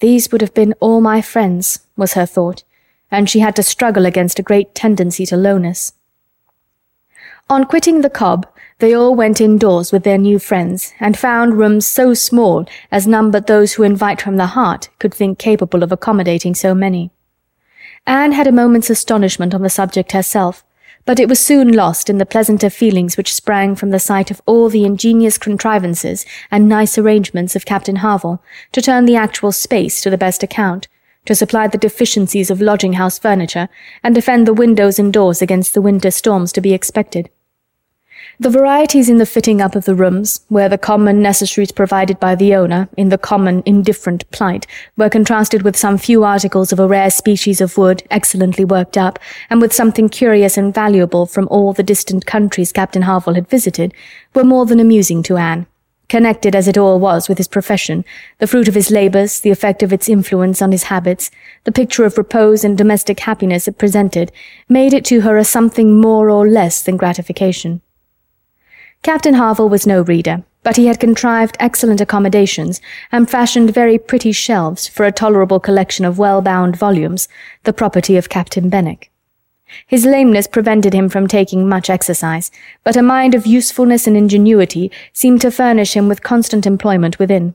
These 0.00 0.30
would 0.32 0.42
have 0.42 0.54
been 0.54 0.74
all 0.80 1.00
my 1.00 1.22
friends, 1.22 1.80
was 1.96 2.12
her 2.12 2.26
thought, 2.26 2.62
and 3.10 3.30
she 3.30 3.40
had 3.40 3.56
to 3.56 3.62
struggle 3.62 4.04
against 4.04 4.38
a 4.38 4.42
great 4.42 4.74
tendency 4.74 5.24
to 5.26 5.36
lowness. 5.36 5.92
On 7.48 7.64
quitting 7.64 8.00
the 8.00 8.10
Cobb, 8.10 8.46
they 8.78 8.94
all 8.94 9.14
went 9.14 9.40
indoors 9.40 9.92
with 9.92 10.02
their 10.02 10.18
new 10.18 10.38
friends, 10.38 10.92
and 11.00 11.16
found 11.16 11.58
rooms 11.58 11.86
so 11.86 12.12
small 12.14 12.66
as 12.90 13.06
none 13.06 13.30
but 13.30 13.46
those 13.46 13.74
who 13.74 13.82
invite 13.82 14.20
from 14.20 14.36
the 14.36 14.48
heart 14.48 14.88
could 14.98 15.14
think 15.14 15.38
capable 15.38 15.82
of 15.82 15.92
accommodating 15.92 16.54
so 16.54 16.74
many. 16.74 17.10
Anne 18.06 18.32
had 18.32 18.46
a 18.46 18.52
moment's 18.52 18.90
astonishment 18.90 19.54
on 19.54 19.62
the 19.62 19.70
subject 19.70 20.12
herself, 20.12 20.64
but 21.06 21.20
it 21.20 21.28
was 21.28 21.38
soon 21.38 21.72
lost 21.72 22.08
in 22.10 22.18
the 22.18 22.26
pleasanter 22.26 22.70
feelings 22.70 23.16
which 23.16 23.34
sprang 23.34 23.74
from 23.74 23.90
the 23.90 23.98
sight 23.98 24.30
of 24.30 24.42
all 24.46 24.68
the 24.68 24.84
ingenious 24.84 25.38
contrivances 25.38 26.24
and 26.50 26.68
nice 26.68 26.98
arrangements 26.98 27.54
of 27.54 27.66
Captain 27.66 27.96
Harville 27.96 28.42
to 28.72 28.82
turn 28.82 29.04
the 29.04 29.16
actual 29.16 29.52
space 29.52 30.00
to 30.00 30.10
the 30.10 30.18
best 30.18 30.42
account, 30.42 30.88
to 31.26 31.34
supply 31.34 31.66
the 31.68 31.78
deficiencies 31.78 32.50
of 32.50 32.60
lodging-house 32.60 33.18
furniture, 33.18 33.68
and 34.02 34.14
defend 34.14 34.46
the 34.46 34.54
windows 34.54 34.98
and 34.98 35.12
doors 35.12 35.40
against 35.40 35.74
the 35.74 35.82
winter 35.82 36.10
storms 36.10 36.52
to 36.52 36.60
be 36.60 36.74
expected. 36.74 37.30
The 38.40 38.50
varieties 38.50 39.08
in 39.08 39.18
the 39.18 39.26
fitting 39.26 39.60
up 39.60 39.76
of 39.76 39.84
the 39.84 39.94
rooms, 39.94 40.44
where 40.48 40.68
the 40.68 40.76
common 40.76 41.22
necessaries 41.22 41.70
provided 41.70 42.18
by 42.18 42.34
the 42.34 42.52
owner, 42.56 42.88
in 42.96 43.08
the 43.08 43.16
common 43.16 43.62
indifferent 43.64 44.28
plight, 44.32 44.66
were 44.96 45.08
contrasted 45.08 45.62
with 45.62 45.76
some 45.76 45.98
few 45.98 46.24
articles 46.24 46.72
of 46.72 46.80
a 46.80 46.88
rare 46.88 47.12
species 47.12 47.60
of 47.60 47.78
wood, 47.78 48.02
excellently 48.10 48.64
worked 48.64 48.98
up, 48.98 49.20
and 49.50 49.60
with 49.60 49.72
something 49.72 50.08
curious 50.08 50.56
and 50.56 50.74
valuable 50.74 51.26
from 51.26 51.46
all 51.48 51.72
the 51.72 51.84
distant 51.84 52.26
countries 52.26 52.72
Captain 52.72 53.02
Harville 53.02 53.34
had 53.34 53.48
visited, 53.48 53.94
were 54.34 54.42
more 54.42 54.66
than 54.66 54.80
amusing 54.80 55.22
to 55.22 55.36
Anne. 55.36 55.68
Connected 56.08 56.56
as 56.56 56.66
it 56.66 56.76
all 56.76 56.98
was 56.98 57.28
with 57.28 57.38
his 57.38 57.46
profession, 57.46 58.04
the 58.38 58.48
fruit 58.48 58.66
of 58.66 58.74
his 58.74 58.90
labours, 58.90 59.40
the 59.40 59.52
effect 59.52 59.80
of 59.80 59.92
its 59.92 60.08
influence 60.08 60.60
on 60.60 60.72
his 60.72 60.84
habits, 60.84 61.30
the 61.62 61.72
picture 61.72 62.04
of 62.04 62.18
repose 62.18 62.64
and 62.64 62.76
domestic 62.76 63.20
happiness 63.20 63.68
it 63.68 63.78
presented, 63.78 64.32
made 64.68 64.92
it 64.92 65.04
to 65.04 65.20
her 65.20 65.36
a 65.36 65.44
something 65.44 66.00
more 66.00 66.28
or 66.28 66.48
less 66.48 66.82
than 66.82 66.96
gratification. 66.96 67.80
Captain 69.04 69.34
Harville 69.34 69.68
was 69.68 69.86
no 69.86 70.00
reader, 70.00 70.42
but 70.62 70.76
he 70.78 70.86
had 70.86 70.98
contrived 70.98 71.58
excellent 71.60 72.00
accommodations 72.00 72.80
and 73.12 73.28
fashioned 73.28 73.68
very 73.68 73.98
pretty 73.98 74.32
shelves 74.32 74.88
for 74.88 75.04
a 75.04 75.12
tolerable 75.12 75.60
collection 75.60 76.06
of 76.06 76.18
well-bound 76.18 76.74
volumes, 76.74 77.28
the 77.64 77.72
property 77.74 78.16
of 78.16 78.30
Captain 78.30 78.70
Benwick. 78.70 79.10
His 79.86 80.06
lameness 80.06 80.46
prevented 80.46 80.94
him 80.94 81.10
from 81.10 81.28
taking 81.28 81.68
much 81.68 81.90
exercise, 81.90 82.50
but 82.82 82.96
a 82.96 83.02
mind 83.02 83.34
of 83.34 83.44
usefulness 83.44 84.06
and 84.06 84.16
ingenuity 84.16 84.90
seemed 85.12 85.42
to 85.42 85.50
furnish 85.50 85.94
him 85.94 86.08
with 86.08 86.22
constant 86.22 86.64
employment 86.64 87.18
within. 87.18 87.54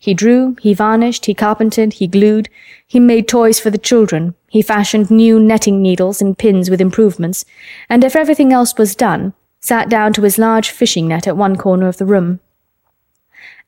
He 0.00 0.14
drew, 0.14 0.56
he 0.62 0.72
varnished, 0.72 1.26
he 1.26 1.34
carpentered, 1.34 1.94
he 1.94 2.06
glued, 2.06 2.48
he 2.86 2.98
made 2.98 3.28
toys 3.28 3.60
for 3.60 3.68
the 3.68 3.76
children, 3.76 4.36
he 4.48 4.62
fashioned 4.62 5.10
new 5.10 5.38
netting 5.38 5.82
needles 5.82 6.22
and 6.22 6.38
pins 6.38 6.70
with 6.70 6.80
improvements, 6.80 7.44
and 7.90 8.02
if 8.02 8.16
everything 8.16 8.54
else 8.54 8.78
was 8.78 8.96
done, 8.96 9.34
sat 9.62 9.88
down 9.88 10.12
to 10.12 10.22
his 10.22 10.38
large 10.38 10.70
fishing 10.70 11.08
net 11.08 11.26
at 11.26 11.36
one 11.36 11.56
corner 11.56 11.86
of 11.86 11.96
the 11.96 12.04
room. 12.04 12.40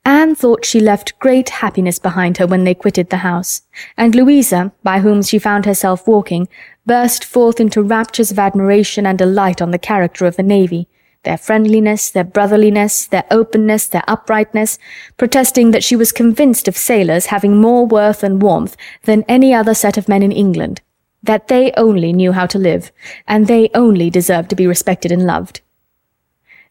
Anne 0.04 0.34
thought 0.34 0.66
she 0.66 0.80
left 0.80 1.18
great 1.18 1.48
happiness 1.48 1.98
behind 1.98 2.36
her 2.36 2.46
when 2.46 2.64
they 2.64 2.74
quitted 2.74 3.08
the 3.08 3.18
house, 3.18 3.62
and 3.96 4.14
Louisa, 4.14 4.72
by 4.82 4.98
whom 4.98 5.22
she 5.22 5.38
found 5.38 5.64
herself 5.64 6.06
walking, 6.06 6.46
burst 6.84 7.24
forth 7.24 7.58
into 7.58 7.82
raptures 7.82 8.30
of 8.30 8.38
admiration 8.38 9.06
and 9.06 9.16
delight 9.16 9.62
on 9.62 9.70
the 9.70 9.78
character 9.78 10.26
of 10.26 10.36
the 10.36 10.42
navy, 10.42 10.88
their 11.22 11.38
friendliness, 11.38 12.10
their 12.10 12.24
brotherliness, 12.24 13.06
their 13.06 13.24
openness, 13.30 13.86
their 13.86 14.04
uprightness, 14.06 14.78
protesting 15.16 15.70
that 15.70 15.84
she 15.84 15.96
was 15.96 16.12
convinced 16.12 16.68
of 16.68 16.76
sailors 16.76 17.26
having 17.26 17.58
more 17.58 17.86
worth 17.86 18.22
and 18.22 18.42
warmth 18.42 18.76
than 19.04 19.24
any 19.26 19.54
other 19.54 19.74
set 19.74 19.96
of 19.96 20.08
men 20.08 20.22
in 20.22 20.32
England, 20.32 20.82
that 21.22 21.48
they 21.48 21.72
only 21.78 22.12
knew 22.12 22.32
how 22.32 22.44
to 22.44 22.58
live, 22.58 22.92
and 23.26 23.46
they 23.46 23.70
only 23.74 24.10
deserved 24.10 24.50
to 24.50 24.56
be 24.56 24.66
respected 24.66 25.10
and 25.10 25.24
loved. 25.24 25.62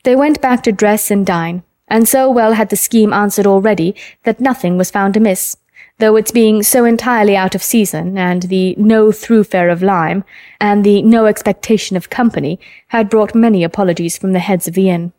They 0.03 0.15
went 0.15 0.41
back 0.41 0.63
to 0.63 0.71
dress 0.71 1.09
and 1.09 1.25
dine, 1.25 1.63
and 1.87 2.07
so 2.07 2.29
well 2.29 2.53
had 2.53 2.69
the 2.69 2.75
scheme 2.75 3.13
answered 3.13 3.47
already 3.47 3.95
that 4.23 4.41
nothing 4.41 4.77
was 4.77 4.91
found 4.91 5.15
amiss, 5.15 5.57
though 5.99 6.17
its 6.17 6.31
being 6.31 6.61
so 6.61 6.83
entirely 6.83 7.37
out 7.37 7.55
of 7.55 7.63
season, 7.63 8.17
and 8.17 8.43
the 8.43 8.75
no 8.77 9.07
throughfare 9.07 9.71
of 9.71 9.81
Lyme, 9.81 10.25
and 10.59 10.83
the 10.83 11.01
no 11.03 11.25
expectation 11.25 11.95
of 11.95 12.09
company, 12.09 12.59
had 12.87 13.09
brought 13.09 13.33
many 13.33 13.63
apologies 13.63 14.17
from 14.17 14.33
the 14.33 14.39
heads 14.39 14.67
of 14.67 14.73
the 14.73 14.89
inn. 14.89 15.13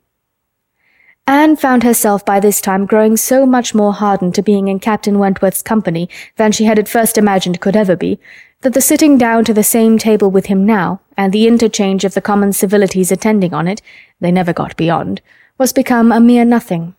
Anne 1.27 1.57
found 1.57 1.83
herself 1.83 2.23
by 2.23 2.39
this 2.39 2.61
time 2.61 2.85
growing 2.85 3.17
so 3.17 3.47
much 3.47 3.75
more 3.75 3.95
hardened 3.95 4.35
to 4.35 4.43
being 4.43 4.69
in 4.69 4.79
Captain 4.79 5.19
Wentworth's 5.19 5.63
company 5.63 6.07
than 6.37 6.53
she 6.53 6.65
had 6.65 6.79
at 6.79 6.89
first 6.89 7.17
imagined 7.17 7.63
could 7.63 7.75
ever 7.75 7.97
be, 7.97 8.19
that 8.61 8.75
the 8.75 8.81
sitting 8.83 9.17
down 9.17 9.45
to 9.47 9.55
the 9.55 9.65
same 9.65 9.97
table 9.97 10.31
with 10.31 10.47
him 10.47 10.67
now, 10.67 11.01
and 11.17 11.33
the 11.33 11.47
interchange 11.47 12.05
of 12.05 12.15
the 12.15 12.21
common 12.21 12.53
civilities 12.53 13.13
attending 13.13 13.55
on 13.55 13.69
it, 13.69 13.83
they 14.21 14.33
never 14.33 14.53
got 14.53 14.77
beyond, 14.77 15.21
was 15.59 15.73
become 15.73 16.13
a 16.13 16.21
mere 16.21 16.45
nothing. 16.45 16.95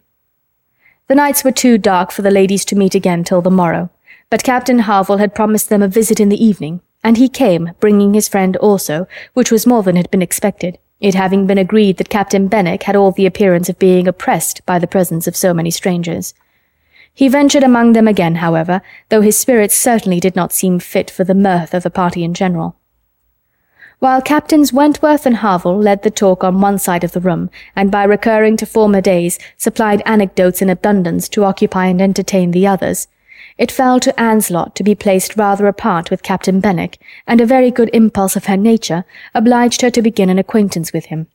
The 1.07 1.15
nights 1.15 1.43
were 1.43 1.51
too 1.51 1.77
dark 1.77 2.11
for 2.11 2.21
the 2.21 2.31
ladies 2.31 2.65
to 2.65 2.75
meet 2.75 2.95
again 2.95 3.23
till 3.23 3.41
the 3.41 3.51
morrow, 3.51 3.89
but 4.29 4.43
Captain 4.43 4.79
Harville 4.79 5.17
had 5.17 5.35
promised 5.35 5.69
them 5.69 5.83
a 5.83 5.87
visit 5.87 6.19
in 6.19 6.29
the 6.29 6.43
evening, 6.43 6.81
and 7.03 7.17
he 7.17 7.29
came, 7.29 7.71
bringing 7.79 8.13
his 8.13 8.27
friend 8.27 8.57
also, 8.57 9.07
which 9.33 9.51
was 9.51 9.67
more 9.67 9.83
than 9.83 9.95
had 9.95 10.09
been 10.09 10.21
expected 10.21 10.79
it 11.01 11.13
having 11.13 11.45
been 11.45 11.57
agreed 11.57 11.97
that 11.97 12.09
Captain 12.09 12.47
Benwick 12.47 12.83
had 12.83 12.95
all 12.95 13.11
the 13.11 13.25
appearance 13.25 13.69
of 13.69 13.79
being 13.79 14.07
oppressed 14.07 14.65
by 14.65 14.79
the 14.79 14.87
presence 14.87 15.27
of 15.27 15.35
so 15.35 15.53
many 15.53 15.69
strangers. 15.69 16.33
He 17.13 17.27
ventured 17.27 17.63
among 17.63 17.93
them 17.93 18.07
again, 18.07 18.35
however, 18.35 18.81
though 19.09 19.21
his 19.21 19.37
spirits 19.37 19.75
certainly 19.75 20.19
did 20.19 20.35
not 20.35 20.51
seem 20.51 20.79
fit 20.79 21.09
for 21.09 21.23
the 21.23 21.35
mirth 21.35 21.73
of 21.73 21.83
the 21.83 21.89
party 21.89 22.23
in 22.23 22.33
general. 22.33 22.75
While 23.99 24.21
Captains 24.21 24.73
Wentworth 24.73 25.25
and 25.25 25.37
Harville 25.37 25.77
led 25.77 26.03
the 26.03 26.11
talk 26.11 26.43
on 26.43 26.59
one 26.59 26.77
side 26.77 27.03
of 27.03 27.13
the 27.13 27.21
room, 27.21 27.49
and 27.75 27.89
by 27.89 28.03
recurring 28.03 28.57
to 28.57 28.65
former 28.65 28.99
days 28.99 29.39
supplied 29.57 30.03
anecdotes 30.05 30.61
in 30.61 30.69
abundance 30.69 31.29
to 31.29 31.45
occupy 31.45 31.87
and 31.87 32.01
entertain 32.01 32.51
the 32.51 32.67
others, 32.67 33.07
it 33.57 33.71
fell 33.71 34.01
to 34.01 34.19
Anne's 34.19 34.51
lot 34.51 34.75
to 34.75 34.83
be 34.83 34.95
placed 34.95 35.37
rather 35.37 35.65
apart 35.65 36.11
with 36.11 36.23
Captain 36.23 36.59
Benwick, 36.59 36.99
and 37.25 37.39
a 37.39 37.45
very 37.45 37.71
good 37.71 37.89
impulse 37.93 38.35
of 38.35 38.45
her 38.45 38.57
nature 38.57 39.05
obliged 39.33 39.81
her 39.81 39.89
to 39.91 40.01
begin 40.01 40.29
an 40.29 40.39
acquaintance 40.39 40.91
with 40.91 41.05
him. 41.05 41.27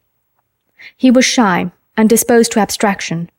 He 0.96 1.10
was 1.10 1.24
shy, 1.24 1.72
and 1.96 2.10
disposed 2.10 2.52
to 2.52 2.60
abstraction, 2.60 3.30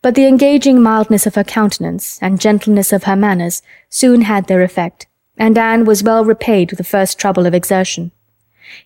but 0.00 0.14
the 0.14 0.26
engaging 0.26 0.80
mildness 0.80 1.26
of 1.26 1.34
her 1.34 1.44
countenance 1.44 2.18
and 2.22 2.40
gentleness 2.40 2.92
of 2.92 3.04
her 3.04 3.16
manners 3.16 3.62
soon 3.90 4.22
had 4.22 4.46
their 4.46 4.62
effect, 4.62 5.06
and 5.36 5.58
Anne 5.58 5.84
was 5.84 6.02
well 6.02 6.24
repaid 6.24 6.70
with 6.70 6.78
the 6.78 6.84
first 6.84 7.18
trouble 7.18 7.44
of 7.44 7.54
exertion. 7.54 8.10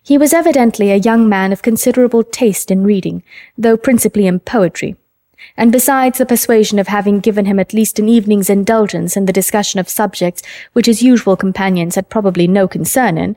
He 0.01 0.17
was 0.17 0.33
evidently 0.33 0.91
a 0.91 0.97
young 0.97 1.29
man 1.29 1.51
of 1.51 1.61
considerable 1.61 2.23
taste 2.23 2.71
in 2.71 2.83
reading, 2.83 3.23
though 3.57 3.77
principally 3.77 4.27
in 4.27 4.39
poetry, 4.39 4.95
and 5.57 5.71
besides 5.71 6.17
the 6.17 6.25
persuasion 6.25 6.79
of 6.79 6.87
having 6.87 7.19
given 7.19 7.45
him 7.45 7.59
at 7.59 7.73
least 7.73 7.99
an 7.99 8.09
evening's 8.09 8.49
indulgence 8.49 9.15
in 9.15 9.25
the 9.25 9.33
discussion 9.33 9.79
of 9.79 9.89
subjects 9.89 10.41
which 10.73 10.85
his 10.85 11.01
usual 11.01 11.35
companions 11.35 11.95
had 11.95 12.09
probably 12.09 12.47
no 12.47 12.67
concern 12.67 13.17
in, 13.17 13.35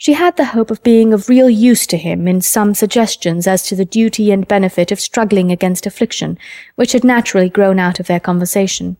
she 0.00 0.12
had 0.12 0.36
the 0.36 0.46
hope 0.46 0.70
of 0.70 0.82
being 0.84 1.12
of 1.12 1.28
real 1.28 1.50
use 1.50 1.84
to 1.88 1.96
him 1.96 2.28
in 2.28 2.40
some 2.40 2.72
suggestions 2.72 3.48
as 3.48 3.64
to 3.64 3.74
the 3.74 3.84
duty 3.84 4.30
and 4.30 4.46
benefit 4.46 4.92
of 4.92 5.00
struggling 5.00 5.50
against 5.50 5.86
affliction, 5.86 6.38
which 6.76 6.92
had 6.92 7.02
naturally 7.02 7.48
grown 7.48 7.80
out 7.80 7.98
of 7.98 8.06
their 8.06 8.20
conversation. 8.20 8.96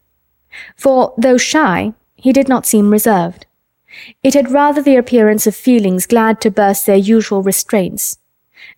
For, 0.77 1.15
though 1.17 1.37
shy, 1.37 1.93
he 2.17 2.33
did 2.33 2.49
not 2.49 2.67
seem 2.67 2.91
reserved. 2.91 3.47
It 4.23 4.35
had 4.35 4.51
rather 4.51 4.83
the 4.83 4.97
appearance 4.97 5.47
of 5.47 5.57
feelings 5.57 6.07
glad 6.07 6.41
to 6.43 6.51
burst 6.51 6.87
their 6.87 6.97
usual 6.97 7.43
restraints, 7.43 8.19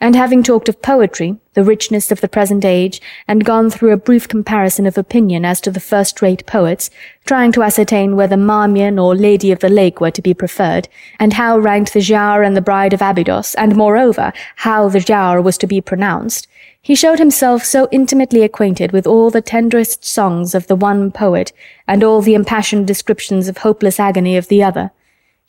and 0.01 0.15
having 0.15 0.43
talked 0.43 0.69
of 0.69 0.83
poetry, 0.83 1.37
the 1.55 1.65
richness 1.65 2.13
of 2.13 2.21
the 2.21 2.29
present 2.29 2.65
age, 2.65 3.03
and 3.27 3.45
gone 3.45 3.71
through 3.71 3.93
a 3.93 3.97
brief 3.97 4.29
comparison 4.29 4.87
of 4.87 4.97
opinion 4.97 5.45
as 5.45 5.61
to 5.61 5.71
the 5.71 5.81
first-rate 5.81 6.47
poets, 6.47 6.91
trying 7.25 7.51
to 7.53 7.63
ascertain 7.63 8.17
whether 8.17 8.37
Marmion 8.37 8.99
or 8.99 9.15
Lady 9.15 9.51
of 9.51 9.59
the 9.59 9.69
Lake 9.69 10.01
were 10.01 10.11
to 10.11 10.23
be 10.23 10.33
preferred, 10.33 10.89
and 11.19 11.33
how 11.33 11.59
ranked 11.59 11.93
the 11.93 12.01
Giaour 12.01 12.47
and 12.47 12.57
the 12.57 12.63
Bride 12.63 12.93
of 12.93 13.03
Abydos, 13.03 13.55
and 13.57 13.75
moreover, 13.75 14.33
how 14.57 14.89
the 14.89 15.01
Giaour 15.01 15.43
was 15.43 15.59
to 15.59 15.67
be 15.67 15.81
pronounced, 15.81 16.47
he 16.83 16.95
showed 16.95 17.19
himself 17.19 17.65
so 17.65 17.89
intimately 17.91 18.43
acquainted 18.43 18.93
with 18.93 19.07
all 19.07 19.31
the 19.31 19.43
tenderest 19.43 20.05
songs 20.05 20.55
of 20.55 20.67
the 20.67 20.77
one 20.77 21.11
poet, 21.11 21.53
and 21.87 22.03
all 22.03 22.23
the 22.23 22.35
impassioned 22.35 22.87
descriptions 22.87 23.49
of 23.49 23.59
hopeless 23.59 24.01
agony 24.01 24.37
of 24.37 24.49
the 24.49 24.63
other, 24.63 24.91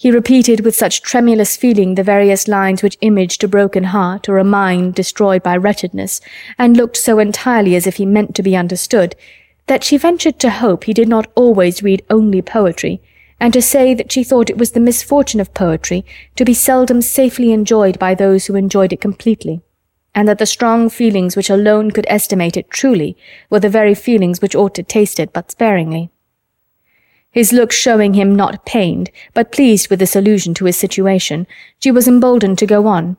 he 0.01 0.09
repeated 0.09 0.61
with 0.61 0.75
such 0.75 1.03
tremulous 1.03 1.55
feeling 1.55 1.93
the 1.93 2.01
various 2.01 2.47
lines 2.47 2.81
which 2.81 2.97
imaged 3.01 3.43
a 3.43 3.47
broken 3.47 3.83
heart 3.83 4.27
or 4.27 4.39
a 4.39 4.43
mind 4.43 4.95
destroyed 4.95 5.43
by 5.43 5.55
wretchedness, 5.55 6.19
and 6.57 6.75
looked 6.75 6.97
so 6.97 7.19
entirely 7.19 7.75
as 7.75 7.85
if 7.85 7.97
he 7.97 8.05
meant 8.07 8.33
to 8.33 8.41
be 8.41 8.55
understood, 8.55 9.15
that 9.67 9.83
she 9.83 9.97
ventured 9.97 10.39
to 10.39 10.49
hope 10.49 10.85
he 10.85 10.91
did 10.91 11.07
not 11.07 11.31
always 11.35 11.83
read 11.83 12.03
only 12.09 12.41
poetry, 12.41 12.99
and 13.39 13.53
to 13.53 13.61
say 13.61 13.93
that 13.93 14.11
she 14.11 14.23
thought 14.23 14.49
it 14.49 14.57
was 14.57 14.71
the 14.71 14.79
misfortune 14.79 15.39
of 15.39 15.53
poetry 15.53 16.03
to 16.35 16.43
be 16.43 16.55
seldom 16.55 16.99
safely 16.99 17.51
enjoyed 17.51 17.99
by 17.99 18.15
those 18.15 18.47
who 18.47 18.55
enjoyed 18.55 18.91
it 18.91 19.01
completely, 19.01 19.61
and 20.15 20.27
that 20.27 20.39
the 20.39 20.47
strong 20.47 20.89
feelings 20.89 21.35
which 21.35 21.51
alone 21.51 21.91
could 21.91 22.07
estimate 22.09 22.57
it 22.57 22.71
truly 22.71 23.15
were 23.51 23.59
the 23.59 23.69
very 23.69 23.93
feelings 23.93 24.41
which 24.41 24.55
ought 24.55 24.73
to 24.73 24.81
taste 24.81 25.19
it 25.19 25.31
but 25.31 25.51
sparingly 25.51 26.09
his 27.31 27.53
look 27.53 27.71
showing 27.71 28.13
him 28.13 28.35
not 28.35 28.65
pained, 28.65 29.09
but 29.33 29.51
pleased 29.51 29.89
with 29.89 29.99
this 29.99 30.15
allusion 30.15 30.53
to 30.53 30.65
his 30.65 30.75
situation, 30.75 31.47
she 31.79 31.89
was 31.89 32.07
emboldened 32.07 32.57
to 32.57 32.65
go 32.65 32.87
on, 32.87 33.17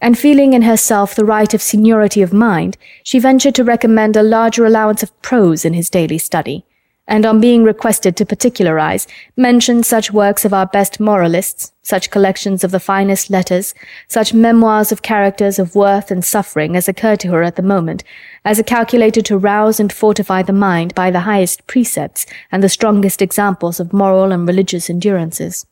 and 0.00 0.18
feeling 0.18 0.52
in 0.52 0.62
herself 0.62 1.14
the 1.14 1.24
right 1.24 1.54
of 1.54 1.62
seniority 1.62 2.22
of 2.22 2.32
mind, 2.32 2.76
she 3.04 3.20
ventured 3.20 3.54
to 3.54 3.64
recommend 3.64 4.16
a 4.16 4.22
larger 4.22 4.66
allowance 4.66 5.02
of 5.02 5.22
prose 5.22 5.64
in 5.64 5.74
his 5.74 5.88
daily 5.88 6.18
study, 6.18 6.66
and 7.08 7.26
on 7.26 7.40
being 7.40 7.64
requested 7.64 8.16
to 8.16 8.24
particularize, 8.24 9.06
mentioned 9.36 9.84
such 9.84 10.12
works 10.12 10.44
of 10.44 10.54
our 10.54 10.66
best 10.66 11.00
moralists, 11.00 11.72
such 11.82 12.10
collections 12.10 12.62
of 12.62 12.70
the 12.70 12.80
finest 12.80 13.28
letters, 13.28 13.74
such 14.06 14.32
memoirs 14.32 14.92
of 14.92 15.02
characters 15.02 15.58
of 15.58 15.74
worth 15.74 16.10
and 16.10 16.24
suffering 16.24 16.76
as 16.76 16.88
occurred 16.88 17.18
to 17.20 17.28
her 17.28 17.42
at 17.42 17.56
the 17.56 17.62
moment, 17.62 18.04
as 18.44 18.60
are 18.60 18.64
calculated 18.64 19.24
to 19.26 19.36
rouse 19.36 19.80
and 19.80 19.92
fortify 19.92 20.42
the 20.42 20.52
mind 20.52 20.94
by 20.94 21.10
the 21.10 21.20
highest 21.20 21.66
precepts 21.66 22.24
and 22.52 22.62
the 22.62 22.68
strongest 22.68 23.20
examples 23.20 23.80
of 23.80 23.92
moral 23.92 24.30
and 24.30 24.46
religious 24.46 24.88
endurances. 24.88 25.66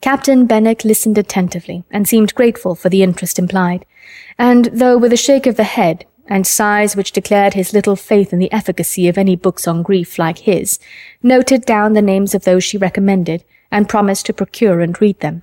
Captain 0.00 0.46
Benwick 0.46 0.84
listened 0.84 1.18
attentively 1.18 1.84
and 1.90 2.08
seemed 2.08 2.34
grateful 2.34 2.74
for 2.74 2.88
the 2.88 3.02
interest 3.02 3.38
implied, 3.38 3.84
and 4.36 4.66
though 4.66 4.96
with 4.96 5.12
a 5.12 5.16
shake 5.16 5.46
of 5.46 5.56
the 5.56 5.64
head 5.64 6.04
and 6.28 6.46
sighs 6.46 6.94
which 6.94 7.12
declared 7.12 7.54
his 7.54 7.72
little 7.72 7.96
faith 7.96 8.32
in 8.32 8.38
the 8.38 8.52
efficacy 8.52 9.08
of 9.08 9.18
any 9.18 9.34
books 9.34 9.66
on 9.66 9.82
grief 9.82 10.18
like 10.18 10.38
his, 10.38 10.78
noted 11.22 11.64
down 11.64 11.94
the 11.94 12.02
names 12.02 12.34
of 12.34 12.44
those 12.44 12.62
she 12.62 12.78
recommended, 12.78 13.42
and 13.70 13.88
promised 13.88 14.26
to 14.26 14.32
procure 14.32 14.80
and 14.80 15.00
read 15.00 15.18
them. 15.20 15.42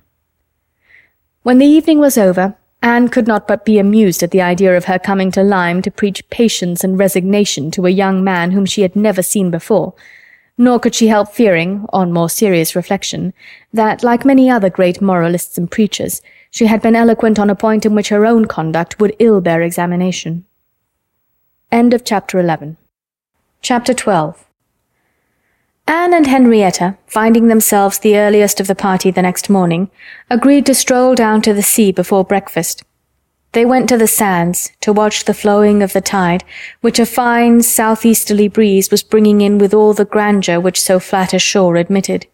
When 1.42 1.58
the 1.58 1.66
evening 1.66 1.98
was 1.98 2.16
over, 2.16 2.56
Anne 2.82 3.08
could 3.08 3.26
not 3.26 3.48
but 3.48 3.64
be 3.64 3.78
amused 3.78 4.22
at 4.22 4.30
the 4.30 4.42
idea 4.42 4.76
of 4.76 4.84
her 4.84 4.98
coming 4.98 5.30
to 5.32 5.42
Lyme 5.42 5.82
to 5.82 5.90
preach 5.90 6.28
patience 6.30 6.84
and 6.84 6.98
resignation 6.98 7.70
to 7.72 7.86
a 7.86 7.90
young 7.90 8.22
man 8.22 8.52
whom 8.52 8.66
she 8.66 8.82
had 8.82 8.94
never 8.94 9.22
seen 9.22 9.50
before, 9.50 9.94
nor 10.58 10.78
could 10.78 10.94
she 10.94 11.08
help 11.08 11.32
fearing, 11.32 11.84
on 11.92 12.12
more 12.12 12.30
serious 12.30 12.76
reflection, 12.76 13.34
that, 13.72 14.02
like 14.02 14.24
many 14.24 14.48
other 14.48 14.70
great 14.70 15.00
moralists 15.00 15.58
and 15.58 15.70
preachers, 15.70 16.22
she 16.50 16.66
had 16.66 16.80
been 16.80 16.96
eloquent 16.96 17.38
on 17.38 17.50
a 17.50 17.54
point 17.54 17.84
in 17.84 17.94
which 17.94 18.08
her 18.08 18.24
own 18.24 18.46
conduct 18.46 18.98
would 19.00 19.14
ill 19.18 19.40
bear 19.40 19.62
examination. 19.62 20.44
End 21.72 21.92
of 21.92 22.04
chapter 22.04 22.38
11. 22.38 22.76
Chapter 23.60 23.92
12. 23.92 24.46
Anne 25.88 26.14
and 26.14 26.28
Henrietta, 26.28 26.96
finding 27.08 27.48
themselves 27.48 27.98
the 27.98 28.16
earliest 28.16 28.60
of 28.60 28.68
the 28.68 28.76
party 28.76 29.10
the 29.10 29.20
next 29.20 29.50
morning, 29.50 29.90
agreed 30.30 30.64
to 30.66 30.74
stroll 30.76 31.16
down 31.16 31.42
to 31.42 31.52
the 31.52 31.64
sea 31.64 31.90
before 31.90 32.24
breakfast. 32.24 32.84
They 33.50 33.64
went 33.64 33.88
to 33.88 33.98
the 33.98 34.06
sands 34.06 34.70
to 34.82 34.92
watch 34.92 35.24
the 35.24 35.34
flowing 35.34 35.82
of 35.82 35.92
the 35.92 36.00
tide, 36.00 36.44
which 36.82 37.00
a 37.00 37.06
fine 37.06 37.62
southeasterly 37.62 38.46
breeze 38.46 38.88
was 38.88 39.02
bringing 39.02 39.40
in 39.40 39.58
with 39.58 39.74
all 39.74 39.92
the 39.92 40.04
grandeur 40.04 40.60
which 40.60 40.80
so 40.80 41.00
flat 41.00 41.34
a 41.34 41.38
shore 41.40 41.74
admitted. 41.74 42.28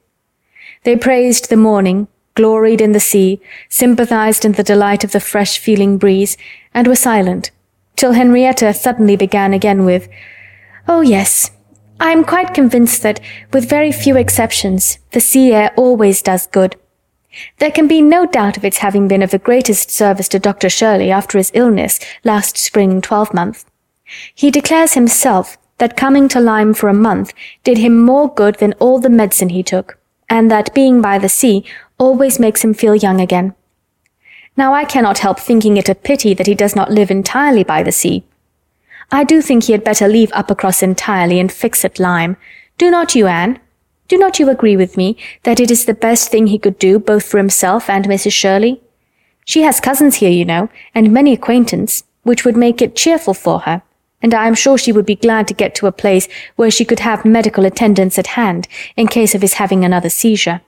They 0.84 0.94
praised 0.94 1.48
the 1.48 1.56
morning, 1.56 2.06
gloried 2.34 2.82
in 2.82 2.92
the 2.92 3.00
sea, 3.00 3.40
sympathized 3.70 4.44
in 4.44 4.52
the 4.52 4.62
delight 4.62 5.04
of 5.04 5.12
the 5.12 5.20
fresh-feeling 5.20 5.96
breeze, 5.96 6.36
and 6.74 6.86
were 6.86 6.94
silent, 6.94 7.50
till 8.02 8.12
Henrietta 8.14 8.74
suddenly 8.74 9.14
began 9.14 9.52
again 9.54 9.84
with, 9.84 10.08
Oh 10.88 11.02
yes, 11.02 11.52
I 12.00 12.10
am 12.10 12.24
quite 12.24 12.52
convinced 12.52 13.04
that, 13.04 13.20
with 13.52 13.70
very 13.70 13.92
few 13.92 14.16
exceptions, 14.16 14.98
the 15.12 15.20
sea 15.20 15.52
air 15.52 15.72
always 15.76 16.20
does 16.20 16.48
good. 16.48 16.74
There 17.60 17.70
can 17.70 17.86
be 17.86 18.02
no 18.02 18.26
doubt 18.26 18.56
of 18.56 18.64
its 18.64 18.78
having 18.78 19.06
been 19.06 19.22
of 19.22 19.30
the 19.30 19.38
greatest 19.38 19.88
service 19.88 20.26
to 20.30 20.40
Dr. 20.40 20.68
Shirley 20.68 21.12
after 21.12 21.38
his 21.38 21.52
illness 21.54 22.00
last 22.24 22.56
spring 22.58 23.00
twelvemonth. 23.02 23.64
He 24.34 24.50
declares 24.50 24.94
himself 24.94 25.56
that 25.78 25.96
coming 25.96 26.26
to 26.30 26.40
Lyme 26.40 26.74
for 26.74 26.88
a 26.88 27.04
month 27.08 27.32
did 27.62 27.78
him 27.78 28.02
more 28.02 28.34
good 28.34 28.56
than 28.56 28.72
all 28.80 28.98
the 28.98 29.10
medicine 29.10 29.50
he 29.50 29.62
took, 29.62 29.96
and 30.28 30.50
that 30.50 30.74
being 30.74 31.00
by 31.00 31.20
the 31.20 31.28
sea 31.28 31.64
always 31.98 32.40
makes 32.40 32.64
him 32.64 32.74
feel 32.74 32.96
young 32.96 33.20
again. 33.20 33.54
Now 34.56 34.74
I 34.74 34.84
cannot 34.84 35.18
help 35.18 35.40
thinking 35.40 35.76
it 35.76 35.88
a 35.88 35.94
pity 35.94 36.34
that 36.34 36.46
he 36.46 36.54
does 36.54 36.76
not 36.76 36.90
live 36.90 37.10
entirely 37.10 37.64
by 37.64 37.82
the 37.82 37.92
sea, 37.92 38.24
I 39.14 39.24
do 39.24 39.42
think 39.42 39.64
he 39.64 39.72
had 39.72 39.84
better 39.84 40.08
leave 40.08 40.30
Uppercross 40.30 40.82
entirely 40.82 41.38
and 41.38 41.52
fix 41.52 41.84
at 41.84 41.98
Lyme. 41.98 42.38
Do 42.78 42.90
not 42.90 43.14
you, 43.14 43.26
Anne? 43.26 43.60
Do 44.08 44.16
not 44.16 44.38
you 44.38 44.48
agree 44.48 44.74
with 44.74 44.96
me 44.96 45.18
that 45.42 45.60
it 45.60 45.70
is 45.70 45.84
the 45.84 45.92
best 45.92 46.30
thing 46.30 46.46
he 46.46 46.58
could 46.58 46.78
do 46.78 46.98
both 46.98 47.26
for 47.26 47.36
himself 47.36 47.90
and 47.90 48.06
Mrs. 48.06 48.32
Shirley? 48.32 48.80
She 49.44 49.62
has 49.62 49.80
cousins 49.80 50.16
here, 50.16 50.30
you 50.30 50.46
know, 50.46 50.70
and 50.94 51.12
many 51.12 51.34
acquaintance, 51.34 52.04
which 52.22 52.46
would 52.46 52.56
make 52.56 52.80
it 52.80 52.96
cheerful 52.96 53.34
for 53.34 53.60
her, 53.60 53.82
and 54.22 54.32
I 54.32 54.46
am 54.46 54.54
sure 54.54 54.78
she 54.78 54.92
would 54.92 55.06
be 55.06 55.16
glad 55.16 55.46
to 55.48 55.54
get 55.54 55.74
to 55.76 55.86
a 55.86 55.92
place 55.92 56.26
where 56.56 56.70
she 56.70 56.86
could 56.86 57.00
have 57.00 57.26
medical 57.26 57.66
attendance 57.66 58.18
at 58.18 58.28
hand 58.28 58.66
in 58.96 59.08
case 59.08 59.34
of 59.34 59.42
his 59.42 59.54
having 59.54 59.84
another 59.84 60.08
seizure. 60.08 60.62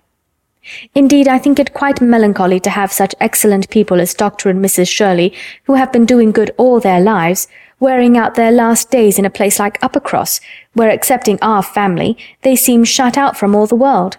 Indeed, 0.95 1.29
I 1.29 1.39
think 1.39 1.59
it 1.59 1.75
quite 1.75 2.01
melancholy 2.01 2.61
to 2.61 2.71
have 2.71 2.93
such 2.93 3.15
excellent 3.21 3.69
people 3.71 4.01
as 4.01 4.15
Dr. 4.15 4.49
and 4.49 4.65
Mrs. 4.65 4.89
Shirley, 4.89 5.35
who 5.65 5.75
have 5.75 5.93
been 5.93 6.07
doing 6.07 6.33
good 6.33 6.51
all 6.57 6.81
their 6.81 7.01
lives, 7.01 7.49
wearing 7.81 8.17
out 8.17 8.35
their 8.35 8.53
last 8.53 8.91
days 8.91 9.19
in 9.19 9.25
a 9.25 9.31
place 9.31 9.59
like 9.59 9.81
Uppercross, 9.81 10.41
where 10.73 10.91
excepting 10.91 11.39
our 11.43 11.63
family, 11.63 12.17
they 12.43 12.57
seem 12.57 12.85
shut 12.85 13.19
out 13.19 13.37
from 13.37 13.55
all 13.55 13.67
the 13.67 13.75
world. 13.75 14.17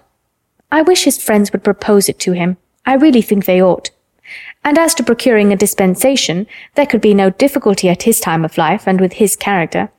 I 0.71 0.81
wish 0.81 1.03
his 1.03 1.21
friends 1.21 1.51
would 1.51 1.63
propose 1.63 2.09
it 2.09 2.19
to 2.19 2.33
him. 2.33 2.57
I 2.85 2.95
really 2.95 3.21
think 3.21 3.45
they 3.45 3.61
ought. 3.61 3.91
And 4.63 4.77
as 4.77 4.95
to 4.95 5.03
procuring 5.03 5.51
a 5.51 5.55
dispensation, 5.55 6.47
there 6.75 6.85
could 6.85 7.01
be 7.01 7.13
no 7.13 7.29
difficulty 7.29 7.89
at 7.89 8.03
his 8.03 8.19
time 8.19 8.43
of 8.43 8.57
life 8.57 8.87
and 8.87 8.99
with 8.99 9.13
his 9.13 9.35
character. 9.35 9.89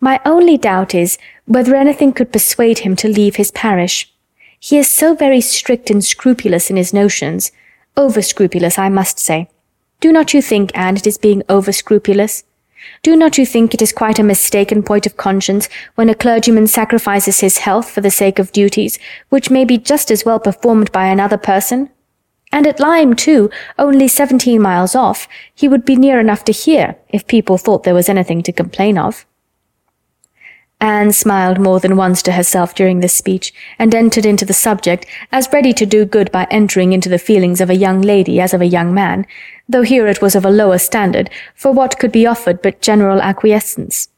My 0.00 0.20
only 0.24 0.58
doubt 0.58 0.94
is 0.94 1.18
whether 1.46 1.74
anything 1.74 2.12
could 2.12 2.32
persuade 2.32 2.80
him 2.80 2.96
to 2.96 3.08
leave 3.08 3.36
his 3.36 3.50
parish. 3.50 4.12
He 4.68 4.78
is 4.78 4.88
so 4.88 5.14
very 5.14 5.40
strict 5.40 5.90
and 5.90 6.04
scrupulous 6.04 6.70
in 6.70 6.76
his 6.76 6.92
notions. 6.92 7.52
Over 7.96 8.20
scrupulous, 8.20 8.80
I 8.80 8.88
must 8.88 9.20
say. 9.20 9.48
Do 10.00 10.10
not 10.10 10.34
you 10.34 10.42
think, 10.42 10.72
Anne, 10.76 10.96
it 10.96 11.06
is 11.06 11.18
being 11.18 11.44
over 11.48 11.70
scrupulous? 11.70 12.42
Do 13.04 13.14
not 13.14 13.38
you 13.38 13.46
think 13.46 13.74
it 13.74 13.80
is 13.80 13.92
quite 13.92 14.18
a 14.18 14.24
mistaken 14.24 14.82
point 14.82 15.06
of 15.06 15.16
conscience 15.16 15.68
when 15.94 16.10
a 16.10 16.16
clergyman 16.16 16.66
sacrifices 16.66 17.38
his 17.38 17.58
health 17.58 17.88
for 17.88 18.00
the 18.00 18.10
sake 18.10 18.40
of 18.40 18.50
duties, 18.50 18.98
which 19.28 19.50
may 19.50 19.64
be 19.64 19.78
just 19.78 20.10
as 20.10 20.24
well 20.24 20.40
performed 20.40 20.90
by 20.90 21.06
another 21.06 21.38
person? 21.38 21.88
And 22.50 22.66
at 22.66 22.80
Lyme, 22.80 23.14
too, 23.14 23.48
only 23.78 24.08
seventeen 24.08 24.60
miles 24.60 24.96
off, 24.96 25.28
he 25.54 25.68
would 25.68 25.84
be 25.84 25.94
near 25.94 26.18
enough 26.18 26.42
to 26.42 26.52
hear 26.52 26.96
if 27.10 27.28
people 27.28 27.56
thought 27.56 27.84
there 27.84 27.94
was 27.94 28.08
anything 28.08 28.42
to 28.42 28.52
complain 28.52 28.98
of. 28.98 29.26
Anne 30.80 31.10
smiled 31.10 31.58
more 31.58 31.80
than 31.80 31.96
once 31.96 32.22
to 32.22 32.32
herself 32.32 32.74
during 32.74 33.00
this 33.00 33.14
speech, 33.14 33.52
and 33.78 33.94
entered 33.94 34.26
into 34.26 34.44
the 34.44 34.52
subject, 34.52 35.06
as 35.32 35.48
ready 35.52 35.72
to 35.72 35.86
do 35.86 36.04
good 36.04 36.30
by 36.30 36.46
entering 36.50 36.92
into 36.92 37.08
the 37.08 37.18
feelings 37.18 37.62
of 37.62 37.70
a 37.70 37.74
young 37.74 38.02
lady 38.02 38.40
as 38.40 38.52
of 38.52 38.60
a 38.60 38.66
young 38.66 38.92
man, 38.92 39.26
though 39.66 39.82
here 39.82 40.06
it 40.06 40.20
was 40.20 40.34
of 40.34 40.44
a 40.44 40.50
lower 40.50 40.76
standard, 40.76 41.30
for 41.54 41.72
what 41.72 41.98
could 41.98 42.12
be 42.12 42.26
offered 42.26 42.60
but 42.60 42.82
general 42.82 43.22
acquiescence? 43.22 44.08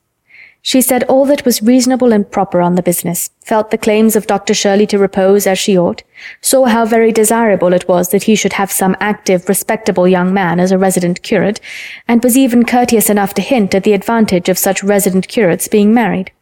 She 0.60 0.82
said 0.82 1.04
all 1.04 1.24
that 1.26 1.44
was 1.44 1.62
reasonable 1.62 2.12
and 2.12 2.28
proper 2.28 2.60
on 2.60 2.74
the 2.74 2.82
business, 2.82 3.30
felt 3.40 3.70
the 3.70 3.78
claims 3.78 4.16
of 4.16 4.26
Dr. 4.26 4.52
Shirley 4.52 4.86
to 4.88 4.98
repose 4.98 5.46
as 5.46 5.58
she 5.58 5.78
ought, 5.78 6.02
saw 6.40 6.66
how 6.66 6.84
very 6.84 7.12
desirable 7.12 7.72
it 7.72 7.88
was 7.88 8.08
that 8.10 8.24
he 8.24 8.34
should 8.34 8.54
have 8.54 8.72
some 8.72 8.96
active, 8.98 9.48
respectable 9.48 10.08
young 10.08 10.34
man 10.34 10.58
as 10.58 10.72
a 10.72 10.76
resident 10.76 11.22
curate, 11.22 11.60
and 12.08 12.22
was 12.22 12.36
even 12.36 12.64
courteous 12.64 13.08
enough 13.08 13.32
to 13.34 13.42
hint 13.42 13.74
at 13.74 13.84
the 13.84 13.92
advantage 13.92 14.48
of 14.48 14.58
such 14.58 14.82
resident 14.82 15.28
curates 15.28 15.68
being 15.68 15.94
married. 15.94 16.32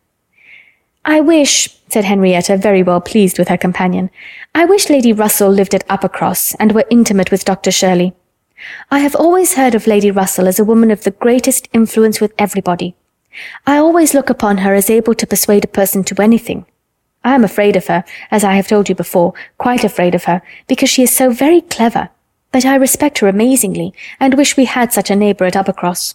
I 1.08 1.20
wish, 1.20 1.68
said 1.88 2.04
Henrietta, 2.04 2.56
very 2.56 2.82
well 2.82 3.00
pleased 3.00 3.38
with 3.38 3.46
her 3.46 3.56
companion, 3.56 4.10
I 4.56 4.64
wish 4.64 4.90
Lady 4.90 5.12
Russell 5.12 5.50
lived 5.50 5.72
at 5.72 5.86
Uppercross 5.86 6.56
and 6.58 6.72
were 6.72 6.84
intimate 6.90 7.30
with 7.30 7.44
Dr. 7.44 7.70
Shirley. 7.70 8.12
I 8.90 8.98
have 8.98 9.14
always 9.14 9.54
heard 9.54 9.76
of 9.76 9.86
Lady 9.86 10.10
Russell 10.10 10.48
as 10.48 10.58
a 10.58 10.64
woman 10.64 10.90
of 10.90 11.04
the 11.04 11.12
greatest 11.12 11.68
influence 11.72 12.20
with 12.20 12.34
everybody. 12.38 12.96
I 13.68 13.76
always 13.76 14.14
look 14.14 14.28
upon 14.30 14.58
her 14.58 14.74
as 14.74 14.90
able 14.90 15.14
to 15.14 15.28
persuade 15.28 15.64
a 15.64 15.68
person 15.68 16.02
to 16.04 16.20
anything. 16.20 16.66
I 17.22 17.36
am 17.36 17.44
afraid 17.44 17.76
of 17.76 17.86
her, 17.86 18.02
as 18.32 18.42
I 18.42 18.54
have 18.54 18.66
told 18.66 18.88
you 18.88 18.96
before, 18.96 19.32
quite 19.58 19.84
afraid 19.84 20.16
of 20.16 20.24
her, 20.24 20.42
because 20.66 20.90
she 20.90 21.04
is 21.04 21.14
so 21.14 21.30
very 21.30 21.60
clever. 21.60 22.08
But 22.50 22.66
I 22.66 22.74
respect 22.74 23.20
her 23.20 23.28
amazingly, 23.28 23.94
and 24.18 24.34
wish 24.34 24.56
we 24.56 24.64
had 24.64 24.92
such 24.92 25.10
a 25.10 25.14
neighbour 25.14 25.44
at 25.44 25.54
Uppercross. 25.54 26.14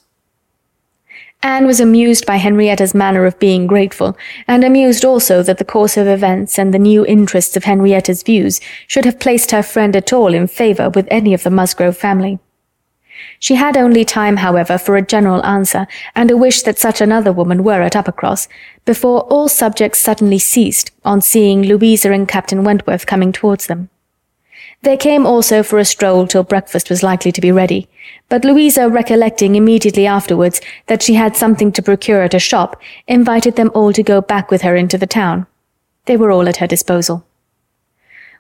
Anne 1.43 1.65
was 1.65 1.79
amused 1.79 2.25
by 2.27 2.37
Henrietta's 2.37 2.93
manner 2.93 3.25
of 3.25 3.39
being 3.39 3.65
grateful, 3.65 4.15
and 4.47 4.63
amused 4.63 5.03
also 5.03 5.41
that 5.41 5.57
the 5.57 5.65
course 5.65 5.97
of 5.97 6.07
events 6.07 6.59
and 6.59 6.71
the 6.71 6.79
new 6.79 7.03
interests 7.05 7.57
of 7.57 7.63
Henrietta's 7.63 8.21
views 8.21 8.61
should 8.85 9.05
have 9.05 9.19
placed 9.19 9.49
her 9.49 9.63
friend 9.63 9.95
at 9.95 10.13
all 10.13 10.35
in 10.35 10.45
favour 10.45 10.89
with 10.91 11.07
any 11.09 11.33
of 11.33 11.41
the 11.43 11.49
Musgrove 11.49 11.97
family. 11.97 12.39
She 13.39 13.55
had 13.55 13.75
only 13.75 14.05
time, 14.05 14.37
however, 14.37 14.77
for 14.77 14.97
a 14.97 15.01
general 15.01 15.43
answer, 15.43 15.87
and 16.15 16.29
a 16.29 16.37
wish 16.37 16.61
that 16.61 16.79
such 16.79 17.01
another 17.01 17.31
woman 17.31 17.63
were 17.63 17.81
at 17.81 17.93
Uppercross, 17.93 18.47
before 18.85 19.21
all 19.21 19.47
subjects 19.47 19.99
suddenly 19.99 20.39
ceased 20.39 20.91
on 21.03 21.21
seeing 21.21 21.63
Louisa 21.63 22.11
and 22.11 22.27
Captain 22.27 22.63
Wentworth 22.63 23.05
coming 23.07 23.31
towards 23.31 23.67
them. 23.67 23.89
They 24.83 24.97
came 24.97 25.27
also 25.27 25.61
for 25.61 25.77
a 25.77 25.85
stroll 25.85 26.25
till 26.25 26.43
breakfast 26.43 26.89
was 26.89 27.03
likely 27.03 27.31
to 27.33 27.41
be 27.41 27.51
ready, 27.51 27.87
but 28.29 28.43
Louisa 28.43 28.89
recollecting 28.89 29.55
immediately 29.55 30.07
afterwards 30.07 30.59
that 30.87 31.03
she 31.03 31.13
had 31.13 31.37
something 31.37 31.71
to 31.73 31.83
procure 31.83 32.23
at 32.23 32.33
a 32.33 32.39
shop, 32.39 32.81
invited 33.07 33.55
them 33.55 33.69
all 33.75 33.93
to 33.93 34.01
go 34.01 34.21
back 34.21 34.49
with 34.49 34.63
her 34.63 34.75
into 34.75 34.97
the 34.97 35.05
town. 35.05 35.45
They 36.05 36.17
were 36.17 36.31
all 36.31 36.49
at 36.49 36.57
her 36.57 36.67
disposal. 36.67 37.23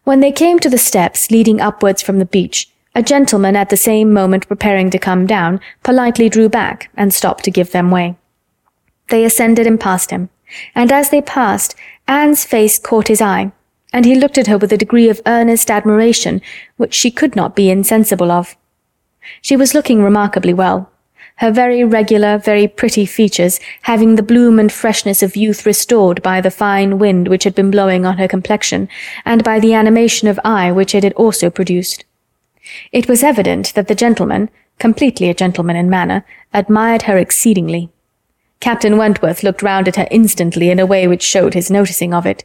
When 0.03 0.19
they 0.19 0.31
came 0.31 0.57
to 0.59 0.69
the 0.69 0.79
steps 0.79 1.29
leading 1.29 1.61
upwards 1.61 2.01
from 2.01 2.17
the 2.17 2.25
beach, 2.25 2.67
a 2.95 3.03
gentleman 3.03 3.55
at 3.55 3.69
the 3.69 3.77
same 3.77 4.11
moment 4.11 4.47
preparing 4.47 4.89
to 4.89 4.97
come 4.97 5.27
down 5.27 5.61
politely 5.83 6.27
drew 6.27 6.49
back 6.49 6.89
and 6.95 7.13
stopped 7.13 7.43
to 7.43 7.51
give 7.51 7.71
them 7.71 7.91
way. 7.91 8.15
They 9.09 9.23
ascended 9.25 9.67
and 9.67 9.79
passed 9.79 10.09
him, 10.09 10.29
and 10.73 10.91
as 10.91 11.11
they 11.11 11.21
passed, 11.21 11.75
Anne's 12.07 12.45
face 12.45 12.79
caught 12.79 13.09
his 13.09 13.21
eye, 13.21 13.51
and 13.93 14.05
he 14.05 14.15
looked 14.15 14.37
at 14.37 14.47
her 14.47 14.57
with 14.57 14.71
a 14.71 14.77
degree 14.77 15.09
of 15.09 15.21
earnest 15.25 15.69
admiration 15.69 16.41
which 16.77 16.93
she 16.93 17.11
could 17.11 17.35
not 17.35 17.55
be 17.55 17.69
insensible 17.69 18.31
of. 18.31 18.55
She 19.41 19.55
was 19.55 19.73
looking 19.73 20.03
remarkably 20.03 20.53
well, 20.53 20.91
her 21.41 21.51
very 21.51 21.83
regular, 21.83 22.37
very 22.37 22.67
pretty 22.67 23.05
features 23.05 23.59
having 23.81 24.15
the 24.15 24.23
bloom 24.23 24.59
and 24.59 24.71
freshness 24.71 25.23
of 25.23 25.35
youth 25.35 25.65
restored 25.65 26.21
by 26.21 26.39
the 26.39 26.51
fine 26.51 26.99
wind 26.99 27.27
which 27.27 27.45
had 27.45 27.55
been 27.55 27.71
blowing 27.71 28.05
on 28.05 28.19
her 28.19 28.27
complexion, 28.27 28.87
and 29.25 29.43
by 29.43 29.59
the 29.59 29.73
animation 29.73 30.27
of 30.27 30.39
eye 30.45 30.71
which 30.71 30.93
it 30.93 31.03
had 31.03 31.13
also 31.13 31.49
produced. 31.49 32.05
It 32.91 33.07
was 33.07 33.23
evident 33.23 33.73
that 33.73 33.87
the 33.87 33.95
gentleman, 33.95 34.51
completely 34.77 35.29
a 35.29 35.33
gentleman 35.33 35.75
in 35.75 35.89
manner, 35.89 36.23
admired 36.53 37.03
her 37.03 37.17
exceedingly. 37.17 37.89
Captain 38.59 38.95
Wentworth 38.95 39.41
looked 39.41 39.63
round 39.63 39.87
at 39.87 39.95
her 39.95 40.07
instantly 40.11 40.69
in 40.69 40.77
a 40.77 40.85
way 40.85 41.07
which 41.07 41.23
showed 41.23 41.55
his 41.55 41.71
noticing 41.71 42.13
of 42.13 42.27
it. 42.27 42.43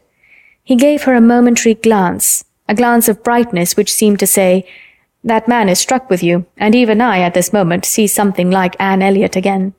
He 0.66 0.74
gave 0.74 1.04
her 1.04 1.14
a 1.14 1.20
momentary 1.20 1.74
glance, 1.74 2.44
a 2.68 2.74
glance 2.74 3.08
of 3.08 3.22
brightness 3.22 3.76
which 3.76 3.92
seemed 3.92 4.18
to 4.18 4.26
say, 4.26 4.68
That 5.22 5.46
man 5.46 5.68
is 5.68 5.78
struck 5.78 6.10
with 6.10 6.24
you, 6.24 6.44
and 6.56 6.74
even 6.74 7.00
I, 7.00 7.20
at 7.20 7.34
this 7.34 7.52
moment, 7.52 7.84
see 7.84 8.08
something 8.08 8.50
like 8.50 8.74
Anne 8.80 9.00
Elliot 9.00 9.36
again. 9.36 9.74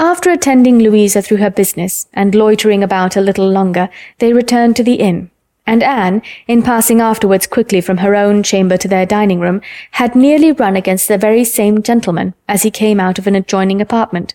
After 0.00 0.32
attending 0.32 0.80
Louisa 0.80 1.22
through 1.22 1.36
her 1.36 1.50
business, 1.50 2.08
and 2.12 2.34
loitering 2.34 2.82
about 2.82 3.16
a 3.16 3.20
little 3.20 3.48
longer, 3.48 3.88
they 4.18 4.32
returned 4.32 4.74
to 4.76 4.82
the 4.82 4.94
inn, 4.94 5.30
and 5.64 5.84
Anne, 5.84 6.20
in 6.48 6.64
passing 6.64 7.00
afterwards 7.00 7.46
quickly 7.46 7.80
from 7.80 7.98
her 7.98 8.16
own 8.16 8.42
chamber 8.42 8.76
to 8.76 8.88
their 8.88 9.06
dining-room, 9.06 9.60
had 9.92 10.16
nearly 10.16 10.50
run 10.50 10.74
against 10.74 11.06
the 11.06 11.16
very 11.16 11.44
same 11.44 11.84
gentleman 11.84 12.34
as 12.48 12.64
he 12.64 12.70
came 12.72 12.98
out 12.98 13.20
of 13.20 13.28
an 13.28 13.36
adjoining 13.36 13.80
apartment. 13.80 14.34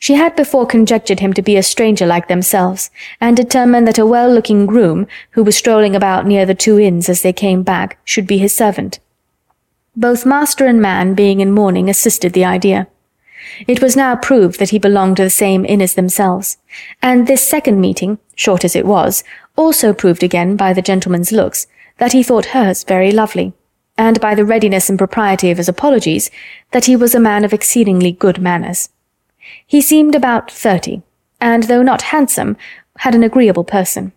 She 0.00 0.14
had 0.14 0.34
before 0.34 0.66
conjectured 0.66 1.20
him 1.20 1.34
to 1.34 1.42
be 1.42 1.58
a 1.58 1.62
stranger 1.62 2.06
like 2.06 2.26
themselves, 2.26 2.90
and 3.20 3.36
determined 3.36 3.86
that 3.86 3.98
a 3.98 4.06
well-looking 4.06 4.64
groom, 4.64 5.06
who 5.32 5.44
was 5.44 5.56
strolling 5.56 5.94
about 5.94 6.26
near 6.26 6.46
the 6.46 6.54
two 6.54 6.80
inns 6.80 7.10
as 7.10 7.20
they 7.20 7.34
came 7.34 7.62
back, 7.62 7.98
should 8.02 8.26
be 8.26 8.38
his 8.38 8.54
servant. 8.54 8.98
Both 9.94 10.24
master 10.24 10.64
and 10.64 10.80
man, 10.80 11.12
being 11.12 11.40
in 11.40 11.52
mourning, 11.52 11.90
assisted 11.90 12.32
the 12.32 12.46
idea. 12.46 12.88
It 13.66 13.82
was 13.82 13.94
now 13.94 14.16
proved 14.16 14.58
that 14.58 14.70
he 14.70 14.78
belonged 14.78 15.18
to 15.18 15.24
the 15.24 15.30
same 15.30 15.66
inn 15.66 15.82
as 15.82 15.94
themselves, 15.94 16.56
and 17.02 17.26
this 17.26 17.46
second 17.46 17.78
meeting, 17.78 18.18
short 18.34 18.64
as 18.64 18.74
it 18.74 18.86
was, 18.86 19.22
also 19.54 19.92
proved 19.92 20.22
again 20.22 20.56
by 20.56 20.72
the 20.72 20.80
gentleman's 20.80 21.30
looks 21.30 21.66
that 21.98 22.12
he 22.12 22.22
thought 22.22 22.56
hers 22.56 22.84
very 22.84 23.12
lovely, 23.12 23.52
and 23.98 24.18
by 24.18 24.34
the 24.34 24.46
readiness 24.46 24.88
and 24.88 24.98
propriety 24.98 25.50
of 25.50 25.58
his 25.58 25.68
apologies 25.68 26.30
that 26.70 26.86
he 26.86 26.96
was 26.96 27.14
a 27.14 27.20
man 27.20 27.44
of 27.44 27.52
exceedingly 27.52 28.12
good 28.12 28.40
manners. 28.40 28.88
He 29.70 29.80
seemed 29.80 30.16
about 30.16 30.50
thirty, 30.50 31.02
and 31.40 31.62
though 31.62 31.80
not 31.80 32.10
handsome, 32.10 32.56
had 32.96 33.14
an 33.14 33.22
agreeable 33.22 33.62
person. 33.62 34.10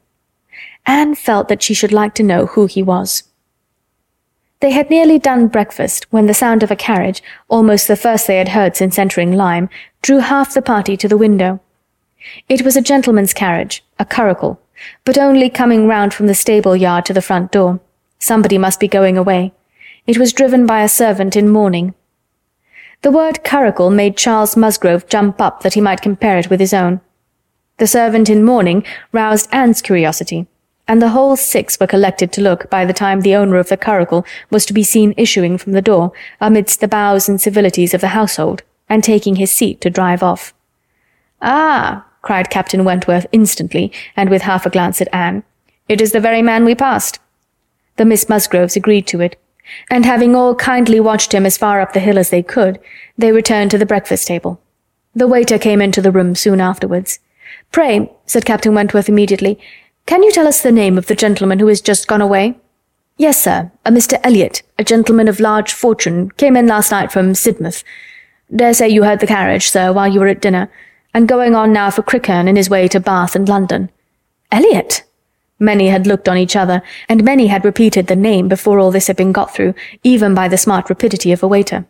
Anne 0.84 1.14
felt 1.14 1.48
that 1.48 1.62
she 1.62 1.76
should 1.76 1.92
like 1.92 2.16
to 2.16 2.24
know 2.24 2.48
who 2.48 2.66
he 2.66 2.82
was. 2.82 3.22
They 4.62 4.72
had 4.72 4.90
nearly 4.90 5.20
done 5.20 5.50
breakfast 5.50 6.08
when 6.10 6.26
the 6.26 6.34
sound 6.34 6.64
of 6.64 6.72
a 6.72 6.76
carriage, 6.76 7.22
almost 7.50 7.88
the 7.88 7.96
first 7.96 8.26
they 8.26 8.40
had 8.40 8.48
heard 8.48 8.76
since 8.76 8.98
entering 8.98 9.34
Lyme, 9.34 9.70
drew 10.02 10.18
half 10.18 10.56
the 10.56 10.62
party 10.64 10.98
to 10.98 11.08
the 11.08 11.18
window. 11.18 11.60
It 12.50 12.64
was 12.64 12.76
a 12.76 12.82
gentleman's 12.82 13.36
carriage, 13.36 13.84
a 14.00 14.06
curricle, 14.06 14.60
but 15.06 15.20
only 15.20 15.52
coming 15.52 15.86
round 15.86 16.16
from 16.16 16.26
the 16.26 16.34
stable 16.34 16.76
yard 16.76 17.06
to 17.06 17.14
the 17.14 17.22
front 17.22 17.52
door. 17.52 17.80
Somebody 18.18 18.58
must 18.58 18.80
be 18.80 18.88
going 18.88 19.20
away. 19.20 19.54
It 20.08 20.18
was 20.18 20.34
driven 20.34 20.66
by 20.66 20.82
a 20.82 20.90
servant 20.90 21.36
in 21.36 21.48
mourning. 21.48 21.94
The 23.04 23.12
word 23.12 23.44
curricle 23.44 23.90
made 23.90 24.18
Charles 24.18 24.58
Musgrove 24.58 25.08
jump 25.08 25.40
up 25.40 25.62
that 25.62 25.76
he 25.76 25.82
might 25.82 26.02
compare 26.02 26.38
it 26.38 26.50
with 26.50 26.60
his 26.60 26.74
own. 26.74 27.00
The 27.78 27.88
servant 27.88 28.30
in 28.30 28.44
mourning 28.44 28.84
roused 29.12 29.50
Anne's 29.52 29.82
curiosity 29.82 30.48
and 30.88 31.02
the 31.02 31.10
whole 31.10 31.36
six 31.36 31.80
were 31.80 31.88
collected 31.88 32.32
to 32.34 32.42
look 32.42 32.70
by 32.70 32.86
the 32.86 32.94
time 32.94 33.22
the 33.22 33.36
owner 33.36 33.58
of 33.58 33.70
the 33.70 33.78
curricle 33.78 34.26
was 34.50 34.66
to 34.66 34.74
be 34.74 34.84
seen 34.84 35.14
issuing 35.18 35.58
from 35.58 35.72
the 35.72 35.82
door, 35.82 36.12
amidst 36.42 36.82
the 36.82 36.88
bows 36.88 37.30
and 37.30 37.40
civilities 37.40 37.94
of 37.94 38.02
the 38.02 38.10
household, 38.10 38.64
and 38.90 39.04
taking 39.04 39.38
his 39.38 39.52
seat 39.52 39.80
to 39.82 39.90
drive 39.90 40.22
off. 40.22 40.54
Ah, 41.42 42.06
cried 42.22 42.50
Captain 42.50 42.84
Wentworth 42.84 43.26
instantly, 43.32 43.92
and 44.16 44.30
with 44.30 44.42
half 44.42 44.66
a 44.66 44.70
glance 44.70 45.02
at 45.02 45.14
Anne. 45.14 45.44
It 45.88 46.02
is 46.02 46.12
the 46.12 46.20
very 46.20 46.42
man 46.42 46.66
we 46.66 46.76
passed. 46.76 47.20
The 47.96 48.06
Miss 48.06 48.28
Musgroves 48.28 48.76
agreed 48.76 49.08
to 49.08 49.22
it, 49.22 49.40
and 49.90 50.06
having 50.06 50.36
all 50.36 50.56
kindly 50.56 51.00
watched 51.00 51.34
him 51.34 51.46
as 51.46 51.58
far 51.58 51.82
up 51.82 51.94
the 51.94 52.00
hill 52.00 52.18
as 52.18 52.30
they 52.30 52.44
could, 52.44 52.80
they 53.18 53.32
returned 53.32 53.72
to 53.72 53.78
the 53.78 53.86
breakfast 53.86 54.28
table. 54.28 54.62
The 55.16 55.28
waiter 55.28 55.58
came 55.58 55.82
into 55.82 56.02
the 56.02 56.12
room 56.12 56.36
soon 56.36 56.60
afterwards. 56.60 57.20
Pray, 57.72 58.12
said 58.26 58.46
Captain 58.46 58.74
Wentworth 58.74 59.10
immediately, 59.10 59.60
can 60.06 60.24
you 60.24 60.32
tell 60.32 60.48
us 60.48 60.62
the 60.62 60.72
name 60.72 60.98
of 60.98 61.08
the 61.08 61.16
gentleman 61.16 61.60
who 61.60 61.68
has 61.68 61.82
just 61.82 62.08
gone 62.08 62.22
away? 62.22 62.58
Yes, 63.18 63.42
sir. 63.42 63.72
A 63.86 63.92
Mr. 63.92 64.20
Elliot, 64.24 64.64
a 64.78 64.84
gentleman 64.84 65.28
of 65.28 65.40
large 65.40 65.72
fortune, 65.72 66.32
came 66.32 66.58
in 66.58 66.68
last 66.68 66.92
night 66.92 67.12
from 67.12 67.34
Sidmouth. 67.34 67.84
Dare 68.54 68.74
say 68.74 68.90
you 68.90 69.04
heard 69.04 69.20
the 69.20 69.28
carriage, 69.28 69.70
sir, 69.70 69.94
while 69.94 70.08
you 70.08 70.20
were 70.20 70.28
at 70.28 70.42
dinner, 70.42 70.70
and 71.14 71.28
going 71.28 71.56
on 71.56 71.72
now 71.72 71.90
for 71.90 72.02
Crewkherne 72.02 72.48
in 72.48 72.56
his 72.56 72.70
way 72.70 72.88
to 72.88 73.00
Bath 73.00 73.36
and 73.36 73.48
London. 73.48 73.90
Elliot! 74.52 75.04
Many 75.60 75.90
had 75.90 76.08
looked 76.08 76.28
on 76.28 76.38
each 76.38 76.56
other, 76.56 76.82
and 77.08 77.24
many 77.24 77.48
had 77.48 77.64
repeated 77.64 78.08
the 78.08 78.16
name 78.16 78.48
before 78.48 78.80
all 78.80 78.92
this 78.92 79.08
had 79.08 79.16
been 79.16 79.32
got 79.32 79.54
through, 79.54 79.74
even 80.04 80.34
by 80.34 80.48
the 80.48 80.58
smart 80.58 80.90
rapidity 80.90 81.32
of 81.32 81.44
a 81.44 81.48
waiter. 81.48 81.86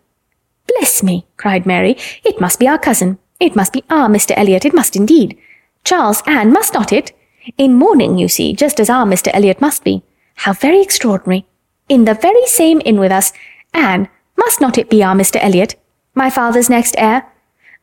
Bless 0.67 1.03
me, 1.03 1.25
cried 1.37 1.65
Mary. 1.65 1.97
It 2.23 2.39
must 2.39 2.59
be 2.59 2.67
our 2.67 2.77
cousin. 2.77 3.17
It 3.39 3.55
must 3.55 3.73
be 3.73 3.83
our 3.89 4.07
Mr. 4.07 4.33
Elliot. 4.37 4.65
It 4.65 4.73
must 4.73 4.95
indeed. 4.95 5.37
Charles, 5.83 6.23
Anne, 6.25 6.53
must 6.53 6.73
not 6.73 6.93
it? 6.93 7.11
In 7.57 7.73
mourning, 7.73 8.17
you 8.17 8.27
see, 8.27 8.53
just 8.53 8.79
as 8.79 8.89
our 8.89 9.05
Mr. 9.05 9.29
Elliot 9.33 9.59
must 9.59 9.83
be. 9.83 10.03
How 10.35 10.53
very 10.53 10.81
extraordinary. 10.81 11.45
In 11.89 12.05
the 12.05 12.13
very 12.13 12.45
same 12.45 12.81
inn 12.85 12.99
with 12.99 13.11
us. 13.11 13.33
Anne, 13.73 14.07
must 14.37 14.61
not 14.61 14.77
it 14.77 14.89
be 14.89 15.03
our 15.03 15.15
Mr. 15.15 15.37
Elliot? 15.41 15.75
My 16.15 16.29
father's 16.29 16.69
next 16.69 16.95
heir? 16.97 17.25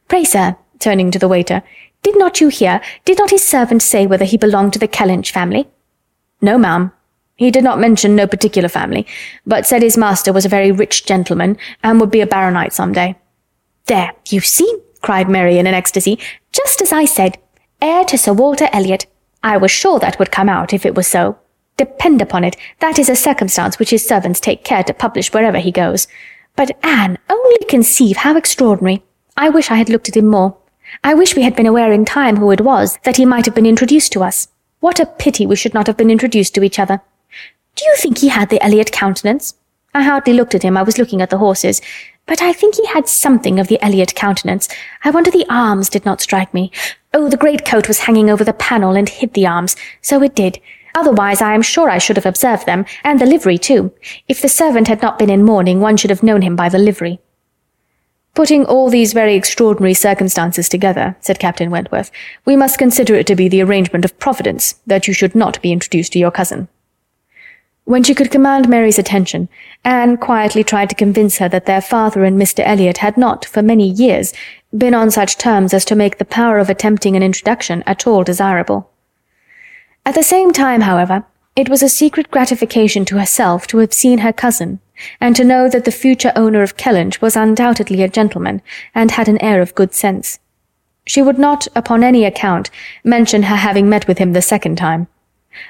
Pray, 0.09 0.25
sir, 0.25 0.57
turning 0.79 1.11
to 1.11 1.19
the 1.19 1.29
waiter, 1.29 1.63
did 2.03 2.19
not 2.19 2.41
you 2.41 2.49
hear, 2.49 2.81
did 3.05 3.19
not 3.19 3.31
his 3.31 3.47
servant 3.47 3.83
say 3.83 4.07
whether 4.07 4.25
he 4.25 4.37
belonged 4.37 4.73
to 4.73 4.79
the 4.79 4.89
Kellynch 4.89 5.31
family? 5.31 5.69
No, 6.41 6.57
ma'am. 6.57 6.93
He 7.37 7.51
did 7.51 7.65
not 7.65 7.81
mention 7.81 8.15
no 8.15 8.27
particular 8.27 8.69
family, 8.69 9.07
but 9.47 9.67
said 9.67 9.83
his 9.83 9.97
master 9.97 10.33
was 10.33 10.45
a 10.45 10.51
very 10.51 10.73
rich 10.73 11.07
gentleman, 11.07 11.57
and 11.83 12.01
would 12.01 12.11
be 12.11 12.21
a 12.21 12.27
baronet 12.27 12.73
some 12.73 12.93
day. 12.93 13.17
There, 13.87 14.13
you 14.29 14.41
see, 14.41 14.71
cried 15.01 15.29
Mary 15.29 15.59
in 15.59 15.67
an 15.67 15.75
ecstasy, 15.75 16.19
just 16.53 16.83
as 16.83 16.93
I 16.93 17.07
said, 17.07 17.39
heir 17.81 18.05
to 18.05 18.19
Sir 18.19 18.35
Walter 18.35 18.69
Elliot. 18.73 19.07
I 19.43 19.57
was 19.57 19.71
sure 19.71 19.99
that 20.01 20.19
would 20.19 20.31
come 20.31 20.51
out 20.51 20.75
if 20.75 20.85
it 20.85 20.95
was 20.95 21.07
so. 21.07 21.39
Depend 21.79 22.21
upon 22.21 22.45
it, 22.45 22.57
that 22.81 22.99
is 22.99 23.09
a 23.09 23.17
circumstance 23.17 23.79
which 23.79 23.91
his 23.91 24.07
servants 24.07 24.39
take 24.39 24.65
care 24.65 24.85
to 24.85 24.93
publish 24.93 25.33
wherever 25.33 25.59
he 25.59 25.73
goes. 25.73 26.09
But 26.57 26.77
Anne, 26.83 27.17
only 27.31 27.65
conceive 27.69 28.19
how 28.19 28.37
extraordinary. 28.37 29.03
I 29.37 29.49
wish 29.49 29.71
I 29.71 29.77
had 29.77 29.89
looked 29.89 30.11
at 30.11 30.17
him 30.17 30.27
more. 30.27 30.59
I 31.03 31.15
wish 31.15 31.37
we 31.37 31.43
had 31.43 31.57
been 31.57 31.67
aware 31.67 31.93
in 31.93 32.05
time 32.05 32.37
who 32.37 32.51
it 32.51 32.61
was, 32.61 32.99
that 33.05 33.17
he 33.17 33.25
might 33.25 33.47
have 33.47 33.55
been 33.55 33.67
introduced 33.67 34.13
to 34.13 34.23
us. 34.23 34.49
What 34.81 35.01
a 35.01 35.07
pity 35.07 35.47
we 35.47 35.57
should 35.57 35.75
not 35.75 35.87
have 35.87 35.97
been 35.97 36.11
introduced 36.11 36.55
to 36.55 36.63
each 36.63 36.79
other. 36.79 37.01
Do 37.77 37.85
you 37.85 37.95
think 37.97 38.19
he 38.19 38.29
had 38.29 38.51
the 38.51 38.63
Elliot 38.63 38.93
countenance? 38.93 39.55
I 39.95 40.03
hardly 40.03 40.33
looked 40.33 40.55
at 40.55 40.63
him, 40.63 40.77
I 40.77 40.83
was 40.83 40.99
looking 40.99 41.21
at 41.21 41.31
the 41.31 41.39
horses. 41.39 41.81
But 42.27 42.43
I 42.43 42.53
think 42.53 42.77
he 42.77 42.87
had 42.87 43.09
something 43.09 43.59
of 43.59 43.69
the 43.69 43.83
Elliot 43.83 44.15
countenance. 44.15 44.69
I 45.05 45.11
wonder 45.11 45.31
the 45.31 45.47
arms 45.49 45.89
did 45.89 46.05
not 46.05 46.21
strike 46.21 46.55
me. 46.55 46.71
Oh, 47.13 47.29
the 47.29 47.37
greatcoat 47.37 47.89
was 47.89 48.01
hanging 48.01 48.31
over 48.31 48.45
the 48.45 48.53
panel 48.53 48.97
and 48.97 49.09
hid 49.09 49.35
the 49.35 49.47
arms. 49.47 49.75
So 50.01 50.23
it 50.23 50.37
did. 50.37 50.61
Otherwise, 50.95 51.41
I 51.43 51.55
am 51.55 51.63
sure 51.63 51.91
I 51.91 51.99
should 51.99 52.17
have 52.17 52.27
observed 52.27 52.67
them, 52.67 52.85
and 53.05 53.21
the 53.21 53.27
livery 53.27 53.59
too. 53.59 53.93
If 54.29 54.43
the 54.43 54.49
servant 54.49 54.89
had 54.89 55.03
not 55.03 55.19
been 55.19 55.31
in 55.31 55.45
mourning, 55.45 55.81
one 55.81 55.97
should 55.97 56.11
have 56.11 56.23
known 56.23 56.43
him 56.43 56.57
by 56.57 56.69
the 56.69 56.79
livery. 56.79 57.21
Putting 58.35 58.65
all 58.65 58.89
these 58.89 59.13
very 59.13 59.35
extraordinary 59.35 59.95
circumstances 59.95 60.69
together, 60.69 61.17
said 61.21 61.41
Captain 61.41 61.71
Wentworth, 61.71 62.11
we 62.45 62.57
must 62.57 62.79
consider 62.79 63.15
it 63.15 63.27
to 63.27 63.35
be 63.35 63.49
the 63.49 63.63
arrangement 63.63 64.05
of 64.05 64.19
Providence 64.19 64.77
that 64.87 65.09
you 65.09 65.15
should 65.15 65.35
not 65.35 65.61
be 65.63 65.73
introduced 65.73 66.13
to 66.13 66.19
your 66.19 66.31
cousin. 66.31 66.69
When 67.85 68.05
she 68.05 68.15
could 68.15 68.31
command 68.31 68.69
Mary's 68.69 69.01
attention, 69.01 69.49
Anne 69.85 70.17
quietly 70.17 70.63
tried 70.63 70.91
to 70.91 70.95
convince 70.95 71.39
her 71.39 71.49
that 71.49 71.67
their 71.67 71.81
father 71.81 72.25
and 72.25 72.41
Mr. 72.41 72.63
Elliot 72.65 72.99
had 72.99 73.17
not, 73.17 73.45
for 73.45 73.63
many 73.63 73.89
years, 73.89 74.33
been 74.77 74.95
on 74.95 75.11
such 75.11 75.37
terms 75.37 75.75
as 75.75 75.85
to 75.87 75.97
make 75.97 76.19
the 76.19 76.25
power 76.25 76.59
of 76.59 76.71
attempting 76.71 77.17
an 77.17 77.23
introduction 77.25 77.83
at 77.87 78.07
all 78.07 78.23
desirable. 78.23 78.91
At 80.07 80.15
the 80.15 80.23
same 80.23 80.53
time, 80.53 80.83
however, 80.83 81.25
it 81.57 81.69
was 81.69 81.83
a 81.83 81.89
secret 81.89 82.31
gratification 82.31 83.05
to 83.07 83.19
herself 83.19 83.67
to 83.67 83.79
have 83.79 83.93
seen 83.93 84.19
her 84.19 84.33
cousin, 84.33 84.79
and 85.21 85.37
to 85.37 85.45
know 85.45 85.69
that 85.69 85.85
the 85.85 85.91
future 85.91 86.33
owner 86.37 86.63
of 86.63 86.77
Kellynch 86.77 87.21
was 87.21 87.37
undoubtedly 87.37 88.03
a 88.03 88.09
gentleman, 88.09 88.63
and 88.95 89.11
had 89.11 89.29
an 89.29 89.43
air 89.43 89.61
of 89.61 89.75
good 89.75 89.95
sense. 89.95 90.39
She 91.07 91.23
would 91.23 91.39
not, 91.39 91.67
upon 91.75 92.05
any 92.05 92.25
account, 92.25 92.71
mention 93.05 93.45
her 93.45 93.57
having 93.57 93.89
met 93.89 94.07
with 94.07 94.19
him 94.19 94.33
the 94.33 94.43
second 94.43 94.77
time. 94.77 95.09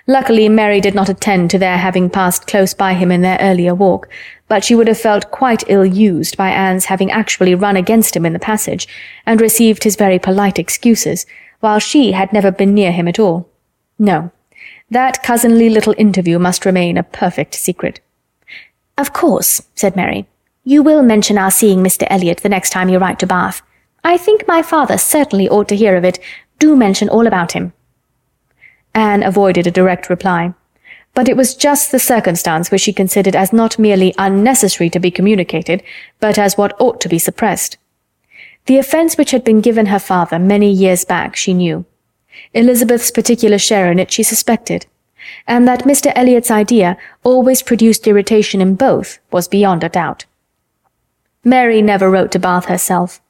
Luckily, 0.07 0.49
Mary 0.49 0.81
did 0.81 0.95
not 0.95 1.09
attend 1.09 1.51
to 1.51 1.59
their 1.59 1.79
having 1.79 2.11
passed 2.11 2.47
close 2.47 2.75
by 2.75 2.95
him 2.95 3.11
in 3.11 3.23
their 3.23 3.39
earlier 3.41 3.75
walk, 3.75 4.09
but 4.49 4.65
she 4.65 4.75
would 4.75 4.89
have 4.89 5.01
felt 5.01 5.31
quite 5.31 5.65
ill-used 5.69 6.37
by 6.37 6.51
Anne's 6.51 6.87
having 6.87 7.11
actually 7.11 7.55
run 7.55 7.77
against 7.77 8.15
him 8.15 8.27
in 8.27 8.33
the 8.33 8.39
passage, 8.39 8.87
and 9.25 9.41
received 9.41 9.85
his 9.85 9.97
very 9.97 10.19
polite 10.19 10.59
excuses, 10.59 11.25
while 11.61 11.79
she 11.79 12.13
had 12.13 12.33
never 12.33 12.51
been 12.51 12.75
near 12.75 12.93
him 12.93 13.09
at 13.09 13.19
all. 13.19 13.49
No, 13.99 14.31
that 14.91 15.23
cousinly 15.23 15.71
little 15.71 15.95
interview 15.97 16.39
must 16.39 16.67
remain 16.67 16.99
a 16.99 17.03
perfect 17.03 17.55
secret. 17.55 18.01
Of 19.01 19.15
course, 19.15 19.63
said 19.75 19.97
Mary. 19.97 20.27
You 20.63 20.83
will 20.83 21.03
mention 21.03 21.39
our 21.39 21.51
seeing 21.51 21.83
Mr. 21.83 22.07
Elliot 22.11 22.41
the 22.43 22.51
next 22.51 22.69
time 22.69 22.91
you 22.91 22.99
write 22.99 23.19
to 23.21 23.27
Bath. 23.27 23.63
I 24.05 24.19
think 24.19 24.47
my 24.47 24.61
father 24.61 24.99
certainly 24.99 25.49
ought 25.49 25.69
to 25.69 25.77
hear 25.77 25.97
of 25.97 26.05
it. 26.05 26.19
Do 26.59 26.77
mention 26.77 27.09
all 27.09 27.27
about 27.27 27.53
him. 27.53 27.73
Anne 28.95 29.23
avoided 29.23 29.67
a 29.67 29.71
direct 29.71 30.11
reply. 30.11 30.53
But 31.15 31.31
it 31.31 31.37
was 31.39 31.55
just 31.55 31.91
the 31.91 31.99
circumstance 31.99 32.71
which 32.71 32.83
she 32.83 32.93
considered 32.93 33.35
as 33.35 33.55
not 33.55 33.79
merely 33.79 34.15
unnecessary 34.19 34.91
to 34.91 35.01
be 35.01 35.11
communicated, 35.11 35.83
but 36.19 36.39
as 36.39 36.59
what 36.59 36.79
ought 36.79 37.01
to 37.01 37.09
be 37.09 37.19
suppressed. 37.19 37.79
The 38.67 38.77
offence 38.77 39.17
which 39.17 39.31
had 39.31 39.45
been 39.45 39.63
given 39.63 39.87
her 39.87 39.99
father 39.99 40.39
many 40.39 40.71
years 40.71 41.07
back 41.07 41.37
she 41.37 41.55
knew. 41.55 41.87
Elizabeth's 42.53 43.11
particular 43.11 43.57
share 43.57 43.91
in 43.91 43.99
it 43.99 44.13
she 44.13 44.23
suspected. 44.23 44.85
And 45.47 45.67
that 45.67 45.85
Mr. 45.85 46.13
Elliot's 46.15 46.51
idea 46.51 46.97
always 47.23 47.63
produced 47.63 48.07
irritation 48.07 48.61
in 48.61 48.75
both 48.75 49.19
was 49.31 49.49
beyond 49.49 49.85
a 49.85 49.89
doubt. 49.89 50.25
Mary 51.45 51.81
never 51.81 52.11
wrote 52.11 52.33
to 52.33 52.39
Bath 52.39 52.67
herself. 52.67 53.21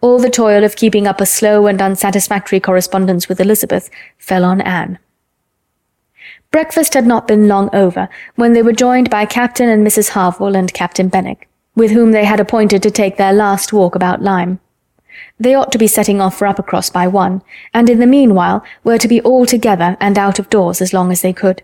All 0.00 0.18
the 0.18 0.30
toil 0.30 0.64
of 0.64 0.74
keeping 0.74 1.06
up 1.06 1.20
a 1.20 1.26
slow 1.26 1.66
and 1.66 1.80
unsatisfactory 1.80 2.58
correspondence 2.58 3.28
with 3.28 3.40
Elizabeth 3.40 3.88
fell 4.18 4.44
on 4.44 4.60
Anne. 4.60 4.98
Breakfast 6.50 6.94
had 6.94 7.06
not 7.06 7.28
been 7.28 7.48
long 7.48 7.70
over 7.72 8.08
when 8.34 8.52
they 8.52 8.62
were 8.62 8.72
joined 8.72 9.08
by 9.08 9.24
Captain 9.24 9.68
and 9.68 9.86
Mrs. 9.86 10.10
Harville 10.10 10.56
and 10.56 10.74
Captain 10.74 11.08
Benwick, 11.08 11.48
with 11.74 11.92
whom 11.92 12.12
they 12.12 12.24
had 12.24 12.40
appointed 12.40 12.82
to 12.82 12.90
take 12.90 13.16
their 13.16 13.32
last 13.32 13.72
walk 13.72 13.94
about 13.94 14.22
Lyme. 14.22 14.60
They 15.38 15.54
ought 15.54 15.72
to 15.72 15.78
be 15.78 15.86
setting 15.86 16.20
off 16.20 16.38
for 16.38 16.46
Uppercross 16.46 16.92
by 16.92 17.06
one, 17.06 17.42
and 17.74 17.90
in 17.90 17.98
the 17.98 18.06
meanwhile 18.06 18.64
were 18.84 18.98
to 18.98 19.08
be 19.08 19.20
all 19.20 19.46
together 19.46 19.96
and 20.00 20.18
out 20.18 20.38
of 20.38 20.50
doors 20.50 20.80
as 20.80 20.92
long 20.92 21.10
as 21.10 21.22
they 21.22 21.32
could. 21.32 21.62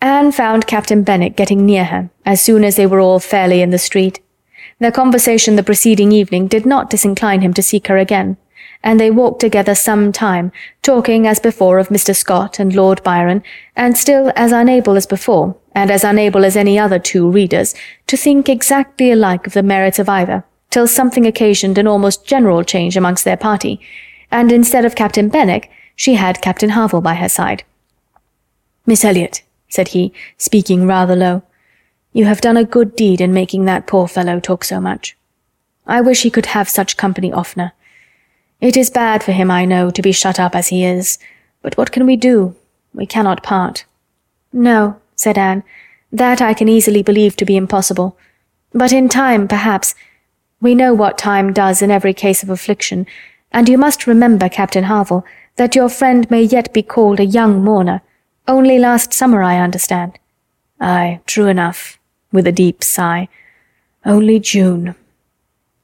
Anne 0.00 0.30
found 0.30 0.66
Captain 0.66 1.02
Benwick 1.02 1.36
getting 1.36 1.66
near 1.66 1.84
her 1.84 2.10
as 2.24 2.40
soon 2.40 2.62
as 2.62 2.76
they 2.76 2.86
were 2.86 3.00
all 3.00 3.18
fairly 3.18 3.60
in 3.60 3.70
the 3.70 3.78
street. 3.78 4.20
Their 4.78 4.92
conversation 4.92 5.56
the 5.56 5.62
preceding 5.64 6.12
evening 6.12 6.46
did 6.46 6.64
not 6.64 6.90
disincline 6.90 7.42
him 7.42 7.52
to 7.54 7.62
seek 7.62 7.88
her 7.88 7.98
again, 7.98 8.36
and 8.82 9.00
they 9.00 9.10
walked 9.10 9.40
together 9.40 9.74
some 9.74 10.12
time, 10.12 10.52
talking 10.82 11.26
as 11.26 11.40
before 11.40 11.78
of 11.78 11.88
Mr. 11.88 12.14
Scott 12.14 12.60
and 12.60 12.74
Lord 12.74 13.02
Byron, 13.02 13.42
and 13.74 13.96
still 13.96 14.32
as 14.36 14.52
unable 14.52 14.96
as 14.96 15.06
before, 15.06 15.56
and 15.74 15.90
as 15.90 16.04
unable 16.04 16.44
as 16.44 16.56
any 16.56 16.78
other 16.78 17.00
two 17.00 17.28
readers, 17.28 17.74
to 18.06 18.16
think 18.16 18.48
exactly 18.48 19.10
alike 19.10 19.46
of 19.46 19.52
the 19.52 19.62
merits 19.62 19.98
of 19.98 20.08
either, 20.08 20.44
till 20.70 20.86
something 20.86 21.26
occasioned 21.26 21.78
an 21.78 21.86
almost 21.86 22.26
general 22.26 22.62
change 22.62 22.96
amongst 22.96 23.24
their 23.24 23.36
party, 23.36 23.80
and 24.30 24.52
instead 24.52 24.84
of 24.84 24.94
Captain 24.94 25.28
Benwick, 25.28 25.70
she 25.96 26.14
had 26.14 26.42
Captain 26.42 26.70
Harville 26.70 27.00
by 27.00 27.14
her 27.14 27.28
side. 27.28 27.64
Miss 28.86 29.04
Elliot, 29.04 29.42
said 29.68 29.88
he, 29.88 30.12
speaking 30.36 30.86
rather 30.86 31.16
low. 31.16 31.42
You 32.12 32.24
have 32.24 32.40
done 32.40 32.56
a 32.56 32.64
good 32.64 32.96
deed 32.96 33.20
in 33.20 33.32
making 33.32 33.64
that 33.64 33.86
poor 33.86 34.08
fellow 34.08 34.40
talk 34.40 34.64
so 34.64 34.80
much. 34.80 35.16
I 35.86 36.00
wish 36.00 36.22
he 36.22 36.30
could 36.30 36.46
have 36.46 36.68
such 36.68 36.96
company 36.96 37.32
oftener. 37.32 37.72
It 38.60 38.76
is 38.76 38.90
bad 38.90 39.22
for 39.22 39.32
him, 39.32 39.50
I 39.50 39.64
know, 39.64 39.90
to 39.90 40.02
be 40.02 40.12
shut 40.12 40.40
up 40.40 40.54
as 40.54 40.68
he 40.68 40.84
is, 40.84 41.18
but 41.62 41.76
what 41.76 41.92
can 41.92 42.06
we 42.06 42.16
do? 42.16 42.56
We 42.92 43.06
cannot 43.06 43.42
part. 43.42 43.84
No, 44.52 45.00
said 45.14 45.38
Anne, 45.38 45.62
that 46.12 46.40
I 46.40 46.54
can 46.54 46.68
easily 46.68 47.02
believe 47.02 47.36
to 47.36 47.44
be 47.44 47.56
impossible. 47.56 48.16
But 48.72 48.92
in 48.92 49.08
time, 49.08 49.48
perhaps. 49.48 49.94
We 50.60 50.74
know 50.74 50.92
what 50.92 51.18
time 51.18 51.52
does 51.52 51.82
in 51.82 51.90
every 51.90 52.14
case 52.14 52.42
of 52.42 52.50
affliction, 52.50 53.06
and 53.52 53.68
you 53.68 53.78
must 53.78 54.06
remember, 54.06 54.48
Captain 54.48 54.84
Harville, 54.84 55.24
that 55.56 55.76
your 55.76 55.88
friend 55.88 56.30
may 56.30 56.42
yet 56.42 56.72
be 56.72 56.82
called 56.82 57.20
a 57.20 57.24
young 57.24 57.62
mourner, 57.62 58.02
only 58.48 58.78
last 58.78 59.12
summer, 59.12 59.42
I 59.42 59.58
understand. 59.58 60.18
Ay, 60.80 61.20
true 61.26 61.48
enough, 61.48 61.98
with 62.32 62.46
a 62.46 62.52
deep 62.52 62.82
sigh. 62.82 63.28
Only 64.06 64.40
June. 64.40 64.94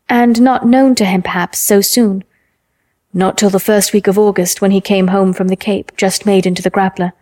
And 0.09 0.41
not 0.41 0.67
known 0.67 0.95
to 0.95 1.05
him, 1.05 1.21
perhaps, 1.21 1.59
so 1.59 1.83
soon. 1.83 2.25
Not 3.13 3.37
till 3.37 3.51
the 3.51 3.61
first 3.61 3.93
week 3.93 4.07
of 4.07 4.19
August, 4.19 4.63
when 4.63 4.71
he 4.71 4.81
came 4.81 5.09
home 5.09 5.35
from 5.35 5.49
the 5.49 5.57
Cape, 5.57 5.93
just 5.99 6.25
made 6.25 6.47
into 6.47 6.63
the 6.63 6.71
grappler. 6.71 7.13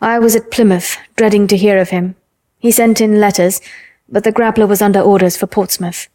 I 0.00 0.20
was 0.20 0.36
at 0.36 0.52
Plymouth, 0.52 0.96
dreading 1.16 1.48
to 1.48 1.56
hear 1.56 1.78
of 1.78 1.90
him. 1.90 2.14
He 2.58 2.70
sent 2.70 3.00
in 3.00 3.20
letters, 3.20 3.60
but 4.08 4.22
the 4.22 4.32
grappler 4.32 4.68
was 4.68 4.80
under 4.80 5.00
orders 5.00 5.36
for 5.36 5.48
Portsmouth. 5.48 6.08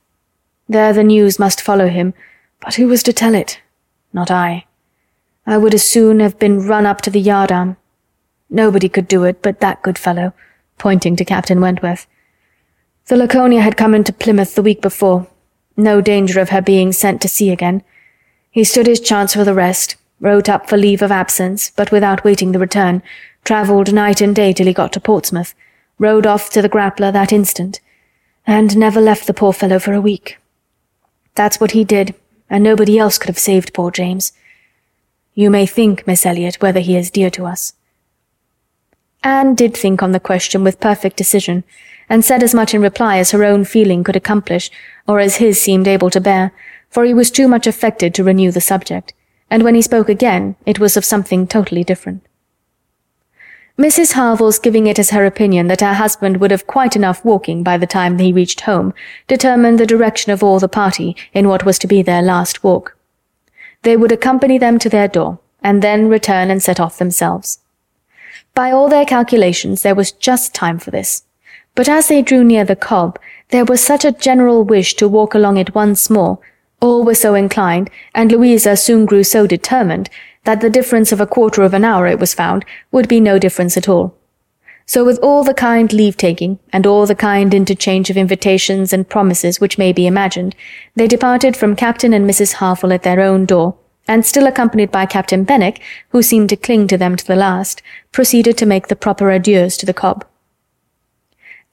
There 0.67 0.93
the 0.93 1.03
news 1.03 1.39
must 1.39 1.61
follow 1.61 1.87
him, 1.87 2.13
but 2.59 2.75
who 2.75 2.87
was 2.87 3.03
to 3.03 3.13
tell 3.13 3.35
it? 3.35 3.61
Not 4.13 4.31
I. 4.31 4.65
I 5.45 5.57
would 5.57 5.73
as 5.73 5.83
soon 5.83 6.19
have 6.19 6.39
been 6.39 6.67
run 6.67 6.85
up 6.85 7.01
to 7.01 7.09
the 7.09 7.21
yardarm, 7.21 7.77
Nobody 8.49 8.89
could 8.89 9.07
do 9.07 9.23
it 9.23 9.41
but 9.41 9.59
that 9.59 9.81
good 9.81 9.97
fellow, 9.97 10.33
pointing 10.77 11.15
to 11.15 11.25
Captain 11.25 11.59
Wentworth. 11.59 12.07
The 13.07 13.17
Laconia 13.17 13.61
had 13.61 13.77
come 13.77 13.93
into 13.93 14.13
Plymouth 14.13 14.55
the 14.55 14.63
week 14.63 14.81
before. 14.81 15.27
No 15.77 16.01
danger 16.01 16.39
of 16.39 16.49
her 16.49 16.61
being 16.61 16.91
sent 16.91 17.21
to 17.21 17.27
sea 17.27 17.51
again. 17.51 17.83
He 18.51 18.63
stood 18.63 18.87
his 18.87 18.99
chance 18.99 19.33
for 19.33 19.43
the 19.43 19.53
rest, 19.53 19.95
wrote 20.19 20.47
up 20.47 20.69
for 20.69 20.77
leave 20.77 21.01
of 21.01 21.11
absence, 21.11 21.71
but 21.75 21.91
without 21.91 22.23
waiting 22.23 22.51
the 22.51 22.59
return, 22.59 23.03
travelled 23.43 23.93
night 23.93 24.21
and 24.21 24.35
day 24.35 24.53
till 24.53 24.67
he 24.67 24.73
got 24.73 24.93
to 24.93 24.99
Portsmouth, 24.99 25.53
rowed 25.99 26.25
off 26.25 26.49
to 26.51 26.61
the 26.61 26.69
Grappler 26.69 27.11
that 27.11 27.33
instant, 27.33 27.81
and 28.47 28.77
never 28.77 29.01
left 29.01 29.27
the 29.27 29.33
poor 29.33 29.51
fellow 29.51 29.79
for 29.79 29.93
a 29.93 30.01
week. 30.01 30.37
That's 31.35 31.59
what 31.59 31.71
he 31.71 31.83
did, 31.83 32.15
and 32.49 32.63
nobody 32.63 32.97
else 32.97 33.17
could 33.17 33.29
have 33.29 33.37
saved 33.39 33.73
poor 33.73 33.91
James. 33.91 34.31
You 35.33 35.49
may 35.49 35.65
think, 35.65 36.07
Miss 36.07 36.25
Elliot, 36.25 36.61
whether 36.61 36.79
he 36.79 36.95
is 36.95 37.11
dear 37.11 37.29
to 37.31 37.45
us. 37.45 37.73
Anne 39.23 39.55
did 39.55 39.75
think 39.75 40.01
on 40.01 40.11
the 40.11 40.19
question 40.19 40.63
with 40.63 40.79
perfect 40.79 41.17
decision, 41.17 41.63
and 42.07 42.23
said 42.23 42.43
as 42.43 42.53
much 42.53 42.73
in 42.73 42.81
reply 42.81 43.17
as 43.17 43.31
her 43.31 43.43
own 43.43 43.65
feeling 43.65 44.03
could 44.03 44.15
accomplish, 44.15 44.71
or 45.07 45.19
as 45.19 45.37
his 45.37 45.59
seemed 45.59 45.87
able 45.87 46.09
to 46.11 46.21
bear, 46.21 46.51
for 46.89 47.03
he 47.03 47.13
was 47.13 47.31
too 47.31 47.47
much 47.47 47.67
affected 47.67 48.13
to 48.13 48.23
renew 48.23 48.51
the 48.51 48.61
subject, 48.61 49.13
and 49.49 49.63
when 49.63 49.75
he 49.75 49.81
spoke 49.81 50.07
again, 50.07 50.55
it 50.65 50.79
was 50.79 50.95
of 50.95 51.03
something 51.03 51.47
totally 51.47 51.83
different. 51.83 52.23
Mrs. 53.77 54.13
Harville's 54.13 54.57
giving 54.57 54.87
it 54.87 54.97
as 54.97 55.09
her 55.09 55.25
opinion 55.25 55.67
that 55.67 55.81
her 55.81 55.95
husband 55.95 56.37
would 56.37 56.51
have 56.51 56.65
quite 56.65 56.95
enough 56.95 57.25
walking 57.25 57.61
by 57.61 57.77
the 57.77 57.85
time 57.85 58.17
he 58.17 58.31
reached 58.31 58.61
home, 58.61 58.93
determined 59.27 59.77
the 59.77 59.85
direction 59.85 60.31
of 60.31 60.41
all 60.41 60.59
the 60.59 60.69
party 60.69 61.13
in 61.33 61.49
what 61.49 61.65
was 61.65 61.77
to 61.79 61.87
be 61.87 62.01
their 62.01 62.21
last 62.21 62.63
walk. 62.63 62.95
They 63.81 63.97
would 63.97 64.13
accompany 64.13 64.57
them 64.57 64.79
to 64.79 64.89
their 64.89 65.09
door, 65.09 65.39
and 65.61 65.81
then 65.81 66.07
return 66.07 66.49
and 66.49 66.63
set 66.63 66.79
off 66.79 66.97
themselves. 66.97 67.59
By 68.53 68.71
all 68.71 68.87
their 68.87 69.05
calculations, 69.05 69.81
there 69.81 69.95
was 69.95 70.13
just 70.13 70.55
time 70.55 70.79
for 70.79 70.91
this. 70.91 71.23
But 71.75 71.89
as 71.89 72.07
they 72.07 72.21
drew 72.21 72.45
near 72.45 72.63
the 72.63 72.77
Cobb, 72.77 73.19
there 73.49 73.65
was 73.65 73.83
such 73.83 74.05
a 74.05 74.13
general 74.13 74.63
wish 74.63 74.93
to 74.95 75.09
walk 75.09 75.35
along 75.35 75.57
it 75.57 75.75
once 75.75 76.09
more, 76.09 76.39
all 76.79 77.03
were 77.03 77.15
so 77.15 77.35
inclined, 77.35 77.89
and 78.13 78.31
Louisa 78.31 78.77
soon 78.77 79.05
grew 79.05 79.23
so 79.23 79.47
determined, 79.47 80.09
that 80.45 80.61
the 80.61 80.69
difference 80.69 81.11
of 81.11 81.19
a 81.19 81.27
quarter 81.27 81.61
of 81.61 81.73
an 81.73 81.83
hour, 81.83 82.07
it 82.07 82.19
was 82.19 82.33
found, 82.33 82.65
would 82.91 83.07
be 83.07 83.19
no 83.19 83.37
difference 83.37 83.75
at 83.77 83.89
all. 83.89 84.15
So 84.87 85.03
with 85.03 85.19
all 85.19 85.43
the 85.43 85.53
kind 85.53 85.91
leave-taking, 85.91 86.59
and 86.71 86.85
all 86.85 87.07
the 87.07 87.15
kind 87.15 87.53
interchange 87.53 88.11
of 88.11 88.17
invitations 88.17 88.93
and 88.93 89.09
promises 89.09 89.59
which 89.59 89.79
may 89.79 89.91
be 89.91 90.05
imagined, 90.05 90.55
they 90.95 91.07
departed 91.07 91.57
from 91.57 91.75
Captain 91.75 92.13
and 92.13 92.29
Mrs. 92.29 92.53
Harville 92.53 92.93
at 92.93 93.01
their 93.01 93.19
own 93.19 93.45
door, 93.45 93.75
and 94.07 94.23
still 94.23 94.45
accompanied 94.45 94.91
by 94.91 95.07
Captain 95.07 95.43
Benwick, 95.43 95.81
who 96.09 96.21
seemed 96.21 96.49
to 96.49 96.55
cling 96.55 96.87
to 96.87 96.97
them 96.97 97.15
to 97.15 97.25
the 97.25 97.35
last, 97.35 97.81
proceeded 98.11 98.57
to 98.59 98.67
make 98.67 98.87
the 98.87 98.95
proper 98.95 99.31
adieus 99.31 99.75
to 99.77 99.87
the 99.87 99.93
Cobb. 99.93 100.23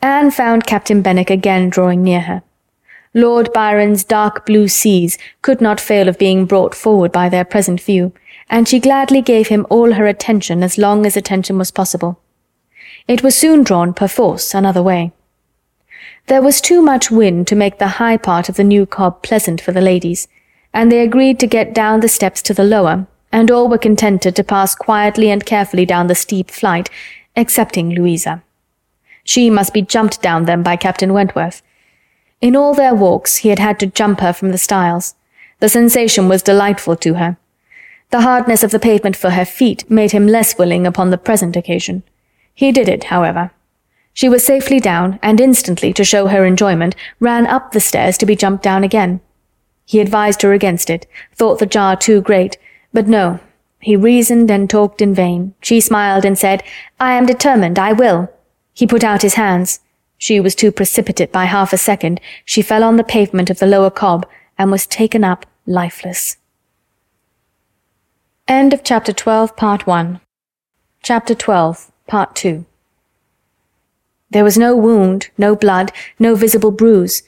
Anne 0.00 0.30
found 0.30 0.66
Captain 0.66 1.02
Benwick 1.02 1.28
again 1.28 1.68
drawing 1.68 2.02
near 2.02 2.22
her. 2.22 2.42
Lord 3.14 3.52
Byron's 3.52 4.04
dark 4.04 4.46
blue 4.46 4.68
seas 4.68 5.18
could 5.42 5.60
not 5.60 5.78
fail 5.78 6.08
of 6.08 6.18
being 6.18 6.46
brought 6.46 6.74
forward 6.74 7.12
by 7.12 7.28
their 7.28 7.44
present 7.44 7.78
view, 7.78 8.14
and 8.52 8.68
she 8.68 8.78
gladly 8.78 9.22
gave 9.22 9.48
him 9.48 9.66
all 9.70 9.94
her 9.94 10.06
attention 10.06 10.62
as 10.62 10.76
long 10.76 11.06
as 11.06 11.16
attention 11.16 11.56
was 11.56 11.70
possible. 11.70 12.20
It 13.08 13.22
was 13.22 13.34
soon 13.34 13.62
drawn, 13.64 13.94
perforce, 13.94 14.52
another 14.52 14.82
way. 14.82 15.12
There 16.26 16.42
was 16.42 16.60
too 16.60 16.82
much 16.82 17.10
wind 17.10 17.46
to 17.46 17.56
make 17.56 17.78
the 17.78 17.96
high 17.98 18.18
part 18.18 18.50
of 18.50 18.56
the 18.56 18.62
new 18.62 18.84
Cobb 18.84 19.22
pleasant 19.22 19.62
for 19.62 19.72
the 19.72 19.80
ladies, 19.80 20.28
and 20.74 20.92
they 20.92 21.00
agreed 21.00 21.40
to 21.40 21.46
get 21.46 21.72
down 21.72 22.00
the 22.00 22.08
steps 22.08 22.42
to 22.42 22.52
the 22.52 22.62
lower, 22.62 23.06
and 23.32 23.50
all 23.50 23.68
were 23.68 23.78
contented 23.78 24.36
to 24.36 24.44
pass 24.44 24.74
quietly 24.74 25.30
and 25.30 25.46
carefully 25.46 25.86
down 25.86 26.08
the 26.08 26.14
steep 26.14 26.50
flight, 26.50 26.90
excepting 27.34 27.94
Louisa. 27.94 28.42
She 29.24 29.48
must 29.48 29.72
be 29.72 29.80
jumped 29.80 30.20
down 30.20 30.44
them 30.44 30.62
by 30.62 30.76
Captain 30.76 31.14
Wentworth. 31.14 31.62
In 32.42 32.54
all 32.54 32.74
their 32.74 32.94
walks 32.94 33.38
he 33.38 33.48
had 33.48 33.58
had 33.58 33.80
to 33.80 33.86
jump 33.86 34.20
her 34.20 34.34
from 34.34 34.50
the 34.50 34.58
stiles. 34.58 35.14
The 35.60 35.70
sensation 35.70 36.28
was 36.28 36.42
delightful 36.42 36.96
to 36.96 37.14
her. 37.14 37.38
The 38.12 38.20
hardness 38.20 38.62
of 38.62 38.72
the 38.72 38.78
pavement 38.78 39.16
for 39.16 39.30
her 39.30 39.46
feet 39.46 39.90
made 39.90 40.12
him 40.12 40.26
less 40.26 40.58
willing 40.58 40.86
upon 40.86 41.08
the 41.08 41.16
present 41.16 41.56
occasion. 41.56 42.02
He 42.54 42.70
did 42.70 42.86
it, 42.86 43.04
however. 43.04 43.52
She 44.12 44.28
was 44.28 44.44
safely 44.44 44.80
down, 44.80 45.18
and 45.22 45.40
instantly, 45.40 45.94
to 45.94 46.04
show 46.04 46.26
her 46.26 46.44
enjoyment, 46.44 46.94
ran 47.20 47.46
up 47.46 47.72
the 47.72 47.80
stairs 47.80 48.18
to 48.18 48.26
be 48.26 48.36
jumped 48.36 48.62
down 48.62 48.84
again. 48.84 49.22
He 49.86 49.98
advised 49.98 50.42
her 50.42 50.52
against 50.52 50.90
it, 50.90 51.06
thought 51.34 51.58
the 51.58 51.64
jar 51.64 51.96
too 51.96 52.20
great, 52.20 52.58
but 52.92 53.08
no, 53.08 53.40
he 53.80 53.96
reasoned 53.96 54.50
and 54.50 54.68
talked 54.68 55.00
in 55.00 55.14
vain. 55.14 55.54
She 55.62 55.80
smiled 55.80 56.26
and 56.26 56.38
said, 56.38 56.62
I 57.00 57.14
am 57.14 57.24
determined, 57.24 57.78
I 57.78 57.94
will. 57.94 58.30
He 58.74 58.86
put 58.86 59.02
out 59.02 59.22
his 59.22 59.34
hands. 59.34 59.80
She 60.18 60.38
was 60.38 60.54
too 60.54 60.70
precipitate 60.70 61.32
by 61.32 61.46
half 61.46 61.72
a 61.72 61.78
second. 61.78 62.20
She 62.44 62.60
fell 62.60 62.84
on 62.84 62.98
the 62.98 63.04
pavement 63.04 63.48
of 63.48 63.58
the 63.58 63.66
lower 63.66 63.90
Cobb 63.90 64.26
and 64.58 64.70
was 64.70 64.86
taken 64.86 65.24
up 65.24 65.46
lifeless. 65.64 66.36
End 68.52 68.74
of 68.74 68.84
chapter 68.84 69.14
12, 69.14 69.56
part 69.56 69.86
1. 69.86 70.20
Chapter 71.02 71.34
12, 71.34 71.90
part 72.06 72.36
2. 72.36 72.66
There 74.28 74.44
was 74.44 74.58
no 74.58 74.76
wound, 74.76 75.30
no 75.38 75.56
blood, 75.56 75.90
no 76.18 76.34
visible 76.34 76.70
bruise, 76.70 77.22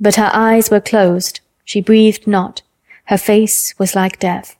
but 0.00 0.16
her 0.16 0.28
eyes 0.32 0.68
were 0.68 0.80
closed. 0.80 1.38
She 1.64 1.80
breathed 1.80 2.26
not. 2.26 2.62
Her 3.04 3.16
face 3.16 3.78
was 3.78 3.94
like 3.94 4.18
death. 4.18 4.56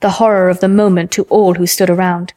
The 0.00 0.16
horror 0.16 0.48
of 0.48 0.60
the 0.60 0.68
moment 0.68 1.10
to 1.10 1.24
all 1.24 1.52
who 1.52 1.66
stood 1.66 1.90
around. 1.90 2.32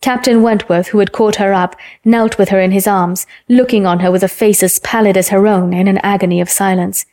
Captain 0.00 0.40
Wentworth, 0.40 0.88
who 0.88 1.00
had 1.00 1.10
caught 1.10 1.42
her 1.42 1.52
up, 1.52 1.74
knelt 2.04 2.38
with 2.38 2.50
her 2.50 2.60
in 2.60 2.70
his 2.70 2.86
arms, 2.86 3.26
looking 3.48 3.86
on 3.86 3.98
her 3.98 4.12
with 4.12 4.22
a 4.22 4.28
face 4.28 4.62
as 4.62 4.78
pallid 4.78 5.16
as 5.16 5.30
her 5.30 5.48
own 5.48 5.74
in 5.74 5.88
an 5.88 5.98
agony 6.04 6.40
of 6.40 6.48
silence. 6.48 7.06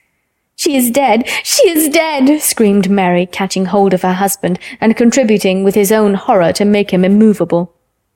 She 0.55 0.75
is 0.75 0.89
dead! 0.89 1.27
She 1.43 1.69
is 1.69 1.89
dead! 1.89 2.41
screamed 2.41 2.89
Mary, 2.89 3.25
catching 3.25 3.65
hold 3.65 3.93
of 3.93 4.01
her 4.03 4.13
husband, 4.13 4.57
and 4.79 4.95
contributing 4.95 5.63
with 5.63 5.75
his 5.75 5.91
own 5.91 6.13
horror 6.13 6.53
to 6.53 6.65
make 6.65 6.91
him 6.91 7.03
immovable. 7.03 7.73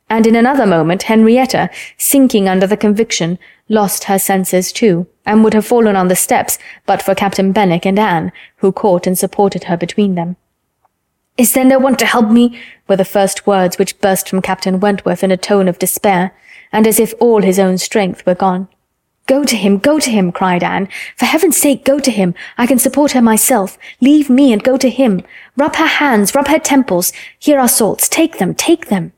And 0.09 0.25
in 0.25 0.35
another 0.35 0.65
moment, 0.65 1.03
Henrietta, 1.03 1.69
sinking 1.97 2.49
under 2.49 2.65
the 2.65 2.77
conviction, 2.77 3.37
lost 3.67 4.05
her 4.05 4.17
senses 4.17 4.71
too, 4.71 5.05
and 5.25 5.43
would 5.43 5.53
have 5.53 5.67
fallen 5.67 5.95
on 5.95 6.07
the 6.07 6.15
steps 6.15 6.57
but 6.87 7.01
for 7.01 7.13
Captain 7.13 7.51
Benwick 7.51 7.85
and 7.85 7.99
Anne, 7.99 8.31
who 8.57 8.71
caught 8.71 9.05
and 9.05 9.17
supported 9.17 9.65
her 9.65 9.77
between 9.77 10.15
them. 10.15 10.35
Is 11.37 11.53
there 11.53 11.65
no 11.65 11.77
one 11.77 11.95
to 11.97 12.05
help 12.05 12.29
me? 12.29 12.59
were 12.87 12.95
the 12.95 13.05
first 13.05 13.45
words 13.45 13.77
which 13.77 14.01
burst 14.01 14.27
from 14.27 14.41
Captain 14.41 14.79
Wentworth 14.79 15.23
in 15.23 15.31
a 15.31 15.37
tone 15.37 15.67
of 15.67 15.77
despair, 15.77 16.31
and 16.71 16.87
as 16.87 16.99
if 16.99 17.13
all 17.19 17.43
his 17.43 17.59
own 17.59 17.77
strength 17.77 18.25
were 18.25 18.35
gone. 18.35 18.67
Go 19.29 19.43
to 19.43 19.55
him, 19.55 19.77
go 19.77 19.99
to 19.99 20.09
him, 20.09 20.31
cried 20.31 20.63
Anne. 20.63 20.89
For 21.15 21.25
heaven's 21.25 21.55
sake, 21.55 21.85
go 21.85 21.99
to 21.99 22.09
him. 22.09 22.33
I 22.57 22.65
can 22.65 22.79
support 22.79 23.11
her 23.11 23.21
myself. 23.21 23.77
Leave 24.01 24.27
me 24.27 24.51
and 24.51 24.63
go 24.63 24.75
to 24.75 24.89
him. 24.89 25.21
Rub 25.55 25.75
her 25.75 25.85
hands, 25.85 26.33
rub 26.33 26.47
her 26.47 26.57
temples. 26.57 27.13
Here 27.37 27.59
are 27.59 27.67
salts. 27.67 28.09
Take 28.09 28.39
them, 28.39 28.55
take 28.55 28.87
them. 28.87 29.13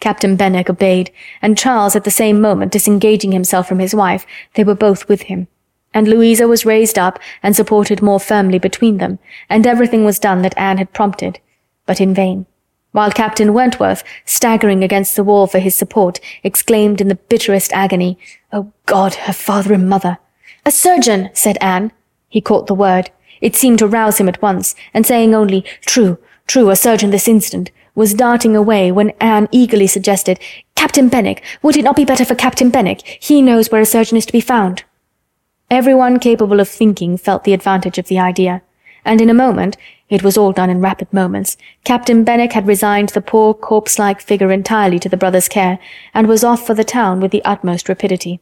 Captain 0.00 0.34
Benwick 0.34 0.68
obeyed, 0.68 1.12
and 1.40 1.56
Charles 1.56 1.94
at 1.94 2.02
the 2.02 2.10
same 2.10 2.40
moment 2.40 2.72
disengaging 2.72 3.30
himself 3.30 3.68
from 3.68 3.78
his 3.78 3.94
wife, 3.94 4.26
they 4.54 4.64
were 4.64 4.74
both 4.74 5.08
with 5.08 5.22
him. 5.22 5.46
And 5.94 6.08
Louisa 6.08 6.48
was 6.48 6.66
raised 6.66 6.98
up 6.98 7.20
and 7.40 7.54
supported 7.54 8.02
more 8.02 8.18
firmly 8.18 8.58
between 8.58 8.98
them, 8.98 9.20
and 9.48 9.64
everything 9.64 10.04
was 10.04 10.18
done 10.18 10.42
that 10.42 10.58
Anne 10.58 10.78
had 10.78 10.92
prompted, 10.92 11.38
but 11.86 12.00
in 12.00 12.14
vain. 12.14 12.46
While 12.94 13.10
Captain 13.10 13.52
Wentworth, 13.52 14.04
staggering 14.24 14.84
against 14.84 15.16
the 15.16 15.24
wall 15.24 15.48
for 15.48 15.58
his 15.58 15.74
support, 15.74 16.20
exclaimed 16.44 17.00
in 17.00 17.08
the 17.08 17.16
bitterest 17.16 17.72
agony, 17.72 18.16
Oh 18.52 18.70
God, 18.86 19.14
her 19.14 19.32
father 19.32 19.74
and 19.74 19.88
mother! 19.88 20.18
A 20.64 20.70
surgeon, 20.70 21.28
said 21.32 21.58
Anne. 21.60 21.90
He 22.28 22.40
caught 22.40 22.68
the 22.68 22.72
word. 22.72 23.10
It 23.40 23.56
seemed 23.56 23.80
to 23.80 23.88
rouse 23.88 24.18
him 24.18 24.28
at 24.28 24.40
once, 24.40 24.76
and 24.94 25.04
saying 25.04 25.34
only, 25.34 25.64
True, 25.80 26.18
true, 26.46 26.70
a 26.70 26.76
surgeon 26.76 27.10
this 27.10 27.26
instant, 27.26 27.72
was 27.96 28.14
darting 28.14 28.54
away 28.54 28.92
when 28.92 29.10
Anne 29.20 29.48
eagerly 29.50 29.88
suggested, 29.88 30.38
Captain 30.76 31.08
Benwick, 31.08 31.42
would 31.62 31.76
it 31.76 31.82
not 31.82 31.96
be 31.96 32.04
better 32.04 32.24
for 32.24 32.36
Captain 32.36 32.70
Benwick? 32.70 33.00
He 33.20 33.42
knows 33.42 33.72
where 33.72 33.82
a 33.82 33.86
surgeon 33.86 34.16
is 34.18 34.26
to 34.26 34.32
be 34.32 34.40
found. 34.40 34.84
Everyone 35.68 36.20
capable 36.20 36.60
of 36.60 36.68
thinking 36.68 37.16
felt 37.16 37.42
the 37.42 37.54
advantage 37.54 37.98
of 37.98 38.06
the 38.06 38.20
idea, 38.20 38.62
and 39.04 39.20
in 39.20 39.30
a 39.30 39.34
moment, 39.34 39.76
it 40.08 40.22
was 40.22 40.36
all 40.36 40.52
done 40.52 40.70
in 40.70 40.80
rapid 40.80 41.12
moments, 41.12 41.56
Captain 41.84 42.24
Benwick 42.24 42.52
had 42.52 42.66
resigned 42.66 43.10
the 43.10 43.20
poor 43.20 43.54
corpse-like 43.54 44.20
figure 44.20 44.52
entirely 44.52 44.98
to 44.98 45.08
the 45.08 45.16
brother's 45.16 45.48
care, 45.48 45.78
and 46.12 46.26
was 46.26 46.44
off 46.44 46.66
for 46.66 46.74
the 46.74 46.84
town 46.84 47.20
with 47.20 47.30
the 47.30 47.44
utmost 47.44 47.88
rapidity. 47.88 48.40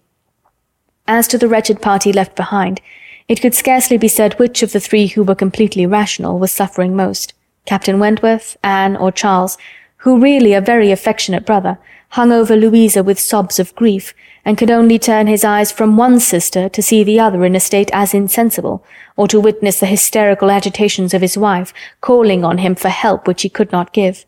As 1.06 1.28
to 1.28 1.39
the 1.39 1.48
wretched 1.48 1.80
party 1.80 2.12
left 2.12 2.36
behind, 2.36 2.80
it 3.28 3.40
could 3.40 3.55
scarcely 3.55 3.97
be 3.97 4.09
said 4.09 4.39
which 4.39 4.62
of 4.62 4.72
the 4.72 4.80
three 4.80 5.06
who 5.06 5.22
were 5.22 5.34
completely 5.34 5.86
rational 5.86 6.39
was 6.39 6.52
suffering 6.52 6.97
most. 6.97 7.32
Captain 7.64 7.98
Wentworth, 7.98 8.56
Anne, 8.62 8.97
or 8.97 9.12
Charles, 9.12 9.56
who 9.98 10.20
really 10.20 10.52
a 10.52 10.60
very 10.60 10.90
affectionate 10.90 11.47
brother, 11.47 11.78
hung 12.10 12.32
over 12.32 12.56
Louisa 12.56 13.02
with 13.02 13.20
sobs 13.20 13.59
of 13.59 13.74
grief, 13.76 14.12
and 14.44 14.59
could 14.59 14.70
only 14.70 14.98
turn 14.98 15.27
his 15.27 15.44
eyes 15.44 15.70
from 15.70 15.97
one 15.97 16.19
sister 16.19 16.69
to 16.69 16.82
see 16.82 17.05
the 17.05 17.20
other 17.20 17.44
in 17.44 17.55
a 17.55 17.60
state 17.60 17.90
as 17.93 18.14
insensible, 18.14 18.85
or 19.16 19.28
to 19.28 19.40
witness 19.40 19.81
the 19.81 19.86
hysterical 19.86 20.51
agitations 20.51 21.14
of 21.14 21.23
his 21.23 21.39
wife, 21.39 21.73
calling 22.01 22.44
on 22.44 22.59
him 22.59 22.74
for 22.74 22.89
help 22.89 23.27
which 23.27 23.43
he 23.43 23.48
could 23.48 23.70
not 23.70 23.93
give. 23.93 24.24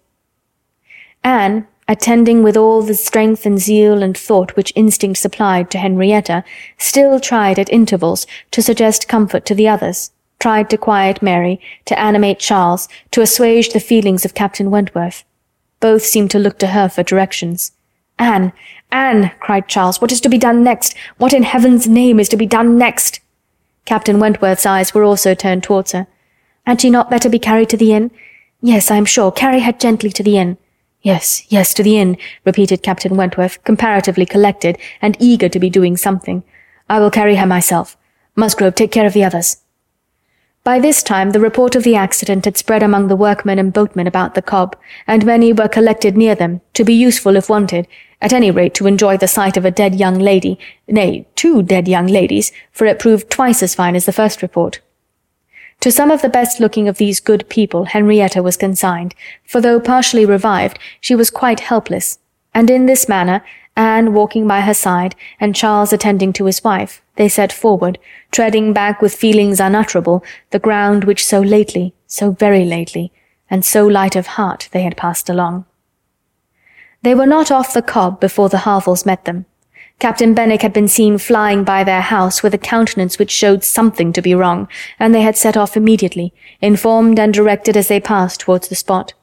Anne, 1.25 1.67
attending 1.89 2.43
with 2.43 2.57
all 2.57 2.83
the 2.83 2.95
strength 2.95 3.45
and 3.45 3.59
zeal 3.59 4.03
and 4.03 4.17
thought 4.17 4.57
which 4.57 4.73
instinct 4.75 5.19
supplied 5.19 5.71
to 5.71 5.79
Henrietta, 5.79 6.45
still 6.79 7.21
tried 7.21 7.59
at 7.59 7.73
intervals 7.73 8.27
to 8.51 8.63
suggest 8.63 9.09
comfort 9.09 9.45
to 9.47 9.55
the 9.55 9.69
others, 9.69 10.11
tried 10.39 10.71
to 10.71 10.79
quiet 10.79 11.23
Mary, 11.23 11.61
to 11.87 11.99
animate 11.99 12.39
Charles, 12.39 12.89
to 13.11 13.21
assuage 13.21 13.71
the 13.71 13.81
feelings 13.81 14.25
of 14.25 14.35
Captain 14.35 14.71
Wentworth. 14.71 15.25
Both 15.81 16.05
seemed 16.05 16.31
to 16.31 16.39
look 16.39 16.59
to 16.61 16.69
her 16.69 16.89
for 16.89 17.03
directions. 17.03 17.73
Anne, 18.19 18.53
Anne, 18.95 19.33
cried 19.41 19.67
Charles, 19.67 20.01
what 20.01 20.13
is 20.13 20.21
to 20.21 20.29
be 20.29 20.39
done 20.39 20.63
next? 20.63 20.95
What 21.17 21.33
in 21.33 21.43
heaven's 21.43 21.89
name 21.89 22.21
is 22.21 22.29
to 22.29 22.37
be 22.37 22.47
done 22.47 22.79
next? 22.79 23.19
Captain 23.87 24.21
Wentworth's 24.21 24.65
eyes 24.65 24.95
were 24.95 25.03
also 25.03 25.35
turned 25.35 25.65
towards 25.65 25.91
her. 25.91 26.07
Had 26.65 26.81
she 26.81 26.91
not 26.91 27.11
better 27.11 27.29
be 27.29 27.41
carried 27.41 27.69
to 27.71 27.77
the 27.77 27.93
inn? 27.93 28.13
Yes, 28.63 28.93
I 28.93 28.97
am 28.97 29.05
sure. 29.05 29.33
Carry 29.33 29.61
her 29.63 29.73
gently 29.73 30.11
to 30.11 30.23
the 30.23 30.39
inn. 30.39 30.59
Yes, 31.03 31.43
yes, 31.49 31.75
to 31.75 31.83
the 31.83 31.99
inn, 31.99 32.17
repeated 32.45 32.85
Captain 32.85 33.17
Wentworth, 33.17 33.63
comparatively 33.65 34.27
collected 34.27 34.79
and 35.03 35.17
eager 35.19 35.49
to 35.49 35.59
be 35.59 35.69
doing 35.69 35.97
something. 35.97 36.45
I 36.89 37.01
will 37.01 37.11
carry 37.11 37.35
her 37.35 37.47
myself. 37.47 37.97
Musgrove, 38.37 38.77
take 38.77 38.93
care 38.93 39.07
of 39.07 39.13
the 39.13 39.25
others. 39.25 39.57
By 40.65 40.81
this 40.81 41.03
time 41.03 41.33
the 41.33 41.41
report 41.41 41.77
of 41.77 41.83
the 41.83 41.95
accident 41.95 42.47
had 42.47 42.57
spread 42.57 42.83
among 42.83 43.09
the 43.09 43.17
workmen 43.17 43.59
and 43.59 43.71
boatmen 43.71 44.07
about 44.07 44.35
the 44.35 44.41
Cobb, 44.41 44.75
and 45.07 45.27
many 45.27 45.53
were 45.53 45.69
collected 45.69 46.17
near 46.17 46.35
them, 46.35 46.63
to 46.73 46.85
be 46.85 46.95
useful 46.95 47.37
if 47.37 47.51
wanted, 47.51 47.87
at 48.23 48.33
any 48.33 48.51
rate 48.51 48.73
to 48.77 48.87
enjoy 48.87 49.19
the 49.19 49.29
sight 49.29 49.59
of 49.59 49.67
a 49.67 49.71
dead 49.71 49.95
young 49.95 50.19
lady, 50.19 50.59
nay, 50.89 51.27
two 51.37 51.63
dead 51.63 51.87
young 51.87 52.07
ladies, 52.07 52.51
for 52.73 52.87
it 52.87 52.99
proved 52.99 53.29
twice 53.29 53.63
as 53.63 53.75
fine 53.75 53.95
as 53.95 54.07
the 54.07 54.13
first 54.13 54.41
report. 54.41 54.81
To 55.81 55.93
some 55.93 56.11
of 56.11 56.23
the 56.23 56.31
best 56.31 56.61
looking 56.61 56.89
of 56.89 56.97
these 56.97 57.21
good 57.21 57.47
people 57.51 57.85
Henrietta 57.85 58.43
was 58.43 58.57
consigned, 58.57 59.15
for 59.47 59.61
though 59.61 59.79
partially 59.79 60.25
revived, 60.25 60.79
she 60.99 61.15
was 61.15 61.29
quite 61.29 61.61
helpless, 61.61 62.19
and 62.55 62.71
in 62.71 62.87
this 62.87 63.07
manner 63.07 63.45
Anne 63.77 64.13
walking 64.13 64.47
by 64.47 64.61
her 64.61 64.75
side, 64.75 65.17
and 65.41 65.57
Charles 65.57 65.93
attending 65.93 66.33
to 66.35 66.45
his 66.45 66.63
wife, 66.63 67.03
they 67.17 67.29
set 67.29 67.53
forward, 67.53 67.99
treading 68.31 68.73
back 68.73 69.03
with 69.03 69.15
feelings 69.15 69.59
unutterable 69.59 70.25
the 70.51 70.59
ground 70.59 71.05
which 71.05 71.25
so 71.25 71.41
lately, 71.41 71.93
so 72.07 72.31
very 72.31 72.65
lately, 72.65 73.13
and 73.51 73.65
so 73.65 73.87
light 73.87 74.15
of 74.15 74.27
heart 74.27 74.69
they 74.73 74.83
had 74.83 74.97
passed 74.97 75.29
along. 75.29 75.65
They 77.03 77.15
were 77.15 77.27
not 77.27 77.51
off 77.51 77.75
the 77.75 77.83
Cobb 77.83 78.21
before 78.21 78.49
the 78.49 78.59
Harvilles 78.59 79.05
met 79.05 79.25
them. 79.25 79.47
Captain 79.99 80.35
Benwick 80.35 80.63
had 80.63 80.73
been 80.73 80.89
seen 80.89 81.19
flying 81.19 81.65
by 81.65 81.85
their 81.85 82.01
house 82.01 82.43
with 82.43 82.55
a 82.55 82.59
countenance 82.59 83.19
which 83.19 83.31
showed 83.31 83.65
something 83.65 84.13
to 84.13 84.23
be 84.23 84.35
wrong, 84.35 84.69
and 84.99 85.15
they 85.15 85.23
had 85.23 85.37
set 85.37 85.57
off 85.57 85.77
immediately, 85.77 86.33
informed 86.61 87.19
and 87.19 87.35
directed 87.35 87.77
as 87.77 87.89
they 87.89 88.01
passed 88.01 88.41
towards 88.41 88.69
the 88.69 88.75
spot. 88.75 89.15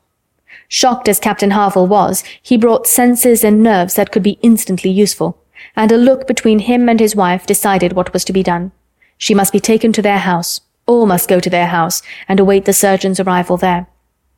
Shocked 0.74 1.10
as 1.10 1.20
Captain 1.20 1.52
Harville 1.52 1.86
was, 1.86 2.24
he 2.42 2.56
brought 2.56 2.88
senses 2.88 3.44
and 3.44 3.62
nerves 3.62 3.96
that 3.96 4.10
could 4.10 4.24
be 4.24 4.40
instantly 4.42 4.90
useful, 4.90 5.38
and 5.76 5.92
a 5.92 5.98
look 5.98 6.26
between 6.26 6.60
him 6.60 6.88
and 6.88 6.98
his 6.98 7.14
wife 7.14 7.46
decided 7.46 7.92
what 7.92 8.14
was 8.14 8.24
to 8.24 8.32
be 8.32 8.42
done. 8.42 8.72
She 9.18 9.34
must 9.34 9.52
be 9.52 9.60
taken 9.60 9.92
to 9.92 10.02
their 10.02 10.20
house. 10.20 10.62
All 10.86 11.06
must 11.06 11.28
go 11.28 11.42
to 11.42 11.50
their 11.50 11.68
house, 11.68 12.02
and 12.26 12.40
await 12.40 12.64
the 12.64 12.72
surgeon's 12.72 13.20
arrival 13.20 13.58
there. 13.58 13.88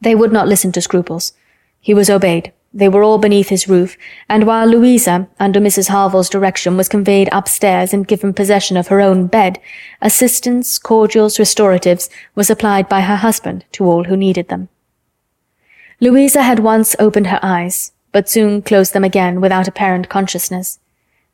They 0.02 0.16
would 0.16 0.32
not 0.32 0.48
listen 0.48 0.72
to 0.72 0.82
scruples. 0.82 1.34
He 1.80 1.94
was 1.94 2.10
obeyed. 2.10 2.52
They 2.74 2.90
were 2.90 3.04
all 3.04 3.20
beneath 3.20 3.50
his 3.50 3.70
roof, 3.70 3.96
and 4.28 4.48
while 4.48 4.66
Louisa, 4.66 5.28
under 5.40 5.60
Mrs. 5.60 5.90
Harville's 5.90 6.32
direction, 6.32 6.78
was 6.78 6.90
conveyed 6.90 7.30
upstairs 7.32 7.94
and 7.94 8.08
given 8.08 8.34
possession 8.34 8.76
of 8.76 8.88
her 8.88 9.02
own 9.02 9.28
bed, 9.28 9.60
assistance, 10.02 10.80
cordials, 10.80 11.38
restoratives, 11.38 12.10
were 12.34 12.44
supplied 12.44 12.90
by 12.90 13.02
her 13.02 13.18
husband 13.18 13.66
to 13.74 13.86
all 13.86 14.06
who 14.06 14.18
needed 14.18 14.48
them. 14.48 14.70
Louisa 16.04 16.42
had 16.42 16.60
once 16.60 16.98
opened 17.00 17.28
her 17.28 17.40
eyes, 17.42 17.94
but 18.12 18.28
soon 18.28 18.62
closed 18.62 18.92
them 18.92 19.06
again 19.06 19.40
without 19.40 19.70
apparent 19.70 20.10
consciousness. 20.10 20.78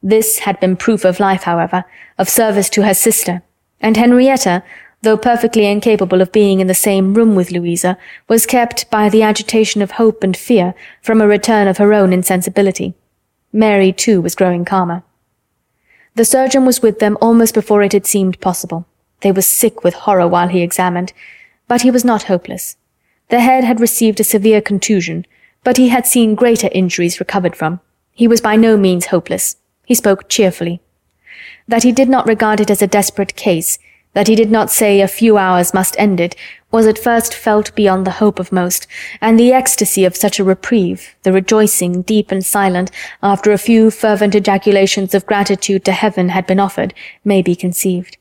This 0.03 0.37
had 0.45 0.59
been 0.59 0.75
proof 0.75 1.03
of 1.03 1.19
life, 1.19 1.41
however, 1.41 1.85
of 2.19 2.29
service 2.29 2.69
to 2.69 2.83
her 2.83 2.93
sister, 2.93 3.41
and 3.81 3.97
Henrietta, 3.97 4.61
though 5.01 5.17
perfectly 5.17 5.65
incapable 5.65 6.21
of 6.21 6.31
being 6.31 6.59
in 6.59 6.67
the 6.67 6.75
same 6.75 7.15
room 7.15 7.33
with 7.33 7.49
Louisa, 7.49 7.97
was 8.27 8.45
kept 8.45 8.91
by 8.91 9.09
the 9.09 9.23
agitation 9.23 9.81
of 9.81 9.93
hope 9.97 10.23
and 10.23 10.37
fear 10.37 10.75
from 11.01 11.19
a 11.19 11.27
return 11.27 11.67
of 11.67 11.79
her 11.79 11.91
own 11.91 12.13
insensibility. 12.13 12.93
Mary, 13.51 13.91
too, 13.91 14.21
was 14.21 14.35
growing 14.35 14.65
calmer. 14.65 15.01
The 16.13 16.25
surgeon 16.25 16.63
was 16.63 16.79
with 16.79 16.99
them 16.99 17.17
almost 17.19 17.55
before 17.55 17.81
it 17.81 17.93
had 17.93 18.05
seemed 18.05 18.39
possible. 18.39 18.85
They 19.21 19.31
were 19.31 19.41
sick 19.41 19.83
with 19.83 19.95
horror 20.05 20.27
while 20.27 20.49
he 20.49 20.61
examined, 20.61 21.11
but 21.67 21.81
he 21.81 21.89
was 21.89 22.05
not 22.05 22.29
hopeless. 22.29 22.75
The 23.30 23.39
head 23.39 23.64
had 23.64 23.80
received 23.80 24.19
a 24.19 24.23
severe 24.23 24.60
contusion, 24.60 25.26
but 25.64 25.77
he 25.77 25.89
had 25.89 26.07
seen 26.07 26.35
greater 26.35 26.69
injuries 26.72 27.19
recovered 27.19 27.56
from. 27.56 27.80
He 28.11 28.27
was 28.27 28.41
by 28.41 28.56
no 28.56 28.76
means 28.76 29.07
hopeless. 29.07 29.56
He 29.85 29.95
spoke 29.95 30.30
cheerfully. 30.30 30.81
That 31.68 31.84
he 31.84 31.91
did 31.91 32.10
not 32.10 32.27
regard 32.27 32.60
it 32.60 32.72
as 32.72 32.81
a 32.81 32.88
desperate 32.88 33.35
case, 33.35 33.77
that 34.14 34.27
he 34.27 34.35
did 34.35 34.49
not 34.49 34.72
say 34.72 34.99
a 34.99 35.07
few 35.07 35.38
hours 35.38 35.73
must 35.73 35.99
end 35.99 36.19
it, 36.19 36.35
was 36.72 36.88
at 36.88 36.97
first 36.97 37.34
felt 37.34 37.73
beyond 37.76 38.06
the 38.06 38.19
hope 38.19 38.39
of 38.39 38.51
most, 38.51 38.88
and 39.22 39.39
the 39.39 39.53
ecstasy 39.53 40.06
of 40.06 40.15
such 40.15 40.39
a 40.39 40.43
reprieve, 40.43 41.15
the 41.23 41.31
rejoicing, 41.31 42.01
deep 42.01 42.31
and 42.31 42.45
silent, 42.45 42.89
after 43.22 43.51
a 43.51 43.57
few 43.57 43.91
fervent 43.91 44.34
ejaculations 44.34 45.14
of 45.14 45.26
gratitude 45.26 45.85
to 45.85 45.91
heaven 45.91 46.30
had 46.30 46.47
been 46.47 46.60
offered, 46.60 46.93
may 47.23 47.41
be 47.41 47.56
conceived. 47.56 48.18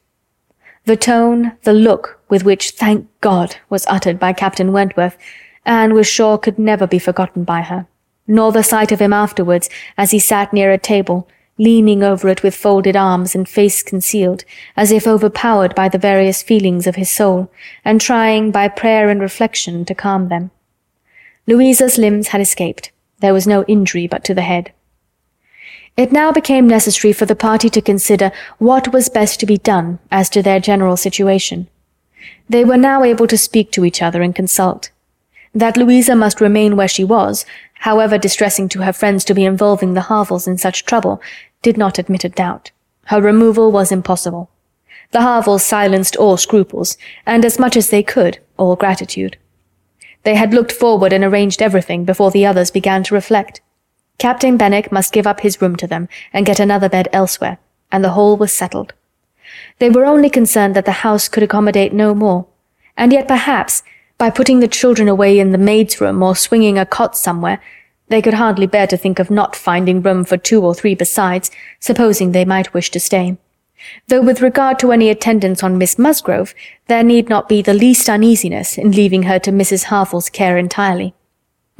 The 0.89 0.97
tone, 0.97 1.52
the 1.65 1.74
look 1.74 2.19
with 2.31 2.44
which 2.44 2.70
thank 2.70 3.09
God 3.20 3.56
was 3.69 3.86
uttered 3.89 4.19
by 4.19 4.32
Captain 4.32 4.73
Wentworth, 4.73 5.19
Anne 5.66 5.93
was 5.93 6.06
sure 6.06 6.39
could 6.39 6.59
never 6.59 6.86
be 6.86 6.98
forgotten 6.98 7.44
by 7.44 7.60
her, 7.60 7.86
nor 8.27 8.52
the 8.52 8.62
sight 8.62 8.90
of 8.90 8.98
him 8.98 9.12
afterwards 9.12 9.69
as 9.98 10.12
he 10.12 10.19
sat 10.19 10.51
near 10.51 10.73
a 10.73 10.78
table, 10.78 11.28
leaning 11.59 12.02
over 12.02 12.27
it 12.31 12.43
with 12.43 12.55
folded 12.55 12.97
arms 12.97 13.35
and 13.35 13.51
face 13.51 13.82
concealed, 13.82 14.47
as 14.78 14.90
if 14.90 15.06
overpowered 15.06 15.74
by 15.74 15.90
the 15.90 15.98
various 15.98 16.43
feelings 16.43 16.86
of 16.86 16.97
his 16.97 17.10
soul, 17.10 17.52
and 17.85 18.01
trying 18.01 18.51
by 18.51 18.66
prayer 18.66 19.10
and 19.10 19.20
reflection 19.20 19.85
to 19.85 19.94
calm 19.94 20.31
them. 20.31 20.51
Louisa's 21.47 21.98
limbs 21.98 22.28
had 22.28 22.40
escaped, 22.40 22.93
There 23.19 23.35
was 23.35 23.47
no 23.47 23.62
injury 23.65 24.06
but 24.06 24.24
to 24.24 24.32
the 24.32 24.40
head. 24.40 24.73
It 25.98 26.12
now 26.12 26.30
became 26.30 26.68
necessary 26.68 27.12
for 27.12 27.26
the 27.26 27.34
party 27.34 27.68
to 27.70 27.82
consider 27.82 28.30
what 28.58 28.92
was 28.92 29.08
best 29.08 29.40
to 29.40 29.46
be 29.46 29.56
done 29.56 29.98
as 30.12 30.30
to 30.30 30.44
their 30.44 30.60
general 30.60 30.96
situation. 30.96 31.66
They 32.48 32.64
were 32.64 32.76
now 32.76 33.02
able 33.02 33.26
to 33.26 33.36
speak 33.36 33.72
to 33.72 33.84
each 33.84 34.00
other 34.00 34.22
and 34.22 34.32
consult. 34.32 34.90
That 35.52 35.76
Louisa 35.76 36.14
must 36.14 36.40
remain 36.40 36.76
where 36.76 36.86
she 36.86 37.02
was, 37.02 37.44
however 37.80 38.16
distressing 38.16 38.68
to 38.68 38.82
her 38.82 38.92
friends 38.92 39.24
to 39.24 39.34
be 39.34 39.44
involving 39.44 39.94
the 39.94 40.02
Harvilles 40.02 40.46
in 40.46 40.56
such 40.56 40.84
trouble, 40.84 41.20
did 41.62 41.76
not 41.76 41.98
admit 41.98 42.22
a 42.22 42.28
doubt. 42.28 42.70
Her 43.06 43.20
removal 43.20 43.72
was 43.72 43.90
impossible. 43.90 44.50
The 45.10 45.22
Harvilles 45.22 45.64
silenced 45.64 46.14
all 46.14 46.36
scruples, 46.36 46.96
and 47.26 47.44
as 47.44 47.58
much 47.58 47.76
as 47.76 47.90
they 47.90 48.04
could, 48.04 48.38
all 48.56 48.76
gratitude. 48.76 49.36
They 50.22 50.36
had 50.36 50.54
looked 50.54 50.70
forward 50.70 51.12
and 51.12 51.24
arranged 51.24 51.60
everything 51.60 52.04
before 52.04 52.30
the 52.30 52.46
others 52.46 52.70
began 52.70 53.02
to 53.02 53.14
reflect. 53.14 53.62
Captain 54.18 54.56
Benwick 54.56 54.90
must 54.90 55.12
give 55.12 55.26
up 55.26 55.40
his 55.40 55.62
room 55.62 55.76
to 55.76 55.86
them 55.86 56.08
and 56.32 56.44
get 56.44 56.58
another 56.58 56.88
bed 56.88 57.08
elsewhere, 57.12 57.58
and 57.92 58.04
the 58.04 58.10
whole 58.10 58.36
was 58.36 58.52
settled. 58.52 58.92
They 59.78 59.90
were 59.90 60.04
only 60.04 60.28
concerned 60.28 60.74
that 60.74 60.84
the 60.84 61.02
house 61.06 61.28
could 61.28 61.44
accommodate 61.44 61.92
no 61.92 62.14
more, 62.14 62.46
and 62.96 63.12
yet 63.12 63.28
perhaps, 63.28 63.82
by 64.18 64.30
putting 64.30 64.58
the 64.58 64.68
children 64.68 65.08
away 65.08 65.38
in 65.38 65.52
the 65.52 65.58
maid's 65.58 66.00
room 66.00 66.22
or 66.22 66.34
swinging 66.34 66.76
a 66.76 66.84
cot 66.84 67.16
somewhere, 67.16 67.62
they 68.08 68.20
could 68.20 68.34
hardly 68.34 68.66
bear 68.66 68.86
to 68.88 68.96
think 68.96 69.20
of 69.20 69.30
not 69.30 69.54
finding 69.54 70.02
room 70.02 70.24
for 70.24 70.36
two 70.36 70.64
or 70.64 70.74
three 70.74 70.94
besides, 70.94 71.50
supposing 71.78 72.32
they 72.32 72.44
might 72.44 72.74
wish 72.74 72.90
to 72.90 73.00
stay. 73.00 73.36
Though 74.08 74.22
with 74.22 74.42
regard 74.42 74.80
to 74.80 74.90
any 74.90 75.08
attendance 75.08 75.62
on 75.62 75.78
Miss 75.78 75.98
Musgrove, 75.98 76.54
there 76.88 77.04
need 77.04 77.28
not 77.28 77.48
be 77.48 77.62
the 77.62 77.74
least 77.74 78.08
uneasiness 78.08 78.76
in 78.76 78.90
leaving 78.90 79.24
her 79.24 79.38
to 79.38 79.52
Mrs. 79.52 79.84
Harville's 79.84 80.28
care 80.30 80.58
entirely. 80.58 81.14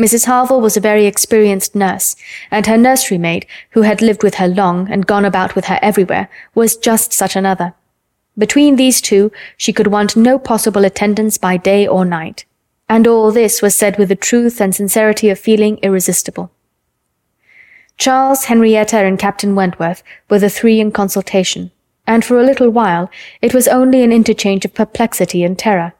Mrs. 0.01 0.27
Harville 0.27 0.61
was 0.61 0.77
a 0.77 0.81
very 0.81 1.07
experienced 1.07 1.75
nurse, 1.75 2.15
and 2.53 2.66
her 2.66 2.77
nursery 2.77 3.19
maid, 3.19 3.47
who 3.70 3.83
had 3.83 4.01
lived 4.01 4.23
with 4.23 4.37
her 4.37 4.47
long 4.47 4.89
and 4.89 5.07
gone 5.07 5.25
about 5.25 5.57
with 5.57 5.65
her 5.65 5.81
everywhere, 5.83 6.29
was 6.55 6.77
just 6.77 7.12
such 7.12 7.35
another. 7.35 7.75
Between 8.39 8.77
these 8.77 9.01
two, 9.01 9.33
she 9.57 9.73
could 9.73 9.89
want 9.89 10.16
no 10.16 10.39
possible 10.39 10.85
attendance 10.85 11.37
by 11.37 11.57
day 11.57 11.85
or 11.85 12.05
night. 12.05 12.45
And 12.89 13.09
all 13.09 13.33
this 13.33 13.61
was 13.61 13.75
said 13.75 13.99
with 13.99 14.12
a 14.12 14.16
truth 14.16 14.61
and 14.61 14.73
sincerity 14.73 15.31
of 15.31 15.39
feeling 15.41 15.79
irresistible. 15.83 16.53
Charles, 17.97 18.45
Henrietta, 18.45 18.99
and 18.99 19.19
Captain 19.19 19.57
Wentworth 19.57 20.05
were 20.31 20.39
the 20.39 20.49
three 20.49 20.79
in 20.79 20.93
consultation, 20.93 21.73
and 22.07 22.25
for 22.25 22.39
a 22.39 22.45
little 22.45 22.70
while 22.70 23.11
it 23.43 23.53
was 23.53 23.66
only 23.66 24.05
an 24.05 24.12
interchange 24.12 24.65
of 24.65 24.75
perplexity 24.75 25.43
and 25.43 25.59
terror. 25.59 25.95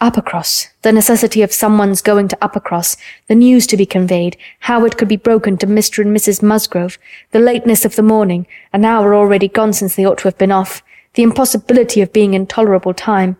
Uppercross, 0.00 0.68
the 0.80 0.92
necessity 0.92 1.42
of 1.42 1.52
someone's 1.52 2.00
going 2.00 2.26
to 2.28 2.36
Uppercross, 2.36 2.96
the 3.26 3.34
news 3.34 3.66
to 3.66 3.76
be 3.76 3.84
conveyed, 3.84 4.38
how 4.60 4.86
it 4.86 4.96
could 4.96 5.08
be 5.08 5.16
broken 5.16 5.58
to 5.58 5.66
Mr. 5.66 6.02
and 6.02 6.16
Mrs. 6.16 6.42
Musgrove, 6.42 6.98
the 7.32 7.38
lateness 7.38 7.84
of 7.84 7.96
the 7.96 8.02
morning, 8.02 8.46
an 8.72 8.86
hour 8.86 9.14
already 9.14 9.46
gone 9.46 9.74
since 9.74 9.96
they 9.96 10.06
ought 10.06 10.16
to 10.18 10.28
have 10.28 10.38
been 10.38 10.52
off, 10.52 10.82
the 11.14 11.22
impossibility 11.22 12.00
of 12.00 12.14
being 12.14 12.32
in 12.32 12.46
tolerable 12.46 12.94
time. 12.94 13.36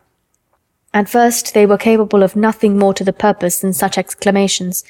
At 0.93 1.09
first 1.09 1.55
they 1.55 1.65
were 1.65 1.79
capable 1.79 2.23
of 2.23 2.37
nothing 2.37 2.77
more 2.77 2.93
to 2.93 3.05
the 3.05 3.13
purpose 3.13 3.61
than 3.61 3.73
such 3.73 3.97
exclamations. 3.97 4.85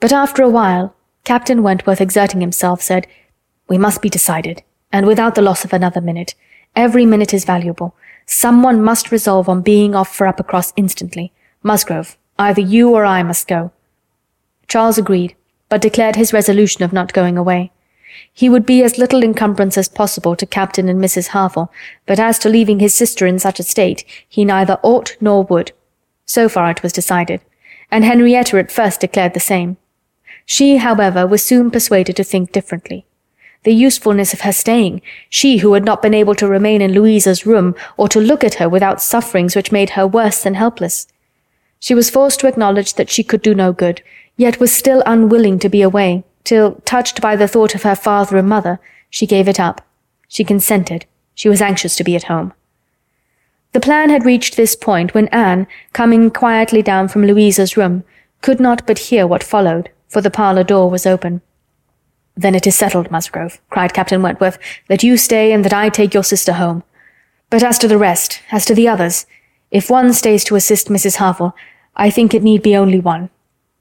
But 0.00 0.12
after 0.12 0.42
a 0.42 0.50
while, 0.50 0.94
Captain 1.24 1.62
Wentworth 1.62 2.00
exerting 2.00 2.42
himself, 2.42 2.82
said, 2.82 3.06
We 3.68 3.78
must 3.78 4.02
be 4.02 4.10
decided, 4.10 4.62
and 4.92 5.06
without 5.06 5.34
the 5.34 5.42
loss 5.42 5.64
of 5.64 5.72
another 5.72 6.02
minute. 6.02 6.34
Every 6.76 7.06
minute 7.06 7.32
is 7.32 7.44
valuable. 7.44 7.94
Someone 8.32 8.80
must 8.80 9.10
resolve 9.10 9.48
on 9.48 9.60
being 9.60 9.92
off 9.92 10.14
for 10.14 10.24
Uppercross 10.24 10.72
instantly. 10.76 11.32
Musgrove, 11.64 12.16
either 12.38 12.60
you 12.60 12.88
or 12.94 13.04
I 13.04 13.24
must 13.24 13.48
go. 13.48 13.72
Charles 14.68 14.96
agreed, 14.96 15.34
but 15.68 15.80
declared 15.80 16.14
his 16.14 16.32
resolution 16.32 16.84
of 16.84 16.92
not 16.92 17.12
going 17.12 17.36
away. 17.36 17.72
He 18.32 18.48
would 18.48 18.64
be 18.64 18.84
as 18.84 18.98
little 18.98 19.24
encumbrance 19.24 19.76
as 19.76 19.88
possible 19.88 20.36
to 20.36 20.46
Captain 20.46 20.88
and 20.88 21.02
Mrs. 21.02 21.28
Harville, 21.28 21.72
but 22.06 22.20
as 22.20 22.38
to 22.38 22.48
leaving 22.48 22.78
his 22.78 22.94
sister 22.94 23.26
in 23.26 23.40
such 23.40 23.58
a 23.58 23.64
state, 23.64 24.04
he 24.28 24.44
neither 24.44 24.78
ought 24.84 25.16
nor 25.20 25.42
would. 25.42 25.72
So 26.24 26.48
far 26.48 26.70
it 26.70 26.84
was 26.84 26.92
decided, 26.92 27.40
and 27.90 28.04
Henrietta 28.04 28.58
at 28.58 28.70
first 28.70 29.00
declared 29.00 29.34
the 29.34 29.40
same. 29.40 29.76
She, 30.46 30.76
however, 30.76 31.26
was 31.26 31.42
soon 31.42 31.72
persuaded 31.72 32.14
to 32.14 32.22
think 32.22 32.52
differently 32.52 33.06
the 33.62 33.74
usefulness 33.74 34.32
of 34.32 34.40
her 34.40 34.52
staying, 34.52 35.02
she 35.28 35.58
who 35.58 35.74
had 35.74 35.84
not 35.84 36.00
been 36.02 36.14
able 36.14 36.34
to 36.34 36.48
remain 36.48 36.80
in 36.80 36.92
Louisa's 36.92 37.44
room 37.44 37.74
or 37.96 38.08
to 38.08 38.20
look 38.20 38.42
at 38.42 38.54
her 38.54 38.68
without 38.68 39.02
sufferings 39.02 39.54
which 39.54 39.72
made 39.72 39.90
her 39.90 40.06
worse 40.06 40.42
than 40.42 40.54
helpless. 40.54 41.06
She 41.78 41.94
was 41.94 42.10
forced 42.10 42.40
to 42.40 42.46
acknowledge 42.46 42.94
that 42.94 43.10
she 43.10 43.22
could 43.22 43.42
do 43.42 43.54
no 43.54 43.72
good, 43.72 44.02
yet 44.36 44.60
was 44.60 44.72
still 44.72 45.02
unwilling 45.06 45.58
to 45.58 45.68
be 45.68 45.82
away, 45.82 46.24
till, 46.44 46.76
touched 46.84 47.20
by 47.20 47.36
the 47.36 47.48
thought 47.48 47.74
of 47.74 47.82
her 47.82 47.96
father 47.96 48.36
and 48.36 48.48
mother, 48.48 48.80
she 49.10 49.26
gave 49.26 49.48
it 49.48 49.60
up. 49.60 49.86
She 50.28 50.44
consented. 50.44 51.06
She 51.34 51.48
was 51.48 51.60
anxious 51.60 51.96
to 51.96 52.04
be 52.04 52.16
at 52.16 52.24
home. 52.24 52.52
The 53.72 53.80
plan 53.80 54.10
had 54.10 54.24
reached 54.24 54.56
this 54.56 54.74
point 54.74 55.14
when 55.14 55.28
Anne, 55.28 55.66
coming 55.92 56.30
quietly 56.30 56.82
down 56.82 57.08
from 57.08 57.26
Louisa's 57.26 57.76
room, 57.76 58.04
could 58.40 58.60
not 58.60 58.86
but 58.86 58.98
hear 58.98 59.26
what 59.26 59.44
followed, 59.44 59.90
for 60.08 60.20
the 60.20 60.30
parlour 60.30 60.64
door 60.64 60.90
was 60.90 61.06
open. 61.06 61.40
Then 62.40 62.54
it 62.54 62.66
is 62.66 62.74
settled, 62.74 63.10
Musgrove, 63.10 63.60
cried 63.68 63.92
Captain 63.92 64.22
Wentworth, 64.22 64.58
that 64.88 65.02
you 65.02 65.18
stay 65.18 65.52
and 65.52 65.62
that 65.62 65.74
I 65.74 65.90
take 65.90 66.14
your 66.14 66.24
sister 66.24 66.54
home. 66.54 66.82
But 67.50 67.62
as 67.62 67.78
to 67.80 67.86
the 67.86 67.98
rest, 67.98 68.40
as 68.50 68.64
to 68.64 68.74
the 68.74 68.88
others, 68.88 69.26
if 69.70 69.90
one 69.90 70.14
stays 70.14 70.42
to 70.44 70.56
assist 70.56 70.88
Mrs. 70.88 71.16
Harville, 71.16 71.54
I 71.96 72.08
think 72.08 72.32
it 72.32 72.42
need 72.42 72.62
be 72.62 72.74
only 72.74 72.98
one. 72.98 73.28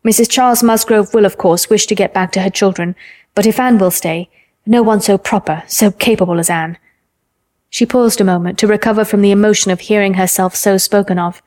Mrs. 0.05 0.29
Charles 0.29 0.61
Musgrove 0.61 1.13
will, 1.13 1.23
of 1.23 1.37
course, 1.37 1.69
wish 1.69 1.85
to 1.85 1.95
get 1.95 2.13
back 2.13 2.33
to 2.33 2.41
her 2.41 2.49
children, 2.49 2.97
but 3.33 3.45
if 3.45 3.61
Anne 3.61 3.77
will 3.77 3.91
stay, 3.91 4.29
no 4.65 4.83
one 4.83 4.99
so 4.99 5.17
proper, 5.17 5.63
so 5.67 5.89
capable 5.89 6.37
as 6.37 6.49
Anne. 6.49 6.77
She 7.69 7.85
paused 7.85 8.19
a 8.19 8.25
moment 8.25 8.59
to 8.59 8.67
recover 8.67 9.05
from 9.05 9.21
the 9.21 9.31
emotion 9.31 9.71
of 9.71 9.79
hearing 9.79 10.15
herself 10.15 10.53
so 10.53 10.77
spoken 10.77 11.17
of. 11.17 11.41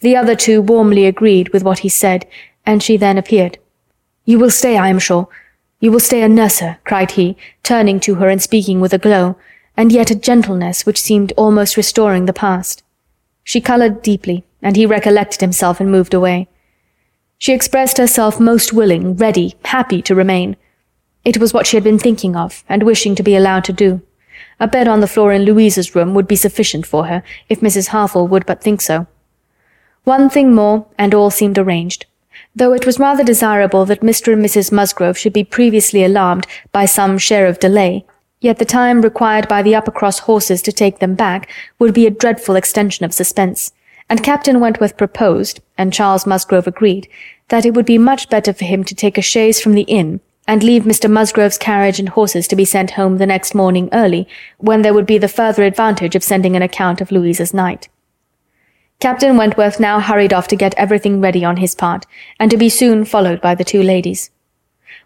The 0.00 0.16
other 0.16 0.34
two 0.34 0.60
warmly 0.62 1.06
agreed 1.06 1.50
with 1.50 1.62
what 1.62 1.80
he 1.80 1.88
said, 1.88 2.26
and 2.66 2.82
she 2.82 2.96
then 2.96 3.18
appeared. 3.18 3.58
You 4.24 4.40
will 4.40 4.50
stay, 4.50 4.76
I 4.76 4.88
am 4.88 4.98
sure. 4.98 5.28
You 5.80 5.90
will 5.90 6.00
stay 6.00 6.22
a 6.22 6.28
nurser, 6.28 6.76
cried 6.84 7.12
he, 7.12 7.36
turning 7.62 8.00
to 8.00 8.16
her 8.16 8.28
and 8.28 8.40
speaking 8.40 8.80
with 8.80 8.92
a 8.92 8.98
glow, 8.98 9.36
and 9.76 9.90
yet 9.90 10.10
a 10.10 10.14
gentleness 10.14 10.84
which 10.84 11.00
seemed 11.00 11.32
almost 11.38 11.76
restoring 11.76 12.26
the 12.26 12.34
past. 12.34 12.82
She 13.42 13.62
coloured 13.62 14.02
deeply, 14.02 14.44
and 14.60 14.76
he 14.76 14.84
recollected 14.84 15.40
himself 15.40 15.80
and 15.80 15.90
moved 15.90 16.12
away. 16.12 16.48
She 17.38 17.54
expressed 17.54 17.96
herself 17.96 18.38
most 18.38 18.74
willing, 18.74 19.16
ready, 19.16 19.54
happy 19.64 20.02
to 20.02 20.14
remain. 20.14 20.56
It 21.24 21.38
was 21.38 21.54
what 21.54 21.66
she 21.66 21.78
had 21.78 21.84
been 21.84 21.98
thinking 21.98 22.36
of, 22.36 22.62
and 22.68 22.82
wishing 22.82 23.14
to 23.14 23.22
be 23.22 23.34
allowed 23.34 23.64
to 23.64 23.72
do. 23.72 24.02
A 24.58 24.68
bed 24.68 24.86
on 24.86 25.00
the 25.00 25.06
floor 25.06 25.32
in 25.32 25.44
Louisa's 25.44 25.94
room 25.94 26.12
would 26.12 26.28
be 26.28 26.36
sufficient 26.36 26.84
for 26.84 27.06
her, 27.06 27.22
if 27.48 27.60
Mrs. 27.60 27.88
Harville 27.88 28.28
would 28.28 28.44
but 28.44 28.62
think 28.62 28.82
so. 28.82 29.06
One 30.04 30.28
thing 30.28 30.54
more, 30.54 30.86
and 30.98 31.14
all 31.14 31.30
seemed 31.30 31.56
arranged. 31.56 32.04
Though 32.54 32.72
it 32.72 32.84
was 32.84 32.98
rather 32.98 33.22
desirable 33.22 33.84
that 33.86 34.00
Mr. 34.00 34.32
and 34.32 34.44
Mrs. 34.44 34.72
Musgrove 34.72 35.16
should 35.16 35.32
be 35.32 35.44
previously 35.44 36.04
alarmed 36.04 36.46
by 36.72 36.84
some 36.84 37.16
share 37.16 37.46
of 37.46 37.60
delay, 37.60 38.04
yet 38.40 38.58
the 38.58 38.64
time 38.64 39.02
required 39.02 39.46
by 39.48 39.62
the 39.62 39.72
Uppercross 39.72 40.20
horses 40.20 40.60
to 40.62 40.72
take 40.72 40.98
them 40.98 41.14
back 41.14 41.48
would 41.78 41.94
be 41.94 42.06
a 42.06 42.10
dreadful 42.10 42.56
extension 42.56 43.04
of 43.04 43.14
suspense, 43.14 43.72
and 44.08 44.24
Captain 44.24 44.58
Wentworth 44.58 44.96
proposed, 44.96 45.60
and 45.78 45.92
Charles 45.92 46.26
Musgrove 46.26 46.66
agreed, 46.66 47.08
that 47.48 47.64
it 47.64 47.74
would 47.74 47.86
be 47.86 47.98
much 47.98 48.28
better 48.28 48.52
for 48.52 48.64
him 48.64 48.82
to 48.84 48.94
take 48.94 49.16
a 49.16 49.22
chaise 49.22 49.60
from 49.60 49.74
the 49.74 49.82
inn 49.82 50.20
and 50.48 50.64
leave 50.64 50.82
Mr. 50.82 51.08
Musgrove's 51.08 51.58
carriage 51.58 52.00
and 52.00 52.08
horses 52.08 52.48
to 52.48 52.56
be 52.56 52.64
sent 52.64 52.92
home 52.92 53.18
the 53.18 53.26
next 53.26 53.54
morning 53.54 53.88
early, 53.92 54.26
when 54.58 54.82
there 54.82 54.94
would 54.94 55.06
be 55.06 55.18
the 55.18 55.28
further 55.28 55.62
advantage 55.62 56.16
of 56.16 56.24
sending 56.24 56.56
an 56.56 56.62
account 56.62 57.00
of 57.00 57.12
Louisa's 57.12 57.54
night. 57.54 57.88
Captain 59.00 59.38
Wentworth 59.38 59.80
now 59.80 59.98
hurried 59.98 60.34
off 60.34 60.46
to 60.48 60.56
get 60.56 60.74
everything 60.76 61.22
ready 61.22 61.42
on 61.42 61.56
his 61.56 61.74
part, 61.74 62.04
and 62.38 62.50
to 62.50 62.58
be 62.58 62.68
soon 62.68 63.06
followed 63.06 63.40
by 63.40 63.54
the 63.54 63.64
two 63.64 63.82
ladies. 63.82 64.30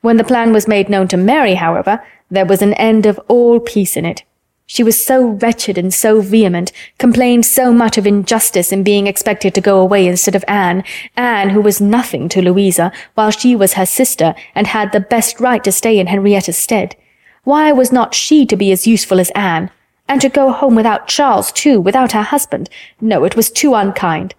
When 0.01 0.17
the 0.17 0.25
plan 0.25 0.53
was 0.53 0.67
made 0.67 0.89
known 0.89 1.07
to 1.09 1.17
Mary, 1.17 1.55
however, 1.55 2.05
there 2.29 2.45
was 2.45 2.61
an 2.61 2.75
end 2.75 3.07
of 3.07 3.21
all 3.29 3.61
peace 3.61 3.97
in 3.97 4.05
it. 4.05 4.25
She 4.67 4.83
was 4.83 5.05
so 5.05 5.25
wretched 5.25 5.79
and 5.79 5.95
so 5.95 6.21
vehement, 6.21 6.73
complained 6.99 7.47
so 7.47 7.73
much 7.73 7.97
of 7.97 8.07
injustice 8.07 8.73
in 8.73 8.83
being 8.83 9.07
expected 9.07 9.55
to 9.55 9.61
go 9.61 9.79
away 9.79 10.09
instead 10.09 10.35
of 10.35 10.45
Anne, 10.49 10.83
Anne 11.17 11.51
who 11.51 11.61
was 11.61 11.81
nothing 11.81 12.29
to 12.31 12.43
Louisa, 12.43 12.91
while 13.15 13.31
she 13.31 13.55
was 13.55 13.75
her 13.75 13.87
sister 13.87 14.35
and 14.57 14.67
had 14.67 14.91
the 14.91 15.01
best 15.01 15.39
right 15.39 15.63
to 15.63 15.71
stay 15.71 16.01
in 16.01 16.09
Henrietta's 16.09 16.57
stead. 16.57 16.97
Why 17.45 17.71
was 17.71 17.93
not 17.93 18.15
she 18.15 18.45
to 18.47 18.57
be 18.57 18.73
as 18.73 18.89
useful 18.89 19.21
as 19.21 19.31
Anne? 19.37 19.71
And 20.09 20.21
to 20.21 20.29
go 20.29 20.53
home 20.53 20.75
without 20.75 21.09
Charles, 21.09 21.51
too, 21.51 21.81
without 21.81 22.13
her 22.13 22.23
husband. 22.23 22.69
No, 23.01 23.25
it 23.25 23.37
was 23.37 23.51
too 23.51 23.75
unkind. 23.75 24.35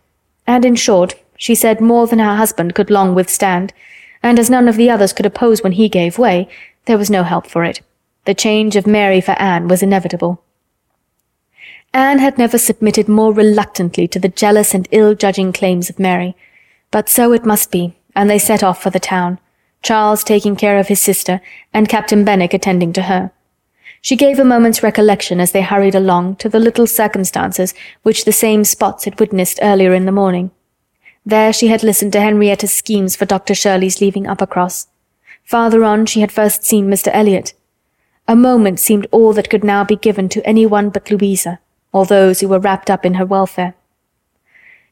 And 0.45 0.63
in 0.63 0.75
short, 0.75 1.15
she 1.37 1.55
said 1.55 1.81
more 1.81 2.07
than 2.07 2.19
her 2.19 2.35
husband 2.35 2.75
could 2.75 2.89
long 2.89 3.15
withstand, 3.15 3.73
and 4.21 4.39
as 4.39 4.49
none 4.49 4.67
of 4.67 4.77
the 4.77 4.89
others 4.89 5.13
could 5.13 5.25
oppose 5.25 5.63
when 5.63 5.73
he 5.73 5.89
gave 5.89 6.17
way, 6.17 6.47
there 6.85 6.97
was 6.97 7.09
no 7.09 7.23
help 7.23 7.47
for 7.47 7.63
it. 7.63 7.81
The 8.25 8.33
change 8.33 8.75
of 8.75 8.87
Mary 8.87 9.21
for 9.21 9.33
Anne 9.33 9.67
was 9.67 9.83
inevitable. 9.83 10.41
Anne 11.93 12.19
had 12.19 12.37
never 12.37 12.57
submitted 12.57 13.07
more 13.07 13.33
reluctantly 13.33 14.07
to 14.09 14.19
the 14.19 14.29
jealous 14.29 14.73
and 14.73 14.87
ill-judging 14.91 15.53
claims 15.53 15.89
of 15.89 15.99
Mary. 15.99 16.35
But 16.91 17.09
so 17.09 17.33
it 17.33 17.45
must 17.45 17.71
be, 17.71 17.95
and 18.15 18.29
they 18.29 18.39
set 18.39 18.63
off 18.63 18.81
for 18.81 18.89
the 18.89 18.99
town. 18.99 19.39
Charles 19.81 20.23
taking 20.23 20.55
care 20.55 20.77
of 20.77 20.87
his 20.87 21.01
sister, 21.01 21.41
and 21.73 21.89
Captain 21.89 22.25
Benwick 22.25 22.53
attending 22.53 22.93
to 22.93 23.03
her. 23.03 23.31
She 24.06 24.15
gave 24.15 24.38
a 24.38 24.45
moment's 24.45 24.84
recollection 24.84 25.40
as 25.40 25.52
they 25.52 25.64
hurried 25.64 25.95
along 25.95 26.36
to 26.36 26.48
the 26.48 26.60
little 26.60 26.86
circumstances 26.86 27.73
which 28.03 28.23
the 28.23 28.32
same 28.32 28.64
spots 28.64 29.06
had 29.06 29.19
witnessed 29.19 29.57
earlier 29.64 29.95
in 29.95 30.06
the 30.06 30.11
morning. 30.11 30.52
There 31.26 31.52
she 31.52 31.69
had 31.69 31.82
listened 31.82 32.14
to 32.14 32.22
Henrietta's 32.22 32.72
schemes 32.72 33.15
for 33.15 33.26
Dr. 33.26 33.56
Shirley's 33.56 34.02
leaving 34.02 34.26
Uppercross. 34.26 34.86
Farther 35.44 35.84
on 35.84 36.06
she 36.06 36.22
had 36.22 36.32
first 36.32 36.64
seen 36.64 36.88
Mr. 36.88 37.10
Elliot. 37.15 37.56
A 38.27 38.36
moment 38.36 38.80
seemed 38.80 39.07
all 39.10 39.34
that 39.34 39.49
could 39.49 39.64
now 39.64 39.84
be 39.84 39.95
given 39.95 40.30
to 40.30 40.45
any 40.45 40.68
one 40.68 40.91
but 40.91 41.10
Louisa, 41.10 41.57
or 41.91 42.06
those 42.06 42.41
who 42.41 42.48
were 42.48 42.60
wrapped 42.60 42.91
up 42.91 43.07
in 43.07 43.15
her 43.15 43.26
welfare. 43.26 43.73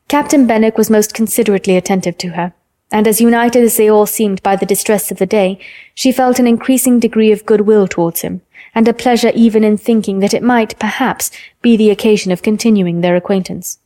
Captain 0.08 0.48
Benwick 0.48 0.76
was 0.76 0.90
most 0.90 1.14
considerately 1.14 1.78
attentive 1.78 2.18
to 2.18 2.30
her, 2.30 2.54
and 2.92 3.08
as 3.08 3.22
united 3.22 3.62
as 3.62 3.78
they 3.78 3.92
all 3.92 4.08
seemed 4.08 4.42
by 4.42 4.56
the 4.56 4.66
distress 4.66 5.12
of 5.12 5.20
the 5.20 5.28
day, 5.28 5.60
she 5.94 6.12
felt 6.12 6.40
an 6.40 6.48
increasing 6.48 7.00
degree 7.00 7.32
of 7.32 7.46
goodwill 7.46 7.88
towards 7.88 8.22
him, 8.22 8.42
and 8.76 8.88
a 8.88 8.94
pleasure 8.94 9.32
even 9.36 9.64
in 9.64 9.78
thinking 9.78 10.20
that 10.20 10.34
it 10.34 10.44
might, 10.44 10.78
perhaps, 10.80 11.32
be 11.62 11.78
the 11.78 11.90
occasion 11.90 12.32
of 12.32 12.42
continuing 12.42 13.02
their 13.02 13.16
acquaintance. 13.16 13.80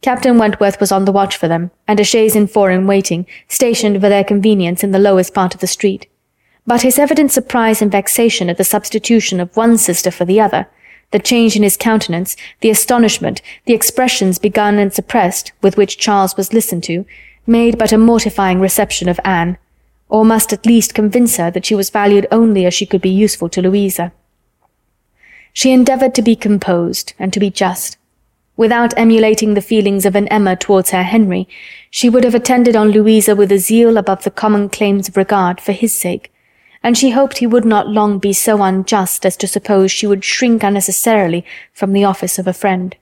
Captain 0.00 0.38
Wentworth 0.38 0.80
was 0.80 0.92
on 0.92 1.04
the 1.04 1.12
watch 1.12 1.36
for 1.36 1.48
them, 1.48 1.70
and 1.88 1.98
a 1.98 2.04
chaise 2.04 2.36
and 2.36 2.50
four 2.50 2.70
in 2.70 2.86
waiting, 2.86 3.26
stationed 3.48 4.00
for 4.00 4.08
their 4.08 4.24
convenience 4.24 4.84
in 4.84 4.90
the 4.90 4.98
lowest 4.98 5.34
part 5.34 5.54
of 5.54 5.60
the 5.60 5.66
street. 5.66 6.06
But 6.66 6.82
his 6.82 6.98
evident 6.98 7.32
surprise 7.32 7.82
and 7.82 7.90
vexation 7.90 8.48
at 8.48 8.58
the 8.58 8.64
substitution 8.64 9.40
of 9.40 9.56
one 9.56 9.78
sister 9.78 10.10
for 10.10 10.24
the 10.24 10.40
other, 10.40 10.68
the 11.10 11.18
change 11.18 11.56
in 11.56 11.62
his 11.62 11.76
countenance, 11.76 12.36
the 12.60 12.70
astonishment, 12.70 13.42
the 13.66 13.74
expressions 13.74 14.38
begun 14.38 14.78
and 14.78 14.92
suppressed, 14.92 15.52
with 15.60 15.76
which 15.76 15.98
Charles 15.98 16.36
was 16.36 16.52
listened 16.52 16.84
to, 16.84 17.04
made 17.46 17.78
but 17.78 17.92
a 17.92 17.98
mortifying 17.98 18.60
reception 18.60 19.08
of 19.08 19.20
Anne, 19.24 19.58
or 20.12 20.26
must 20.26 20.52
at 20.52 20.66
least 20.66 20.92
convince 20.92 21.38
her 21.38 21.50
that 21.50 21.64
she 21.64 21.74
was 21.74 21.88
valued 21.88 22.26
only 22.30 22.66
as 22.66 22.74
she 22.74 22.84
could 22.84 23.00
be 23.00 23.08
useful 23.08 23.48
to 23.48 23.62
Louisa. 23.62 24.12
She 25.54 25.72
endeavoured 25.72 26.14
to 26.16 26.20
be 26.20 26.36
composed 26.36 27.14
and 27.18 27.32
to 27.32 27.40
be 27.40 27.48
just. 27.48 27.96
Without 28.54 28.92
emulating 28.98 29.54
the 29.54 29.62
feelings 29.62 30.04
of 30.04 30.14
an 30.14 30.28
Emma 30.28 30.54
towards 30.54 30.90
her 30.90 31.02
Henry, 31.02 31.48
she 31.90 32.10
would 32.10 32.24
have 32.24 32.34
attended 32.34 32.76
on 32.76 32.90
Louisa 32.90 33.34
with 33.34 33.50
a 33.50 33.58
zeal 33.58 33.96
above 33.96 34.24
the 34.24 34.30
common 34.30 34.68
claims 34.68 35.08
of 35.08 35.16
regard 35.16 35.62
for 35.62 35.72
his 35.72 35.98
sake, 35.98 36.30
and 36.82 36.98
she 36.98 37.12
hoped 37.12 37.38
he 37.38 37.46
would 37.46 37.64
not 37.64 37.88
long 37.88 38.18
be 38.18 38.34
so 38.34 38.62
unjust 38.62 39.24
as 39.24 39.34
to 39.38 39.48
suppose 39.48 39.90
she 39.90 40.06
would 40.06 40.24
shrink 40.24 40.62
unnecessarily 40.62 41.42
from 41.72 41.94
the 41.94 42.04
office 42.04 42.38
of 42.38 42.46
a 42.46 42.52
friend. 42.52 42.96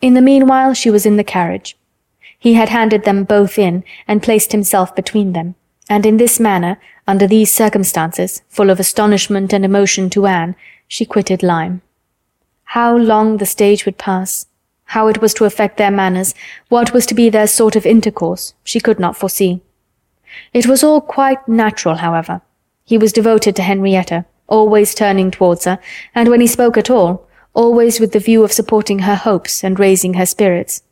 In 0.00 0.14
the 0.14 0.22
meanwhile 0.22 0.72
she 0.72 0.88
was 0.88 1.04
in 1.04 1.18
the 1.18 1.32
carriage. 1.36 1.76
He 2.38 2.54
had 2.54 2.70
handed 2.70 3.04
them 3.04 3.24
both 3.24 3.58
in, 3.58 3.84
and 4.08 4.22
placed 4.22 4.52
himself 4.52 4.96
between 4.96 5.34
them 5.34 5.54
and 5.88 6.04
in 6.04 6.16
this 6.16 6.40
manner, 6.40 6.78
under 7.06 7.26
these 7.26 7.52
circumstances, 7.52 8.42
full 8.48 8.70
of 8.70 8.80
astonishment 8.80 9.52
and 9.52 9.64
emotion 9.64 10.10
to 10.10 10.26
Anne, 10.26 10.56
she 10.88 11.04
quitted 11.04 11.42
Lyme. 11.42 11.82
How 12.64 12.96
long 12.96 13.36
the 13.36 13.46
stage 13.46 13.84
would 13.86 13.98
pass, 13.98 14.46
how 14.86 15.08
it 15.08 15.20
was 15.20 15.34
to 15.34 15.44
affect 15.44 15.76
their 15.76 15.90
manners, 15.90 16.34
what 16.68 16.92
was 16.92 17.06
to 17.06 17.14
be 17.14 17.28
their 17.28 17.46
sort 17.46 17.76
of 17.76 17.86
intercourse, 17.86 18.54
she 18.64 18.80
could 18.80 18.98
not 18.98 19.16
foresee. 19.16 19.60
It 20.52 20.66
was 20.66 20.82
all 20.82 21.00
quite 21.00 21.46
natural, 21.48 21.96
however. 21.96 22.42
He 22.84 22.98
was 22.98 23.12
devoted 23.12 23.56
to 23.56 23.62
Henrietta, 23.62 24.24
always 24.48 24.94
turning 24.94 25.30
towards 25.30 25.64
her, 25.64 25.78
and 26.14 26.28
when 26.28 26.40
he 26.40 26.46
spoke 26.46 26.76
at 26.76 26.90
all, 26.90 27.26
always 27.54 27.98
with 27.98 28.12
the 28.12 28.20
view 28.20 28.44
of 28.44 28.52
supporting 28.52 29.00
her 29.00 29.14
hopes 29.16 29.64
and 29.64 29.78
raising 29.78 30.14
her 30.14 30.26
spirits. 30.26 30.82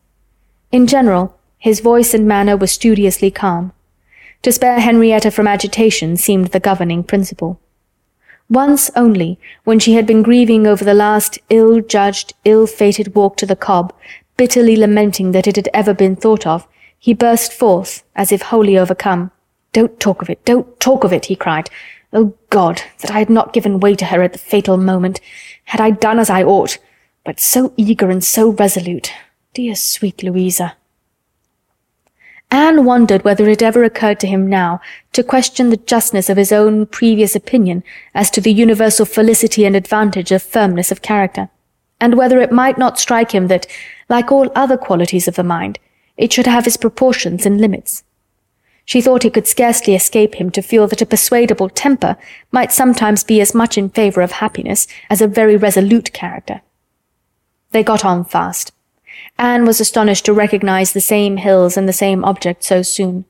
In 0.72 0.86
general, 0.86 1.36
his 1.58 1.80
voice 1.80 2.14
and 2.14 2.26
manner 2.26 2.56
were 2.56 2.66
studiously 2.66 3.30
calm. 3.30 3.72
To 4.44 4.52
spare 4.52 4.78
Henrietta 4.78 5.30
from 5.30 5.46
agitation 5.46 6.18
seemed 6.18 6.48
the 6.48 6.60
governing 6.60 7.02
principle. 7.02 7.58
Once 8.50 8.90
only, 8.94 9.38
when 9.64 9.78
she 9.78 9.94
had 9.94 10.06
been 10.06 10.22
grieving 10.22 10.66
over 10.66 10.84
the 10.84 10.92
last 10.92 11.38
ill-judged, 11.48 12.34
ill-fated 12.44 13.14
walk 13.14 13.38
to 13.38 13.46
the 13.46 13.56
Cobb, 13.56 13.94
bitterly 14.36 14.76
lamenting 14.76 15.32
that 15.32 15.46
it 15.46 15.56
had 15.56 15.70
ever 15.72 15.94
been 15.94 16.14
thought 16.14 16.46
of, 16.46 16.68
he 16.98 17.14
burst 17.14 17.54
forth, 17.54 18.04
as 18.14 18.32
if 18.32 18.42
wholly 18.42 18.76
overcome. 18.76 19.30
Don't 19.72 19.98
talk 19.98 20.20
of 20.20 20.28
it, 20.28 20.44
don't 20.44 20.78
talk 20.78 21.04
of 21.04 21.12
it, 21.14 21.24
he 21.24 21.36
cried. 21.36 21.70
Oh 22.12 22.34
God, 22.50 22.82
that 23.00 23.10
I 23.10 23.20
had 23.20 23.30
not 23.30 23.54
given 23.54 23.80
way 23.80 23.94
to 23.94 24.04
her 24.04 24.22
at 24.22 24.34
the 24.34 24.38
fatal 24.38 24.76
moment. 24.76 25.22
Had 25.64 25.80
I 25.80 25.90
done 25.90 26.18
as 26.18 26.28
I 26.28 26.42
ought, 26.42 26.76
but 27.24 27.40
so 27.40 27.72
eager 27.78 28.10
and 28.10 28.22
so 28.22 28.50
resolute. 28.50 29.10
Dear 29.54 29.74
sweet 29.74 30.22
Louisa. 30.22 30.76
Anne 32.54 32.84
wondered 32.84 33.24
whether 33.24 33.48
it 33.48 33.64
ever 33.64 33.82
occurred 33.82 34.20
to 34.20 34.28
him 34.28 34.48
now 34.48 34.80
to 35.12 35.24
question 35.24 35.70
the 35.70 35.76
justness 35.76 36.30
of 36.30 36.36
his 36.36 36.52
own 36.52 36.86
previous 36.86 37.34
opinion 37.34 37.82
as 38.14 38.30
to 38.30 38.40
the 38.40 38.52
universal 38.52 39.04
felicity 39.04 39.64
and 39.64 39.74
advantage 39.74 40.30
of 40.30 40.40
firmness 40.40 40.92
of 40.92 41.02
character, 41.02 41.48
and 42.00 42.14
whether 42.14 42.38
it 42.38 42.52
might 42.52 42.78
not 42.78 42.96
strike 42.96 43.32
him 43.32 43.48
that, 43.48 43.66
like 44.08 44.30
all 44.30 44.52
other 44.54 44.76
qualities 44.76 45.26
of 45.26 45.34
the 45.34 45.42
mind, 45.42 45.80
it 46.16 46.32
should 46.32 46.46
have 46.46 46.64
its 46.64 46.76
proportions 46.76 47.44
and 47.44 47.60
limits. 47.60 48.04
She 48.84 49.00
thought 49.00 49.24
it 49.24 49.34
could 49.34 49.48
scarcely 49.48 49.96
escape 49.96 50.36
him 50.36 50.52
to 50.52 50.62
feel 50.62 50.86
that 50.86 51.02
a 51.02 51.06
persuadable 51.06 51.68
temper 51.68 52.16
might 52.52 52.70
sometimes 52.70 53.24
be 53.24 53.40
as 53.40 53.52
much 53.52 53.76
in 53.76 53.88
favour 53.88 54.20
of 54.20 54.30
happiness 54.30 54.86
as 55.10 55.20
a 55.20 55.26
very 55.26 55.56
resolute 55.56 56.12
character. 56.12 56.60
They 57.72 57.82
got 57.82 58.04
on 58.04 58.24
fast. 58.24 58.70
Anne 59.38 59.64
was 59.64 59.80
astonished 59.80 60.24
to 60.24 60.32
recognize 60.32 60.92
the 60.92 61.00
same 61.00 61.38
hills 61.38 61.76
and 61.76 61.88
the 61.88 61.92
same 61.92 62.24
object 62.24 62.62
so 62.62 62.82
soon. 62.82 63.24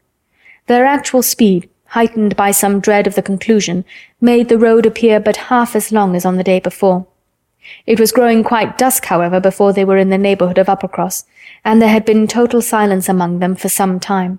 Their 0.67 0.85
actual 0.85 1.23
speed, 1.23 1.69
heightened 1.87 2.37
by 2.37 2.51
some 2.51 2.81
dread 2.81 3.07
of 3.07 3.15
the 3.15 3.23
conclusion, 3.23 3.85
made 4.21 4.49
the 4.49 4.59
road 4.59 4.87
appear 4.87 5.21
but 5.21 5.37
half 5.49 5.75
as 5.75 5.93
long 5.93 6.15
as 6.15 6.25
on 6.25 6.37
the 6.37 6.45
day 6.45 6.61
before. 6.61 7.07
It 7.87 7.99
was 7.99 8.13
growing 8.13 8.45
quite 8.45 8.77
dusk, 8.77 9.07
however, 9.07 9.41
before 9.41 9.73
they 9.73 9.85
were 9.85 9.97
in 9.97 10.11
the 10.11 10.19
neighbourhood 10.19 10.59
of 10.59 10.67
Uppercross, 10.67 11.25
and 11.65 11.81
there 11.81 11.89
had 11.89 12.05
been 12.05 12.27
total 12.27 12.61
silence 12.61 13.09
among 13.09 13.39
them 13.39 13.55
for 13.55 13.69
some 13.69 13.99
time. 13.99 14.39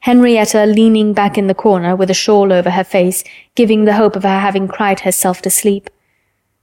Henrietta 0.00 0.64
leaning 0.64 1.12
back 1.12 1.36
in 1.36 1.48
the 1.48 1.54
corner 1.54 1.96
with 1.96 2.10
a 2.10 2.14
shawl 2.14 2.52
over 2.52 2.70
her 2.70 2.84
face, 2.84 3.24
giving 3.56 3.84
the 3.84 3.94
hope 3.94 4.14
of 4.14 4.22
her 4.22 4.38
having 4.38 4.68
cried 4.68 5.00
herself 5.00 5.42
to 5.42 5.50
sleep. 5.50 5.90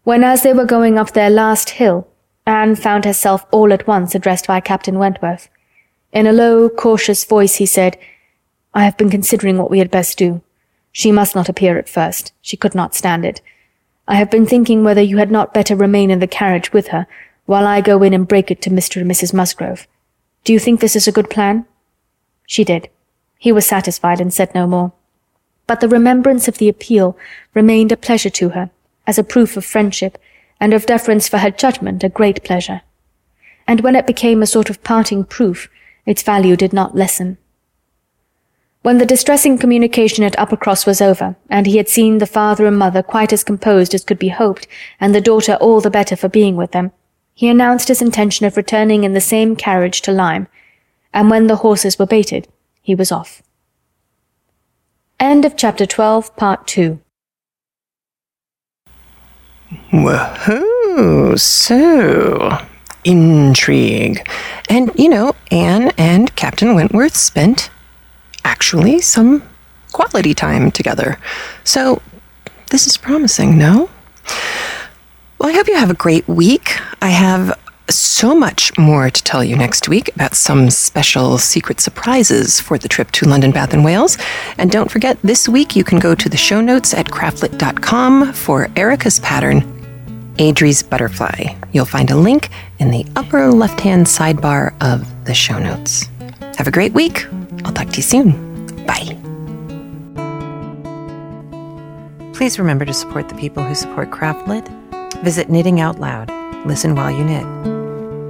When 0.03 0.23
as 0.23 0.43
they 0.43 0.53
were 0.53 0.65
going 0.65 0.97
up 0.97 1.11
their 1.11 1.29
last 1.29 1.71
hill, 1.71 2.07
Anne 2.45 2.75
found 2.75 3.05
herself 3.05 3.45
all 3.51 3.73
at 3.73 3.87
once 3.87 4.13
addressed 4.13 4.47
by 4.47 4.59
Captain 4.59 4.99
Wentworth. 4.99 5.49
In 6.11 6.27
a 6.27 6.33
low, 6.33 6.69
cautious 6.69 7.25
voice 7.25 7.55
he 7.55 7.65
said, 7.65 7.97
I 8.73 8.83
have 8.83 8.97
been 8.97 9.09
considering 9.09 9.57
what 9.57 9.71
we 9.71 9.79
had 9.79 9.89
best 9.89 10.17
do. 10.17 10.41
She 10.91 11.11
must 11.11 11.35
not 11.35 11.49
appear 11.49 11.77
at 11.77 11.89
first. 11.89 12.33
She 12.41 12.57
could 12.57 12.75
not 12.75 12.95
stand 12.95 13.25
it. 13.25 13.41
I 14.07 14.15
have 14.15 14.29
been 14.29 14.45
thinking 14.45 14.83
whether 14.83 15.01
you 15.01 15.17
had 15.17 15.31
not 15.31 15.53
better 15.53 15.75
remain 15.75 16.11
in 16.11 16.19
the 16.19 16.27
carriage 16.27 16.71
with 16.71 16.89
her, 16.89 17.07
while 17.45 17.65
I 17.65 17.81
go 17.81 18.03
in 18.03 18.13
and 18.13 18.27
break 18.27 18.51
it 18.51 18.61
to 18.63 18.69
Mr. 18.69 19.01
and 19.01 19.09
Mrs. 19.09 19.33
Musgrove. 19.33 19.87
Do 20.43 20.53
you 20.53 20.59
think 20.59 20.79
this 20.79 20.95
is 20.95 21.07
a 21.07 21.11
good 21.11 21.29
plan? 21.29 21.65
She 22.45 22.63
did. 22.63 22.89
He 23.37 23.51
was 23.51 23.65
satisfied 23.65 24.21
and 24.21 24.33
said 24.33 24.53
no 24.53 24.67
more. 24.67 24.93
But 25.67 25.79
the 25.79 25.89
remembrance 25.89 26.47
of 26.47 26.59
the 26.59 26.69
appeal 26.69 27.17
remained 27.53 27.91
a 27.91 27.97
pleasure 27.97 28.29
to 28.29 28.49
her, 28.49 28.69
as 29.07 29.17
a 29.17 29.23
proof 29.23 29.57
of 29.57 29.65
friendship, 29.65 30.17
and 30.59 30.73
of 30.73 30.85
deference 30.85 31.27
for 31.27 31.39
her 31.39 31.51
judgment 31.51 32.03
a 32.03 32.09
great 32.09 32.43
pleasure. 32.43 32.81
And 33.67 33.81
when 33.81 33.95
it 33.95 34.07
became 34.07 34.41
a 34.41 34.47
sort 34.47 34.69
of 34.69 34.83
parting 34.83 35.23
proof, 35.23 35.69
its 36.05 36.21
value 36.21 36.55
did 36.55 36.73
not 36.73 36.95
lessen. 36.95 37.37
When 38.83 38.99
the 38.99 39.05
distressing 39.05 39.57
communication 39.57 40.23
at 40.23 40.37
Uppercross 40.37 40.85
was 40.85 41.01
over, 41.01 41.35
and 41.49 41.65
he 41.65 41.77
had 41.77 41.89
seen 41.89 42.19
the 42.19 42.27
father 42.27 42.67
and 42.67 42.77
mother 42.77 43.01
quite 43.01 43.33
as 43.33 43.43
composed 43.43 43.95
as 43.95 44.03
could 44.03 44.19
be 44.19 44.29
hoped, 44.29 44.67
and 44.99 45.15
the 45.15 45.21
daughter 45.21 45.55
all 45.55 45.81
the 45.81 45.89
better 45.89 46.15
for 46.15 46.29
being 46.29 46.55
with 46.55 46.71
them, 46.71 46.91
he 47.33 47.49
announced 47.49 47.87
his 47.87 48.01
intention 48.01 48.45
of 48.45 48.55
returning 48.55 49.03
in 49.03 49.13
the 49.13 49.21
same 49.21 49.55
carriage 49.55 50.01
to 50.03 50.11
Lyme, 50.11 50.47
and 51.13 51.31
when 51.31 51.47
the 51.47 51.57
horses 51.57 51.97
were 51.97 52.05
baited, 52.05 52.47
he 52.81 52.93
was 52.93 53.11
off. 53.11 53.41
End 55.19 55.45
of 55.45 55.57
chapter 55.57 55.87
12, 55.87 56.35
part 56.35 56.67
2. 56.67 56.99
Woohoo! 59.91 61.39
So, 61.39 62.57
intrigue. 63.03 64.27
And, 64.69 64.91
you 64.95 65.09
know, 65.09 65.35
Anne 65.51 65.91
and 65.97 66.35
Captain 66.35 66.75
Wentworth 66.75 67.15
spent 67.15 67.69
actually 68.43 69.01
some 69.01 69.43
quality 69.91 70.33
time 70.33 70.71
together. 70.71 71.17
So, 71.63 72.01
this 72.71 72.87
is 72.87 72.97
promising, 72.97 73.57
no? 73.57 73.89
Well, 75.39 75.49
I 75.49 75.53
hope 75.53 75.67
you 75.67 75.75
have 75.75 75.91
a 75.91 75.95
great 75.95 76.27
week. 76.27 76.77
I 77.01 77.09
have 77.09 77.57
so 77.89 78.35
much 78.35 78.75
more 78.77 79.09
to 79.09 79.23
tell 79.23 79.43
you 79.43 79.55
next 79.55 79.87
week 79.87 80.13
about 80.15 80.35
some 80.35 80.69
special 80.69 81.37
secret 81.37 81.79
surprises 81.79 82.59
for 82.59 82.77
the 82.77 82.87
trip 82.87 83.11
to 83.11 83.27
London, 83.27 83.51
Bath, 83.51 83.73
and 83.73 83.85
Wales. 83.85 84.17
And 84.57 84.71
don't 84.71 84.89
forget, 84.89 85.17
this 85.21 85.47
week 85.47 85.75
you 85.75 85.83
can 85.83 85.99
go 85.99 86.15
to 86.15 86.29
the 86.29 86.37
show 86.37 86.61
notes 86.61 86.93
at 86.93 87.07
craftlit.com 87.07 88.33
for 88.33 88.69
Erica's 88.75 89.19
pattern, 89.19 90.33
Adri's 90.37 90.81
Butterfly. 90.81 91.55
You'll 91.71 91.85
find 91.85 92.09
a 92.11 92.15
link 92.15 92.49
in 92.79 92.91
the 92.91 93.05
upper 93.15 93.51
left 93.51 93.79
hand 93.79 94.05
sidebar 94.05 94.75
of 94.81 95.25
the 95.25 95.33
show 95.33 95.59
notes. 95.59 96.09
Have 96.57 96.67
a 96.67 96.71
great 96.71 96.93
week. 96.93 97.27
I'll 97.63 97.73
talk 97.73 97.89
to 97.89 97.97
you 97.97 98.03
soon. 98.03 98.31
Bye. 98.85 99.17
Please 102.33 102.59
remember 102.59 102.83
to 102.83 102.93
support 102.93 103.29
the 103.29 103.35
people 103.35 103.63
who 103.63 103.75
support 103.75 104.11
Craftlit. 104.11 104.67
Visit 105.23 105.49
Knitting 105.49 105.79
Out 105.79 105.99
Loud, 105.99 106.29
listen 106.65 106.95
while 106.95 107.09
you 107.09 107.23
knit. 107.23 107.74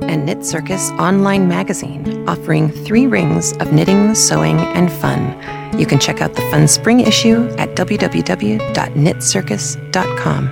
And 0.09 0.25
Knit 0.25 0.45
Circus 0.45 0.91
online 0.91 1.47
magazine, 1.47 2.27
offering 2.27 2.69
three 2.69 3.07
rings 3.07 3.53
of 3.57 3.73
knitting, 3.73 4.13
sewing, 4.15 4.57
and 4.57 4.91
fun. 4.91 5.37
You 5.77 5.85
can 5.85 5.99
check 5.99 6.21
out 6.21 6.33
the 6.33 6.41
fun 6.51 6.67
spring 6.67 7.01
issue 7.01 7.47
at 7.57 7.75
www.knitcircus.com. 7.75 10.47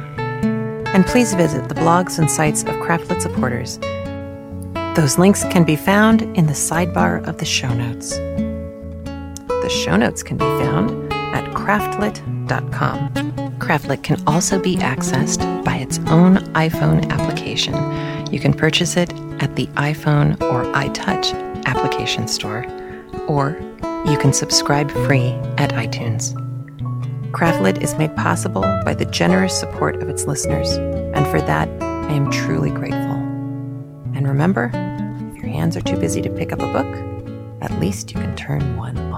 And 0.87 1.05
please 1.05 1.33
visit 1.33 1.69
the 1.69 1.75
blogs 1.75 2.19
and 2.19 2.29
sites 2.29 2.63
of 2.63 2.75
Craftlit 2.75 3.21
supporters. 3.21 3.79
Those 4.95 5.17
links 5.17 5.43
can 5.45 5.63
be 5.63 5.75
found 5.75 6.21
in 6.37 6.45
the 6.45 6.53
sidebar 6.53 7.27
of 7.27 7.39
the 7.39 7.45
show 7.45 7.73
notes. 7.73 8.17
The 8.17 9.69
show 9.69 9.95
notes 9.95 10.21
can 10.21 10.37
be 10.37 10.45
found 10.45 11.11
at 11.13 11.45
craftlit.com. 11.55 13.32
Craftlit 13.63 14.03
can 14.03 14.21
also 14.27 14.59
be 14.59 14.75
accessed 14.75 15.63
by 15.63 15.77
its 15.77 15.97
own 16.09 16.35
iPhone 16.53 17.09
application. 17.09 17.73
You 18.29 18.37
can 18.37 18.53
purchase 18.53 18.97
it 18.97 19.13
at 19.41 19.55
the 19.55 19.67
iPhone 19.67 20.33
or 20.41 20.65
iTouch 20.73 21.33
application 21.65 22.27
store, 22.27 22.65
or 23.25 23.57
you 24.05 24.17
can 24.17 24.33
subscribe 24.33 24.91
free 24.91 25.29
at 25.57 25.69
iTunes. 25.71 26.33
Craftlit 27.31 27.81
is 27.81 27.95
made 27.95 28.13
possible 28.17 28.63
by 28.83 28.93
the 28.93 29.05
generous 29.05 29.57
support 29.57 29.95
of 30.03 30.09
its 30.09 30.27
listeners, 30.27 30.71
and 31.15 31.25
for 31.27 31.39
that, 31.39 31.69
I 31.81 32.11
am 32.11 32.29
truly 32.29 32.69
grateful. 32.69 32.99
And 34.13 34.27
remember, 34.27 34.71
if 35.33 35.41
your 35.41 35.51
hands 35.53 35.77
are 35.77 35.81
too 35.81 35.95
busy 35.95 36.21
to 36.21 36.29
pick 36.29 36.51
up 36.51 36.59
a 36.59 36.73
book, 36.73 37.61
at 37.61 37.79
least 37.79 38.11
you 38.13 38.19
can 38.19 38.35
turn 38.35 38.75
one 38.75 39.09